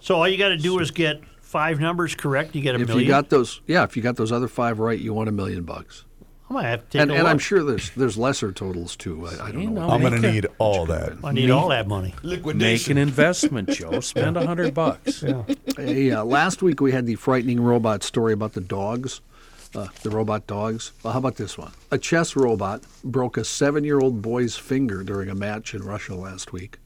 So 0.00 0.16
all 0.16 0.28
you 0.28 0.36
got 0.38 0.48
to 0.48 0.56
do 0.56 0.78
is 0.80 0.90
get 0.90 1.20
five 1.40 1.78
numbers 1.80 2.14
correct. 2.14 2.54
You 2.56 2.62
get 2.62 2.74
a 2.74 2.80
If 2.80 2.88
million. 2.88 3.04
you 3.06 3.08
got 3.08 3.30
those, 3.30 3.60
yeah, 3.66 3.84
if 3.84 3.96
you 3.96 4.02
got 4.02 4.16
those 4.16 4.32
other 4.32 4.48
five 4.48 4.78
right, 4.80 4.98
you 4.98 5.14
want 5.14 5.28
a 5.28 5.32
million 5.32 5.62
bucks. 5.62 6.04
I 6.50 6.54
might 6.54 6.64
have 6.64 6.80
to 6.84 6.86
take 6.88 7.02
And, 7.02 7.10
a 7.10 7.14
and 7.14 7.22
look. 7.24 7.30
I'm 7.30 7.38
sure 7.38 7.62
there's 7.62 7.90
there's 7.90 8.16
lesser 8.16 8.52
totals 8.52 8.96
too. 8.96 9.26
I, 9.26 9.48
I 9.48 9.52
don't 9.52 9.74
know. 9.74 9.86
know, 9.86 9.90
I'm 9.90 10.00
going 10.00 10.14
to 10.14 10.18
Make 10.20 10.30
a- 10.30 10.32
need 10.34 10.46
all 10.58 10.86
that. 10.86 11.12
I 11.24 11.32
need 11.32 11.50
all 11.50 11.68
that 11.68 11.86
money. 11.86 12.14
Liquidation. 12.22 12.94
Make 12.94 13.02
an 13.02 13.08
investment, 13.08 13.68
Joe. 13.68 14.00
Spend 14.00 14.36
a 14.36 14.46
hundred 14.46 14.72
bucks. 14.74 15.22
Hey, 15.76 16.10
uh, 16.10 16.24
last 16.24 16.62
week 16.62 16.80
we 16.80 16.90
had 16.90 17.04
the 17.06 17.16
frightening 17.16 17.60
robot 17.60 18.02
story 18.02 18.32
about 18.32 18.54
the 18.54 18.62
dogs, 18.62 19.20
uh, 19.74 19.88
the 20.02 20.10
robot 20.10 20.46
dogs. 20.46 20.92
Well, 21.02 21.12
how 21.12 21.18
about 21.18 21.36
this 21.36 21.58
one? 21.58 21.72
A 21.90 21.98
chess 21.98 22.36
robot 22.36 22.82
broke 23.04 23.36
a 23.36 23.44
seven-year-old 23.44 24.22
boy's 24.22 24.56
finger 24.56 25.02
during 25.02 25.28
a 25.28 25.34
match 25.34 25.74
in 25.74 25.82
Russia 25.82 26.14
last 26.14 26.52
week. 26.52 26.78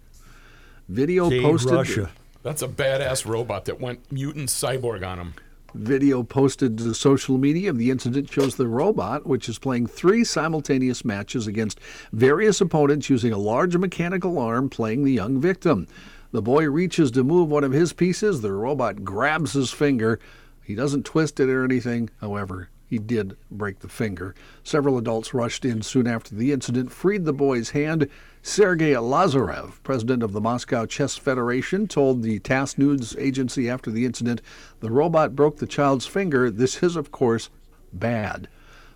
Video 0.88 1.30
See, 1.30 1.40
posted. 1.40 1.72
Russia. 1.72 2.10
That's 2.42 2.62
a 2.62 2.68
badass 2.68 3.24
robot 3.24 3.66
that 3.66 3.80
went 3.80 4.10
mutant 4.10 4.48
cyborg 4.48 5.06
on 5.06 5.18
him. 5.18 5.34
Video 5.74 6.22
posted 6.22 6.76
to 6.76 6.92
social 6.92 7.38
media 7.38 7.70
of 7.70 7.78
the 7.78 7.90
incident 7.90 8.30
shows 8.30 8.56
the 8.56 8.66
robot, 8.66 9.26
which 9.26 9.48
is 9.48 9.58
playing 9.58 9.86
three 9.86 10.22
simultaneous 10.22 11.02
matches 11.02 11.46
against 11.46 11.80
various 12.12 12.60
opponents 12.60 13.08
using 13.08 13.32
a 13.32 13.38
large 13.38 13.76
mechanical 13.76 14.38
arm, 14.38 14.68
playing 14.68 15.04
the 15.04 15.12
young 15.12 15.40
victim. 15.40 15.86
The 16.32 16.42
boy 16.42 16.68
reaches 16.68 17.10
to 17.12 17.24
move 17.24 17.48
one 17.48 17.64
of 17.64 17.72
his 17.72 17.92
pieces. 17.92 18.40
The 18.40 18.52
robot 18.52 19.04
grabs 19.04 19.52
his 19.52 19.70
finger. 19.70 20.18
He 20.62 20.74
doesn't 20.74 21.04
twist 21.04 21.40
it 21.40 21.48
or 21.48 21.64
anything. 21.64 22.10
However, 22.20 22.68
he 22.92 22.98
did 22.98 23.38
break 23.50 23.78
the 23.78 23.88
finger. 23.88 24.34
Several 24.62 24.98
adults 24.98 25.32
rushed 25.32 25.64
in 25.64 25.80
soon 25.80 26.06
after 26.06 26.34
the 26.34 26.52
incident, 26.52 26.92
freed 26.92 27.24
the 27.24 27.32
boy's 27.32 27.70
hand. 27.70 28.06
Sergei 28.42 28.92
Lazarev, 28.92 29.82
president 29.82 30.22
of 30.22 30.32
the 30.32 30.42
Moscow 30.42 30.84
Chess 30.84 31.16
Federation, 31.16 31.88
told 31.88 32.22
the 32.22 32.38
TASS 32.40 32.76
news 32.76 33.16
agency 33.18 33.70
after 33.70 33.90
the 33.90 34.04
incident 34.04 34.42
the 34.80 34.90
robot 34.90 35.34
broke 35.34 35.56
the 35.56 35.66
child's 35.66 36.06
finger. 36.06 36.50
This 36.50 36.82
is, 36.82 36.94
of 36.94 37.10
course, 37.10 37.48
bad. 37.94 38.48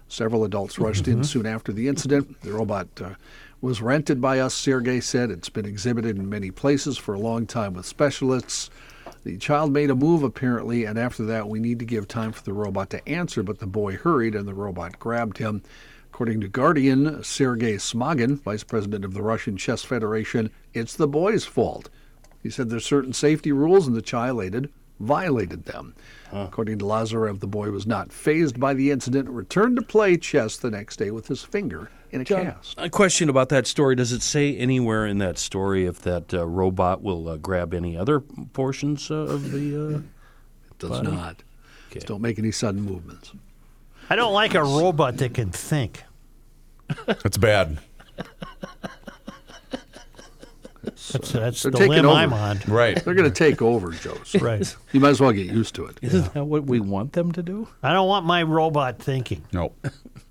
Several 0.08 0.44
adults 0.44 0.78
rushed 0.78 1.08
in 1.08 1.24
soon 1.24 1.46
after 1.46 1.72
the 1.72 1.88
incident. 1.88 2.40
The 2.42 2.52
robot 2.52 2.88
uh, 3.00 3.14
was 3.60 3.80
rented 3.80 4.20
by 4.20 4.40
us, 4.40 4.54
Sergei 4.54 5.00
said. 5.00 5.30
It's 5.30 5.48
been 5.48 5.64
exhibited 5.64 6.18
in 6.18 6.28
many 6.28 6.50
places 6.50 6.98
for 6.98 7.14
a 7.14 7.18
long 7.18 7.46
time 7.46 7.72
with 7.72 7.86
specialists. 7.86 8.68
The 9.26 9.38
child 9.38 9.72
made 9.72 9.90
a 9.90 9.96
move, 9.96 10.22
apparently, 10.22 10.84
and 10.84 10.96
after 10.96 11.24
that, 11.24 11.48
we 11.48 11.58
need 11.58 11.80
to 11.80 11.84
give 11.84 12.06
time 12.06 12.30
for 12.30 12.44
the 12.44 12.52
robot 12.52 12.90
to 12.90 13.08
answer, 13.08 13.42
but 13.42 13.58
the 13.58 13.66
boy 13.66 13.96
hurried 13.96 14.36
and 14.36 14.46
the 14.46 14.54
robot 14.54 15.00
grabbed 15.00 15.38
him. 15.38 15.64
According 16.12 16.42
to 16.42 16.48
Guardian, 16.48 17.24
Sergei 17.24 17.74
Smagin, 17.74 18.40
vice 18.40 18.62
president 18.62 19.04
of 19.04 19.14
the 19.14 19.24
Russian 19.24 19.56
Chess 19.56 19.82
Federation, 19.82 20.52
it's 20.74 20.94
the 20.94 21.08
boy's 21.08 21.44
fault. 21.44 21.90
He 22.40 22.50
said 22.50 22.70
there's 22.70 22.86
certain 22.86 23.12
safety 23.12 23.50
rules 23.50 23.88
and 23.88 23.96
the 23.96 24.00
child 24.00 24.70
violated 25.00 25.64
them. 25.64 25.94
According 26.32 26.78
to 26.80 26.84
Lazarev, 26.84 27.40
the 27.40 27.46
boy 27.46 27.70
was 27.70 27.86
not 27.86 28.12
phased 28.12 28.58
by 28.58 28.74
the 28.74 28.90
incident, 28.90 29.28
and 29.28 29.36
returned 29.36 29.76
to 29.76 29.82
play 29.82 30.16
chess 30.16 30.56
the 30.56 30.70
next 30.70 30.96
day 30.96 31.10
with 31.10 31.28
his 31.28 31.42
finger 31.42 31.90
in 32.10 32.20
a 32.20 32.24
cast. 32.24 32.74
A 32.78 32.90
question 32.90 33.28
about 33.28 33.48
that 33.50 33.66
story: 33.66 33.94
Does 33.94 34.12
it 34.12 34.22
say 34.22 34.56
anywhere 34.56 35.06
in 35.06 35.18
that 35.18 35.38
story 35.38 35.86
if 35.86 36.00
that 36.02 36.34
uh, 36.34 36.46
robot 36.46 37.02
will 37.02 37.28
uh, 37.28 37.36
grab 37.36 37.72
any 37.72 37.96
other 37.96 38.20
portions 38.20 39.10
uh, 39.10 39.14
of 39.14 39.52
the? 39.52 39.96
Uh... 39.96 39.98
It 39.98 40.78
does 40.78 41.02
not. 41.02 41.42
Just 41.90 42.06
don't 42.06 42.20
make 42.20 42.38
any 42.38 42.50
sudden 42.50 42.82
movements. 42.82 43.32
I 44.10 44.16
don't 44.16 44.34
like 44.34 44.54
a 44.54 44.62
robot 44.62 45.16
that 45.18 45.34
can 45.34 45.50
think. 45.50 46.04
That's 47.06 47.38
bad. 47.38 47.78
That's, 51.12 51.34
uh, 51.34 51.40
that's 51.40 51.62
They're 51.62 51.70
the 51.72 51.78
taking 51.78 51.92
limb 51.94 52.06
over. 52.06 52.16
I'm 52.16 52.32
on. 52.32 52.58
Right. 52.66 53.02
They're 53.04 53.14
going 53.14 53.30
to 53.30 53.34
take 53.36 53.62
over, 53.62 53.90
Joseph. 53.92 54.42
Right. 54.46 54.76
You 54.92 55.00
might 55.00 55.10
as 55.10 55.20
well 55.20 55.32
get 55.32 55.46
used 55.46 55.74
to 55.76 55.86
it. 55.86 55.98
Isn't 56.02 56.32
that 56.34 56.44
what 56.44 56.64
we 56.64 56.80
want 56.80 57.12
them 57.12 57.32
to 57.32 57.42
do? 57.42 57.68
I 57.82 57.92
don't 57.92 58.08
want 58.08 58.26
my 58.26 58.42
robot 58.42 58.98
thinking. 58.98 59.42
Nope. 59.52 59.76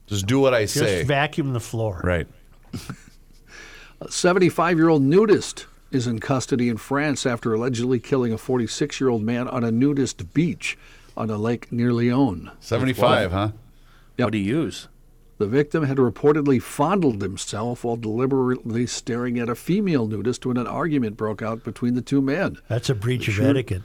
Just 0.08 0.26
do 0.28 0.40
what 0.40 0.54
I 0.54 0.62
Just 0.64 0.76
say. 0.76 1.04
vacuum 1.04 1.54
the 1.54 1.60
floor. 1.60 2.02
Right. 2.04 2.28
A 4.02 4.12
75 4.12 4.78
year 4.78 4.90
old 4.90 5.02
nudist 5.02 5.66
is 5.92 6.08
in 6.08 6.20
custody 6.20 6.68
in 6.70 6.78
France 6.78 7.26
after 7.26 7.54
allegedly 7.54 8.00
killing 8.00 8.34
a 8.34 8.38
46 8.38 9.00
year 9.00 9.10
old 9.10 9.22
man 9.24 9.48
on 9.48 9.64
a 9.64 9.72
nudist 9.72 10.34
beach 10.34 10.78
on 11.16 11.30
a 11.30 11.38
lake 11.38 11.72
near 11.72 11.94
Lyon. 11.94 12.52
75, 12.60 13.32
huh? 13.32 13.50
Yep. 14.18 14.26
What 14.26 14.32
do 14.32 14.38
you 14.38 14.58
use? 14.62 14.88
The 15.38 15.48
victim 15.48 15.84
had 15.84 15.98
reportedly 15.98 16.62
fondled 16.62 17.22
himself 17.22 17.84
while 17.84 17.98
deliberately 17.98 18.88
staring 18.88 19.38
at 19.38 19.50
a 19.50 19.56
female 19.56 20.08
nudist 20.08 20.46
when 20.46 20.58
an 20.58 20.68
argument 20.68 21.18
broke 21.18 21.42
out 21.42 21.64
between 21.64 21.96
the 21.96 22.02
two 22.02 22.22
men. 22.22 22.58
That's 22.70 22.90
a 22.90 22.96
breach 22.96 23.28
of 23.28 23.40
etiquette. 23.40 23.84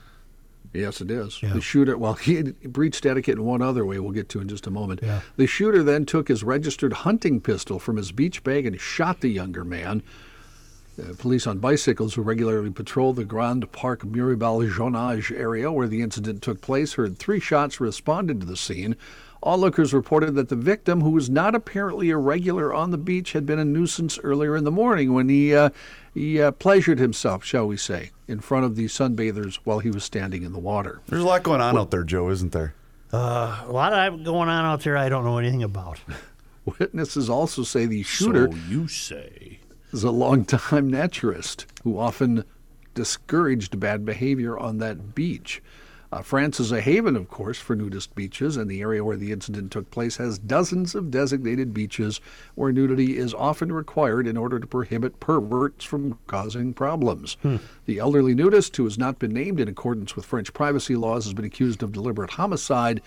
Yes, 0.72 1.00
it 1.00 1.10
is. 1.10 1.42
Yeah. 1.42 1.52
The 1.52 1.60
shooter, 1.60 1.98
well, 1.98 2.14
he 2.14 2.42
breached 2.42 3.04
etiquette 3.04 3.38
in 3.38 3.44
one 3.44 3.62
other 3.62 3.84
way 3.84 3.98
we'll 3.98 4.12
get 4.12 4.28
to 4.30 4.40
in 4.40 4.48
just 4.48 4.66
a 4.66 4.70
moment. 4.70 5.00
Yeah. 5.02 5.20
The 5.36 5.46
shooter 5.46 5.82
then 5.82 6.06
took 6.06 6.28
his 6.28 6.44
registered 6.44 6.92
hunting 6.92 7.40
pistol 7.40 7.78
from 7.78 7.96
his 7.96 8.12
beach 8.12 8.44
bag 8.44 8.66
and 8.66 8.80
shot 8.80 9.20
the 9.20 9.28
younger 9.28 9.64
man. 9.64 10.02
Uh, 11.00 11.14
police 11.18 11.46
on 11.46 11.58
bicycles 11.58 12.14
who 12.14 12.22
regularly 12.22 12.70
patrol 12.70 13.12
the 13.12 13.24
Grand 13.24 13.70
Parc 13.72 14.02
Miribel 14.02 14.70
Jonage 14.70 15.36
area 15.36 15.72
where 15.72 15.88
the 15.88 16.02
incident 16.02 16.42
took 16.42 16.60
place 16.60 16.94
heard 16.94 17.18
three 17.18 17.40
shots 17.40 17.80
responded 17.80 18.40
to 18.40 18.46
the 18.46 18.56
scene. 18.56 18.96
Onlookers 19.42 19.94
reported 19.94 20.34
that 20.34 20.50
the 20.50 20.56
victim, 20.56 21.00
who 21.00 21.10
was 21.10 21.30
not 21.30 21.54
apparently 21.54 22.10
a 22.10 22.16
regular 22.18 22.74
on 22.74 22.90
the 22.90 22.98
beach, 22.98 23.32
had 23.32 23.46
been 23.46 23.58
a 23.58 23.64
nuisance 23.64 24.18
earlier 24.22 24.54
in 24.56 24.64
the 24.64 24.70
morning 24.70 25.14
when 25.14 25.28
he 25.30 25.54
uh, 25.54 25.70
he 26.12 26.40
uh, 26.42 26.50
pleasured 26.52 26.98
himself, 26.98 27.42
shall 27.44 27.66
we 27.66 27.76
say, 27.78 28.10
in 28.28 28.40
front 28.40 28.66
of 28.66 28.76
the 28.76 28.84
sunbathers 28.86 29.58
while 29.64 29.78
he 29.78 29.90
was 29.90 30.04
standing 30.04 30.42
in 30.42 30.52
the 30.52 30.58
water. 30.58 31.00
There's 31.06 31.22
a 31.22 31.26
lot 31.26 31.42
going 31.42 31.60
on 31.62 31.78
out 31.78 31.90
there, 31.90 32.04
Joe, 32.04 32.28
isn't 32.30 32.52
there? 32.52 32.74
A 33.12 33.64
lot 33.68 33.92
of 33.92 34.22
going 34.24 34.48
on 34.48 34.64
out 34.64 34.82
there 34.82 34.96
I 34.96 35.08
don't 35.08 35.24
know 35.24 35.38
anything 35.38 35.62
about. 35.62 36.00
Witnesses 36.78 37.30
also 37.30 37.62
say 37.62 37.86
the 37.86 38.02
shooter 38.02 38.48
So 38.52 38.58
you 38.68 38.88
say? 38.88 39.58
is 39.92 40.04
a 40.04 40.10
longtime 40.10 40.90
naturist 40.92 41.64
who 41.82 41.98
often 41.98 42.44
discouraged 42.94 43.80
bad 43.80 44.04
behavior 44.04 44.58
on 44.58 44.78
that 44.78 45.14
beach. 45.14 45.62
Uh, 46.12 46.22
France 46.22 46.58
is 46.58 46.72
a 46.72 46.80
haven, 46.80 47.14
of 47.14 47.28
course, 47.28 47.58
for 47.58 47.76
nudist 47.76 48.14
beaches, 48.16 48.56
and 48.56 48.68
the 48.68 48.80
area 48.80 49.04
where 49.04 49.16
the 49.16 49.30
incident 49.30 49.70
took 49.70 49.90
place 49.92 50.16
has 50.16 50.40
dozens 50.40 50.96
of 50.96 51.08
designated 51.10 51.72
beaches 51.72 52.20
where 52.56 52.72
nudity 52.72 53.16
is 53.16 53.32
often 53.32 53.70
required 53.70 54.26
in 54.26 54.36
order 54.36 54.58
to 54.58 54.66
prohibit 54.66 55.20
perverts 55.20 55.84
from 55.84 56.18
causing 56.26 56.74
problems. 56.74 57.36
The 57.86 57.98
elderly 58.00 58.34
nudist, 58.34 58.76
who 58.76 58.84
has 58.84 58.98
not 58.98 59.20
been 59.20 59.32
named 59.32 59.60
in 59.60 59.68
accordance 59.68 60.16
with 60.16 60.24
French 60.24 60.52
privacy 60.52 60.96
laws, 60.96 61.26
has 61.26 61.34
been 61.34 61.44
accused 61.44 61.80
of 61.82 61.92
deliberate 61.92 62.30
homicide. 62.30 63.00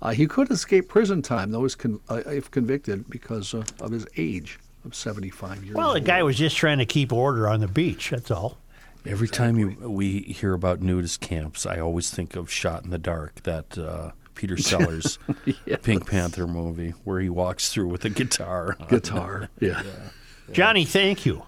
Uh, 0.00 0.10
he 0.12 0.26
could 0.26 0.50
escape 0.50 0.88
prison 0.88 1.20
time, 1.20 1.50
though, 1.50 1.68
con- 1.68 2.00
uh, 2.08 2.22
if 2.26 2.50
convicted 2.50 3.08
because 3.10 3.52
uh, 3.52 3.64
of 3.80 3.90
his 3.90 4.06
age 4.16 4.58
of 4.86 4.94
75 4.94 5.62
years 5.64 5.74
Well, 5.76 5.88
the 5.92 5.98
old. 6.00 6.06
guy 6.06 6.22
was 6.22 6.38
just 6.38 6.56
trying 6.56 6.78
to 6.78 6.86
keep 6.86 7.12
order 7.12 7.48
on 7.48 7.60
the 7.60 7.68
beach. 7.68 8.10
That's 8.10 8.30
all. 8.30 8.56
Every 9.06 9.28
time 9.28 9.56
you, 9.56 9.76
we 9.80 10.20
hear 10.22 10.52
about 10.52 10.80
nudist 10.80 11.20
camps, 11.20 11.64
I 11.64 11.78
always 11.78 12.10
think 12.10 12.34
of 12.34 12.50
Shot 12.50 12.84
in 12.84 12.90
the 12.90 12.98
Dark, 12.98 13.42
that 13.44 13.78
uh, 13.78 14.10
Peter 14.34 14.56
Sellers 14.58 15.18
Pink 15.82 16.08
Panther 16.08 16.46
movie 16.46 16.90
where 17.04 17.20
he 17.20 17.28
walks 17.28 17.72
through 17.72 17.88
with 17.88 18.04
a 18.04 18.10
guitar. 18.10 18.76
Guitar, 18.88 19.48
yeah. 19.60 19.82
Johnny, 20.52 20.84
thank 20.84 21.24
you. 21.24 21.42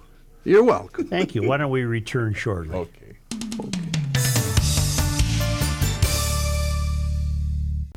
You're 0.44 0.64
welcome. 0.64 1.06
Thank 1.08 1.34
you. 1.34 1.46
Why 1.46 1.56
don't 1.56 1.70
we 1.70 1.82
return 1.82 2.32
shortly? 2.32 2.74
Okay. 2.74 3.97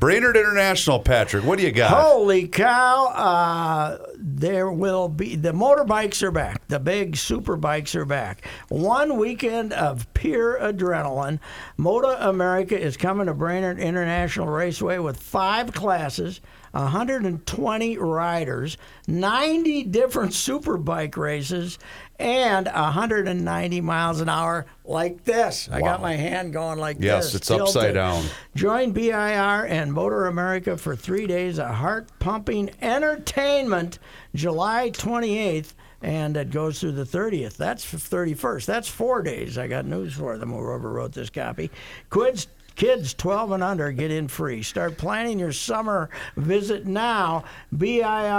Brainerd 0.02 0.36
International, 0.36 0.98
Patrick. 0.98 1.44
What 1.44 1.60
do 1.60 1.64
you 1.64 1.70
got? 1.70 1.92
Holy 1.92 2.48
cow! 2.48 3.06
Uh, 3.14 3.98
there 4.16 4.68
will 4.68 5.08
be 5.08 5.36
the 5.36 5.52
motorbikes 5.52 6.24
are 6.24 6.32
back. 6.32 6.66
The 6.66 6.80
big 6.80 7.14
super 7.14 7.54
bikes 7.54 7.94
are 7.94 8.04
back. 8.04 8.44
One 8.68 9.16
weekend 9.16 9.72
of 9.72 10.12
pure 10.12 10.58
adrenaline. 10.58 11.38
Moto 11.76 12.16
America 12.18 12.76
is 12.76 12.96
coming 12.96 13.26
to 13.28 13.34
Brainerd 13.34 13.78
International 13.78 14.48
Raceway 14.48 14.98
with 14.98 15.18
five 15.18 15.72
classes. 15.72 16.40
120 16.72 17.98
riders, 17.98 18.76
90 19.06 19.84
different 19.84 20.32
superbike 20.32 21.16
races, 21.16 21.78
and 22.18 22.66
190 22.66 23.80
miles 23.80 24.20
an 24.20 24.28
hour 24.28 24.66
like 24.84 25.24
this. 25.24 25.68
I 25.70 25.80
got 25.80 26.00
my 26.02 26.14
hand 26.14 26.52
going 26.52 26.78
like 26.78 26.96
Yes, 27.00 27.24
this. 27.24 27.34
Yes, 27.34 27.40
it's 27.42 27.50
upside 27.50 27.94
down. 27.94 28.24
Join 28.54 28.92
BIR 28.92 29.66
and 29.66 29.92
Motor 29.92 30.26
America 30.26 30.76
for 30.76 30.96
three 30.96 31.26
days 31.26 31.58
of 31.58 31.70
heart 31.74 32.08
pumping 32.18 32.70
entertainment 32.80 33.98
July 34.34 34.90
28th. 34.90 35.74
And 36.04 36.36
it 36.36 36.50
goes 36.50 36.80
through 36.80 36.92
the 36.92 37.04
30th. 37.04 37.56
That's 37.56 37.84
31st. 37.84 38.66
That's 38.66 38.88
four 38.88 39.22
days. 39.22 39.56
I 39.56 39.68
got 39.68 39.84
news 39.86 40.14
for 40.14 40.36
them, 40.36 40.50
whoever 40.50 40.90
wrote 40.90 41.12
this 41.12 41.30
copy. 41.30 41.70
Kids, 42.12 42.48
kids 42.74 43.14
12 43.14 43.52
and 43.52 43.62
under 43.62 43.92
get 43.92 44.10
in 44.10 44.28
free. 44.28 44.62
Start 44.62 44.98
planning 44.98 45.38
your 45.38 45.52
summer 45.52 46.10
visit 46.36 46.86
now. 46.86 47.44
BIRMN.com 47.74 48.36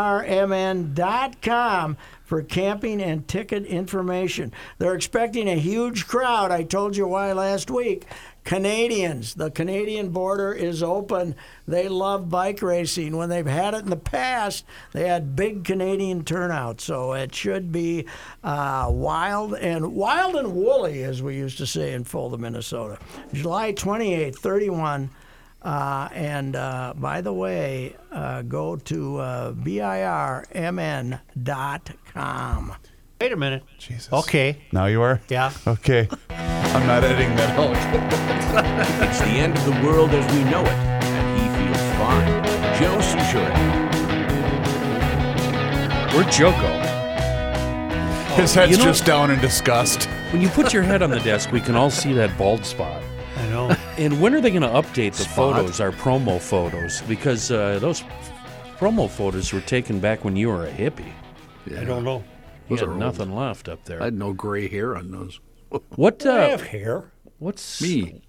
for 2.24 2.42
camping 2.42 3.02
and 3.02 3.28
ticket 3.28 3.66
information. 3.66 4.52
They're 4.80 4.96
expecting 4.96 5.48
a 5.50 5.56
huge 5.56 6.08
crowd. 6.08 6.52
I 6.52 6.64
told 6.64 6.98
you 6.98 7.08
why 7.08 7.34
last 7.34 7.70
week. 7.70 8.06
Canadians, 8.44 9.36
the 9.36 9.49
Canadian 9.52 10.10
border 10.10 10.52
is 10.52 10.84
open. 10.84 11.36
They 11.68 11.88
love 11.88 12.30
bike 12.30 12.61
racing. 12.61 13.15
When 13.15 13.30
they've 13.30 13.45
had 13.45 13.74
it 13.74 13.84
in 13.84 13.90
the 13.90 13.95
past, 13.95 14.65
they 14.91 15.07
had 15.07 15.36
big 15.36 15.64
Canadian 15.64 16.26
turnout. 16.26 16.82
So 16.82 17.14
it 17.14 17.34
should 17.34 17.72
be 17.72 18.06
uh, 18.44 18.88
wild 18.90 19.56
and 19.56 19.94
wild 19.94 20.36
and 20.36 20.53
woolly, 20.53 21.03
as 21.03 21.22
we 21.22 21.36
used 21.36 21.57
to 21.60 21.65
say 21.65 21.94
in 21.94 22.03
Fulda, 22.03 22.38
Minnesota. 22.38 22.99
July 23.34 23.74
28th, 23.74 24.36
31. 24.38 25.10
Uh, 25.61 26.10
and 26.11 26.56
uh, 26.57 26.94
by 26.98 27.22
the 27.22 27.32
way, 27.32 27.95
uh, 28.11 28.41
go 28.41 28.76
to 28.76 29.18
uh, 29.18 29.53
BIRMN.com. 29.53 30.84
Wait 33.24 33.32
a 33.32 33.38
minute. 33.38 33.64
Jesus. 33.78 34.12
Okay. 34.12 34.58
Now 34.74 34.88
you 34.88 35.02
are? 35.02 35.22
Yeah. 35.30 35.54
Okay. 35.66 36.10
I'm 36.30 36.86
not 36.86 37.06
editing 37.06 37.34
that 37.38 37.58
out. 37.58 37.74
It's 39.10 39.20
the 39.22 39.28
end 39.28 39.58
of 39.58 39.64
the 39.64 39.72
world 39.88 40.10
as 40.10 40.30
we 40.36 40.44
know 40.44 40.60
it, 40.62 40.68
and 40.68 41.40
he 41.40 41.48
feels 41.56 41.82
fine. 41.98 42.28
Joe 42.78 42.98
Soucheray. 43.00 43.56
Where'd 46.14 46.30
Joe 46.34 46.52
go? 46.52 48.34
His 48.36 48.54
head's 48.54 48.74
You 48.74 48.78
know- 48.80 48.84
just 48.84 49.06
down 49.06 49.32
in 49.32 49.40
disgust. 49.40 50.04
When 50.34 50.41
you 50.41 50.50
put 50.50 50.74
your 50.74 50.84
head 50.84 51.02
on 51.02 51.10
the 51.10 51.22
desk, 51.22 51.54
we 51.54 51.62
can 51.62 51.76
all 51.78 51.90
see 51.90 52.12
that 52.12 52.38
bald 52.38 52.66
spot. 52.66 53.02
I 53.38 53.48
know. 53.48 53.74
And 53.98 54.20
when 54.20 54.36
are 54.36 54.41
they 54.41 54.52
going 54.52 54.64
to 54.64 54.68
update 54.68 55.16
the 55.16 55.24
photos, 55.24 55.80
our 55.80 55.91
promo 55.94 56.41
photos? 56.41 57.02
Because 57.04 57.52
uh, 57.52 57.80
those 57.80 58.04
promo 58.78 59.10
photos 59.10 59.54
were 59.54 59.62
taken 59.62 60.02
back 60.02 60.26
when 60.26 60.36
you 60.36 60.50
were 60.50 60.66
a 60.66 60.72
hippie. 60.72 61.14
I 61.78 61.86
don't 61.86 62.04
know. 62.04 62.22
You 62.69 62.76
Those 62.76 62.80
had 62.80 62.88
are 62.90 62.91
old. 62.91 62.99
nothing 62.99 63.35
left 63.35 63.68
up 63.69 63.84
there. 63.85 64.02
I 64.02 64.06
had 64.06 64.14
no 64.14 64.34
gray 64.34 64.68
hair 64.68 64.95
on 64.95 65.11
those. 65.11 65.40
What? 65.95 66.26
I 66.26 66.30
Uh, 66.45 66.49
have 66.52 66.61
hair. 66.68 67.11
what's 67.40 67.81
Me, 67.81 68.22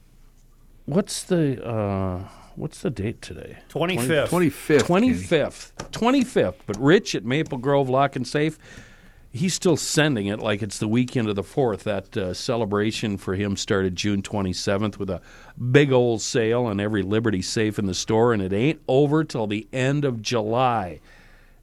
What's 0.86 1.22
the 1.24 1.64
uh, 1.64 2.28
What's 2.56 2.80
the 2.82 2.90
date 2.90 3.20
today? 3.20 3.58
25th. 3.68 4.28
25th. 4.28 4.86
Twenty 4.86 5.08
Kenny. 5.08 5.18
fifth. 5.22 5.72
Twenty 5.90 6.24
fifth. 6.24 6.62
But 6.66 6.78
Rich 6.78 7.14
at 7.14 7.24
Maple 7.24 7.58
Grove 7.58 7.88
Lock 7.90 8.14
and 8.16 8.26
Safe, 8.26 8.58
he's 9.32 9.52
still 9.54 9.76
sending 9.76 10.26
it 10.26 10.38
like 10.38 10.62
it's 10.62 10.78
the 10.78 10.86
weekend 10.88 11.28
of 11.28 11.36
the 11.36 11.42
fourth. 11.42 11.84
That 11.84 12.16
uh, 12.16 12.32
celebration 12.34 13.16
for 13.18 13.34
him 13.34 13.56
started 13.56 13.96
June 13.96 14.22
twenty 14.22 14.52
seventh 14.52 14.98
with 14.98 15.10
a 15.10 15.20
big 15.72 15.90
old 15.92 16.22
sale 16.22 16.64
on 16.66 16.78
every 16.80 17.02
Liberty 17.02 17.42
safe 17.42 17.78
in 17.78 17.86
the 17.86 17.94
store, 17.94 18.32
and 18.32 18.40
it 18.40 18.52
ain't 18.52 18.80
over 18.88 19.24
till 19.24 19.46
the 19.46 19.66
end 19.72 20.04
of 20.04 20.22
July. 20.22 21.00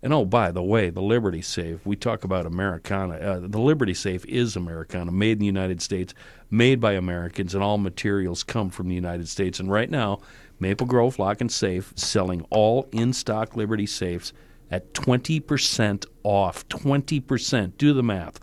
And 0.04 0.14
oh, 0.14 0.26
by 0.26 0.52
the 0.52 0.64
way, 0.64 0.90
the 0.90 1.02
Liberty 1.02 1.42
Safe, 1.42 1.86
we 1.86 1.96
talk 1.96 2.24
about 2.24 2.48
Americana. 2.48 3.16
Uh, 3.16 3.40
the 3.42 3.60
Liberty 3.60 3.94
Safe 3.94 4.26
is 4.26 4.56
Americana, 4.56 5.12
made 5.12 5.34
in 5.34 5.40
the 5.40 5.46
United 5.46 5.82
States, 5.82 6.14
made 6.50 6.80
by 6.80 6.94
Americans, 6.94 7.54
and 7.54 7.64
all 7.64 7.78
materials 7.78 8.44
come 8.44 8.72
from 8.72 8.90
the 8.90 8.96
United 8.96 9.30
States. 9.30 9.60
And 9.60 9.70
right 9.72 9.90
now, 9.90 10.20
Maple 10.60 10.88
Grove 10.88 11.20
Lock 11.20 11.40
and 11.40 11.52
Safe 11.52 11.94
selling 11.96 12.46
all 12.50 12.88
in 12.92 13.14
stock 13.14 13.56
Liberty 13.56 13.86
Safes 13.86 14.34
at 14.72 14.94
20% 14.94 16.06
off. 16.24 16.68
20%. 16.70 17.78
Do 17.78 17.94
the 17.94 18.04
math. 18.04 18.40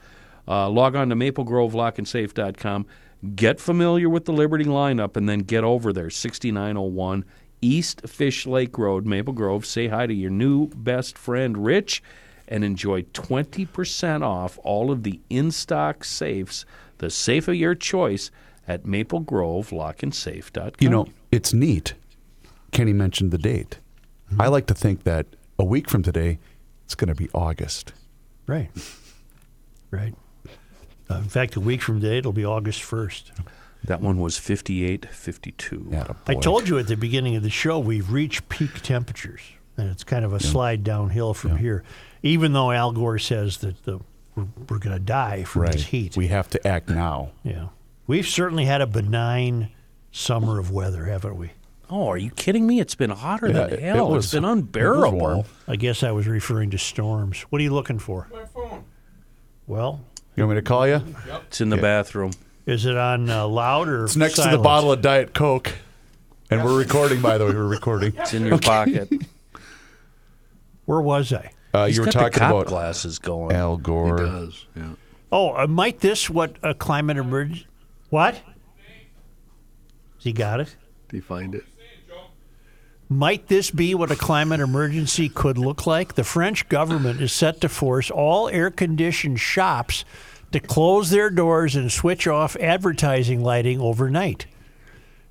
Uh, 0.47 0.69
log 0.69 0.95
on 0.95 1.09
to 1.09 1.17
maplegrovelockandsafe.com. 1.17 2.87
Get 3.35 3.59
familiar 3.59 4.09
with 4.09 4.27
the 4.27 4.33
Liberty 4.33 4.65
lineup 4.65 5.17
and 5.17 5.29
then 5.29 5.41
get 5.41 5.65
over 5.65 5.93
there. 5.93 6.09
6901 6.09 7.25
East 7.61 8.09
Fish 8.09 8.47
Lake 8.47 8.77
Road, 8.79 9.07
Maple 9.07 9.33
Grove. 9.33 9.67
Say 9.67 9.89
hi 9.89 10.07
to 10.07 10.15
your 10.15 10.31
new 10.31 10.69
best 10.69 11.19
friend, 11.19 11.65
Rich, 11.65 12.03
and 12.47 12.65
enjoy 12.65 13.03
20% 13.03 14.23
off 14.23 14.59
all 14.63 14.91
of 14.91 15.03
the 15.03 15.21
in 15.29 15.51
stock 15.51 16.05
safes, 16.05 16.65
the 16.99 17.11
safe 17.11 17.49
of 17.49 17.55
your 17.55 17.75
choice, 17.75 18.31
at 18.67 18.85
maplegrovelockandsafe.com. 18.85 20.73
You 20.81 20.89
know, 20.89 21.09
it's 21.33 21.53
neat. 21.53 21.95
Kenny 22.71 22.93
mentioned 22.93 23.31
the 23.31 23.39
date. 23.39 23.79
I 24.39 24.49
like 24.49 24.67
to 24.67 24.75
think 24.75 25.05
that 25.05 25.27
a 25.59 25.65
week 25.65 25.89
from 25.89 26.03
today, 26.03 26.39
it's 26.85 26.95
going 26.95 27.09
to 27.09 27.15
be 27.15 27.31
August. 27.35 27.93
Right. 28.47 28.71
Right. 29.91 30.15
Uh, 31.11 31.17
in 31.17 31.29
fact, 31.29 31.57
a 31.57 31.61
week 31.61 31.81
from 31.81 32.01
today, 32.01 32.19
it'll 32.19 32.33
be 32.33 32.45
August 32.45 32.83
1st. 32.83 33.31
That 33.85 34.01
one 34.01 34.19
was 34.19 34.39
58 34.39 35.07
52. 35.11 35.89
Yeah, 35.91 36.13
I 36.27 36.35
told 36.35 36.69
you 36.69 36.79
at 36.79 36.87
the 36.89 36.97
beginning 36.97 37.37
of 37.37 37.43
the 37.43 37.51
show 37.51 37.79
we've 37.79 38.11
reached 38.13 38.49
peak 38.49 38.81
temperatures, 38.83 39.41
and 39.77 39.89
it's 39.91 40.05
kind 40.05 40.25
of 40.25 40.33
a 40.33 40.41
slide 40.41 40.85
downhill 40.85 41.35
from 41.35 41.57
here. 41.57 41.85
Even 42.23 42.53
though 42.53 42.73
Al 42.73 42.93
Gore 42.93 43.19
says 43.19 43.59
that 43.59 43.85
the, 43.85 44.01
we're, 44.35 44.47
we're 44.69 44.79
going 44.79 44.97
to 44.97 44.99
die 45.03 45.45
from 45.45 45.63
Right. 45.63 45.73
this 45.73 45.87
heat. 45.87 46.17
We 46.17 46.29
have 46.29 46.49
to 46.51 46.67
act 46.67 46.89
now. 46.89 47.31
yeah, 47.45 47.69
we've 48.07 48.27
certainly 48.27 48.65
had 48.65 48.81
a 48.81 48.87
benign 48.87 49.71
summer 50.11 50.59
of 50.59 50.71
weather, 50.71 51.05
haven't 51.05 51.37
we? 51.37 51.53
Oh, 51.91 52.09
are 52.09 52.19
you 52.19 52.31
kidding 52.31 52.67
me? 52.67 52.81
It's 52.81 52.95
been 52.97 53.11
hotter 53.11 53.47
Yeah, 53.47 53.53
than 53.53 53.65
it- 53.71 53.73
it 53.75 53.83
hell. 53.83 54.11
was- 54.11 54.25
it's 54.27 54.35
been 54.35 54.45
unbearable. 54.45 55.13
warm. 55.19 55.45
I 55.67 55.77
guess 55.77 56.03
I 56.03 56.11
was 56.11 56.27
referring 56.27 56.71
to 56.71 56.79
storms. 56.79 57.43
What 57.49 57.61
are 57.61 57.65
you 57.65 57.73
looking 57.73 57.99
for? 57.99 58.29
My 58.33 58.45
phone. 58.45 58.85
Well, 59.67 60.01
You 60.37 60.45
want 60.45 60.57
me 60.57 60.61
to 60.61 60.67
call 60.67 60.87
you? 60.87 61.03
It's 61.47 61.61
in 61.61 61.69
the 61.71 61.77
bathroom. 61.77 62.33
Is 62.69 62.85
it 62.85 62.99
on 62.99 63.31
uh, 63.31 63.47
loud 63.47 63.89
or 63.89 64.05
It's 64.05 64.15
next 64.15 64.35
to 64.43 64.51
the 64.51 64.59
bottle 64.59 64.93
of 64.93 65.01
Diet 65.01 65.33
Coke. 65.33 65.73
And 66.51 66.63
we're 66.63 66.79
recording, 66.79 67.23
by 67.23 67.39
the 67.39 67.47
way. 67.47 67.53
We're 67.55 67.67
recording. 67.67 68.13
It's 68.15 68.35
in 68.35 68.45
your 68.45 68.59
pocket. 68.59 69.11
Where 70.85 71.01
was 71.01 71.33
I? 71.33 71.53
Uh, 71.73 71.87
He's 71.87 71.97
you 71.97 72.03
were 72.03 72.07
got 72.07 72.13
talking 72.13 72.33
the 72.33 72.39
cop 72.39 72.51
about 72.51 72.67
glasses 72.67 73.19
going. 73.19 73.57
Al 73.57 73.79
He 73.79 73.83
Gore. 73.83 74.17
does, 74.19 74.67
yeah. 74.77 74.91
Oh, 75.33 75.57
uh, 75.57 75.67
might 75.67 76.01
this 76.01 76.29
what 76.29 76.57
a 76.63 76.75
climate 76.75 77.17
emergency? 77.17 77.67
What? 78.11 78.39
He 80.19 80.33
got 80.33 80.61
it. 80.61 80.77
Do 81.09 81.17
you 81.17 81.23
find 81.23 81.55
it? 81.55 81.65
Might 83.11 83.49
this 83.49 83.71
be 83.71 83.95
what 83.95 84.11
a 84.11 84.17
climate 84.17 84.61
emergency 84.61 85.31
could 85.31 85.57
look 85.57 85.87
like? 85.87 86.15
The 86.15 86.25
French 86.25 86.69
government 86.69 87.23
is 87.23 87.33
set 87.33 87.63
to 87.63 87.69
force 87.71 88.11
all 88.11 88.51
air 88.51 88.71
conditioned 88.71 89.41
shops 89.41 90.05
to 90.53 90.61
close 90.61 91.11
their 91.11 91.31
doors 91.31 91.77
and 91.77 91.93
switch 91.93 92.27
off 92.27 92.57
advertising 92.57 93.43
lighting 93.43 93.81
overnight. 93.81 94.47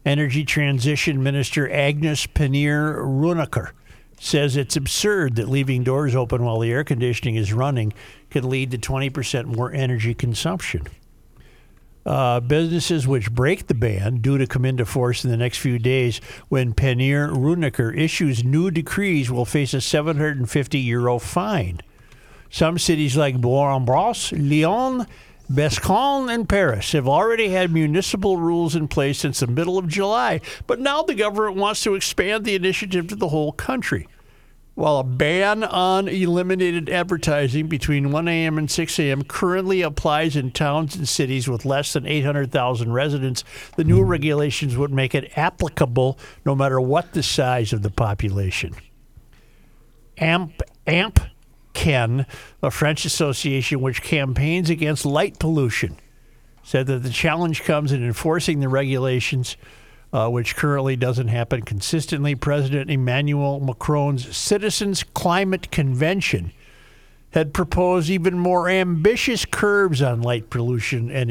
Energy 0.05 0.45
Transition 0.45 1.21
Minister 1.21 1.69
Agnes 1.71 2.27
Pannier 2.27 2.95
Runacher 3.01 3.71
says 4.19 4.55
it's 4.55 4.75
absurd 4.75 5.35
that 5.35 5.49
leaving 5.49 5.83
doors 5.83 6.15
open 6.15 6.43
while 6.43 6.59
the 6.59 6.71
air 6.71 6.83
conditioning 6.83 7.35
is 7.35 7.53
running 7.53 7.93
can 8.29 8.49
lead 8.49 8.71
to 8.71 8.77
20% 8.77 9.45
more 9.45 9.71
energy 9.71 10.13
consumption. 10.13 10.87
Uh, 12.05 12.39
businesses 12.39 13.05
which 13.05 13.29
break 13.33 13.67
the 13.67 13.73
ban 13.73 14.21
due 14.21 14.37
to 14.37 14.47
come 14.47 14.63
into 14.63 14.85
force 14.85 15.25
in 15.25 15.29
the 15.29 15.35
next 15.35 15.57
few 15.57 15.77
days 15.77 16.21
when 16.47 16.73
Pannier 16.73 17.27
Runacher 17.27 17.95
issues 17.95 18.45
new 18.45 18.71
decrees 18.71 19.29
will 19.29 19.43
face 19.43 19.73
a 19.73 19.81
750 19.81 20.79
euro 20.79 21.19
fine. 21.19 21.81
Some 22.49 22.77
cities 22.77 23.17
like 23.17 23.41
Bourg-en-Bresse, 23.41 24.31
Lyon, 24.33 25.05
Besançon, 25.51 26.33
and 26.33 26.47
Paris 26.47 26.91
have 26.91 27.07
already 27.07 27.49
had 27.49 27.71
municipal 27.71 28.37
rules 28.37 28.75
in 28.75 28.87
place 28.87 29.19
since 29.19 29.39
the 29.39 29.47
middle 29.47 29.77
of 29.77 29.87
July, 29.87 30.41
but 30.65 30.79
now 30.79 31.03
the 31.03 31.15
government 31.15 31.55
wants 31.55 31.81
to 31.83 31.95
expand 31.95 32.43
the 32.43 32.55
initiative 32.55 33.07
to 33.07 33.15
the 33.15 33.29
whole 33.29 33.53
country. 33.53 34.07
While 34.75 34.97
a 34.99 35.03
ban 35.03 35.63
on 35.63 36.07
eliminated 36.07 36.87
advertising 36.89 37.67
between 37.67 38.11
1 38.11 38.27
a.m. 38.27 38.59
and 38.59 38.69
6 38.69 38.99
a.m. 38.99 39.23
currently 39.23 39.81
applies 39.81 40.35
in 40.35 40.51
towns 40.51 40.95
and 40.95 41.09
cities 41.09 41.47
with 41.47 41.65
less 41.65 41.93
than 41.93 42.05
800,000 42.05 42.91
residents, 42.91 43.43
the 43.75 43.83
new 43.83 44.03
hmm. 44.03 44.09
regulations 44.09 44.77
would 44.77 44.91
make 44.91 45.15
it 45.15 45.31
applicable 45.35 46.19
no 46.45 46.55
matter 46.55 46.79
what 46.79 47.13
the 47.13 47.23
size 47.23 47.73
of 47.73 47.81
the 47.81 47.89
population. 47.89 48.75
AMP, 50.19 50.61
AMP 50.85 51.21
Ken, 51.77 52.25
a 52.63 52.71
French 52.71 53.05
association 53.05 53.81
which 53.81 54.01
campaigns 54.01 54.67
against 54.67 55.05
light 55.05 55.37
pollution, 55.37 55.95
said 56.63 56.87
that 56.87 57.03
the 57.03 57.11
challenge 57.11 57.61
comes 57.63 57.91
in 57.91 58.03
enforcing 58.03 58.59
the 58.59 58.67
regulations, 58.67 59.55
uh, 60.11 60.27
which 60.27 60.55
currently 60.55 60.95
doesn't 60.95 61.27
happen 61.27 61.61
consistently. 61.61 62.33
President 62.33 62.89
Emmanuel 62.89 63.59
Macron's 63.59 64.35
Citizens 64.35 65.03
Climate 65.03 65.69
Convention 65.69 66.51
had 67.33 67.53
proposed 67.53 68.09
even 68.09 68.39
more 68.39 68.67
ambitious 68.67 69.45
curbs 69.45 70.01
on 70.01 70.23
light 70.23 70.49
pollution 70.49 71.11
and 71.11 71.29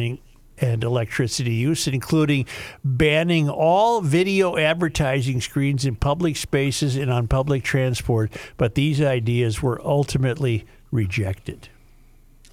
and 0.58 0.82
electricity 0.82 1.54
use, 1.54 1.86
including 1.86 2.46
banning 2.84 3.48
all 3.48 4.00
video 4.00 4.56
advertising 4.56 5.40
screens 5.40 5.84
in 5.84 5.96
public 5.96 6.36
spaces 6.36 6.96
and 6.96 7.10
on 7.10 7.28
public 7.28 7.62
transport. 7.62 8.32
But 8.56 8.74
these 8.74 9.00
ideas 9.02 9.62
were 9.62 9.80
ultimately 9.84 10.64
rejected. 10.90 11.68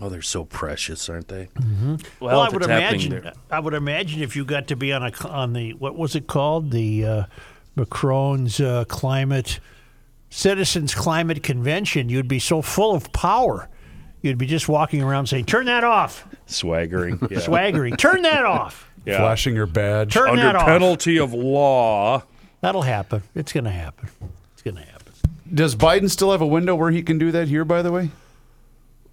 Oh, 0.02 0.10
they're 0.10 0.22
so 0.22 0.44
precious, 0.44 1.08
aren't 1.08 1.30
they? 1.30 1.48
Mm-hmm. 1.56 1.96
Well, 2.20 2.42
I 2.42 2.50
would 2.50 2.64
imagine. 2.64 3.12
there- 3.12 3.34
I 3.50 3.60
would 3.60 3.74
imagine 3.74 4.22
if 4.22 4.36
you 4.36 4.44
got 4.44 4.68
to 4.68 4.76
be 4.76 4.92
on 4.92 5.04
a 5.04 5.12
on 5.28 5.54
the 5.54 5.74
what 5.76 5.96
was 5.96 6.16
it 6.16 6.28
called 6.28 6.72
the 6.72 7.06
uh, 7.06 7.24
Macron's 7.76 8.60
uh, 8.60 8.84
climate 8.86 9.60
citizens 10.30 10.94
climate 10.96 11.44
convention, 11.44 12.10
you'd 12.10 12.28
be 12.28 12.40
so 12.40 12.62
full 12.62 12.94
of 12.96 13.14
power. 13.14 13.70
You'd 14.22 14.38
be 14.38 14.46
just 14.48 14.68
walking 14.68 15.02
around 15.02 15.28
saying, 15.28 15.46
"Turn 15.46 15.68
that 15.68 15.84
off," 15.84 16.28
Swaggering. 16.54 17.20
Yeah. 17.30 17.40
swaggering. 17.40 17.96
Turn 17.98 18.22
that 18.24 18.46
off. 18.46 18.90
Yeah. 19.06 19.18
Flashing 19.18 19.56
your 19.56 19.66
badge. 19.66 20.14
Turn 20.14 20.30
Under 20.30 20.44
that 20.44 20.56
off. 20.56 20.66
penalty 20.66 21.18
of 21.20 21.34
law. 21.34 22.24
That'll 22.62 22.82
happen. 22.84 23.24
It's 23.36 23.52
going 23.52 23.66
to 23.66 23.70
happen. 23.72 24.10
It's 24.54 24.62
going 24.62 24.76
to 24.78 24.82
happen. 24.84 25.14
Does 25.54 25.76
Biden 25.76 26.10
still 26.10 26.32
have 26.32 26.42
a 26.42 26.48
window 26.48 26.76
where 26.76 26.90
he 26.92 27.04
can 27.04 27.18
do 27.18 27.32
that 27.32 27.48
here, 27.48 27.66
by 27.66 27.82
the 27.82 27.92
way? 27.92 28.12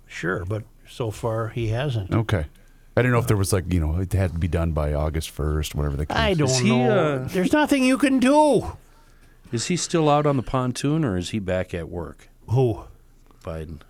Sure, 0.07 0.45
but 0.45 0.63
so 0.89 1.11
far 1.11 1.49
he 1.49 1.69
hasn't. 1.69 2.13
Okay. 2.15 2.47
I 2.97 3.03
didn't 3.03 3.13
know 3.13 3.19
if 3.19 3.27
there 3.27 3.37
was 3.37 3.53
like, 3.53 3.73
you 3.73 3.81
know, 3.81 3.99
it 4.01 4.13
had 4.13 4.33
to 4.33 4.39
be 4.39 4.49
done 4.49 4.73
by 4.73 4.93
August 4.95 5.35
1st, 5.37 5.75
whatever 5.75 5.97
the 5.97 6.07
case 6.07 6.17
I 6.17 6.35
don't 6.35 6.49
Is 6.49 6.59
he, 6.59 6.71
know. 6.77 6.91
uh, 7.23 7.29
There's 7.29 7.53
nothing 7.53 7.85
you 7.85 7.97
can 7.99 8.19
do. 8.19 8.77
Is 9.53 9.67
he 9.67 9.77
still 9.77 10.09
out 10.09 10.27
on 10.27 10.37
the 10.37 10.43
pontoon 10.43 11.05
or 11.05 11.17
is 11.17 11.31
he 11.31 11.39
back 11.39 11.73
at 11.75 11.89
work? 11.89 12.29
Who? 12.49 12.85
Biden. 13.43 13.81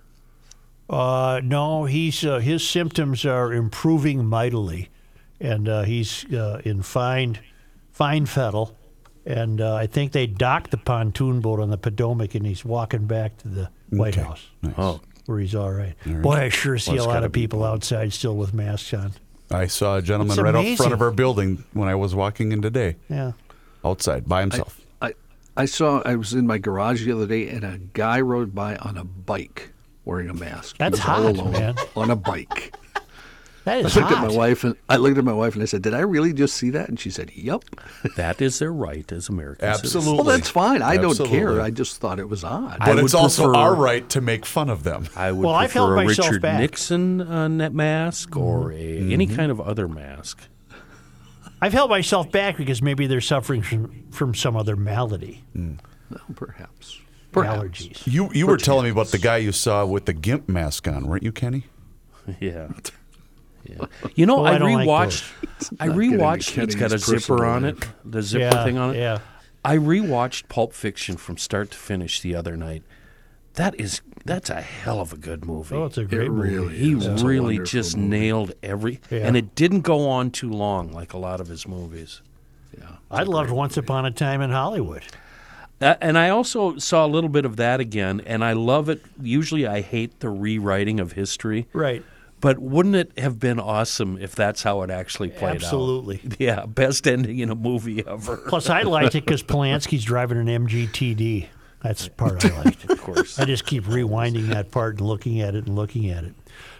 Uh, 0.90 1.40
no, 1.44 1.84
he's 1.84 2.24
uh, 2.24 2.40
his 2.40 2.68
symptoms 2.68 3.24
are 3.24 3.52
improving 3.52 4.26
mightily, 4.26 4.88
and 5.40 5.68
uh, 5.68 5.82
he's 5.82 6.24
uh, 6.34 6.60
in 6.64 6.82
fine, 6.82 7.38
fine 7.92 8.26
fettle, 8.26 8.76
and 9.24 9.60
uh, 9.60 9.76
I 9.76 9.86
think 9.86 10.10
they 10.10 10.26
docked 10.26 10.72
the 10.72 10.76
pontoon 10.76 11.40
boat 11.40 11.60
on 11.60 11.70
the 11.70 11.78
Potomac, 11.78 12.34
and 12.34 12.44
he's 12.44 12.64
walking 12.64 13.06
back 13.06 13.36
to 13.38 13.48
the 13.48 13.70
White 13.90 14.18
Okay. 14.18 14.26
House, 14.26 14.44
Nice. 14.62 14.74
Oh, 14.76 15.00
where 15.26 15.38
he's 15.38 15.54
all 15.54 15.70
right. 15.70 15.94
right. 16.04 16.22
Boy, 16.22 16.34
I 16.34 16.48
sure 16.48 16.76
see 16.76 16.94
Well, 16.96 17.04
a 17.04 17.06
lot 17.06 17.12
gotta 17.14 17.26
of 17.26 17.32
be- 17.32 17.42
people 17.42 17.62
outside 17.62 18.12
still 18.12 18.36
with 18.36 18.52
masks 18.52 18.92
on. 18.92 19.12
I 19.52 19.66
saw 19.68 19.96
a 19.96 20.02
gentleman 20.02 20.36
right 20.38 20.54
out 20.54 20.60
amazing. 20.60 20.76
front 20.76 20.92
of 20.92 21.00
our 21.02 21.10
building 21.12 21.62
when 21.72 21.88
I 21.88 21.94
was 21.94 22.16
walking 22.16 22.50
in 22.50 22.62
today, 22.62 22.96
Yeah, 23.08 23.32
outside 23.84 24.28
by 24.28 24.40
himself. 24.40 24.80
I, 25.00 25.14
I 25.56 25.66
saw, 25.66 26.02
I 26.04 26.16
was 26.16 26.32
in 26.34 26.46
my 26.48 26.58
garage 26.58 27.04
the 27.04 27.12
other 27.12 27.26
day 27.28 27.48
and 27.48 27.62
a 27.62 27.78
guy 27.92 28.20
rode 28.20 28.54
by 28.56 28.74
on 28.76 28.96
a 28.96 29.04
bike 29.04 29.70
wearing 30.10 30.28
a 30.28 30.34
mask. 30.34 30.76
That's 30.78 30.98
was 30.98 31.00
all 31.00 31.22
hot, 31.22 31.36
alone 31.36 31.52
man. 31.52 31.76
On 31.96 32.10
a 32.10 32.16
bike. 32.16 32.74
that 33.64 33.78
I 33.78 33.80
looked 33.82 33.94
hot. 33.94 34.12
at 34.12 34.28
my 34.30 34.34
wife 34.36 34.64
and 34.64 34.74
I 34.88 34.96
looked 34.96 35.18
at 35.18 35.24
my 35.24 35.32
wife 35.32 35.54
and 35.54 35.62
I 35.62 35.66
said, 35.66 35.82
"Did 35.82 35.94
I 35.94 36.00
really 36.00 36.32
just 36.32 36.56
see 36.56 36.70
that?" 36.70 36.88
And 36.88 36.98
she 36.98 37.10
said, 37.10 37.30
"Yep." 37.34 37.62
that 38.16 38.40
is 38.42 38.58
their 38.58 38.72
right 38.72 39.10
as 39.12 39.28
Americans. 39.28 39.68
Absolutely. 39.78 40.14
Well, 40.14 40.24
that's 40.24 40.48
fine. 40.50 40.82
I 40.82 40.96
don't 40.96 41.16
care. 41.26 41.60
I 41.60 41.70
just 41.70 41.98
thought 41.98 42.18
it 42.18 42.28
was 42.28 42.42
odd. 42.42 42.78
But 42.80 42.96
would 42.96 43.04
it's 43.04 43.14
also 43.14 43.44
prefer- 43.44 43.58
our 43.58 43.74
right 43.74 44.08
to 44.10 44.20
make 44.20 44.44
fun 44.44 44.68
of 44.68 44.82
them. 44.82 45.06
I 45.14 45.30
would 45.30 45.44
Well, 45.46 45.54
I've 45.54 45.72
held 45.72 45.92
a 45.92 45.96
myself 45.96 46.28
Richard 46.28 46.42
back. 46.42 46.60
Nixon 46.60 47.20
uh, 47.20 47.48
net 47.48 47.72
mask 47.72 48.36
or 48.36 48.72
a, 48.72 49.12
any 49.12 49.26
kind 49.26 49.52
of 49.52 49.60
other 49.60 49.86
mask. 49.88 50.40
I've 51.62 51.74
held 51.74 51.90
myself 51.90 52.32
back 52.32 52.56
because 52.56 52.80
maybe 52.80 53.06
they're 53.06 53.20
suffering 53.20 53.60
from, 53.60 54.06
from 54.10 54.34
some 54.34 54.56
other 54.56 54.76
malady, 54.76 55.44
No, 55.54 55.76
perhaps. 56.34 56.98
Perhaps. 57.32 57.58
allergies. 57.62 58.06
You 58.06 58.30
you 58.32 58.46
were 58.46 58.56
telling 58.56 58.84
me 58.84 58.90
about 58.90 59.08
the 59.08 59.18
guy 59.18 59.36
you 59.38 59.52
saw 59.52 59.84
with 59.86 60.06
the 60.06 60.12
gimp 60.12 60.48
mask 60.48 60.86
on, 60.88 61.06
weren't 61.06 61.22
you, 61.22 61.32
Kenny? 61.32 61.64
Yeah. 62.40 62.68
Yeah. 63.64 63.84
You 64.14 64.24
know, 64.26 64.38
Oh, 64.40 64.44
I 64.44 64.54
I 64.54 64.58
don't 64.58 64.72
like 64.72 64.86
rewatched. 64.88 65.32
I 65.80 65.86
not 65.86 65.94
getting 65.96 66.12
into 66.12 66.24
rewatched. 66.24 66.62
It's 66.62 66.74
got 66.74 66.86
a 66.86 66.88
Kenny's 66.90 67.04
personal 67.04 67.20
zipper 67.20 67.44
on 67.46 67.64
it. 67.64 67.76
The 68.04 68.22
zipper 68.22 68.44
Yeah, 68.44 68.64
thing 68.64 68.78
on 68.78 68.94
it. 68.94 68.98
yeah. 68.98 69.18
I 69.64 69.76
rewatched 69.76 70.48
Pulp 70.48 70.72
Fiction 70.72 71.16
from 71.16 71.36
start 71.36 71.70
to 71.72 71.76
finish 71.78 72.20
the 72.20 72.34
other 72.34 72.56
night. 72.56 72.82
That 73.54 73.78
is 73.78 74.00
that's 74.24 74.48
a 74.48 74.60
hell 74.60 75.00
of 75.00 75.12
a 75.12 75.16
good 75.16 75.44
movie. 75.44 75.74
Oh, 75.74 75.84
it's 75.86 75.98
a 75.98 76.04
great 76.04 76.26
It 76.28 76.30
movie. 76.30 76.54
really 76.56 76.76
he 76.78 76.92
is. 76.92 77.06
It's 77.06 77.22
a 77.22 77.26
really 77.26 77.56
wonderful 77.56 77.66
just 77.80 77.96
movie. 77.96 78.08
nailed 78.08 78.52
every, 78.62 79.00
Yeah. 79.10 79.18
and 79.26 79.36
it 79.36 79.54
didn't 79.54 79.80
go 79.80 80.08
on 80.08 80.30
too 80.30 80.50
long 80.50 80.92
like 80.92 81.12
a 81.12 81.18
lot 81.18 81.40
of 81.40 81.48
his 81.48 81.66
movies. 81.68 82.22
Yeah. 82.78 82.96
I 83.10 83.24
loved 83.24 83.50
Once 83.50 83.76
Upon 83.76 84.06
a 84.06 84.10
Time 84.10 84.40
in 84.40 84.50
Hollywood. 84.50 85.02
Uh, 85.80 85.94
and 86.00 86.18
I 86.18 86.28
also 86.28 86.76
saw 86.78 87.06
a 87.06 87.08
little 87.08 87.30
bit 87.30 87.44
of 87.44 87.56
that 87.56 87.80
again, 87.80 88.20
and 88.26 88.44
I 88.44 88.52
love 88.52 88.88
it. 88.88 89.02
Usually, 89.20 89.66
I 89.66 89.80
hate 89.80 90.20
the 90.20 90.28
rewriting 90.28 91.00
of 91.00 91.12
history, 91.12 91.68
Right. 91.72 92.02
but 92.40 92.58
wouldn't 92.58 92.96
it 92.96 93.18
have 93.18 93.38
been 93.38 93.58
awesome 93.58 94.18
if 94.20 94.34
that's 94.34 94.62
how 94.62 94.82
it 94.82 94.90
actually 94.90 95.30
played 95.30 95.56
Absolutely. 95.56 96.16
out? 96.16 96.20
Absolutely. 96.24 96.46
Yeah, 96.46 96.66
best 96.66 97.06
ending 97.06 97.38
in 97.38 97.48
a 97.50 97.54
movie 97.54 98.06
ever. 98.06 98.36
Plus, 98.36 98.68
I 98.68 98.82
liked 98.82 99.14
it 99.14 99.24
because 99.24 99.42
Polanski's 99.42 100.04
driving 100.04 100.36
an 100.38 100.66
MGTD. 100.66 101.46
That's 101.82 102.04
the 102.04 102.10
part 102.10 102.44
I 102.44 102.62
liked. 102.62 102.90
of 102.90 103.00
course. 103.00 103.38
I 103.38 103.46
just 103.46 103.64
keep 103.64 103.84
rewinding 103.84 104.48
that 104.48 104.70
part 104.70 104.98
and 104.98 105.06
looking 105.08 105.40
at 105.40 105.54
it 105.54 105.64
and 105.66 105.74
looking 105.76 106.10
at 106.10 106.24
it. 106.24 106.34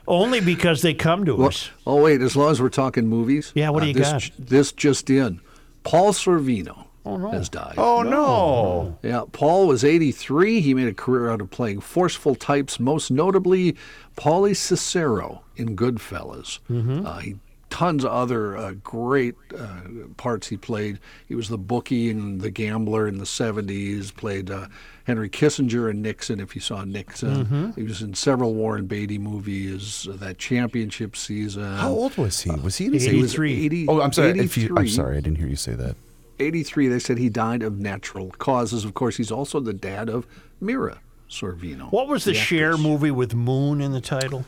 Only 0.07 0.41
because 0.41 0.83
they 0.83 0.93
come 0.93 1.25
to 1.25 1.37
Well, 1.37 1.49
us. 1.49 1.71
oh 1.87 2.03
wait, 2.03 2.21
as 2.21 2.37
long 2.37 2.51
as 2.51 2.61
we're 2.61 2.69
talking 2.69 3.07
movies. 3.07 3.51
Yeah, 3.55 3.71
what 3.71 3.81
do 3.81 3.87
you 3.87 3.95
this, 3.95 4.11
got? 4.11 4.31
This 4.39 4.73
just 4.73 5.09
in. 5.09 5.41
Paul 5.85 6.13
Sorvino 6.13 6.85
has 7.05 7.49
died. 7.49 7.75
Oh 7.79 8.03
no! 8.03 8.99
Yeah, 9.03 9.23
Paul 9.33 9.67
was 9.67 9.85
83. 9.85 10.61
He 10.61 10.75
made 10.75 10.89
a 10.89 10.95
career 10.95 11.31
out 11.31 11.41
of 11.41 11.51
playing 11.51 11.81
forceful 11.81 12.35
types, 12.35 12.79
most 12.81 13.11
notably 13.11 13.77
Paulie 14.17 14.57
Cicero 14.57 15.43
in 15.57 15.77
Goodfellas. 15.77 16.59
Mm-hmm. 16.71 17.07
Uh, 17.07 17.19
he 17.19 17.37
tons 17.71 18.05
of 18.05 18.11
other 18.11 18.57
uh, 18.57 18.73
great 18.83 19.37
uh, 19.57 19.79
parts 20.17 20.49
he 20.49 20.57
played. 20.57 20.99
He 21.29 21.37
was 21.37 21.49
the 21.49 21.57
bookie 21.59 22.11
and 22.11 22.41
the 22.41 22.51
gambler 22.51 23.07
in 23.07 23.19
the 23.19 23.25
70s. 23.25 24.13
Played 24.15 24.51
uh, 24.51 24.67
Henry 25.05 25.31
Kissinger 25.31 25.89
and 25.89 26.03
Nixon. 26.03 26.41
If 26.41 26.55
you 26.57 26.61
saw 26.61 26.83
Nixon, 26.85 27.45
Mm-hmm. 27.47 27.71
he 27.81 27.85
was 27.85 28.03
in 28.03 28.15
several 28.15 28.55
Warren 28.55 28.87
Beatty 28.87 29.19
movies. 29.19 30.09
Uh, 30.11 30.17
that 30.17 30.39
championship 30.39 31.15
season. 31.17 31.63
How 31.77 31.91
old 31.91 32.17
was 32.19 32.41
he? 32.41 32.51
Was 32.51 32.77
he 32.77 32.87
in 32.87 32.93
his 32.95 33.05
He 33.05 33.21
was 33.23 33.35
80s? 33.37 33.65
80 33.65 33.89
Oh, 33.89 34.01
I'm 34.01 34.13
sorry. 34.13 34.39
If 34.41 34.57
you, 34.57 34.75
I'm 34.77 34.89
sorry, 34.89 35.17
I 35.17 35.21
didn't 35.21 35.39
hear 35.39 35.47
you 35.49 35.57
say 35.57 35.75
that. 35.75 35.95
83, 36.41 36.89
they 36.89 36.99
said 36.99 37.19
he 37.19 37.29
died 37.29 37.63
of 37.63 37.79
natural 37.79 38.31
causes. 38.39 38.85
Of 38.85 38.95
course, 38.95 39.17
he's 39.17 39.31
also 39.31 39.61
the 39.61 39.73
dad 39.73 40.09
of 40.09 40.27
Mira 40.61 41.01
Sorvino. 41.29 41.91
What 41.93 42.09
was 42.09 42.25
the, 42.25 42.35
Cher 42.35 42.71
actress. 42.71 42.83
movie 42.83 43.11
with 43.11 43.35
Moon 43.35 43.81
in 43.81 43.93
the 43.93 44.01
title? 44.01 44.45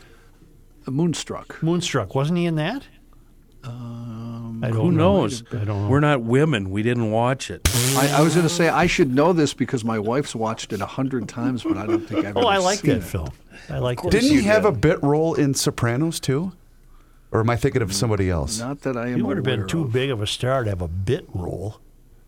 Moonstruck. 0.85 1.61
Moonstruck. 1.63 2.13
Wasn't 2.15 2.37
he 2.37 2.45
in 2.45 2.55
that? 2.55 2.83
Um, 3.63 4.61
I 4.63 4.67
don't 4.67 4.75
Who 4.77 4.91
know. 4.91 5.21
knows? 5.21 5.43
I 5.53 5.63
don't 5.63 5.67
know. 5.83 5.87
We're 5.87 6.01
not 6.01 6.21
women. 6.23 6.69
We 6.71 6.83
didn't 6.83 7.11
watch 7.11 7.49
it. 7.49 7.61
I, 7.95 8.15
I 8.17 8.21
was 8.21 8.33
going 8.35 8.45
to 8.47 8.53
say 8.53 8.67
I 8.67 8.87
should 8.87 9.13
know 9.13 9.31
this 9.31 9.53
because 9.53 9.85
my 9.85 9.97
wife's 9.99 10.35
watched 10.35 10.73
it 10.73 10.81
a 10.81 10.85
hundred 10.85 11.29
times, 11.29 11.63
but 11.63 11.77
I 11.77 11.85
don't 11.85 12.05
think 12.05 12.25
I've 12.25 12.35
Oh, 12.35 12.41
ever 12.41 12.49
I 12.49 12.57
like 12.57 12.79
seen 12.79 12.91
that 12.91 12.97
it. 12.97 13.03
film. 13.03 13.29
I 13.69 13.77
like 13.79 14.01
that. 14.01 14.11
Didn't 14.11 14.31
he 14.31 14.41
have 14.43 14.65
a 14.65 14.71
bit 14.73 15.01
role 15.01 15.33
in 15.35 15.53
Sopranos 15.53 16.19
too? 16.19 16.51
Or 17.33 17.39
am 17.39 17.49
I 17.49 17.55
thinking 17.55 17.81
of 17.81 17.91
somebody 17.93 18.29
else? 18.29 18.59
Not 18.59 18.81
that 18.81 18.95
I 18.95 19.07
am 19.07 19.17
You 19.17 19.25
would 19.25 19.37
have 19.37 19.43
been 19.43 19.61
aware 19.61 19.67
too 19.67 19.85
of. 19.85 19.91
big 19.91 20.11
of 20.11 20.21
a 20.21 20.27
star 20.27 20.63
to 20.63 20.69
have 20.69 20.83
a 20.83 20.87
bit 20.87 21.25
role. 21.33 21.79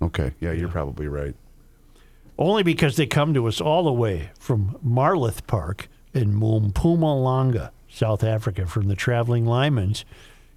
Okay, 0.01 0.31
yeah, 0.39 0.51
you're 0.51 0.67
probably 0.67 1.07
right. 1.07 1.35
Only 2.39 2.63
because 2.63 2.95
they 2.97 3.05
come 3.05 3.31
to 3.35 3.47
us 3.47 3.61
all 3.61 3.83
the 3.83 3.93
way 3.93 4.31
from 4.39 4.77
Marloth 4.85 5.45
Park 5.45 5.87
in 6.13 6.33
Mpumalanga, 6.33 7.69
South 7.87 8.23
Africa, 8.23 8.65
from 8.65 8.87
the 8.87 8.95
traveling 8.95 9.45
Lymans. 9.45 10.05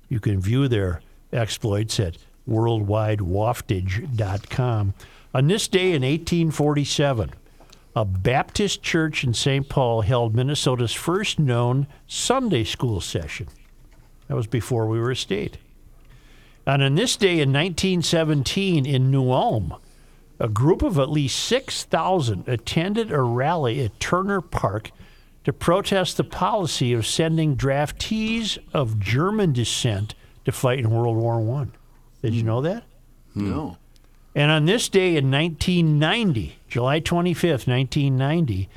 You 0.09 0.19
can 0.19 0.41
view 0.41 0.67
their 0.67 1.03
exploits 1.31 2.01
at 2.01 2.17
worldwidewaftage.com. 2.49 4.95
On 5.35 5.47
this 5.47 5.69
day 5.69 5.89
in 5.89 6.01
1847, 6.03 7.33
a 7.95 8.05
Baptist 8.05 8.83
church 8.83 9.25
in 9.25 9.35
St. 9.35 9.69
Paul 9.69 10.01
held 10.01 10.35
Minnesota's 10.35 10.95
first 10.95 11.39
known 11.39 11.87
Sunday 12.07 12.65
school 12.65 13.03
session. 13.03 13.49
That 14.29 14.37
was 14.37 14.47
before 14.47 14.87
we 14.87 15.01
were 15.01 15.11
a 15.11 15.17
state. 15.17 15.59
And 16.67 16.83
on 16.83 16.95
this 16.95 17.17
day 17.17 17.41
in 17.41 17.53
1917 17.53 18.85
in 18.85 19.11
New 19.11 19.31
Ulm, 19.31 19.75
a 20.39 20.49
group 20.49 20.83
of 20.83 20.99
at 20.99 21.11
least 21.11 21.39
6,000 21.47 22.47
attended 22.47 23.11
a 23.11 23.23
rally 23.23 23.85
at 23.85 23.99
Turner 23.99 24.41
Park 24.41 24.91
to 25.45 25.53
protest 25.53 26.17
the 26.17 26.25
policy 26.25 26.93
of 26.93 27.07
sending 27.07 27.57
draftees 27.57 28.59
of 28.75 29.01
German 29.01 29.53
descent 29.53 30.15
to 30.45 30.53
fight 30.53 30.79
in 30.79 30.91
World 30.91 31.17
War 31.17 31.61
I. 31.61 31.67
Did 32.23 32.35
you 32.35 32.43
hmm. 32.43 32.47
know 32.47 32.61
that? 32.61 32.85
Hmm. 33.33 33.51
No. 33.51 33.77
And 34.35 34.51
on 34.51 34.67
this 34.67 34.89
day 34.89 35.17
in 35.17 35.31
1990, 35.31 36.59
July 36.69 37.01
25th, 37.01 37.67
1990, 37.67 38.69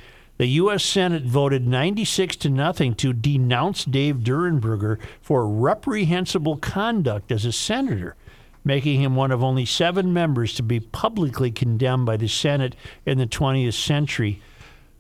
the 0.42 0.48
U.S. 0.48 0.84
Senate 0.84 1.22
voted 1.22 1.68
96 1.68 2.36
to 2.38 2.50
nothing 2.50 2.96
to 2.96 3.14
denounce 3.14 3.86
Dave 3.86 4.22
Durenberger 4.24 4.98
for 5.22 5.48
reprehensible 5.48 6.58
conduct 6.58 7.32
as 7.32 7.46
a 7.46 7.52
senator, 7.52 8.16
making 8.66 9.04
him 9.04 9.16
one 9.16 9.30
of 9.30 9.44
only 9.44 9.66
seven 9.66 10.12
members 10.12 10.56
to 10.56 10.64
be 10.64 10.80
publicly 10.80 11.52
condemned 11.52 12.08
by 12.08 12.18
the 12.18 12.28
Senate 12.28 12.76
in 13.06 13.20
the 13.20 13.28
20th 13.28 13.76
century. 13.76 14.42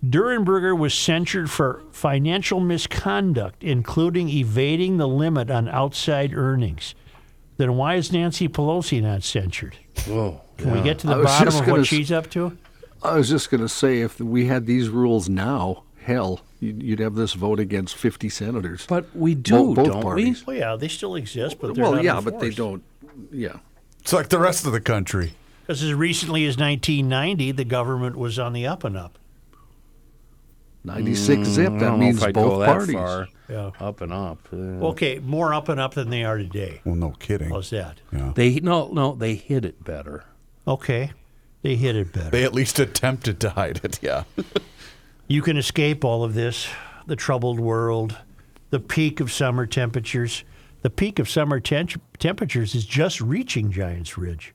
Durenberger 0.05 0.77
was 0.77 0.93
censured 0.93 1.49
for 1.49 1.81
financial 1.91 2.59
misconduct, 2.59 3.63
including 3.63 4.29
evading 4.29 4.97
the 4.97 5.07
limit 5.07 5.49
on 5.49 5.67
outside 5.69 6.35
earnings. 6.35 6.93
Then 7.57 7.77
why 7.77 7.95
is 7.95 8.11
Nancy 8.11 8.47
Pelosi 8.47 9.01
not 9.01 9.23
censured? 9.23 9.75
Oh, 10.07 10.39
Can 10.57 10.69
we 10.71 10.81
get 10.81 10.99
to 10.99 11.07
the 11.07 11.23
bottom 11.23 11.47
of 11.47 11.67
what 11.67 11.79
s- 11.79 11.87
she's 11.87 12.11
up 12.11 12.29
to? 12.29 12.55
I 13.03 13.15
was 13.17 13.29
just 13.29 13.49
going 13.49 13.61
to 13.61 13.69
say, 13.69 14.01
if 14.01 14.19
we 14.19 14.45
had 14.45 14.65
these 14.65 14.89
rules 14.89 15.27
now, 15.27 15.83
hell, 16.01 16.41
you'd, 16.59 16.81
you'd 16.83 16.99
have 16.99 17.15
this 17.15 17.33
vote 17.33 17.59
against 17.59 17.95
50 17.95 18.29
senators. 18.29 18.85
But 18.87 19.15
we 19.15 19.33
do, 19.35 19.51
Bo- 19.53 19.73
both 19.75 19.85
don't 19.87 20.01
parties. 20.03 20.45
Well, 20.45 20.55
yeah, 20.55 20.75
they 20.75 20.87
still 20.87 21.15
exist, 21.15 21.57
but 21.59 21.73
they're 21.73 21.83
Well, 21.83 21.93
not 21.95 22.03
yeah, 22.03 22.21
but 22.21 22.39
they 22.39 22.49
don't. 22.51 22.83
Yeah. 23.31 23.57
It's 24.01 24.13
like 24.13 24.29
the 24.29 24.39
rest 24.39 24.65
of 24.65 24.71
the 24.71 24.81
country. 24.81 25.33
Because 25.61 25.83
as 25.83 25.93
recently 25.93 26.45
as 26.45 26.57
1990, 26.57 27.51
the 27.53 27.63
government 27.65 28.15
was 28.17 28.37
on 28.39 28.53
the 28.53 28.67
up 28.67 28.83
and 28.83 28.97
up. 28.97 29.17
96 30.83 31.47
zip. 31.47 31.69
Mm, 31.69 31.75
I 31.75 31.79
That 31.79 31.97
means 31.99 32.19
both 32.19 32.33
go 32.33 32.59
that 32.59 32.65
parties. 32.65 32.95
far. 32.95 33.27
Yeah. 33.47 33.71
Up 33.79 34.01
and 34.01 34.11
up. 34.13 34.39
Uh, 34.51 34.55
Okay, 34.87 35.19
more 35.19 35.53
up 35.53 35.69
and 35.69 35.79
up 35.79 35.93
than 35.93 36.09
they 36.09 36.23
are 36.23 36.37
today. 36.37 36.81
Well, 36.85 36.95
no 36.95 37.11
kidding. 37.11 37.49
How's 37.51 37.69
that? 37.69 37.99
Yeah. 38.11 38.31
They 38.33 38.59
no 38.61 38.87
no 38.91 39.13
they 39.13 39.35
hit 39.35 39.63
it 39.65 39.83
better. 39.83 40.23
Okay, 40.67 41.11
they 41.61 41.75
hid 41.75 41.95
it 41.95 42.11
better. 42.13 42.29
They 42.29 42.43
at 42.43 42.53
least 42.53 42.79
attempted 42.79 43.39
to 43.41 43.51
hide 43.51 43.81
it. 43.83 43.99
Yeah. 44.01 44.23
You 45.27 45.41
can 45.41 45.55
escape 45.55 46.03
all 46.03 46.25
of 46.25 46.33
this 46.33 46.67
the 47.07 47.15
troubled 47.15 47.57
world, 47.57 48.17
the 48.69 48.81
peak 48.81 49.21
of 49.21 49.31
summer 49.31 49.65
temperatures. 49.65 50.43
The 50.81 50.89
peak 50.89 51.19
of 51.19 51.29
summer 51.29 51.61
temp- 51.61 52.01
temperatures 52.17 52.75
is 52.75 52.85
just 52.85 53.21
reaching 53.21 53.71
Giants 53.71 54.17
Ridge. 54.17 54.53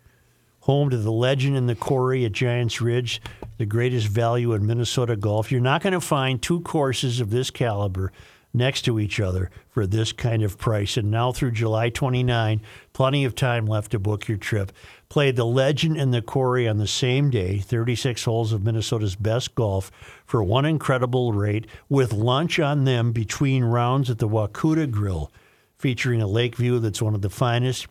Home 0.60 0.90
to 0.90 0.98
the 0.98 1.10
legend 1.10 1.56
in 1.56 1.66
the 1.66 1.74
quarry 1.74 2.26
at 2.26 2.32
Giants 2.32 2.82
Ridge, 2.82 3.22
the 3.56 3.64
greatest 3.64 4.08
value 4.08 4.52
in 4.52 4.66
Minnesota 4.66 5.16
golf. 5.16 5.50
You're 5.50 5.62
not 5.62 5.82
going 5.82 5.94
to 5.94 6.00
find 6.00 6.42
two 6.42 6.60
courses 6.60 7.20
of 7.20 7.30
this 7.30 7.50
caliber 7.50 8.12
next 8.52 8.82
to 8.82 8.98
each 8.98 9.18
other 9.18 9.50
for 9.70 9.86
this 9.86 10.12
kind 10.12 10.42
of 10.42 10.58
price. 10.58 10.98
And 10.98 11.10
now 11.10 11.32
through 11.32 11.52
July 11.52 11.88
29, 11.88 12.60
plenty 12.92 13.24
of 13.24 13.34
time 13.34 13.64
left 13.66 13.92
to 13.92 13.98
book 13.98 14.28
your 14.28 14.38
trip. 14.38 14.72
Play 15.08 15.30
the 15.30 15.46
legend 15.46 15.96
and 15.96 16.12
the 16.12 16.22
quarry 16.22 16.66
on 16.66 16.78
the 16.78 16.86
same 16.86 17.30
day, 17.30 17.58
36 17.58 18.24
holes 18.24 18.52
of 18.52 18.64
Minnesota's 18.64 19.16
best 19.16 19.54
golf 19.54 19.90
for 20.24 20.42
one 20.42 20.64
incredible 20.64 21.32
rate 21.32 21.66
with 21.88 22.12
lunch 22.12 22.58
on 22.58 22.84
them 22.84 23.12
between 23.12 23.64
rounds 23.64 24.10
at 24.10 24.18
the 24.18 24.28
Wakuta 24.28 24.90
Grill, 24.90 25.30
featuring 25.78 26.20
a 26.20 26.26
lake 26.26 26.56
view 26.56 26.80
that's 26.80 27.02
one 27.02 27.14
of 27.14 27.22
the 27.22 27.30
finest 27.30 27.86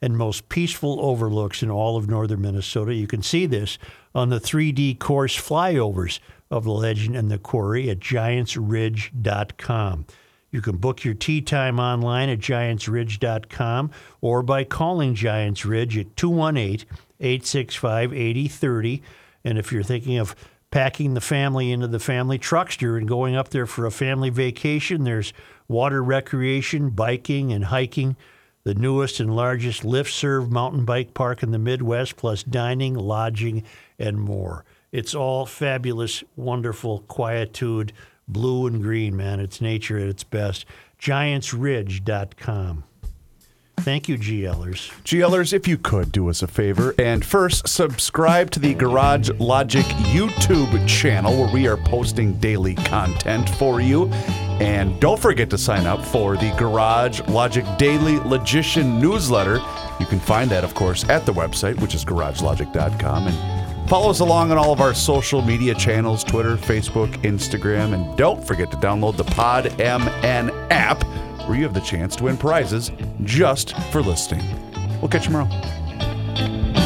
and 0.00 0.18
most 0.18 0.48
peaceful 0.48 0.98
overlooks 1.00 1.62
in 1.62 1.70
all 1.70 1.96
of 1.96 2.08
northern 2.08 2.42
Minnesota. 2.42 2.94
You 2.94 3.06
can 3.06 3.22
see 3.22 3.46
this 3.46 3.78
on 4.14 4.28
the 4.28 4.38
3D 4.38 4.98
course 4.98 5.34
flyovers 5.36 6.18
of 6.50 6.64
the 6.64 6.72
legend 6.72 7.16
and 7.16 7.30
the 7.30 7.38
quarry 7.38 7.88
at 7.88 8.00
giantsridge.com. 8.00 10.06
You 10.54 10.62
can 10.62 10.76
book 10.76 11.02
your 11.02 11.14
tee 11.14 11.40
time 11.40 11.80
online 11.80 12.28
at 12.28 12.38
giantsridge.com 12.38 13.90
or 14.20 14.40
by 14.44 14.62
calling 14.62 15.16
Giants 15.16 15.66
Ridge 15.66 15.98
at 15.98 16.16
218 16.16 16.86
865 17.18 18.12
8030. 18.12 19.02
And 19.44 19.58
if 19.58 19.72
you're 19.72 19.82
thinking 19.82 20.16
of 20.18 20.36
packing 20.70 21.14
the 21.14 21.20
family 21.20 21.72
into 21.72 21.88
the 21.88 21.98
family 21.98 22.38
truckster 22.38 22.96
and 22.96 23.08
going 23.08 23.34
up 23.34 23.48
there 23.48 23.66
for 23.66 23.84
a 23.84 23.90
family 23.90 24.30
vacation, 24.30 25.02
there's 25.02 25.32
water 25.66 26.00
recreation, 26.04 26.90
biking, 26.90 27.52
and 27.52 27.64
hiking 27.64 28.14
the 28.62 28.74
newest 28.74 29.18
and 29.18 29.34
largest 29.34 29.84
lift 29.84 30.12
serve 30.12 30.52
mountain 30.52 30.84
bike 30.84 31.14
park 31.14 31.42
in 31.42 31.50
the 31.50 31.58
Midwest, 31.58 32.14
plus 32.14 32.44
dining, 32.44 32.94
lodging, 32.94 33.64
and 33.98 34.20
more. 34.20 34.64
It's 34.92 35.16
all 35.16 35.46
fabulous, 35.46 36.22
wonderful 36.36 37.00
quietude, 37.08 37.92
blue 38.28 38.66
and 38.66 38.82
green, 38.82 39.16
man. 39.16 39.40
It's 39.40 39.60
nature 39.60 39.98
at 39.98 40.08
its 40.08 40.24
best. 40.24 40.64
GiantsRidge.com. 41.00 42.84
Thank 43.78 44.08
you, 44.08 44.16
GLers. 44.16 44.90
GLers, 45.02 45.52
if 45.52 45.68
you 45.68 45.76
could 45.76 46.10
do 46.12 46.30
us 46.30 46.42
a 46.42 46.46
favor 46.46 46.94
and 46.98 47.24
first 47.24 47.68
subscribe 47.68 48.50
to 48.52 48.60
the 48.60 48.72
Garage 48.72 49.30
Logic 49.38 49.84
YouTube 49.84 50.88
channel 50.88 51.36
where 51.36 51.52
we 51.52 51.66
are 51.66 51.76
posting 51.76 52.34
daily 52.34 52.76
content 52.76 53.50
for 53.50 53.80
you. 53.80 54.08
And 54.60 54.98
don't 55.00 55.20
forget 55.20 55.50
to 55.50 55.58
sign 55.58 55.86
up 55.86 56.02
for 56.04 56.36
the 56.36 56.54
Garage 56.56 57.20
Logic 57.28 57.64
Daily 57.76 58.18
Logician 58.20 59.00
newsletter. 59.00 59.60
You 60.00 60.06
can 60.06 60.20
find 60.20 60.50
that, 60.50 60.64
of 60.64 60.74
course, 60.74 61.06
at 61.10 61.26
the 61.26 61.32
website, 61.32 61.78
which 61.80 61.94
is 61.94 62.04
garagelogic.com. 62.04 63.26
And 63.26 63.63
follow 63.88 64.10
us 64.10 64.20
along 64.20 64.50
on 64.50 64.58
all 64.58 64.72
of 64.72 64.80
our 64.80 64.94
social 64.94 65.42
media 65.42 65.74
channels 65.74 66.24
Twitter, 66.24 66.56
Facebook, 66.56 67.12
Instagram. 67.22 67.94
And 67.94 68.16
don't 68.16 68.44
forget 68.44 68.70
to 68.70 68.76
download 68.78 69.16
the 69.16 69.24
Pod 69.24 69.66
MN 69.78 70.50
app 70.70 71.02
where 71.46 71.56
you 71.56 71.64
have 71.64 71.74
the 71.74 71.80
chance 71.80 72.16
to 72.16 72.24
win 72.24 72.36
prizes 72.36 72.90
just 73.22 73.76
for 73.90 74.02
listening. 74.02 74.44
We'll 75.00 75.08
catch 75.08 75.26
you 75.26 75.32
tomorrow. 75.32 76.83